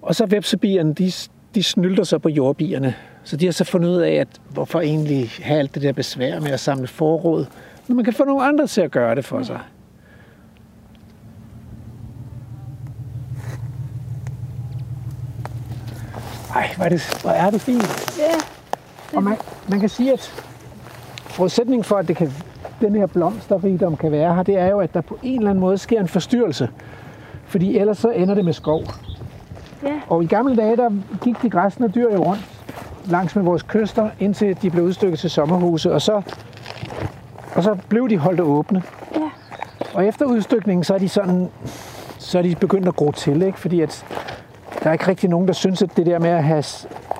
Og 0.01 0.15
så 0.15 0.25
vepsebierne, 0.25 0.93
de, 0.93 1.11
de 1.55 1.63
snylter 1.63 2.03
sig 2.03 2.21
på 2.21 2.29
jordbierne. 2.29 2.93
Så 3.23 3.37
de 3.37 3.45
har 3.45 3.51
så 3.51 3.63
fundet 3.63 3.89
ud 3.89 3.97
af, 3.97 4.11
at 4.13 4.27
hvorfor 4.49 4.81
egentlig 4.81 5.29
have 5.41 5.59
alt 5.59 5.75
det 5.75 5.83
der 5.83 5.93
besvær 5.93 6.39
med 6.39 6.51
at 6.51 6.59
samle 6.59 6.87
forråd, 6.87 7.45
når 7.87 7.95
man 7.95 8.05
kan 8.05 8.13
få 8.13 8.23
nogle 8.25 8.43
andre 8.43 8.67
til 8.67 8.81
at 8.81 8.91
gøre 8.91 9.15
det 9.15 9.25
for 9.25 9.43
sig. 9.43 9.59
Ej, 16.57 16.69
hvor 16.75 16.85
er 16.85 16.89
det, 16.89 17.19
hvor 17.21 17.31
er 17.31 17.49
det 17.49 17.61
fint. 17.61 18.17
Ja, 18.19 19.17
Og 19.17 19.23
man, 19.23 19.37
man 19.67 19.79
kan 19.79 19.89
sige, 19.89 20.13
at 20.13 20.43
forudsætningen 21.25 21.83
for, 21.83 21.95
at 21.95 22.07
det 22.07 22.15
kan, 22.15 22.31
den 22.81 22.95
her 22.95 23.05
blomsterrigdom 23.05 23.97
kan 23.97 24.11
være 24.11 24.35
her, 24.35 24.43
det 24.43 24.57
er 24.57 24.67
jo, 24.67 24.79
at 24.79 24.93
der 24.93 25.01
på 25.01 25.19
en 25.23 25.37
eller 25.37 25.49
anden 25.49 25.61
måde 25.61 25.77
sker 25.77 25.99
en 25.99 26.07
forstyrrelse. 26.07 26.69
Fordi 27.45 27.77
ellers 27.77 27.97
så 27.97 28.09
ender 28.09 28.35
det 28.35 28.45
med 28.45 28.53
skov. 28.53 28.83
ja. 29.83 29.99
Og 30.07 30.23
i 30.23 30.27
gamle 30.27 30.55
dage, 30.55 30.77
der 30.77 30.89
gik 31.23 31.41
de 31.41 31.49
græsne 31.49 31.87
dyr 31.87 32.13
jo 32.13 32.23
rundt 32.23 32.41
langs 33.05 33.35
med 33.35 33.43
vores 33.43 33.63
kyster, 33.63 34.09
indtil 34.19 34.57
de 34.61 34.69
blev 34.69 34.83
udstykket 34.83 35.19
til 35.19 35.29
sommerhuse, 35.29 35.93
og 35.93 36.01
så, 36.01 36.21
og 37.55 37.63
så 37.63 37.77
blev 37.89 38.09
de 38.09 38.17
holdt 38.17 38.39
åbne. 38.39 38.83
Ja. 39.15 39.29
Og 39.93 40.05
efter 40.05 40.25
udstykningen, 40.25 40.83
så 40.83 40.93
er 40.93 40.97
de 40.97 41.09
sådan, 41.09 41.49
så 42.17 42.37
er 42.37 42.41
de 42.41 42.55
begyndt 42.55 42.87
at 42.87 42.95
gro 42.95 43.11
til, 43.11 43.41
ikke? 43.41 43.59
fordi 43.59 43.81
at 43.81 44.05
der 44.87 44.91
er 44.91 44.93
ikke 44.93 45.07
rigtig 45.07 45.29
nogen, 45.29 45.47
der 45.47 45.53
synes, 45.53 45.81
at 45.81 45.97
det 45.97 46.05
der 46.05 46.19
med 46.19 46.29
at 46.29 46.43
have 46.43 46.63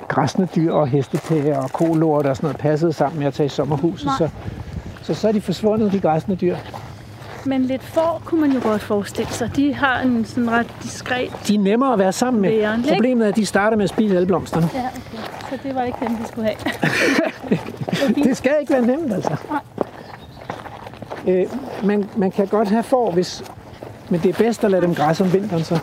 græsne 0.07 0.47
dyr 0.55 0.73
og 0.73 0.87
hestetæger 0.87 1.57
og 1.57 1.71
kolort 1.71 2.25
og 2.25 2.35
sådan 2.35 2.47
noget 2.47 2.57
passede 2.57 2.93
sammen 2.93 3.19
med 3.19 3.27
at 3.27 3.33
tage 3.33 3.45
i 3.45 3.49
sommerhuset. 3.49 4.05
Nej. 4.05 4.15
Så, 4.17 4.29
så 5.01 5.13
så 5.13 5.27
er 5.27 5.31
de 5.31 5.41
forsvundet, 5.41 5.91
de 5.91 5.99
græsne 5.99 6.35
dyr. 6.35 6.55
Men 7.45 7.61
lidt 7.61 7.83
får 7.83 8.21
kunne 8.25 8.41
man 8.41 8.51
jo 8.51 8.59
godt 8.63 8.81
forestille 8.81 9.31
sig. 9.31 9.55
De 9.55 9.73
har 9.73 9.99
en 10.01 10.25
sådan 10.25 10.51
ret 10.51 10.67
diskret... 10.83 11.31
De 11.47 11.55
er 11.55 11.59
nemmere 11.59 11.93
at 11.93 11.99
være 11.99 12.11
sammen 12.11 12.41
med. 12.41 12.49
Væren? 12.49 12.85
Problemet 12.89 13.25
er, 13.25 13.29
at 13.29 13.35
de 13.35 13.45
starter 13.45 13.77
med 13.77 13.83
at 13.83 13.89
spise 13.89 14.15
alle 14.15 14.27
blomsterne. 14.27 14.69
Ja, 14.73 14.79
okay. 14.79 15.23
Så 15.49 15.57
det 15.63 15.75
var 15.75 15.83
ikke 15.83 15.97
dem, 16.01 16.11
vi 16.19 16.27
skulle 16.27 16.47
have. 16.47 16.57
Det 18.23 18.37
skal 18.37 18.51
ikke 18.61 18.73
være 18.73 18.85
nemt, 18.85 19.13
altså. 19.13 19.35
Øh, 21.27 21.45
man, 21.83 22.09
man 22.17 22.31
kan 22.31 22.47
godt 22.47 22.69
have 22.69 22.83
får, 22.83 23.11
hvis, 23.11 23.43
men 24.09 24.19
det 24.19 24.29
er 24.29 24.43
bedst 24.43 24.63
at 24.63 24.71
lade 24.71 24.81
dem 24.81 24.95
græsse 24.95 25.23
om 25.23 25.33
vinteren 25.33 25.63
så. 25.63 25.79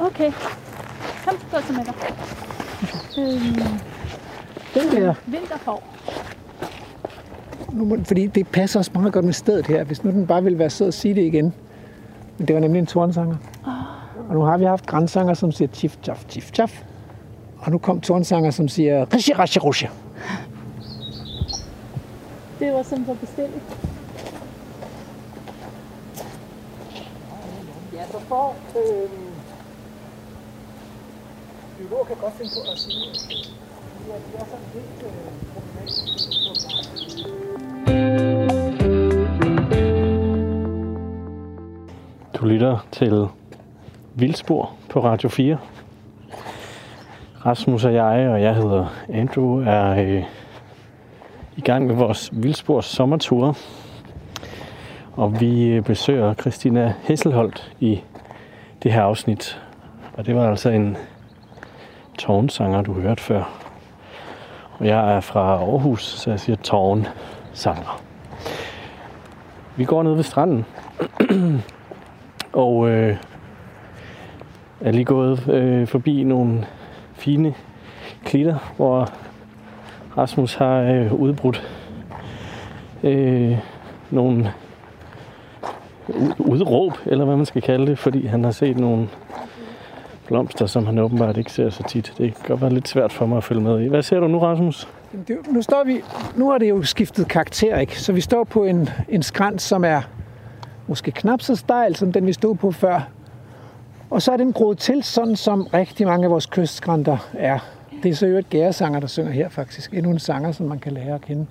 Okay. 0.00 0.32
Så 1.50 1.56
gå 1.56 1.62
til 1.66 1.74
med 1.76 1.84
dig. 1.84 1.94
Øhm, 3.18 3.78
Den 4.74 5.02
der, 5.02 5.14
vinterfor. 5.26 5.82
nu, 7.72 7.84
må- 7.84 7.98
fordi 8.04 8.26
det 8.26 8.48
passer 8.48 8.78
også 8.80 8.90
meget 8.94 9.12
godt 9.12 9.24
med 9.24 9.32
stedet 9.32 9.66
her, 9.66 9.84
hvis 9.84 10.04
nu 10.04 10.10
den 10.10 10.26
bare 10.26 10.42
ville 10.42 10.58
være 10.58 10.70
sød 10.70 10.88
at 10.88 10.94
sige 10.94 11.14
det 11.14 11.22
igen. 11.22 11.54
Men 12.38 12.48
det 12.48 12.54
var 12.54 12.60
nemlig 12.60 12.80
en 12.80 12.86
tornsanger. 12.86 13.36
Og 14.28 14.34
nu 14.34 14.40
har 14.40 14.58
vi 14.58 14.64
haft 14.64 14.86
grænsanger, 14.86 15.34
som 15.34 15.52
siger 15.52 15.68
tjif, 15.68 15.96
tjaf, 16.02 16.24
tjif, 16.28 16.50
tjaf. 16.50 16.82
Og 17.58 17.70
nu 17.72 17.78
kom 17.78 18.00
tornsanger, 18.00 18.50
som 18.50 18.68
siger 18.68 19.14
rishi, 19.14 19.32
rashi, 19.32 19.58
rushi. 19.58 19.86
Det 22.58 22.72
var 22.72 22.82
sådan 22.82 23.04
på 23.04 23.14
bestilling. 23.14 23.62
Ja, 27.94 28.02
så 28.12 28.18
får... 28.28 28.56
Øh, 28.76 29.27
biologer 31.78 32.04
kan 32.04 32.16
godt 32.16 32.32
finde 32.32 32.50
på 32.54 32.60
at 32.72 32.78
sige, 32.78 33.10
at 33.10 33.14
det 34.32 34.40
er 34.40 34.44
sådan 34.44 34.66
lidt 34.74 35.02
øh, 35.02 35.10
Du 42.40 42.46
lytter 42.46 42.86
til 42.92 43.26
Vildspor 44.14 44.72
på 44.88 45.04
Radio 45.04 45.28
4. 45.28 45.58
Rasmus 47.46 47.84
og 47.84 47.94
jeg, 47.94 48.28
og 48.28 48.42
jeg 48.42 48.54
hedder 48.54 48.86
Andrew, 49.08 49.62
er 49.62 49.90
øh, 49.90 50.24
i 51.56 51.60
gang 51.60 51.86
med 51.86 51.94
vores 51.94 52.30
Vildspors 52.32 52.86
sommertur. 52.86 53.56
Og 55.12 55.40
vi 55.40 55.64
øh, 55.64 55.82
besøger 55.84 56.34
Christina 56.34 56.94
Hesselholdt 57.02 57.72
i 57.80 58.00
det 58.82 58.92
her 58.92 59.02
afsnit. 59.02 59.62
Og 60.14 60.26
det 60.26 60.34
var 60.34 60.50
altså 60.50 60.70
en 60.70 60.96
tårnsanger, 62.18 62.82
du 62.82 62.92
hørte 62.92 63.22
før. 63.22 63.42
Og 64.78 64.86
jeg 64.86 65.16
er 65.16 65.20
fra 65.20 65.40
Aarhus, 65.40 66.04
så 66.04 66.30
jeg 66.30 66.40
siger 66.40 66.56
tårnsanger. 66.56 68.02
Vi 69.76 69.84
går 69.84 70.02
ned 70.02 70.14
ved 70.14 70.22
stranden, 70.22 70.64
og 72.52 72.88
øh, 72.88 73.16
er 74.80 74.92
lige 74.92 75.04
gået 75.04 75.48
øh, 75.48 75.86
forbi 75.86 76.24
nogle 76.24 76.66
fine 77.14 77.54
klitter, 78.24 78.72
hvor 78.76 79.08
Rasmus 80.16 80.54
har 80.54 80.80
øh, 80.80 81.12
udbrudt 81.12 81.68
øh, 83.02 83.58
nogle 84.10 84.52
udråb, 86.38 86.92
eller 87.06 87.24
hvad 87.24 87.36
man 87.36 87.46
skal 87.46 87.62
kalde 87.62 87.86
det, 87.86 87.98
fordi 87.98 88.26
han 88.26 88.44
har 88.44 88.50
set 88.50 88.78
nogle 88.78 89.08
blomster, 90.28 90.66
som 90.66 90.86
han 90.86 90.98
åbenbart 90.98 91.36
ikke 91.36 91.52
ser 91.52 91.70
så 91.70 91.82
tit. 91.82 92.14
Det 92.18 92.34
kan 92.34 92.44
godt 92.48 92.60
være 92.60 92.74
lidt 92.74 92.88
svært 92.88 93.12
for 93.12 93.26
mig 93.26 93.36
at 93.36 93.44
følge 93.44 93.60
med 93.60 93.80
i. 93.80 93.88
Hvad 93.88 94.02
ser 94.02 94.20
du 94.20 94.28
nu, 94.28 94.38
Rasmus? 94.38 94.88
Det, 95.28 95.30
er 95.30 95.52
nu, 95.52 95.62
står 95.62 95.84
vi, 95.84 96.00
nu 96.36 96.50
har 96.50 96.58
det 96.58 96.68
jo 96.70 96.82
skiftet 96.82 97.28
karakter, 97.28 97.78
ikke? 97.78 98.00
Så 98.00 98.12
vi 98.12 98.20
står 98.20 98.44
på 98.44 98.64
en, 98.64 98.88
en 99.08 99.22
skrant, 99.22 99.62
som 99.62 99.84
er 99.84 100.00
måske 100.86 101.10
knap 101.10 101.42
så 101.42 101.56
stejl, 101.56 101.96
som 101.96 102.12
den 102.12 102.26
vi 102.26 102.32
stod 102.32 102.54
på 102.54 102.72
før. 102.72 103.00
Og 104.10 104.22
så 104.22 104.32
er 104.32 104.36
den 104.36 104.52
groet 104.52 104.78
til, 104.78 105.02
sådan 105.02 105.36
som 105.36 105.62
rigtig 105.62 106.06
mange 106.06 106.24
af 106.24 106.30
vores 106.30 106.46
kystskrænter 106.46 107.28
er. 107.32 107.58
Det 108.02 108.10
er 108.10 108.14
så 108.14 108.26
jo 108.26 108.36
et 108.36 108.50
gæresanger, 108.50 109.00
der 109.00 109.06
synger 109.06 109.30
her 109.30 109.48
faktisk. 109.48 109.94
Endnu 109.94 110.10
en 110.10 110.18
sanger, 110.18 110.52
som 110.52 110.66
man 110.66 110.78
kan 110.78 110.92
lære 110.92 111.14
at 111.14 111.20
kende. 111.20 111.46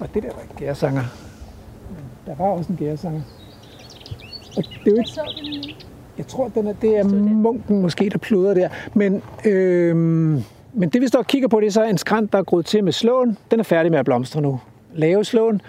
Og 0.00 0.14
det 0.14 0.22
der 0.22 0.28
var 0.34 0.42
ikke 0.42 0.54
gæresanger. 0.56 1.02
Men 1.90 2.04
Der 2.26 2.34
var 2.34 2.44
også 2.44 2.72
en 2.72 2.76
gæresanger. 2.76 3.22
Og 4.56 4.64
det 4.64 4.86
er 4.86 4.90
jo 4.90 4.96
ikke 4.96 5.10
jeg 6.18 6.26
tror, 6.26 6.48
den 6.48 6.66
er, 6.66 6.72
det 6.72 6.98
er 6.98 7.04
munken 7.04 7.82
måske, 7.82 8.10
der 8.10 8.18
pluder 8.18 8.54
der. 8.54 8.68
Men, 8.94 9.22
øhm, 9.44 10.42
men 10.72 10.88
det 10.88 11.00
vi 11.00 11.06
står 11.06 11.18
og 11.18 11.26
kigger 11.26 11.48
på, 11.48 11.60
det 11.60 11.66
er 11.66 11.70
så 11.70 11.84
en 11.84 11.98
skrant, 11.98 12.32
der 12.32 12.38
er 12.38 12.42
groet 12.42 12.66
til 12.66 12.84
med 12.84 12.92
slåen. 12.92 13.38
Den 13.50 13.60
er 13.60 13.64
færdig 13.64 13.90
med 13.90 13.98
at 13.98 14.04
blomstre 14.04 14.40
nu. 14.40 14.60
Lave 14.92 15.24
slåen. 15.24 15.60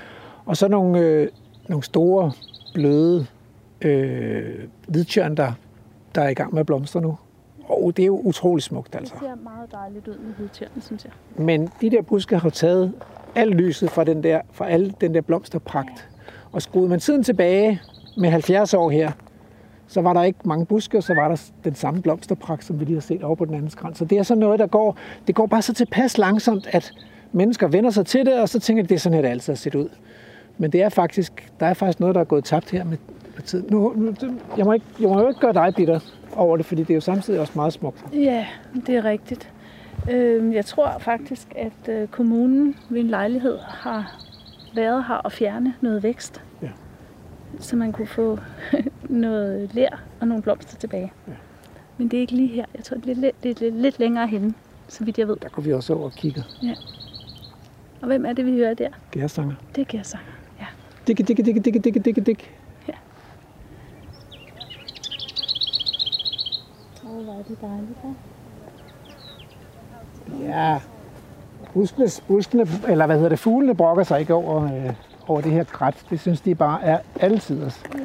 Og 0.46 0.58
så 0.58 0.68
nogle, 0.68 1.00
øh, 1.00 1.28
nogle 1.68 1.84
store, 1.84 2.32
bløde 2.74 3.26
øh, 3.82 4.44
hvidtjørn, 4.88 5.38
der, 5.38 5.52
der 6.16 6.22
er 6.22 6.30
i 6.30 6.34
gang 6.34 6.54
med 6.54 6.60
at 6.60 6.66
blomstre 6.66 7.02
nu. 7.02 7.18
Og 7.68 7.98
det 7.98 8.04
er 8.04 8.08
jo 8.08 8.20
utrolig 8.20 8.64
smukt, 8.64 8.96
altså. 8.96 9.14
Det 9.14 9.22
ser 9.22 9.44
meget 9.44 9.72
dejligt 9.72 10.08
ud 10.08 10.18
med 10.18 10.34
hvidtjørnen, 10.38 10.82
synes 10.82 11.06
jeg. 11.06 11.12
Men 11.46 11.70
de 11.82 11.90
der 11.90 12.02
buske 12.02 12.38
har 12.38 12.50
taget 12.50 12.94
alt 13.36 13.56
lyset 13.56 13.90
fra 13.90 14.04
den 14.04 14.24
der, 14.24 14.42
fra 14.52 14.70
alle 14.70 14.94
den 15.02 15.14
der 15.14 15.22
blomsterpragt. 15.22 16.10
Og 16.52 16.62
skruede 16.62 16.90
man 16.90 17.00
tiden 17.00 17.24
tilbage 17.24 17.82
med 18.18 18.30
70 18.30 18.74
år 18.74 18.90
her, 18.90 19.12
så 19.88 20.02
var 20.02 20.14
der 20.14 20.24
ikke 20.24 20.40
mange 20.46 20.66
buske, 20.66 20.98
og 20.98 21.04
så 21.04 21.14
var 21.14 21.28
der 21.28 21.52
den 21.64 21.76
samme 21.76 22.02
blomsterpragt, 22.02 22.64
som 22.66 22.80
vi 22.80 22.86
lige 22.86 22.96
har 22.96 23.02
set 23.02 23.24
over 23.24 23.36
på 23.36 23.46
den 23.46 23.54
anden 23.54 23.70
skrant. 23.70 23.98
Så 23.98 24.06
det 24.06 24.18
er 24.18 24.24
sådan 24.24 24.40
noget, 24.40 24.60
der 24.60 24.68
går, 24.68 24.98
det 25.28 25.36
går 25.36 25.46
bare 25.46 25.62
så 25.62 25.74
tilpas 25.74 26.18
langsomt, 26.18 26.68
at 26.72 26.92
mennesker 27.32 27.68
vender 27.68 27.90
sig 27.90 28.06
til 28.06 28.26
det, 28.26 28.40
og 28.40 28.50
så 28.50 28.60
tænker 28.60 28.84
de, 28.84 28.90
det 28.90 28.96
er 28.96 29.00
sådan 29.00 29.14
her, 29.14 29.22
det 29.22 29.30
altid 29.30 29.54
har 29.54 29.58
set 29.58 29.76
ud. 29.76 29.90
Men 30.58 30.72
det 30.72 30.84
er 30.84 30.90
faktisk, 30.90 31.52
der 31.60 31.66
er 31.66 31.74
faktisk 31.74 32.00
noget, 32.00 32.16
der 32.16 32.22
er 32.22 32.26
gået 32.26 32.44
tabt 32.44 32.72
her 32.72 32.84
med, 32.84 32.98
med 33.36 33.44
tiden. 33.44 33.66
Nu, 33.70 33.94
nu, 33.96 34.14
jeg, 34.58 34.66
må 34.66 34.74
ikke, 34.74 34.86
jeg 35.00 35.10
må 35.10 35.22
jo 35.22 35.28
ikke 35.28 35.40
gøre 35.40 35.54
dig 35.54 35.74
bitter 35.76 36.00
over 36.36 36.58
det, 36.58 36.66
fordi 36.66 36.82
det 36.82 36.90
er 36.90 36.96
jo 36.96 37.02
samtidig 37.02 37.40
også 37.40 37.54
meget 37.56 37.74
smukt. 37.74 38.04
Ja, 38.14 38.46
det 38.88 38.96
er 38.96 39.06
rigtigt. 39.06 39.52
Øhm, 40.12 40.54
jeg 40.54 40.66
tror 40.66 40.96
faktisk, 41.00 41.48
at 41.56 41.90
øh, 41.90 42.08
kommunen 42.08 42.76
ved 42.90 43.00
en 43.00 43.08
lejlighed 43.08 43.58
har 43.60 44.22
været 44.76 45.06
her 45.08 45.16
og 45.16 45.32
fjerne 45.32 45.74
noget 45.82 46.04
vækst. 46.04 46.45
Ja. 47.58 47.62
Så 47.62 47.76
man 47.76 47.92
kunne 47.92 48.08
få 48.08 48.40
noget 49.10 49.74
lær 49.74 50.04
og 50.22 50.28
nogle 50.28 50.44
blomster 50.44 50.78
tilbage. 50.78 51.12
Ja. 51.28 51.34
Men 51.98 52.08
det 52.08 52.18
er 52.18 52.22
ikke 52.22 52.36
lige 52.36 52.48
her. 52.48 52.66
Jeg 52.76 52.84
tror, 52.84 52.98
det 52.98 53.10
er 53.10 53.16
lidt, 53.16 53.44
det 53.44 53.52
er 53.52 53.56
lidt, 53.60 53.82
lidt 53.82 54.00
længere 54.00 54.28
henne, 54.28 54.54
så 54.88 55.04
vidt 55.04 55.18
jeg 55.20 55.28
ved. 55.28 55.36
Der 55.42 55.50
går 55.50 55.62
vi 55.62 55.74
også 55.74 55.94
over 55.94 56.06
og 56.06 56.12
kigger. 56.12 56.44
Og 58.02 58.08
hvem 58.08 58.26
er 58.26 58.34
det, 58.34 58.46
vi 58.46 58.52
hører 58.52 58.74
der? 58.74 58.90
Gærsanger. 59.12 59.56
Det 59.76 59.82
er 59.82 59.86
Gersanger. 59.98 60.32
Ja. 60.60 60.66
Dikke, 61.08 61.24
dikke, 61.24 61.44
dikke, 61.44 61.60
dikke, 61.60 61.80
dikke, 61.80 62.00
dikke, 62.00 62.22
dikke. 62.22 62.50
Åh, 67.08 67.24
hvor 67.24 67.34
er 67.34 67.44
det 67.44 67.62
dejligt, 67.62 67.98
ja. 68.04 68.14
Ja. 70.46 70.80
Buskene, 71.74 72.08
buskene, 72.28 72.68
eller 72.88 73.06
hvad 73.06 73.16
hedder 73.16 73.30
det, 73.30 73.40
fuglene 73.40 73.76
brokker 73.76 74.04
sig 74.04 74.20
ikke 74.20 74.34
over, 74.34 74.64
øh, 74.64 74.94
over 75.28 75.42
det 75.42 75.52
her 75.52 75.64
græt. 75.64 75.96
Det 76.10 76.20
synes 76.20 76.42
de 76.42 76.56
bare 76.56 76.84
er 76.84 77.00
altiders. 77.20 77.84
Ja. 77.96 78.00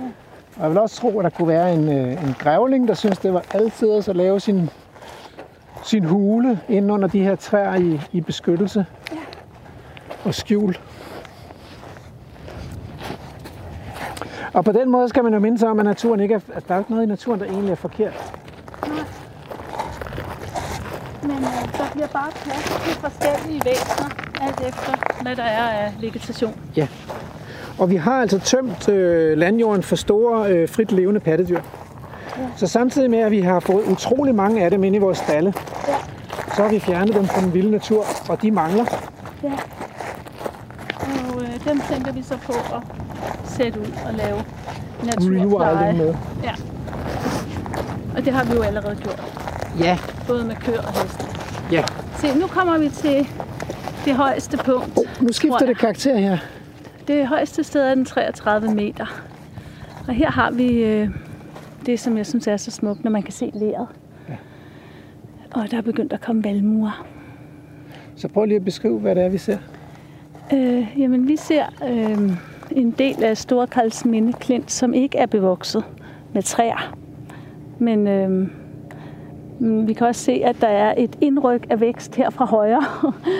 Og 0.57 0.63
jeg 0.63 0.71
vil 0.71 0.79
også 0.79 0.97
tro, 1.01 1.19
at 1.19 1.25
der 1.25 1.31
kunne 1.31 1.49
være 1.49 1.75
en, 1.75 1.89
øh, 1.89 2.25
en 2.29 2.35
grævling, 2.39 2.89
der 2.89 2.95
synes, 2.95 3.19
det 3.19 3.33
var 3.35 3.45
altiders 3.55 4.09
at 4.09 4.17
lave 4.17 4.41
sin, 4.41 4.71
sin 5.85 6.05
hule 6.05 6.61
inde 6.69 6.95
under 6.95 7.09
de 7.09 7.23
her 7.23 7.35
træer 7.37 7.75
i, 7.75 8.01
i 8.13 8.21
beskyttelse 8.21 8.87
Ja. 9.13 9.17
og 10.25 10.35
skjul. 10.35 10.77
Og 14.53 14.65
på 14.65 14.73
den 14.73 14.91
måde 14.91 15.09
skal 15.09 15.25
man 15.25 15.33
jo 15.35 15.39
minde 15.41 15.59
sig 15.59 15.69
om, 15.69 15.79
at 15.79 15.85
naturen 15.85 16.21
ikke 16.21 16.35
er, 16.35 16.41
at 16.55 16.69
der 16.69 16.75
er 16.75 16.79
ikke 16.79 16.91
noget 16.91 17.05
i 17.05 17.09
naturen, 17.09 17.41
der 17.41 17.47
egentlig 17.47 17.71
er 17.71 17.75
forkert. 17.77 18.33
Men 21.23 21.31
øh, 21.31 21.79
der 21.79 21.91
bliver 21.93 22.07
bare 22.07 22.31
plads 22.45 22.65
til 22.85 22.95
forskellige 23.01 23.63
væsener, 23.65 24.09
alt 24.41 24.61
efter 24.61 25.23
hvad 25.23 25.37
der 25.37 25.43
er 25.43 25.69
af 25.69 25.93
vegetation. 26.01 26.55
Og 27.79 27.91
vi 27.91 27.97
har 27.97 28.21
altså 28.21 28.39
tømt 28.39 28.89
øh, 28.89 29.39
landjorden 29.39 29.83
for 29.83 29.97
store, 29.97 30.51
øh, 30.53 30.69
frit 30.69 30.93
levende 30.93 31.21
pattedyr. 31.21 31.61
Ja. 32.39 32.43
Så 32.57 32.67
samtidig 32.67 33.11
med, 33.11 33.19
at 33.19 33.31
vi 33.31 33.41
har 33.41 33.61
fået 33.61 33.85
utrolig 33.85 34.35
mange 34.35 34.65
af 34.65 34.71
dem 34.71 34.85
ind 34.85 34.97
i 34.97 34.99
vores 34.99 35.19
stalle, 35.19 35.55
Ja. 35.89 35.95
så 36.57 36.63
har 36.63 36.69
vi 36.71 36.79
fjernet 36.81 37.15
dem 37.15 37.25
fra 37.27 37.41
den 37.41 37.55
vilde 37.55 37.71
natur, 37.71 38.05
og 38.29 38.43
de 38.43 38.51
mangler. 38.51 38.85
Ja. 39.43 39.53
Og 41.01 41.43
øh, 41.43 41.65
dem 41.69 41.81
tænker 41.93 42.13
vi 42.13 42.23
så 42.23 42.37
på 42.47 42.53
at 42.53 42.83
sætte 43.45 43.81
ud 43.81 43.87
og 44.07 44.15
lave 44.15 44.43
naturpleje. 45.05 45.75
Rewilding 45.75 45.99
med. 46.07 46.15
Ja. 46.43 46.53
Og 48.17 48.25
det 48.25 48.33
har 48.33 48.45
vi 48.45 48.53
jo 48.55 48.63
allerede 48.63 48.97
gjort. 48.97 49.50
Ja, 49.79 49.99
Både 50.27 50.45
med 50.45 50.57
køer 50.57 50.83
og 50.83 51.03
heste. 51.03 51.25
ja. 51.73 51.85
Se, 52.17 52.39
nu 52.39 52.47
kommer 52.47 52.79
vi 52.79 52.89
til 52.89 53.29
det 54.05 54.15
højeste 54.15 54.57
punkt. 54.57 54.99
Oh, 54.99 55.05
nu 55.27 55.33
skifter 55.33 55.67
det 55.67 55.79
karakter 55.79 56.17
her. 56.19 56.39
Det 57.09 57.27
højeste 57.27 57.65
sted 57.65 57.83
er 57.83 57.95
den 57.95 58.05
33 58.05 58.75
meter. 58.75 59.07
Og 60.09 60.15
her 60.15 60.31
har 60.31 60.51
vi 60.51 60.85
øh, 60.85 61.09
det, 61.87 62.01
som 62.01 62.17
jeg 62.17 62.27
synes 62.27 62.47
er 62.47 62.57
så 62.57 62.71
smukt, 62.71 63.05
når 63.05 63.11
man 63.11 63.23
kan 63.23 63.33
se 63.33 63.51
leret. 63.55 63.87
Ja. 64.29 64.35
Og 65.53 65.71
der 65.71 65.77
er 65.77 65.83
begyndt 65.83 66.13
at 66.13 66.21
komme 66.21 66.45
valmuer. 66.45 67.07
Så 68.17 68.29
prøv 68.29 68.45
lige 68.45 68.57
at 68.57 68.65
beskrive, 68.65 68.99
hvad 68.99 69.15
det 69.15 69.25
er, 69.25 69.29
vi 69.29 69.39
ser. 69.39 69.59
Øh, 70.53 70.87
jamen, 70.99 71.29
vi 71.29 71.37
ser 71.37 71.65
øh, 71.89 72.31
en 72.71 72.91
del 72.91 73.25
af 73.25 73.37
Storkarlsminde 73.37 74.33
Klint, 74.33 74.71
som 74.73 74.95
ikke 74.95 75.19
er 75.19 75.27
bevokset 75.27 75.85
med 76.33 76.43
træer. 76.43 76.97
Men 77.79 78.07
øh, 78.09 78.49
vi 79.61 79.93
kan 79.93 80.07
også 80.07 80.25
se, 80.25 80.33
at 80.45 80.57
der 80.61 80.69
er 80.69 80.95
et 80.99 81.19
indryk 81.21 81.67
af 81.71 81.81
vækst 81.81 82.15
her 82.15 82.31
fra 82.31 82.45
højre, 82.45 82.85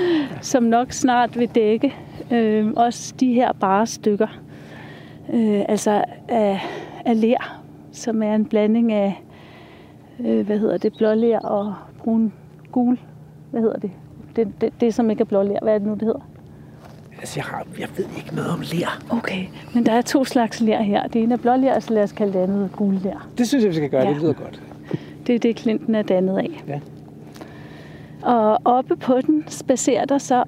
som 0.53 0.63
nok 0.63 0.93
snart 0.93 1.39
vil 1.39 1.49
dække 1.49 1.95
øh, 2.31 2.73
også 2.77 3.15
de 3.21 3.33
her 3.33 3.53
bare 3.53 3.87
stykker. 3.87 4.41
Øh, 5.33 5.63
altså 5.69 6.05
af, 6.29 6.61
af 7.05 7.21
ler, 7.21 7.61
som 7.93 8.23
er 8.23 8.35
en 8.35 8.45
blanding 8.45 8.93
af, 8.93 9.23
øh, 10.21 10.47
hvad 10.47 10.59
hedder 10.59 10.79
det, 10.79 10.93
blåler 10.97 11.39
og 11.39 11.75
brun 11.99 12.33
gul. 12.73 12.99
Hvad 13.51 13.61
hedder 13.61 13.79
det? 13.79 13.91
Det, 14.37 14.49
det, 14.61 14.73
det 14.81 14.95
som 14.95 15.11
ikke 15.11 15.21
er 15.21 15.25
blåler. 15.25 15.59
Hvad 15.63 15.75
er 15.75 15.79
det 15.79 15.87
nu, 15.87 15.95
det 15.95 16.03
hedder? 16.03 16.21
Altså, 17.19 17.41
jeg, 17.41 17.45
har, 17.45 17.67
jeg 17.79 17.89
ved 17.97 18.05
ikke 18.17 18.35
noget 18.35 18.51
om 18.51 18.61
ler. 18.61 19.03
Okay, 19.11 19.47
men 19.75 19.87
der 19.87 19.93
er 19.93 20.03
to 20.03 20.25
slags 20.25 20.61
ler 20.61 20.83
her. 20.83 21.07
Det 21.07 21.23
ene 21.23 21.35
er 21.35 21.39
blåler, 21.39 21.81
så 21.81 21.95
lad 21.95 22.03
os 22.03 22.13
kalde 22.13 22.33
det 22.33 22.39
andet 22.39 22.71
gul 22.77 22.95
ler. 22.95 23.29
Det 23.39 23.49
synes 23.49 23.65
jeg, 23.65 23.71
vi 23.71 23.77
skal 23.77 23.91
gøre. 23.91 24.03
Ja. 24.03 24.09
Det 24.09 24.23
lyder 24.23 24.33
godt. 24.33 24.63
Det 25.27 25.35
er 25.35 25.39
det, 25.39 25.57
klinten 25.57 25.95
er 25.95 26.03
dannet 26.03 26.39
af. 26.39 26.65
Ja. 26.69 26.81
Og 28.23 28.59
oppe 28.65 28.97
på 28.97 29.21
den 29.21 29.45
spacerer 29.49 30.05
der 30.05 30.19
så 30.19 30.45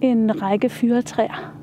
en 0.00 0.42
række 0.42 0.68
fyretræer. 0.68 1.54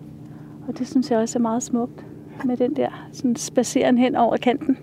Og 0.68 0.78
det 0.78 0.88
synes 0.88 1.12
jeg 1.12 1.20
også 1.20 1.40
er 1.40 1.42
meget 1.42 1.64
smukt 1.64 2.06
med 2.46 2.58
den 2.58 2.76
der 2.76 3.08
sådan 3.14 3.36
spaceren 3.36 3.98
hen 3.98 4.16
over 4.16 4.38
kanten. 4.38 4.78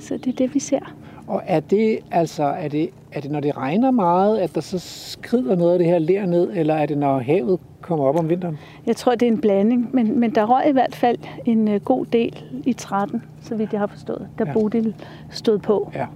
Så 0.00 0.14
det 0.16 0.26
er 0.26 0.36
det, 0.36 0.54
vi 0.54 0.58
ser. 0.58 0.94
Og 1.26 1.42
er 1.46 1.60
det, 1.60 1.98
altså, 2.10 2.44
er 2.44 2.68
det, 2.68 2.90
er 3.12 3.20
det, 3.20 3.30
når 3.30 3.40
det 3.40 3.56
regner 3.56 3.90
meget, 3.90 4.38
at 4.38 4.54
der 4.54 4.60
så 4.60 4.78
skrider 4.78 5.56
noget 5.56 5.72
af 5.72 5.78
det 5.78 5.86
her 5.86 5.98
ler 5.98 6.26
ned, 6.26 6.50
eller 6.54 6.74
er 6.74 6.86
det, 6.86 6.98
når 6.98 7.18
havet 7.18 7.60
kommer 7.80 8.04
op 8.04 8.18
om 8.18 8.28
vinteren? 8.28 8.58
Jeg 8.86 8.96
tror, 8.96 9.14
det 9.14 9.28
er 9.28 9.32
en 9.32 9.40
blanding, 9.40 9.88
men, 9.92 10.20
men 10.20 10.34
der 10.34 10.44
røg 10.44 10.68
i 10.68 10.72
hvert 10.72 10.94
fald 10.94 11.18
en 11.44 11.68
uh, 11.68 11.74
god 11.84 12.06
del 12.06 12.44
i 12.64 12.72
13, 12.72 13.22
så 13.42 13.54
vidt 13.56 13.72
jeg 13.72 13.80
har 13.80 13.86
forstået, 13.86 14.28
da 14.38 14.44
ja. 14.46 14.52
Bodil 14.52 14.94
stod 15.30 15.58
på. 15.58 15.90
Ja. 15.94 16.06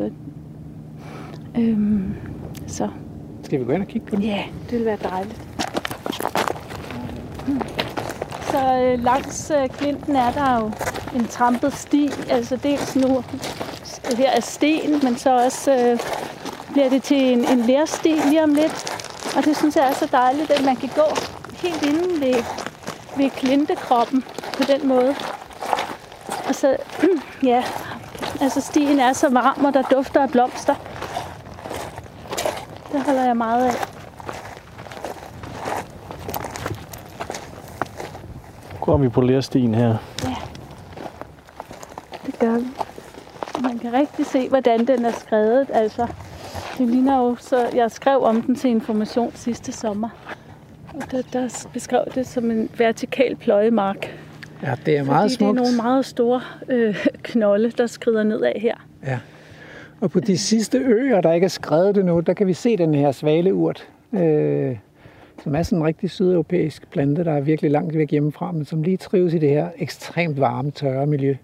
Var, 0.00 0.10
øhm, 1.58 2.14
så 2.66 2.88
Skal 3.42 3.60
vi 3.60 3.64
gå 3.64 3.72
ind 3.72 3.82
og 3.82 3.88
kigge 3.88 4.06
på 4.06 4.16
den? 4.16 4.24
Ja, 4.24 4.44
det 4.70 4.78
vil 4.78 4.86
være 4.86 4.98
dejligt. 5.02 5.40
Så 8.50 8.82
øh, 8.82 9.04
langs 9.04 9.52
øh, 9.56 9.68
klinten 9.68 10.16
er 10.16 10.32
der 10.32 10.60
jo 10.60 10.70
en 11.18 11.26
trampet 11.26 11.72
sti, 11.72 12.10
altså 12.30 12.56
dels 12.56 12.96
nu 12.96 13.22
her 14.16 14.30
er 14.30 14.40
sten, 14.40 15.00
men 15.02 15.16
så 15.16 15.44
også 15.44 15.72
øh, 15.72 15.98
bliver 16.72 16.88
det 16.88 17.02
til 17.02 17.32
en, 17.32 17.44
en 17.44 17.58
lærsti 17.58 18.14
lige 18.28 18.42
om 18.42 18.54
lidt. 18.54 19.00
Og 19.36 19.44
det 19.44 19.56
synes 19.56 19.76
jeg 19.76 19.88
er 19.88 19.94
så 19.94 20.08
dejligt, 20.12 20.50
at 20.50 20.64
man 20.64 20.76
kan 20.76 20.90
gå 20.94 21.16
helt 21.54 21.82
inde 21.82 22.20
ved, 22.20 22.44
ved 23.16 23.30
klintekroppen 23.30 24.24
på 24.56 24.62
den 24.62 24.88
måde. 24.88 25.14
Og 26.48 26.54
så, 26.54 26.76
ja, 27.52 27.64
altså 28.40 28.60
stien 28.60 29.00
er 29.00 29.12
så 29.12 29.28
varm, 29.28 29.64
og 29.64 29.74
der 29.74 29.82
dufter 29.82 30.22
af 30.22 30.30
blomster. 30.30 30.74
Det 32.92 33.02
holder 33.02 33.24
jeg 33.24 33.36
meget 33.36 33.66
af. 33.66 33.90
vi 39.00 39.08
polerer 39.08 39.40
stien 39.40 39.74
her. 39.74 39.96
Det 42.26 42.38
gør 42.38 42.58
vi. 42.58 42.66
Man 43.62 43.78
kan 43.78 43.92
rigtig 43.92 44.26
se, 44.26 44.48
hvordan 44.48 44.86
den 44.86 45.04
er 45.04 45.12
skrevet. 45.12 45.66
Altså, 45.72 46.06
det 46.78 46.88
ligner 46.88 47.18
jo, 47.18 47.36
så 47.40 47.68
jeg 47.74 47.90
skrev 47.90 48.22
om 48.22 48.42
den 48.42 48.56
til 48.56 48.70
information 48.70 49.32
sidste 49.34 49.72
sommer. 49.72 50.08
Og 50.94 51.10
der, 51.10 51.22
der 51.32 51.66
beskrev 51.72 52.04
det 52.14 52.26
som 52.26 52.50
en 52.50 52.70
vertikal 52.78 53.36
pløjemark. 53.36 54.16
Ja, 54.62 54.74
det 54.86 54.98
er 54.98 55.04
meget 55.04 55.22
fordi 55.22 55.34
smukt. 55.34 55.58
det 55.58 55.60
er 55.60 55.70
nogle 55.70 55.82
meget 55.82 56.06
store 56.06 56.40
øh, 56.68 57.06
knolde, 57.30 57.70
der 57.70 57.86
skrider 57.86 58.22
nedad 58.22 58.52
her. 58.56 58.74
Ja. 59.06 59.18
Og 60.00 60.10
på 60.10 60.20
de 60.20 60.38
sidste 60.38 60.78
øer, 60.78 61.20
der 61.20 61.32
ikke 61.32 61.44
er 61.44 61.48
skrevet 61.48 61.94
det 61.94 62.04
nu, 62.04 62.20
der 62.20 62.34
kan 62.34 62.46
vi 62.46 62.52
se 62.52 62.76
den 62.76 62.94
her 62.94 63.12
svaleurt, 63.12 63.88
øh, 64.12 64.76
som 65.42 65.54
er 65.54 65.62
sådan 65.62 65.78
en 65.78 65.84
rigtig 65.84 66.10
sydeuropæisk 66.10 66.90
plante, 66.90 67.24
der 67.24 67.32
er 67.32 67.40
virkelig 67.40 67.70
langt 67.70 67.96
væk 67.98 68.10
hjemmefra, 68.10 68.52
men 68.52 68.64
som 68.64 68.82
lige 68.82 68.96
trives 68.96 69.34
i 69.34 69.38
det 69.38 69.48
her 69.48 69.68
ekstremt 69.78 70.40
varme, 70.40 70.70
tørre 70.70 71.06
miljø. 71.06 71.34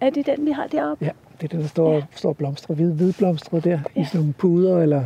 Er 0.00 0.10
det 0.10 0.26
den, 0.26 0.46
vi 0.46 0.50
har 0.50 0.66
deroppe? 0.66 1.04
Ja, 1.04 1.10
det 1.40 1.44
er 1.44 1.48
den, 1.48 1.60
der 1.60 1.66
står, 1.68 1.94
ja. 1.94 2.02
står 2.14 2.32
blomstre, 2.32 2.74
hvide, 2.74 2.92
hvide 2.94 3.12
blomstre 3.18 3.60
der, 3.60 3.78
ja. 3.96 4.00
i 4.00 4.04
sådan 4.04 4.20
nogle 4.20 4.32
puder, 4.32 4.78
eller 4.82 5.04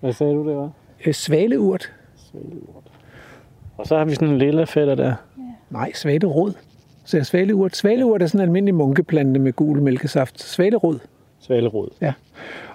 Hvad 0.00 0.12
sagde 0.12 0.34
du, 0.34 0.48
det 0.48 0.56
var? 0.56 0.70
øh, 1.06 1.14
svaleurt. 1.14 1.92
Og 3.76 3.86
så 3.86 3.96
har 3.98 4.04
vi 4.04 4.14
sådan 4.14 4.28
en 4.28 4.38
lille 4.38 4.66
fætter 4.66 4.94
der. 4.94 5.14
Nej, 5.70 5.92
svalerod. 5.92 6.52
Så 7.04 7.18
er 7.18 7.22
svaleurt. 7.22 7.76
Svaleurt 7.76 8.22
er 8.22 8.26
sådan 8.26 8.40
en 8.40 8.48
almindelig 8.48 8.74
munkeplante 8.74 9.40
med 9.40 9.52
gul 9.52 9.82
mælkesaft. 9.82 10.42
Svalerod. 10.42 10.98
Svalerod. 11.40 11.88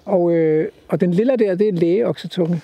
Og, 0.05 0.33
øh, 0.33 0.67
og 0.87 1.01
den 1.01 1.11
lille 1.13 1.37
der, 1.37 1.55
det 1.55 1.67
er 1.67 1.71
lægeoksetunge. 1.71 2.61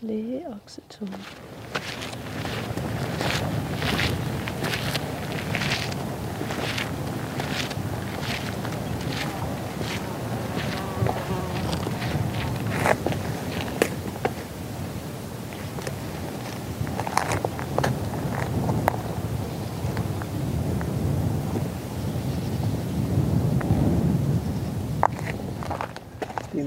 Lægeoksetunge. 0.00 1.12
Det 1.12 2.14
er 2.14 2.19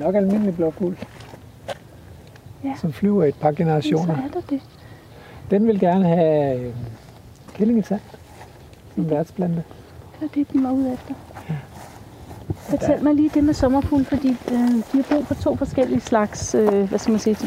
nok 0.04 0.16
almindelig 0.16 0.56
blåfugl. 0.56 0.98
Ja. 2.64 2.74
Som 2.82 2.94
flyver 2.94 3.24
i 3.24 3.28
et 3.28 3.36
par 3.36 3.52
Så 3.52 3.58
generationer. 3.58 4.14
er 4.14 4.28
der 4.34 4.42
det. 4.50 4.62
Den 5.52 5.68
vil 5.68 5.80
gerne 5.80 6.08
have 6.08 6.60
øh, 6.60 6.74
kællingetand 7.54 8.02
som 8.96 9.10
værtsplante. 9.10 9.64
Det 10.20 10.26
er 10.26 10.34
det, 10.36 10.54
de 10.54 10.64
var 10.64 10.72
ude 10.72 10.94
efter. 10.94 11.14
Fortæl 12.56 13.04
mig 13.04 13.16
lige 13.16 13.32
det 13.34 13.44
med 13.44 13.54
sommerfugl, 13.54 14.06
fordi 14.06 14.30
øh, 14.30 14.58
de 14.70 14.84
har 14.94 15.04
brug 15.12 15.28
for 15.28 15.34
to 15.34 15.56
forskellige 15.56 16.02
slags, 16.02 16.56
øh, 16.56 16.90
hvad 16.90 17.00
skal 17.00 17.12
man 17.12 17.20
sige, 17.20 17.38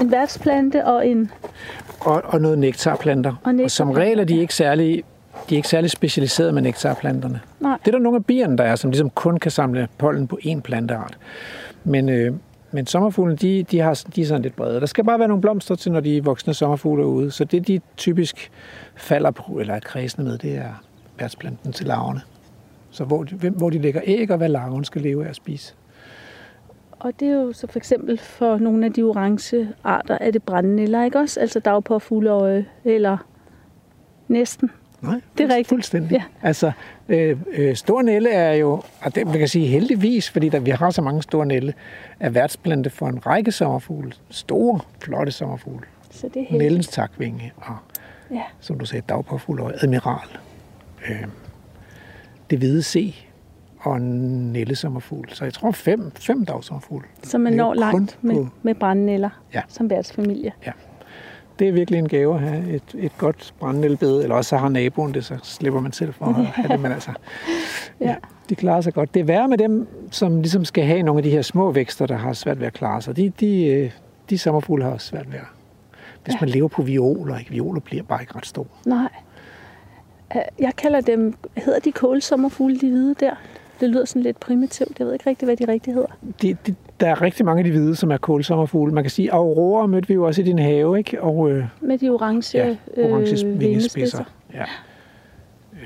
en 0.00 0.10
værtsplante 0.10 0.84
og 0.84 1.08
en... 1.08 1.30
Og, 2.00 2.22
og 2.24 2.40
noget 2.40 2.58
nektarplanter. 2.58 3.30
Og 3.30 3.36
og 3.64 3.70
som 3.70 3.86
nektarplanter, 3.86 4.02
regel 4.02 4.18
er 4.18 4.24
de 4.24 4.34
ja. 4.34 4.40
ikke 4.40 4.54
særlig 4.54 5.04
de 5.50 5.54
er 5.54 5.56
ikke 5.56 5.68
særlig 5.68 5.90
specialiseret 5.90 6.54
med 6.54 6.62
nektarplanterne. 6.62 7.40
Nej. 7.60 7.78
Det 7.84 7.88
er 7.88 7.92
der 7.92 7.98
nogle 7.98 8.16
af 8.16 8.24
bierne, 8.24 8.58
der 8.58 8.64
er, 8.64 8.76
som 8.76 8.90
ligesom 8.90 9.10
kun 9.10 9.36
kan 9.38 9.50
samle 9.50 9.88
pollen 9.98 10.26
på 10.28 10.38
én 10.44 10.60
planteart. 10.60 11.18
Men, 11.86 12.08
øh, 12.08 12.34
men 12.72 12.86
sommerfuglene, 12.86 13.36
de, 13.36 13.62
de, 13.62 13.78
har, 13.80 14.04
de 14.16 14.22
er 14.22 14.26
sådan 14.26 14.42
lidt 14.42 14.56
brede. 14.56 14.80
Der 14.80 14.86
skal 14.86 15.04
bare 15.04 15.18
være 15.18 15.28
nogle 15.28 15.40
blomster 15.40 15.74
til, 15.74 15.92
når 15.92 16.00
de 16.00 16.24
voksne 16.24 16.54
sommerfugle 16.54 17.02
er 17.02 17.06
ude. 17.06 17.30
Så 17.30 17.44
det, 17.44 17.68
de 17.68 17.80
typisk 17.96 18.50
falder 18.96 19.30
på, 19.30 19.58
eller 19.58 19.74
er 19.74 19.80
kredsende 19.80 20.30
med, 20.30 20.38
det 20.38 20.56
er 20.56 20.82
værtsplanten 21.18 21.72
til 21.72 21.86
larverne. 21.86 22.20
Så 22.90 23.04
hvor 23.04 23.22
de, 23.24 23.34
hvem- 23.34 23.56
hvor 23.56 23.70
de 23.70 23.78
lægger 23.78 24.00
æg, 24.04 24.30
og 24.30 24.36
hvad 24.36 24.48
larven 24.48 24.84
skal 24.84 25.02
leve 25.02 25.24
af 25.24 25.28
at 25.28 25.36
spise. 25.36 25.74
Og 26.98 27.12
det 27.20 27.28
er 27.28 27.32
jo 27.32 27.52
så 27.52 27.66
for 27.66 27.78
eksempel 27.78 28.18
for 28.18 28.56
nogle 28.58 28.86
af 28.86 28.92
de 28.92 29.02
orange 29.02 29.68
arter, 29.84 30.18
er 30.20 30.30
det 30.30 30.42
brændenælder, 30.42 31.04
ikke 31.04 31.18
også? 31.18 31.40
Altså 31.40 31.60
dagpåfugleøje, 31.60 32.66
eller 32.84 33.16
næsten. 34.28 34.70
Nej, 35.06 35.20
Det 35.38 35.44
er 35.44 35.48
rigtigt. 35.48 35.68
Fuldstændig. 35.68 36.10
Ja. 36.12 36.22
Altså, 36.42 36.72
øh, 37.08 37.38
øh, 37.52 37.76
stor 37.76 38.02
nælle 38.02 38.30
er 38.30 38.52
jo, 38.52 38.82
og 39.02 39.14
det 39.14 39.26
man 39.26 39.38
kan 39.38 39.48
sige 39.48 39.66
heldigvis, 39.66 40.30
fordi 40.30 40.48
der, 40.48 40.58
vi 40.60 40.70
har 40.70 40.90
så 40.90 41.02
mange 41.02 41.22
store 41.22 41.46
nælle, 41.46 41.74
er 42.20 42.30
værtsplante 42.30 42.90
for 42.90 43.08
en 43.08 43.26
række 43.26 43.52
sommerfugle. 43.52 44.12
Store, 44.30 44.80
flotte 45.02 45.32
sommerfugle. 45.32 45.86
Så 46.10 46.26
det 46.28 46.36
er 46.36 46.40
heldigt. 46.40 46.58
Nældens 46.58 46.88
takvinge 46.88 47.52
og, 47.56 47.76
Ja. 48.30 48.42
som 48.60 48.78
du 48.78 48.84
sagde, 48.86 49.02
dagpåfugle 49.08 49.62
og 49.62 49.72
admiral. 49.82 50.28
Øh, 51.08 51.24
det 52.50 52.58
hvide 52.58 52.82
C 52.82 53.14
og 53.80 53.96
en 53.96 54.52
nællesommerfugl. 54.52 55.28
Så 55.32 55.44
jeg 55.44 55.52
tror 55.54 55.70
fem, 55.70 56.10
fem 56.14 56.44
dagsommerfugle. 56.46 57.04
Så 57.22 57.38
man 57.38 57.52
når 57.52 57.74
langt 57.74 58.18
med, 58.22 58.46
med 58.62 58.74
brændenælder 58.74 59.30
Ja. 59.54 59.62
som 59.68 59.90
værtsfamilie. 59.90 60.52
Det 61.58 61.68
er 61.68 61.72
virkelig 61.72 61.98
en 61.98 62.08
gave 62.08 62.34
at 62.34 62.40
have 62.40 62.70
et, 62.70 62.82
et 62.98 63.18
godt 63.18 63.54
brændnælbed, 63.60 64.22
eller 64.22 64.34
også 64.36 64.48
så 64.48 64.56
har 64.56 64.68
naboen 64.68 65.14
det, 65.14 65.24
så 65.24 65.38
slipper 65.42 65.80
man 65.80 65.92
selv 65.92 66.12
for 66.14 66.24
at 66.26 66.34
have 66.46 66.68
det, 66.68 66.80
men 66.80 66.92
altså, 66.92 67.10
Ja. 68.00 68.14
de 68.48 68.54
klarer 68.54 68.80
sig 68.80 68.94
godt. 68.94 69.14
Det 69.14 69.20
er 69.20 69.24
værre 69.24 69.48
med 69.48 69.58
dem, 69.58 69.88
som 70.10 70.40
ligesom 70.40 70.64
skal 70.64 70.84
have 70.84 71.02
nogle 71.02 71.18
af 71.18 71.22
de 71.22 71.30
her 71.30 71.42
små 71.42 71.70
vækster, 71.72 72.06
der 72.06 72.16
har 72.16 72.32
svært 72.32 72.60
ved 72.60 72.66
at 72.66 72.72
klare 72.72 73.02
sig. 73.02 73.16
De, 73.16 73.32
de, 73.40 73.66
øh, 73.66 73.90
de 74.30 74.38
sommerfugle 74.38 74.84
har 74.84 74.90
også 74.90 75.06
svært 75.06 75.26
ved 75.32 75.38
at... 75.38 75.44
Hvis 76.24 76.34
Ja. 76.34 76.38
man 76.40 76.48
lever 76.48 76.68
på 76.68 76.82
violer, 76.82 77.38
ikke? 77.38 77.50
Violer 77.50 77.80
bliver 77.80 78.02
bare 78.02 78.22
ikke 78.22 78.36
ret 78.36 78.46
store. 78.46 78.66
Nej. 78.86 79.08
Jeg 80.58 80.72
kalder 80.76 81.00
dem, 81.00 81.34
hedder 81.56 81.80
de 81.80 81.92
kålsommerfugle, 81.92 82.78
de 82.80 82.90
hvide 82.90 83.14
der? 83.20 83.34
Det 83.80 83.88
lyder 83.90 84.04
sådan 84.04 84.22
lidt 84.22 84.40
primitivt. 84.40 84.98
Jeg 84.98 85.06
ved 85.06 85.12
ikke 85.14 85.30
rigtig, 85.30 85.46
hvad 85.46 85.56
de 85.56 85.68
rigtig 85.72 85.94
hedder. 85.94 86.08
De, 86.42 86.56
de, 86.66 86.74
der 87.00 87.08
er 87.08 87.22
rigtig 87.22 87.44
mange 87.44 87.58
af 87.60 87.64
de 87.64 87.70
hvide, 87.70 87.96
som 87.96 88.10
er 88.10 88.16
kålsommerfugle. 88.16 88.94
Man 88.94 89.04
kan 89.04 89.10
sige, 89.10 89.32
aurora 89.32 89.86
mødte 89.86 90.08
vi 90.08 90.14
jo 90.14 90.26
også 90.26 90.40
i 90.40 90.44
din 90.44 90.58
have, 90.58 90.98
ikke? 90.98 91.22
Og 91.22 91.50
øh, 91.50 91.64
Med 91.80 91.98
de 91.98 92.08
orange, 92.10 92.58
ja, 92.58 92.76
orange 92.96 93.46
øh, 93.46 93.60
vingespidser. 93.60 94.24
Ja. 94.54 94.64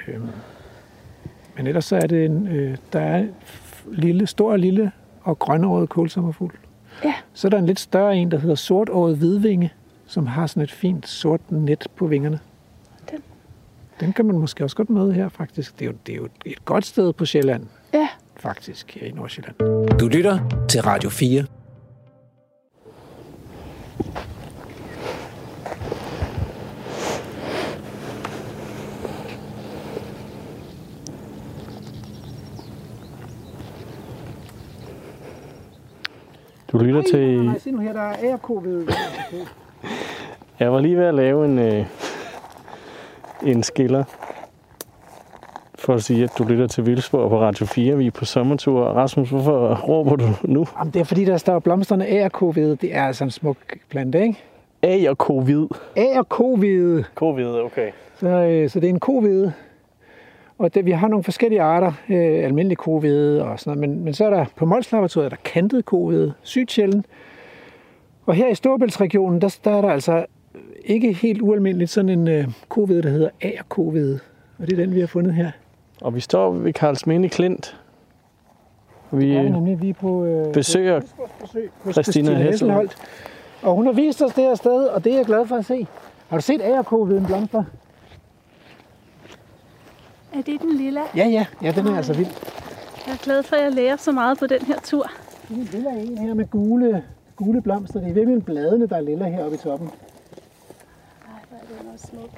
Øhm, 0.09 0.28
men 1.57 1.66
ellers 1.66 1.85
så 1.85 1.97
er 1.97 2.07
det 2.07 2.24
en, 2.24 2.49
øh, 2.49 2.77
der 2.93 3.01
er 3.01 3.27
lille, 3.93 4.27
stor 4.27 4.57
lille 4.57 4.93
og 5.23 5.39
grønåret 5.39 5.89
kålsommerfugl. 5.89 6.55
Ja. 7.05 7.15
Så 7.32 7.49
er 7.49 7.51
der 7.51 7.59
en 7.59 7.66
lidt 7.66 7.81
større 7.81 8.16
en, 8.16 8.31
der 8.31 8.39
hedder 8.39 8.55
sortåret 8.55 9.16
hvidvinge, 9.16 9.73
som 10.07 10.27
har 10.27 10.47
sådan 10.47 10.62
et 10.62 10.70
fint 10.70 11.09
sort 11.09 11.41
net 11.53 11.87
på 11.97 12.07
vingerne. 12.07 12.39
Den. 13.11 13.19
Den 14.01 14.12
kan 14.12 14.24
man 14.24 14.39
måske 14.39 14.65
også 14.65 14.77
godt 14.77 14.91
møde 14.91 15.12
her, 15.12 15.28
faktisk. 15.28 15.78
Det 15.78 15.85
er 15.85 15.91
jo, 15.91 15.97
det 16.07 16.12
er 16.12 16.16
jo 16.16 16.28
et 16.45 16.65
godt 16.65 16.87
sted 16.87 17.12
på 17.12 17.24
Sjælland, 17.24 17.66
Ja, 17.95 18.09
faktisk, 18.40 18.94
her 18.94 19.06
i 19.06 19.10
Nordsjælland. 19.10 19.56
Du 19.98 20.08
lytter 20.08 20.38
til 20.68 20.82
Radio 20.82 21.10
4. 21.10 21.44
Du 36.72 36.78
lytter 36.78 37.02
til... 37.02 37.44
Nej, 37.44 37.58
se 37.58 37.70
nu 37.70 37.78
her, 37.78 37.92
der 37.92 38.00
er 38.00 38.32
ARK 38.32 38.64
ved. 38.64 38.86
Jeg 40.60 40.72
var 40.72 40.80
lige 40.80 40.96
ved 40.96 41.04
at 41.04 41.14
lave 41.14 41.44
en, 41.44 41.58
øh, 41.58 41.86
en 43.42 43.62
skiller 43.62 44.04
for 45.81 45.94
at 45.94 46.02
sige, 46.02 46.24
at 46.24 46.31
du 46.39 46.44
lytter 46.44 46.66
til 46.66 46.86
Vildspor 46.86 47.28
på 47.28 47.40
Radio 47.40 47.66
4. 47.66 47.97
Vi 47.97 48.07
er 48.07 48.11
på 48.11 48.24
sommertur. 48.24 48.85
Rasmus, 48.85 49.31
hvorfor 49.31 49.74
råber 49.74 50.16
du 50.16 50.28
nu? 50.43 50.66
Jamen, 50.78 50.93
det 50.93 51.01
er 51.01 51.05
fordi, 51.05 51.24
der 51.24 51.36
står 51.36 51.59
blomsterne 51.59 52.24
ARK 52.24 52.57
ved. 52.57 52.77
Det 52.77 52.94
er 52.94 53.02
altså 53.02 53.24
en 53.24 53.31
smuk 53.31 53.57
plante, 53.89 54.23
ikke? 54.23 54.39
A 54.82 55.11
og 55.11 55.16
covid. 55.16 55.66
ARK 55.97 56.40
ved. 56.62 57.05
Covid, 57.15 57.47
okay. 57.47 57.90
Så, 58.20 58.28
øh, 58.28 58.70
så 58.70 58.81
det 58.81 58.86
er 58.86 58.90
en 58.90 59.01
kovide. 59.01 59.52
Og 60.59 60.74
det, 60.74 60.86
vi 60.86 60.90
har 60.90 61.09
nogle 61.09 61.24
forskellige 61.24 61.62
arter, 61.62 61.93
øh, 62.09 62.44
almindelig 62.44 62.78
kovide 62.78 63.44
og 63.44 63.61
sådan 63.61 63.78
noget, 63.78 63.90
men, 63.90 64.05
men 64.05 64.15
så 64.15 64.24
er 64.24 64.31
der 64.31 64.44
på 64.57 64.66
Mols 64.66 64.93
Laboratoriet, 64.93 65.31
der 65.31 65.36
er 65.36 65.51
kantet 65.51 65.85
kovide, 65.85 66.32
sygt 66.43 66.73
sjældent. 66.73 67.07
Og 68.27 68.35
her 68.35 68.48
i 68.48 68.55
Storbæltsregionen, 68.55 69.40
der, 69.40 69.59
der 69.65 69.70
er 69.70 69.81
der 69.81 69.90
altså 69.90 70.27
ikke 70.85 71.12
helt 71.12 71.43
ualmindeligt 71.43 71.90
sådan 71.90 72.09
en 72.09 72.28
øh, 72.28 72.48
kovide, 72.69 73.02
der 73.02 73.11
hedder 73.11 73.28
A-kovide. 73.43 74.20
Og 74.59 74.66
det 74.66 74.73
er 74.73 74.85
den, 74.85 74.94
vi 74.94 75.01
har 75.01 75.07
fundet 75.07 75.35
her. 75.35 75.51
Og 76.01 76.14
vi 76.14 76.20
står 76.20 76.51
ved 76.51 76.72
Karlsminde 76.72 77.28
Klint. 77.28 77.81
Vi, 79.10 79.32
Ja, 79.32 79.43
nemlig 79.43 79.82
vi 79.82 79.89
er 79.89 79.94
på 79.94 80.24
øh, 80.24 80.52
besøger 80.52 81.01
på 81.01 81.28
hos 81.39 81.51
Christina 81.51 82.02
Christina 82.02 82.35
Hesselholt. 82.35 82.97
Og 83.62 83.74
hun 83.74 83.86
har 83.86 83.93
vist 83.93 84.22
os 84.22 84.35
det 84.35 84.44
her 84.44 84.55
sted, 84.55 84.85
og 84.86 85.05
det 85.05 85.12
er 85.12 85.16
jeg 85.16 85.27
glad 85.27 85.47
for 85.47 85.56
at 85.56 85.64
se. 85.64 85.86
Har 86.28 86.36
du 86.36 86.43
set 86.43 86.60
A-koviden 86.62 87.27
blomster? 87.27 87.64
er 90.32 90.43
det 90.43 90.60
den 90.60 90.77
lille? 90.77 91.01
Ja, 91.16 91.27
ja, 91.27 91.47
ja, 91.62 91.72
den 91.72 91.86
er 91.86 91.97
altså 91.97 92.12
vild. 92.14 92.28
Jeg 93.06 93.12
er 93.12 93.24
glad 93.24 93.43
for, 93.43 93.56
at 93.56 93.62
jeg 93.62 93.72
lærer 93.72 93.97
så 93.97 94.12
meget 94.12 94.39
på 94.39 94.47
den 94.47 94.60
her 94.60 94.78
tur. 94.85 95.10
Det 95.48 95.56
er 95.56 95.60
en 95.60 95.64
lille 95.72 96.02
en 96.02 96.18
her 96.18 96.35
med 96.35 96.51
gule, 96.51 97.05
gule 97.36 97.62
blomster. 97.62 98.01
Det 98.01 98.10
er 98.10 98.14
virkelig 98.14 98.44
bladene, 98.44 98.86
der 98.86 98.97
er 98.97 99.01
lilla 99.01 99.28
heroppe 99.28 99.55
i 99.55 99.59
toppen. 99.59 99.90
også 101.93 102.06
smuk. 102.06 102.31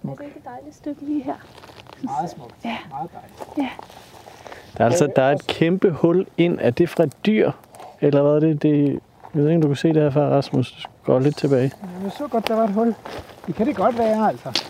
Smuk. 0.00 0.18
Det 0.18 0.26
er 0.26 0.30
et 0.36 0.44
dejligt 0.44 0.74
stykke 0.74 1.04
lige 1.04 1.22
her. 1.22 1.34
Meget 2.02 2.30
smukt. 2.30 2.54
Ja. 2.64 2.76
Meget 2.90 3.10
dejligt. 3.12 3.58
Ja, 3.58 3.68
Der 4.78 4.84
er 4.84 4.88
altså 4.88 5.08
der 5.16 5.22
er 5.22 5.32
et 5.32 5.46
kæmpe 5.46 5.90
hul 5.90 6.26
ind. 6.36 6.58
Er 6.60 6.70
det 6.70 6.88
fra 6.88 7.04
et 7.04 7.26
dyr? 7.26 7.50
Eller 8.00 8.22
hvad 8.22 8.32
er 8.32 8.40
det? 8.40 8.62
det 8.62 9.00
jeg 9.34 9.42
ved 9.42 9.48
ikke, 9.48 9.56
om 9.56 9.62
du 9.62 9.68
kan 9.68 9.76
se 9.76 9.88
det 9.88 10.02
her 10.02 10.10
fra 10.10 10.20
Rasmus. 10.28 10.72
Du 10.72 11.12
går 11.12 11.18
lidt 11.18 11.36
tilbage. 11.36 11.72
Jeg 12.02 12.12
så 12.18 12.26
godt, 12.26 12.48
der 12.48 12.54
var 12.54 12.64
et 12.64 12.70
hul. 12.72 12.94
Det 13.46 13.54
kan 13.54 13.66
det 13.66 13.76
godt 13.76 13.98
være, 13.98 14.28
altså. 14.28 14.62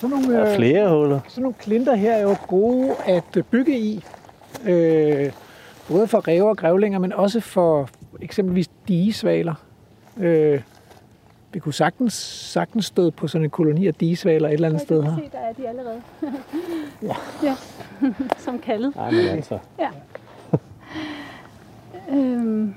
Sådan 0.00 0.10
nogle, 0.16 0.34
Der 0.34 0.44
er 0.44 0.50
øh, 0.50 0.56
flere 0.56 0.88
huller. 0.98 1.20
sådan 1.28 1.42
nogle 1.42 1.54
klinter 1.58 1.94
her 1.94 2.12
er 2.12 2.22
jo 2.22 2.36
gode 2.48 2.94
at 3.06 3.36
øh, 3.36 3.42
bygge 3.44 3.78
i. 3.78 4.04
Øh, 4.64 5.32
både 5.88 6.06
for 6.08 6.18
ræve 6.28 6.48
og 6.48 6.56
grævlinger, 6.56 6.98
men 6.98 7.12
også 7.12 7.40
for 7.40 7.88
eksempelvis 8.22 8.70
digesvaler. 8.88 9.54
Øh, 10.16 10.60
vi 11.52 11.58
kunne 11.58 11.74
sagtens, 11.74 12.12
sagtens 12.52 12.84
støde 12.84 13.10
på 13.10 13.26
sådan 13.26 13.44
en 13.44 13.50
koloni 13.50 13.86
af 13.86 13.94
digesvaler 13.94 14.48
et 14.48 14.54
eller 14.54 14.68
andet 14.68 14.82
sted 14.82 15.02
her. 15.02 15.16
se, 15.16 15.30
der 15.32 15.38
er 15.38 15.52
de 15.52 15.68
allerede. 15.68 16.02
ja. 17.02 17.14
ja. 17.42 17.56
Som 18.44 18.58
kaldet. 18.58 18.96
Nej, 18.96 19.10
men 19.10 19.26
altså. 19.26 19.58
Øhm, 22.10 22.74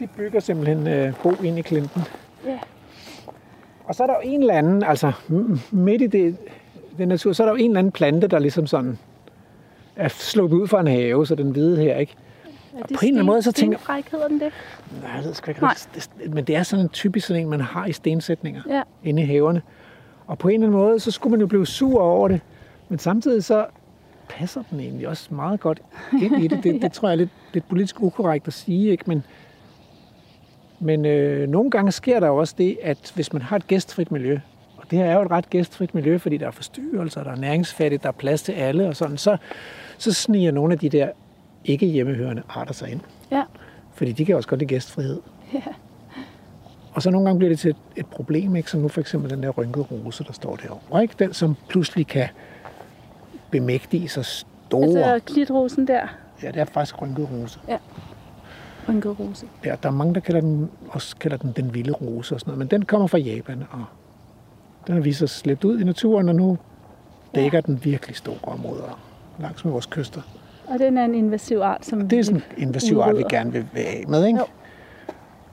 De 0.00 0.06
bygger 0.16 0.40
simpelthen 0.40 0.86
øh, 0.86 1.12
bo 1.22 1.32
ind 1.44 1.58
i 1.58 1.62
klinten. 1.62 2.02
ja. 2.46 2.58
Og 3.84 3.94
så 3.94 4.02
er 4.02 4.06
der 4.06 4.14
jo 4.14 4.20
en 4.24 4.40
eller 4.40 4.54
anden, 4.54 4.82
altså 4.82 5.12
midt 5.70 6.02
i 6.02 6.06
det, 6.06 6.36
den 6.98 7.08
natur, 7.08 7.32
så 7.32 7.42
er 7.42 7.46
der 7.46 7.52
jo 7.52 7.56
en 7.56 7.70
eller 7.70 7.78
anden 7.78 7.92
plante, 7.92 8.26
der 8.26 8.38
ligesom 8.38 8.66
sådan 8.66 8.98
er 9.96 10.08
sluppet 10.08 10.56
ud 10.56 10.68
fra 10.68 10.80
en 10.80 10.86
have, 10.86 11.26
så 11.26 11.34
den 11.34 11.50
hvide 11.50 11.76
her, 11.82 11.96
ikke? 11.96 12.14
Er 12.78 12.82
på 12.82 13.00
en 13.02 13.08
eller 13.08 13.20
anden 13.20 13.26
måde, 13.26 13.42
så 13.42 13.52
tænker- 13.52 13.78
Stenfræk 13.78 14.10
hedder 14.10 14.28
den 14.28 14.40
det? 14.40 14.52
Nej, 15.02 15.10
jeg 15.16 15.24
ved 15.24 15.34
sgu 15.34 15.50
ikke, 15.50 15.60
Nej. 15.60 15.74
Det- 15.94 16.10
men 16.34 16.44
det 16.44 16.56
er 16.56 16.62
sådan 16.62 16.84
en 16.84 16.88
typisk 16.88 17.26
sådan 17.26 17.42
en, 17.42 17.48
man 17.50 17.60
har 17.60 17.86
i 17.86 17.92
stensætninger 17.92 18.62
Ja. 18.68 18.82
inde 19.04 19.22
i 19.22 19.26
haverne. 19.26 19.62
Og 20.26 20.38
på 20.38 20.48
en 20.48 20.54
eller 20.54 20.66
anden 20.66 20.80
måde, 20.80 21.00
så 21.00 21.10
skulle 21.10 21.30
man 21.30 21.40
jo 21.40 21.46
blive 21.46 21.66
sur 21.66 22.00
over 22.02 22.28
det, 22.28 22.40
men 22.88 22.98
samtidig 22.98 23.44
så 23.44 23.66
passer 24.28 24.62
den 24.70 24.80
egentlig 24.80 25.08
også 25.08 25.34
meget 25.34 25.60
godt 25.60 25.80
ind 26.22 26.44
i 26.44 26.48
det. 26.48 26.60
Det, 26.64 26.82
det 26.82 26.92
tror 26.92 27.08
jeg 27.08 27.12
er 27.12 27.16
lidt, 27.18 27.30
lidt 27.52 27.68
politisk 27.68 28.00
ukorrekt 28.02 28.46
at 28.48 28.52
sige, 28.52 28.90
ikke? 28.90 29.04
Men, 29.06 29.24
men 30.80 31.04
øh, 31.06 31.48
nogle 31.48 31.70
gange 31.70 31.92
sker 31.92 32.20
der 32.20 32.26
jo 32.26 32.36
også 32.36 32.54
det, 32.58 32.78
at 32.82 33.12
hvis 33.14 33.32
man 33.32 33.42
har 33.42 33.56
et 33.56 33.66
gæstfrit 33.66 34.12
miljø, 34.12 34.38
og 34.76 34.90
det 34.90 34.98
her 34.98 35.06
er 35.06 35.14
jo 35.14 35.22
et 35.22 35.30
ret 35.30 35.50
gæstfrit 35.50 35.94
miljø, 35.94 36.18
fordi 36.18 36.36
der 36.36 36.46
er 36.46 36.50
forstyrrelser, 36.50 37.22
der 37.24 37.30
er 37.30 37.36
næringsfattigt, 37.36 38.02
der 38.02 38.08
er 38.08 38.12
plads 38.12 38.42
til 38.42 38.52
alle 38.52 38.88
og 38.88 38.96
sådan, 38.96 39.16
så, 39.18 39.36
så 39.98 40.12
sniger 40.12 40.50
nogle 40.50 40.72
af 40.72 40.78
de 40.78 40.88
der 40.88 41.08
ikke 41.68 41.86
hjemmehørende 41.86 42.42
arter 42.48 42.72
sig 42.72 42.90
ind. 42.90 43.00
Ja. 43.30 43.44
Fordi 43.94 44.12
de 44.12 44.24
kan 44.24 44.36
også 44.36 44.48
godt 44.48 44.60
lide 44.60 44.68
gæstfrihed. 44.68 45.20
Og 46.92 47.02
så 47.02 47.10
nogle 47.10 47.26
gange 47.26 47.38
bliver 47.38 47.50
det 47.50 47.58
til 47.58 47.70
et, 47.70 47.76
et 47.96 48.06
problem, 48.06 48.56
ikke? 48.56 48.70
som 48.70 48.80
nu 48.80 48.88
for 48.88 49.00
eksempel 49.00 49.30
den 49.30 49.42
der 49.42 49.50
rynkede 49.50 49.84
rose, 49.84 50.24
der 50.24 50.32
står 50.32 50.56
derovre. 50.56 51.02
Ikke? 51.02 51.14
Den, 51.18 51.32
som 51.32 51.56
pludselig 51.68 52.06
kan 52.06 52.28
bemægtige 53.50 54.08
sig 54.08 54.24
store... 54.24 55.12
Altså 55.12 55.34
klitrosen 55.34 55.86
der. 55.86 56.06
Ja, 56.42 56.48
det 56.48 56.56
er 56.56 56.64
faktisk 56.64 57.02
rynket 57.02 57.28
rose. 57.32 57.60
Rynket 58.88 59.20
rose. 59.20 59.46
Ja, 59.64 59.74
der 59.82 59.88
er 59.88 59.92
mange, 59.92 60.14
der 60.14 60.20
kalder 60.20 60.40
den, 60.40 60.70
også 60.88 61.16
kalder 61.16 61.36
den 61.36 61.52
den 61.52 61.74
vilde 61.74 61.92
rose 61.92 62.34
og 62.34 62.40
sådan 62.40 62.50
noget, 62.50 62.58
men 62.58 62.68
den 62.68 62.84
kommer 62.84 63.06
fra 63.06 63.18
Japan, 63.18 63.64
og 63.70 63.84
den 64.86 64.94
har 64.94 65.02
vist 65.02 65.18
sig 65.18 65.28
slæbt 65.28 65.64
ud 65.64 65.80
i 65.80 65.84
naturen, 65.84 66.28
og 66.28 66.34
nu 66.34 66.58
dækker 67.34 67.60
den 67.60 67.84
virkelig 67.84 68.16
store 68.16 68.38
områder 68.42 69.00
langs 69.38 69.64
med 69.64 69.72
vores 69.72 69.86
kyster. 69.86 70.22
Og 70.68 70.78
den 70.78 70.98
er 70.98 71.04
en 71.04 71.14
invasiv 71.14 71.58
art, 71.58 71.86
som 71.86 72.08
Det 72.08 72.18
er 72.18 72.22
sådan 72.22 72.42
en 72.56 72.62
invasiv 72.62 72.98
art, 72.98 73.16
vi 73.16 73.24
gerne 73.30 73.52
vil 73.52 73.66
være 73.72 73.84
af 73.84 74.04
med, 74.08 74.26
ikke? 74.26 74.38
Jo. 74.38 74.44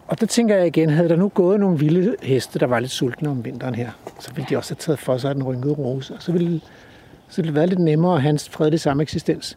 Og 0.07 0.19
der 0.19 0.25
tænker 0.25 0.55
jeg 0.55 0.67
igen, 0.67 0.89
havde 0.89 1.09
der 1.09 1.15
nu 1.15 1.29
gået 1.29 1.59
nogle 1.59 1.79
vilde 1.79 2.15
heste, 2.21 2.59
der 2.59 2.67
var 2.67 2.79
lidt 2.79 2.91
sultne 2.91 3.29
om 3.29 3.45
vinteren 3.45 3.75
her, 3.75 3.89
så 4.19 4.33
ville 4.33 4.47
de 4.49 4.57
også 4.57 4.73
have 4.73 4.79
taget 4.79 4.99
for 4.99 5.17
sig 5.17 5.35
den 5.35 5.43
rynkede 5.43 5.73
rose, 5.73 6.13
og 6.13 6.21
så 6.21 6.31
ville, 6.31 6.61
så 7.29 7.35
ville 7.41 7.47
det 7.47 7.55
være 7.55 7.67
lidt 7.67 7.79
nemmere 7.79 8.15
at 8.15 8.21
have 8.21 8.29
en 8.29 8.39
fredelig 8.39 8.79
sameksistens. 8.79 9.55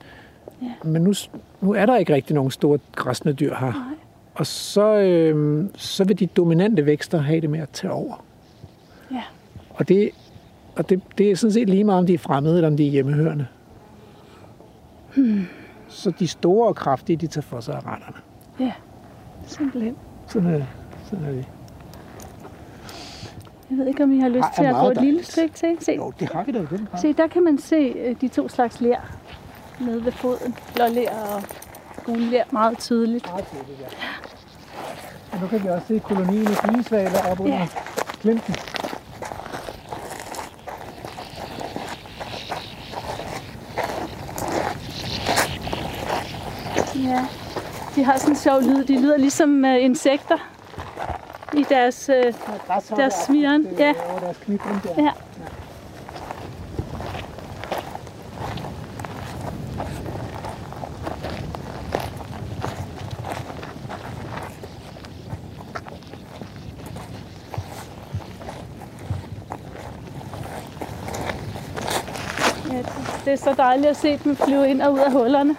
Ja. 0.62 0.66
Men 0.84 1.02
nu, 1.02 1.12
nu 1.60 1.74
er 1.74 1.86
der 1.86 1.96
ikke 1.96 2.14
rigtig 2.14 2.34
nogen 2.34 2.50
store 2.50 2.78
græsne 2.94 3.32
dyr 3.32 3.54
her. 3.54 3.72
Nej. 3.72 3.96
Og 4.34 4.46
så, 4.46 4.96
øh, 4.96 5.64
så 5.76 6.04
vil 6.04 6.18
de 6.18 6.26
dominante 6.26 6.86
vækster 6.86 7.18
have 7.18 7.40
det 7.40 7.50
med 7.50 7.60
at 7.60 7.68
tage 7.72 7.92
over. 7.92 8.24
Ja. 9.10 9.22
Og 9.70 9.88
det, 9.88 10.10
og 10.76 10.90
det, 10.90 11.00
det 11.18 11.30
er 11.30 11.36
sådan 11.36 11.52
set 11.52 11.68
lige 11.68 11.84
meget, 11.84 11.98
om 11.98 12.06
de 12.06 12.14
er 12.14 12.18
fremmede 12.18 12.54
eller 12.54 12.68
om 12.68 12.76
de 12.76 12.86
er 12.86 12.90
hjemmehørende. 12.90 13.46
Hmm. 15.18 15.46
Så 15.88 16.10
de 16.18 16.28
store 16.28 16.68
og 16.68 16.76
kraftige, 16.76 17.16
de 17.16 17.26
tager 17.26 17.42
for 17.42 17.60
sig 17.60 17.74
af 17.74 17.78
retterne. 17.86 18.16
Ja, 18.60 18.72
simpelthen. 19.46 19.96
Sådan 20.26 20.48
er, 20.54 20.62
sådan 21.10 21.24
er 21.24 21.30
det. 21.32 21.44
Jeg 23.70 23.78
ved 23.78 23.86
ikke, 23.86 24.02
om 24.02 24.12
I 24.12 24.20
har 24.20 24.28
lyst 24.28 24.44
Ej, 24.44 24.54
til 24.58 24.64
at 24.64 24.74
gå 24.74 24.90
et 24.90 25.00
lille 25.00 25.24
stykke 25.24 25.54
til. 25.54 25.76
Se, 25.80 25.92
Jo, 25.92 26.12
det 26.20 26.28
har 26.32 26.44
vi 26.44 26.52
da 26.52 26.58
i 26.58 26.66
den 26.70 26.88
grad. 26.90 27.00
se, 27.00 27.12
der 27.12 27.26
kan 27.26 27.44
man 27.44 27.58
se 27.58 27.76
øh, 27.76 28.16
de 28.20 28.28
to 28.28 28.48
slags 28.48 28.80
ler 28.80 28.98
nede 29.80 30.04
ved 30.04 30.12
foden. 30.12 30.54
Blåler 30.74 31.10
og 31.10 31.42
gule 32.04 32.30
ler 32.30 32.44
meget 32.50 32.78
tydeligt. 32.78 33.26
Meget 33.26 33.46
tydeligt, 33.46 33.80
ja. 33.80 33.86
Og 35.32 35.38
nu 35.40 35.46
kan 35.46 35.62
vi 35.62 35.68
også 35.68 35.86
se 35.86 35.98
kolonien 35.98 36.46
af 36.46 36.56
digesvaler 36.70 37.30
op 37.30 37.40
under 37.40 37.54
Ja. 37.58 37.68
klinten. 38.20 38.54
Ja. 47.04 47.26
De 47.96 48.04
har 48.04 48.18
sådan 48.18 48.32
en 48.32 48.36
sjov 48.36 48.60
lyd. 48.60 48.84
De 48.84 49.00
lyder 49.00 49.16
ligesom 49.16 49.64
øh, 49.64 49.84
insekter 49.84 50.36
i 51.54 51.62
deres... 51.68 52.10
Uh, 52.26 52.96
Deres 52.96 53.14
sviren, 53.14 53.66
ja. 53.78 53.94
Deres 54.20 54.36
der. 54.46 55.02
ja. 55.02 55.12
Ja, 72.72 72.82
det 73.24 73.32
er 73.32 73.36
så 73.36 73.54
dejligt 73.56 73.86
at 73.86 73.96
se 73.96 74.18
dem 74.24 74.36
flyve 74.36 74.68
ind 74.68 74.82
og 74.82 74.92
ud 74.92 74.98
af 74.98 75.12
hullerne. 75.12 75.56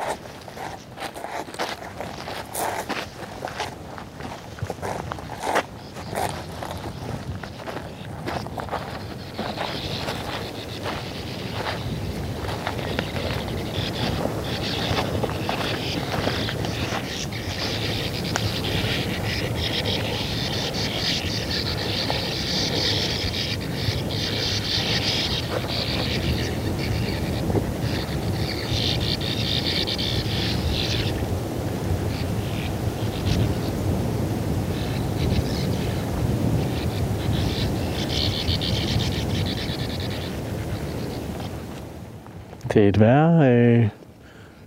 Et 42.87 42.99
værre 42.99 43.51
øh, 43.51 43.89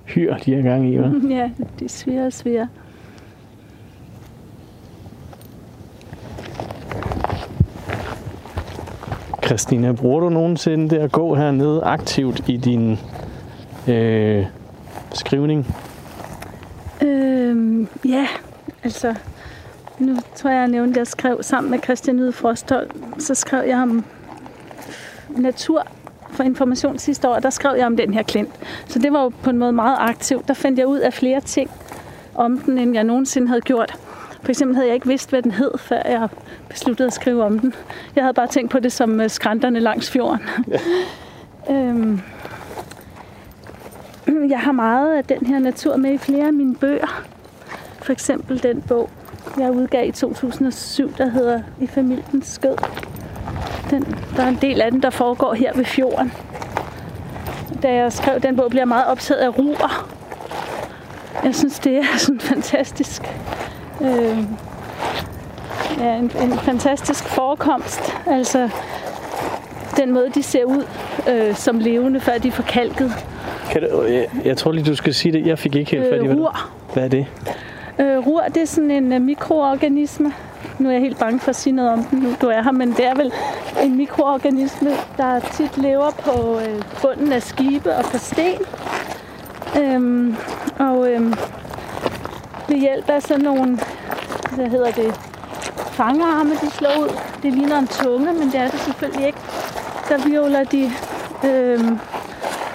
hyr, 0.05 0.37
de 0.37 0.55
er 0.55 0.63
gang 0.63 0.89
i, 0.89 0.99
hva'? 0.99 1.29
Ja, 1.35 1.51
de 1.81 1.89
sviger 1.89 2.27
og 2.27 2.33
sviger. 2.33 2.67
Christina, 9.45 9.93
bruger 9.93 10.21
du 10.21 10.29
nogensinde 10.29 10.91
det 10.91 10.97
at 10.97 11.13
gå 11.13 11.35
hernede 11.35 11.83
aktivt 11.83 12.49
i 12.49 12.57
din 12.57 12.99
øh, 13.89 14.47
skrivning? 15.13 15.75
Øhm, 17.03 17.89
ja, 18.05 18.27
altså, 18.85 19.15
nu 19.99 20.17
tror 20.35 20.51
jeg, 20.51 20.59
jeg 20.59 20.69
nævnte, 20.69 20.91
at 20.91 20.97
jeg 20.97 21.07
skrev 21.07 21.43
sammen 21.43 21.71
med 21.71 21.79
Christian 21.79 22.19
Yde 22.19 22.33
Frosthold, 22.33 22.91
så 23.19 23.35
skrev 23.35 23.69
jeg 23.69 23.79
om 23.83 24.05
natur 25.37 25.87
for 26.33 26.43
information 26.43 26.99
sidste 26.99 27.29
år, 27.29 27.35
og 27.35 27.43
der 27.43 27.51
skrev 27.51 27.77
jeg 27.77 27.87
om 27.87 27.97
den 27.97 28.15
her 28.15 28.23
klint. 28.23 28.51
Så 28.87 28.99
det 28.99 29.13
var 29.13 29.23
jo 29.23 29.29
på 29.43 29.51
en 29.51 29.59
måde 29.59 29.73
meget 29.73 29.97
aktivt. 30.01 30.49
Der 30.49 30.55
fandt 30.55 30.79
jeg 30.79 30.87
ud 30.87 30.99
af 30.99 31.13
flere 31.13 31.41
ting 31.41 31.71
om 32.35 32.59
den, 32.59 32.79
end 32.79 32.95
jeg 32.95 33.05
nogensinde 33.05 33.49
havde 33.49 33.61
gjort. 33.61 33.99
For 34.43 34.49
eksempel 34.49 34.75
havde 34.75 34.87
jeg 34.87 34.95
ikke 34.95 35.07
vidst, 35.07 35.31
hvad 35.31 35.43
den 35.43 35.51
hed, 35.51 35.79
før 35.79 36.03
jeg 36.05 36.29
besluttede 36.69 37.07
at 37.07 37.13
skrive 37.13 37.45
om 37.45 37.59
den. 37.59 37.75
Jeg 38.17 38.25
havde 38.25 38.35
bare 38.35 38.47
tænkt 38.47 38.71
på 38.71 38.79
det 38.79 38.93
som 38.93 39.21
øh, 39.21 39.31
skrænterne 39.31 39.81
langs 39.81 40.11
fjorden. 40.11 40.41
øhm, 41.71 42.21
jeg 44.49 44.61
har 44.61 44.73
meget 44.73 45.17
af 45.17 45.25
den 45.25 45.47
her 45.47 45.59
natur 45.59 45.97
med 45.97 46.13
i 46.13 46.19
flere 46.19 46.47
af 46.47 46.53
mine 46.53 46.75
bøger. 46.77 47.23
For 48.03 48.13
eksempel 48.13 48.63
den 48.63 48.83
bog, 48.83 49.11
jeg 49.59 49.73
udgav 49.73 50.09
i 50.09 50.13
2007, 50.13 51.15
der 51.19 51.29
hedder 51.29 51.63
I 51.81 51.87
familiens 51.87 52.47
skød. 52.47 52.77
Den, 53.93 54.17
der 54.37 54.43
er 54.43 54.49
en 54.49 54.59
del 54.61 54.81
af 54.81 54.91
den, 54.91 55.03
der 55.03 55.11
foregår 55.11 55.55
her 55.55 55.73
ved 55.75 55.85
fjorden. 55.85 56.33
Da 57.83 57.95
jeg 57.95 58.13
skrev 58.13 58.41
den 58.41 58.57
bog, 58.57 58.71
blev 58.71 58.81
jeg 58.81 58.89
meget 58.89 59.07
optaget 59.07 59.41
af 59.41 59.59
ruer. 59.59 60.09
Jeg 61.45 61.55
synes, 61.55 61.79
det 61.79 61.97
er 61.97 62.19
sådan 62.19 62.41
fantastisk. 62.41 63.23
Øh, 64.01 64.39
ja, 65.99 66.15
en, 66.17 66.31
en 66.43 66.59
fantastisk 66.59 67.25
forekomst. 67.25 68.01
Altså, 68.27 68.69
den 69.97 70.13
måde, 70.13 70.31
de 70.35 70.43
ser 70.43 70.65
ud 70.65 70.85
øh, 71.29 71.55
som 71.55 71.79
levende, 71.79 72.21
før 72.21 72.39
de 72.39 72.49
er 72.49 72.53
forkalket. 72.53 73.13
Kan 73.71 73.83
du, 73.83 74.03
jeg, 74.03 74.27
jeg 74.45 74.57
tror 74.57 74.73
lige, 74.73 74.85
du 74.85 74.97
skal 74.97 75.15
sige 75.15 75.33
det. 75.33 75.47
Jeg 75.47 75.59
fik 75.59 75.75
ikke 75.75 75.91
helt 75.91 76.05
fat 76.05 76.23
i, 76.23 76.27
Øh, 76.27 76.35
hvad, 76.35 76.47
hvad 76.93 77.05
er 77.05 77.09
det? 77.09 77.27
Øh, 77.99 78.27
rur, 78.27 78.43
det 78.55 78.63
er 78.63 78.67
sådan 78.67 78.91
en 78.91 79.13
uh, 79.13 79.21
mikroorganisme. 79.21 80.33
Nu 80.79 80.89
er 80.89 80.93
jeg 80.93 81.01
helt 81.01 81.19
bange 81.19 81.41
for 81.41 81.49
at 81.49 81.57
sige 81.57 81.73
noget 81.73 81.93
om 81.93 82.05
den, 82.05 82.19
nu 82.19 82.35
du 82.41 82.47
er 82.47 82.63
her, 82.63 82.73
men 82.73 82.93
det 82.93 83.07
er 83.07 83.15
vel 83.15 83.33
en 83.83 83.97
mikroorganisme, 83.97 84.91
der 85.17 85.41
tit 85.41 85.79
lever 85.79 86.11
på 86.11 86.61
øh, 86.61 86.83
bunden 87.03 87.33
af 87.33 87.43
skibe 87.43 87.97
og 87.97 88.05
på 88.05 88.19
sten. 88.19 88.59
Øhm, 89.81 90.37
og 90.79 91.11
øhm, 91.11 91.35
ved 92.69 92.77
hjælp 92.77 93.11
af 93.11 93.23
sådan 93.23 93.45
nogle, 93.45 93.79
hvad 94.55 94.67
hedder 94.67 94.91
det, 94.91 95.15
fangarme, 95.93 96.51
de 96.51 96.71
slår 96.71 96.99
ud. 97.01 97.19
Det 97.43 97.53
ligner 97.53 97.79
en 97.79 97.87
tunge, 97.87 98.33
men 98.33 98.43
det 98.43 98.55
er 98.55 98.71
det 98.71 98.81
selvfølgelig 98.81 99.27
ikke. 99.27 99.39
Der 100.09 100.29
violer 100.29 100.65
de 100.65 100.91
øhm, 101.45 101.99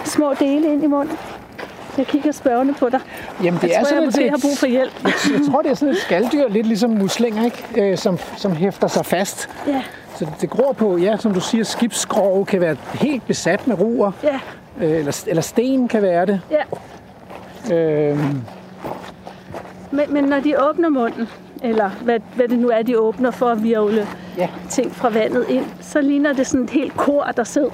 små 0.06 0.34
dele 0.40 0.74
ind 0.74 0.84
i 0.84 0.88
munden. 0.88 1.18
Jeg 1.98 2.08
kigger 2.08 2.32
spørgende 2.32 2.74
på 2.74 2.90
dig. 2.90 3.00
Jamen, 3.44 3.60
det 3.62 3.68
Jeg 3.68 3.70
er 3.70 3.74
tror, 3.74 3.80
jeg 3.80 3.88
sådan 3.88 4.06
måske 4.06 4.26
et, 4.26 4.30
har 4.32 4.38
brug 4.42 4.58
for 4.58 4.68
hjælp. 4.68 4.92
jeg 5.04 5.42
tror, 5.52 5.62
det 5.62 5.72
er 5.72 5.76
sådan 5.76 5.94
et 5.94 5.98
skalddyr, 6.00 6.48
lidt 6.50 6.68
ligesom 6.68 6.90
muslinger, 6.90 7.46
ikke? 7.46 7.92
Øh, 7.92 7.98
som, 7.98 8.18
som 8.38 8.52
hæfter 8.56 8.88
sig 8.88 9.06
fast. 9.06 9.50
Ja, 9.68 9.82
Så 10.16 10.28
det 10.42 10.50
gror 10.50 10.74
på, 10.74 10.98
ja, 10.98 11.18
som 11.18 11.34
du 11.34 11.40
siger, 11.40 11.64
skibsskrog 11.64 12.48
kan 12.48 12.62
være 12.62 12.76
helt 12.94 13.28
besat 13.28 13.68
med 13.68 13.80
ruer, 13.80 14.12
ja, 14.24 14.40
øh, 14.86 14.92
eller, 15.00 15.24
eller 15.28 15.42
sten 15.42 15.88
kan 15.88 16.02
være 16.02 16.26
det. 16.26 16.42
ja. 16.52 17.76
Øh, 17.76 18.20
Men, 19.92 20.14
men 20.14 20.24
når 20.24 20.40
de 20.40 20.70
åbner 20.70 20.90
munden, 20.90 21.28
eller 21.64 21.90
hvad, 22.02 22.20
hvad 22.36 22.48
det 22.48 22.60
nu 22.60 22.70
er, 22.70 22.82
de 22.82 23.00
åbner 23.00 23.32
for 23.32 23.50
at 23.50 23.64
virvle 23.64 24.08
Ja. 24.38 24.50
ting 24.70 24.96
fra 24.96 25.10
vandet 25.10 25.46
ind, 25.50 25.66
så 25.82 26.02
ligner 26.02 26.34
det 26.34 26.48
sådan 26.48 26.64
et 26.64 26.70
helt 26.70 26.98
kor, 26.98 27.24
der 27.38 27.44
sidder 27.44 27.70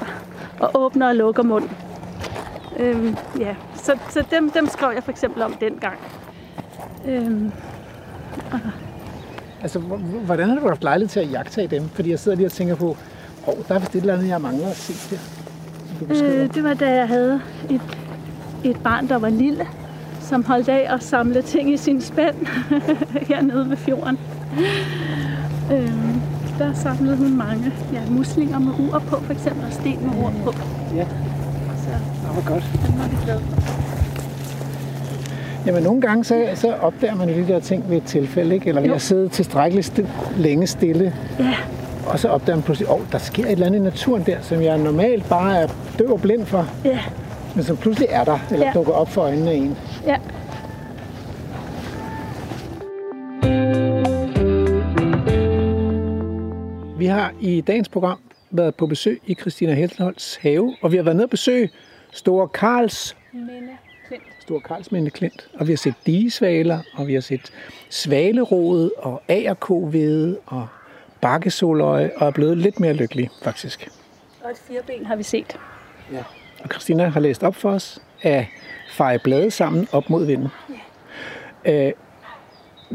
og 0.60 0.72
åbner 0.74 1.08
og 1.08 1.16
lukker 1.16 1.44
munden. 1.44 1.72
Øhm, 2.80 3.16
ja, 3.40 3.56
så, 3.76 3.98
så 4.10 4.24
dem, 4.32 4.50
dem 4.52 4.68
skrev 4.68 4.92
jeg 4.96 5.04
for 5.04 5.12
eksempel 5.12 5.42
om 5.42 5.54
dengang. 5.62 5.98
Øhm, 7.08 7.52
altså, 9.62 9.80
h- 9.80 9.84
h- 9.94 10.26
hvordan 10.26 10.50
har 10.50 10.60
du 10.60 10.68
haft 10.68 10.84
lejlighed 10.84 11.10
til 11.10 11.20
at 11.20 11.32
jagtage 11.32 11.68
dem? 11.68 11.90
Fordi 11.90 12.10
jeg 12.10 12.20
sidder 12.20 12.38
lige 12.38 12.48
og 12.48 12.52
tænker 12.52 12.76
på, 12.76 12.98
åh, 13.48 13.54
der 13.68 13.76
er 13.76 13.80
vist 13.80 13.96
et 13.96 14.00
eller 14.02 14.14
andet, 14.14 14.28
jeg 14.28 14.42
mangler 14.42 14.68
at 14.68 14.76
se 14.76 15.16
der. 15.16 15.22
øh, 16.44 16.54
det 16.54 16.64
var 16.64 16.74
da 16.74 16.90
jeg 16.96 17.08
havde 17.08 17.42
et, 17.70 17.82
et 18.64 18.78
barn, 18.84 19.08
der 19.10 19.16
var 19.18 19.30
lille, 19.30 19.66
som 20.22 20.46
holdt 20.46 20.70
af 20.70 20.94
at 20.94 21.04
samle 21.04 21.42
ting 21.42 21.74
i 21.74 21.78
sin 21.78 22.02
spand 22.02 22.36
hernede 23.30 23.70
ved 23.70 23.78
fjorden. 23.78 24.20
Øhm, 25.72 26.22
der 26.60 26.74
samlede 26.74 27.18
hun 27.18 27.38
mange 27.38 27.74
ja, 27.94 28.02
muslinger 28.10 28.60
med 28.60 28.74
ur 28.80 29.00
på, 29.00 29.20
for 29.22 29.34
eksempel, 29.34 29.66
og 29.66 29.74
sten 29.74 30.00
med 30.02 30.24
ur 30.24 30.34
på. 30.44 30.54
Ja. 30.96 31.06
Så 32.22 32.28
Nå, 32.28 32.34
hvor 32.34 32.54
godt. 32.54 32.64
den 32.88 33.00
var 33.00 33.08
vi 33.08 33.16
glade. 33.26 33.42
Jamen, 35.66 35.84
nogle 35.84 36.02
gange 36.02 36.24
så, 36.24 36.46
så 36.56 36.74
opdager 36.82 37.16
man 37.16 37.30
jo 37.30 37.36
de 37.36 37.48
der 37.48 37.60
ting 37.60 37.84
ved 37.90 37.98
et 37.98 38.04
tilfælde, 38.04 38.56
ikke? 38.56 38.68
Eller 38.70 38.82
ved 38.82 38.90
Jo. 38.90 38.96
at 38.96 39.02
sidde 39.02 39.30
tilstrækkeligt 39.30 39.88
sti- 40.00 40.08
længe 40.42 40.68
stille. 40.68 41.14
Ja, 41.40 41.54
Og 42.08 42.20
så 42.20 42.28
opdager 42.30 42.56
man 42.56 42.64
pludselig, 42.64 42.92
åh, 42.92 43.00
der 43.12 43.18
sker 43.18 43.44
et 43.46 43.52
eller 43.52 43.66
andet 43.66 43.80
i 43.80 43.82
naturen 43.84 44.24
der, 44.26 44.38
som 44.42 44.62
jeg 44.62 44.78
normalt 44.78 45.30
bare 45.30 45.58
er 45.58 45.68
døv 46.00 46.12
og 46.14 46.22
blind 46.22 46.46
for, 46.46 46.68
ja, 46.86 47.00
men 47.56 47.64
som 47.64 47.78
pludselig 47.78 48.08
er 48.12 48.24
der, 48.24 48.40
eller 48.52 48.66
Ja. 48.66 48.72
dukker 48.74 48.94
op 48.94 49.10
for 49.10 49.22
øjnene 49.22 49.52
af 49.52 49.56
en. 49.56 49.78
ja. 50.08 50.16
Vi 56.98 57.06
har 57.06 57.32
i 57.40 57.62
dagens 57.62 57.90
program 57.90 58.20
været 58.54 58.76
på 58.76 58.88
besøg 58.88 59.22
i 59.26 59.34
Christina 59.34 59.74
Heltenholds 59.74 60.36
have, 60.36 60.76
og 60.82 60.92
vi 60.92 60.98
har 60.98 61.04
været 61.04 61.16
nede 61.16 61.26
og 61.26 61.30
besøge 61.30 61.70
Store 62.12 62.48
Karls 62.48 63.18
Minde 63.34 63.78
Klint. 64.08 64.24
Stor 64.40 64.60
Karlsminde 64.60 65.12
Klint, 65.12 65.50
og 65.54 65.68
vi 65.68 65.72
har 65.72 65.78
set 65.78 65.94
digesvaler, 66.06 66.80
og 66.96 67.08
vi 67.08 67.14
har 67.14 67.22
set 67.22 67.54
svalerod 67.90 68.92
og 68.98 69.22
agerkovede 69.28 70.40
og 70.46 70.68
bakkesoløje, 71.22 72.12
og 72.16 72.28
er 72.28 72.32
blevet 72.32 72.58
lidt 72.58 72.80
mere 72.80 72.94
lykkelige, 72.94 73.30
faktisk. 73.44 73.90
Og 74.44 74.52
et 74.52 74.58
fireben 74.58 75.06
har 75.06 75.16
vi 75.16 75.24
set. 75.24 75.60
Og 76.64 76.70
Christina 76.72 77.08
har 77.08 77.20
læst 77.20 77.44
op 77.44 77.56
for 77.56 77.70
os 77.70 78.02
at 78.22 78.46
feje 78.90 79.20
blade 79.20 79.52
sammen 79.52 79.88
op 79.92 80.10
mod 80.10 80.26
vinden. 80.26 80.48
Øh, 81.66 81.92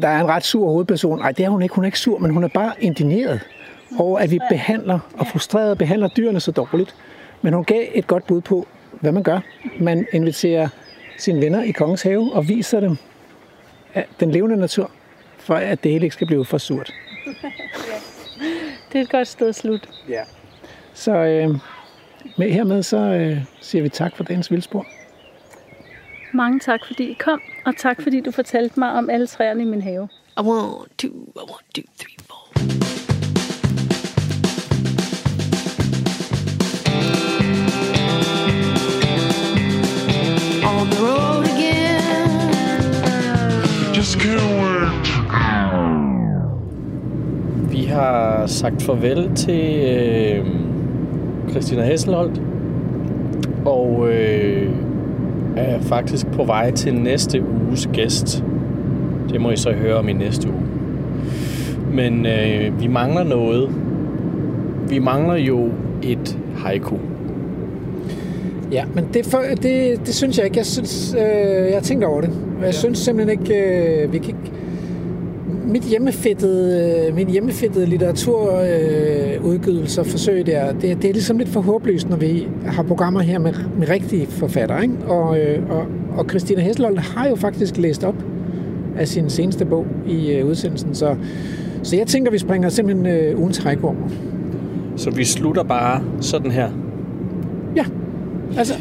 der 0.02 0.08
er 0.08 0.20
en 0.20 0.28
ret 0.28 0.44
sur 0.44 0.68
hovedperson. 0.70 1.18
Nej, 1.18 1.32
det 1.32 1.44
er 1.44 1.48
hun 1.48 1.62
ikke. 1.62 1.74
Hun 1.74 1.84
er 1.84 1.88
ikke 1.88 1.98
sur, 1.98 2.18
men 2.18 2.30
hun 2.30 2.44
er 2.44 2.48
bare 2.48 2.72
indigneret 2.78 3.40
over, 3.98 4.18
at 4.18 4.30
vi 4.30 4.38
behandler 4.48 4.98
og 5.18 5.26
frustreret 5.26 5.78
behandler 5.78 6.08
dyrene 6.08 6.40
så 6.40 6.52
dårligt. 6.52 6.94
Men 7.42 7.52
hun 7.54 7.64
gav 7.64 7.86
et 7.94 8.06
godt 8.06 8.26
bud 8.26 8.40
på, 8.40 8.66
hvad 9.00 9.12
man 9.12 9.22
gør. 9.22 9.40
Man 9.80 10.06
inviterer 10.12 10.68
sine 11.18 11.40
venner 11.40 11.62
i 11.62 11.70
Kongens 11.70 12.02
Have 12.02 12.32
og 12.32 12.48
viser 12.48 12.80
dem 12.80 12.96
at 13.94 14.06
den 14.20 14.30
levende 14.30 14.56
natur, 14.56 14.90
for 15.38 15.54
at 15.54 15.84
det 15.84 15.92
hele 15.92 16.04
ikke 16.04 16.14
skal 16.14 16.26
blive 16.26 16.44
for 16.44 16.58
surt. 16.58 16.94
Det 18.92 18.98
er 18.98 19.02
et 19.02 19.10
godt 19.10 19.28
sted 19.28 19.48
at 19.48 19.54
slutte. 19.54 19.88
Ja. 20.08 20.22
Så 20.94 21.12
øh, 21.12 21.48
med, 22.38 22.50
hermed 22.50 22.82
så 22.82 22.96
øh, 22.96 23.38
siger 23.60 23.82
vi 23.82 23.88
tak 23.88 24.16
for 24.16 24.24
dagens 24.24 24.50
vildspor. 24.50 24.86
Mange 26.32 26.60
tak, 26.60 26.80
fordi 26.86 27.04
I 27.10 27.16
kom, 27.20 27.40
og 27.66 27.76
tak, 27.76 28.02
fordi 28.02 28.20
du 28.20 28.30
fortalte 28.30 28.78
mig 28.80 28.92
om 28.92 29.10
alle 29.10 29.26
træerne 29.26 29.62
i 29.62 29.66
min 29.66 29.82
have. 29.82 30.08
I 30.38 30.40
want 30.40 30.98
two, 30.98 31.10
I 31.36 31.44
want 31.50 31.74
two, 31.74 31.84
three, 31.98 32.16
four. 32.26 32.97
Vi 47.70 47.84
har 47.84 48.46
sagt 48.46 48.82
farvel 48.82 49.30
til 49.34 49.80
øh, 49.88 50.46
Christina 51.50 51.84
Hesselholdt, 51.84 52.42
og 53.64 54.08
øh, 54.10 54.70
er 55.56 55.80
faktisk 55.80 56.26
på 56.26 56.44
vej 56.44 56.70
til 56.70 56.94
næste 56.94 57.42
uges 57.42 57.88
gæst. 57.92 58.44
Det 59.30 59.40
må 59.40 59.50
I 59.50 59.56
så 59.56 59.72
høre 59.72 59.94
om 59.94 60.08
i 60.08 60.12
næste 60.12 60.48
uge. 60.48 60.62
Men 61.92 62.26
øh, 62.26 62.80
vi 62.80 62.86
mangler 62.86 63.24
noget. 63.24 63.70
Vi 64.88 64.98
mangler 64.98 65.34
jo 65.34 65.70
et 66.02 66.38
haiku. 66.56 66.96
Ja, 68.72 68.84
men 68.94 69.08
det, 69.14 69.26
for, 69.26 69.42
det, 69.62 70.00
det 70.06 70.14
synes 70.14 70.38
jeg 70.38 70.46
ikke. 70.46 70.58
Jeg 70.58 70.66
synes, 70.66 71.16
øh, 71.18 71.66
jeg 71.66 71.74
har 71.74 71.80
tænkt 71.80 72.04
over 72.04 72.20
det. 72.20 72.30
Og 72.30 72.60
jeg 72.60 72.66
ja. 72.66 72.72
synes 72.72 72.98
simpelthen 72.98 73.40
ikke, 73.40 73.54
øh, 73.54 74.12
vi 74.12 74.18
kan 74.18 74.28
ikke... 74.28 74.52
Mit 75.66 75.82
hjemmefættede, 75.82 77.06
øh, 77.08 77.14
min 77.14 77.30
hjemmefættede 77.30 77.86
litteraturudgivelse 77.86 80.00
øh, 80.00 80.06
forsøg 80.06 80.46
der, 80.46 80.72
det, 80.72 81.02
det 81.02 81.08
er 81.08 81.12
ligesom 81.12 81.38
lidt 81.38 81.48
for 81.48 81.60
håbløst, 81.60 82.08
når 82.08 82.16
vi 82.16 82.48
har 82.66 82.82
programmer 82.82 83.20
her 83.20 83.38
med, 83.38 83.52
med 83.78 83.88
rigtige 83.88 84.26
forfattere. 84.26 84.82
Ikke? 84.82 84.94
Og, 85.06 85.38
øh, 85.38 85.70
og, 85.70 85.86
og 86.16 86.24
Christina 86.28 86.60
Hesselholdt 86.60 87.00
har 87.00 87.28
jo 87.28 87.34
faktisk 87.34 87.76
læst 87.76 88.04
op 88.04 88.14
af 88.98 89.08
sin 89.08 89.30
seneste 89.30 89.64
bog 89.64 89.86
i 90.06 90.32
øh, 90.32 90.46
udsendelsen, 90.46 90.94
så, 90.94 91.16
så 91.82 91.96
jeg 91.96 92.06
tænker, 92.06 92.30
vi 92.30 92.38
springer 92.38 92.68
simpelthen 92.68 93.06
øh, 93.06 93.38
ugens 93.38 93.66
over. 93.82 93.94
Så 94.96 95.10
vi 95.10 95.24
slutter 95.24 95.62
bare 95.62 96.02
sådan 96.20 96.50
her. 96.50 96.70
Ja, 97.76 97.84
altså, 98.56 98.74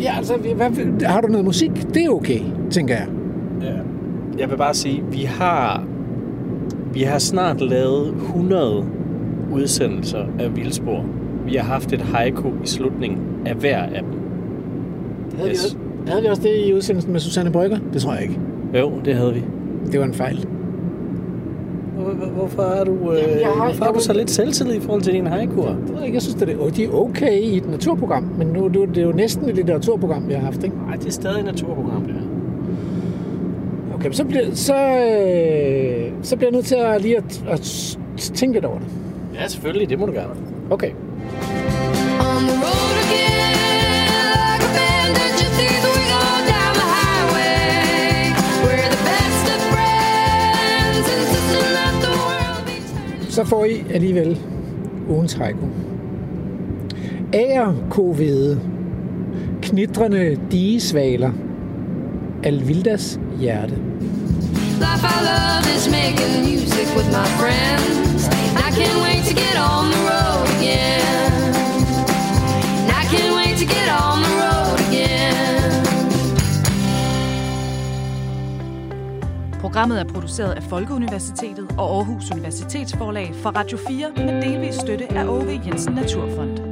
ja, 0.00 0.14
altså 0.16 0.34
hvad, 0.56 1.06
har 1.06 1.20
du 1.20 1.28
noget 1.28 1.44
musik? 1.44 1.70
Det 1.94 2.04
er 2.04 2.10
okay, 2.10 2.40
tænker 2.70 2.94
jeg. 2.94 3.06
Ja. 3.62 3.72
Jeg 4.38 4.50
vil 4.50 4.56
bare 4.56 4.74
sige, 4.74 5.02
vi 5.12 5.18
har 5.22 5.84
vi 6.92 7.02
har 7.02 7.18
snart 7.18 7.60
lavet 7.60 8.08
100 8.08 8.84
udsendelser 9.52 10.24
af 10.38 10.56
Vildspor. 10.56 11.04
Vi 11.46 11.54
har 11.54 11.62
haft 11.64 11.92
et 11.92 12.00
haiku 12.00 12.48
i 12.64 12.66
slutningen 12.66 13.18
af 13.46 13.54
hver 13.54 13.82
af 13.82 14.00
dem. 14.02 14.20
Havde, 15.36 15.50
Yes. 15.50 15.62
vi 15.62 15.64
også, 15.64 15.76
havde 16.08 16.22
vi 16.22 16.28
også 16.28 16.42
det 16.42 16.68
i 16.68 16.74
udsendelsen 16.74 17.12
med 17.12 17.20
Susanne 17.20 17.50
Brygger? 17.52 17.78
Det 17.92 18.02
tror 18.02 18.12
jeg 18.12 18.22
ikke. 18.22 18.38
Jo, 18.78 18.92
det 19.04 19.14
havde 19.14 19.34
vi. 19.34 19.42
Det 19.92 20.00
var 20.00 20.06
en 20.06 20.14
fejl. 20.14 20.46
Hvor- 22.04 22.12
hvor- 22.12 22.26
Hvorfor 22.26 22.62
er 22.62 22.84
du, 22.84 22.92
øh, 22.92 23.18
Jamen, 23.18 23.40
jeg 23.40 23.48
har- 23.48 23.64
hvorfor 23.64 23.84
er 23.84 23.92
du 23.92 24.00
så 24.00 24.12
lidt 24.12 24.30
selvtillid 24.30 24.74
i 24.74 24.80
forhold 24.80 25.02
til? 25.02 25.12
Det 25.14 25.24
ved 25.24 25.30
jeg 25.32 25.42
ikke. 25.42 26.14
Jeg 26.14 26.22
synes, 26.22 26.34
det 26.34 26.48
er, 26.48 26.68
de 26.70 26.84
er 26.84 26.88
okay 26.94 27.40
i 27.40 27.56
et 27.56 27.70
naturprogram, 27.70 28.22
men 28.38 28.46
nu 28.46 28.68
det 28.68 28.98
er 28.98 29.02
jo 29.02 29.12
næsten 29.12 29.48
et 29.48 29.54
litteraturprogram, 29.54 30.28
vi 30.28 30.32
har 30.32 30.40
haft, 30.40 30.64
ikke? 30.64 30.76
Nej, 30.86 30.96
det 30.96 31.06
er 31.06 31.10
stadig 31.12 31.38
et 31.38 31.44
naturprogram, 31.44 32.02
det 32.02 32.14
her. 32.14 32.20
Okay, 33.94 34.10
så 34.12 34.24
bliver, 34.24 34.44
så, 34.54 34.74
øh, 34.74 36.12
så 36.22 36.36
bliver 36.36 36.48
jeg 36.50 36.52
nødt 36.56 36.66
til 36.66 36.74
at 36.74 37.02
lige 37.02 37.16
at, 37.16 37.44
at 37.48 37.60
tænke 38.34 38.54
lidt 38.56 38.64
over 38.64 38.78
det. 38.78 38.86
Ja, 39.34 39.48
selvfølgelig. 39.48 39.90
Det 39.90 39.98
må 39.98 40.06
du 40.06 40.12
gerne. 40.12 40.30
Okay. 40.70 40.90
On 40.90 42.42
the 42.48 42.56
road 42.64 42.83
Så 53.34 53.44
får 53.44 53.64
I 53.64 53.84
alligevel 53.94 54.38
ugen 55.10 55.28
haiku. 55.38 55.66
Ager 57.32 57.74
kovede, 57.90 58.60
knitrende 59.62 60.38
digesvaler, 60.50 61.30
Alvildas 62.44 63.18
hjerte. 63.40 63.74
Life 64.78 65.04
I 65.04 65.18
love 65.30 65.66
is 65.76 65.88
making 65.88 66.44
music 66.44 66.86
with 66.96 67.08
my 67.10 67.26
friends. 67.40 68.28
I 68.66 68.70
can't 68.78 69.00
wait 69.02 69.24
to 69.28 69.34
get 69.34 69.56
on 69.58 69.84
the 69.94 70.00
road 70.10 70.46
again. 70.58 71.54
I 73.00 73.04
can't 73.12 73.34
wait 73.40 73.58
to 73.58 73.66
get 73.66 73.88
on 73.90 74.22
the 74.22 74.28
road 74.28 74.33
Programmet 79.64 80.00
er 80.00 80.04
produceret 80.04 80.52
af 80.52 80.62
Folkeuniversitetet 80.62 81.74
og 81.78 81.96
Aarhus 81.96 82.30
Universitetsforlag 82.30 83.34
for 83.34 83.50
Radio 83.50 83.78
4 83.88 84.10
med 84.16 84.42
delvis 84.42 84.74
støtte 84.74 85.12
af 85.12 85.28
Ove 85.28 85.60
Jensen 85.66 85.94
Naturfond. 85.94 86.63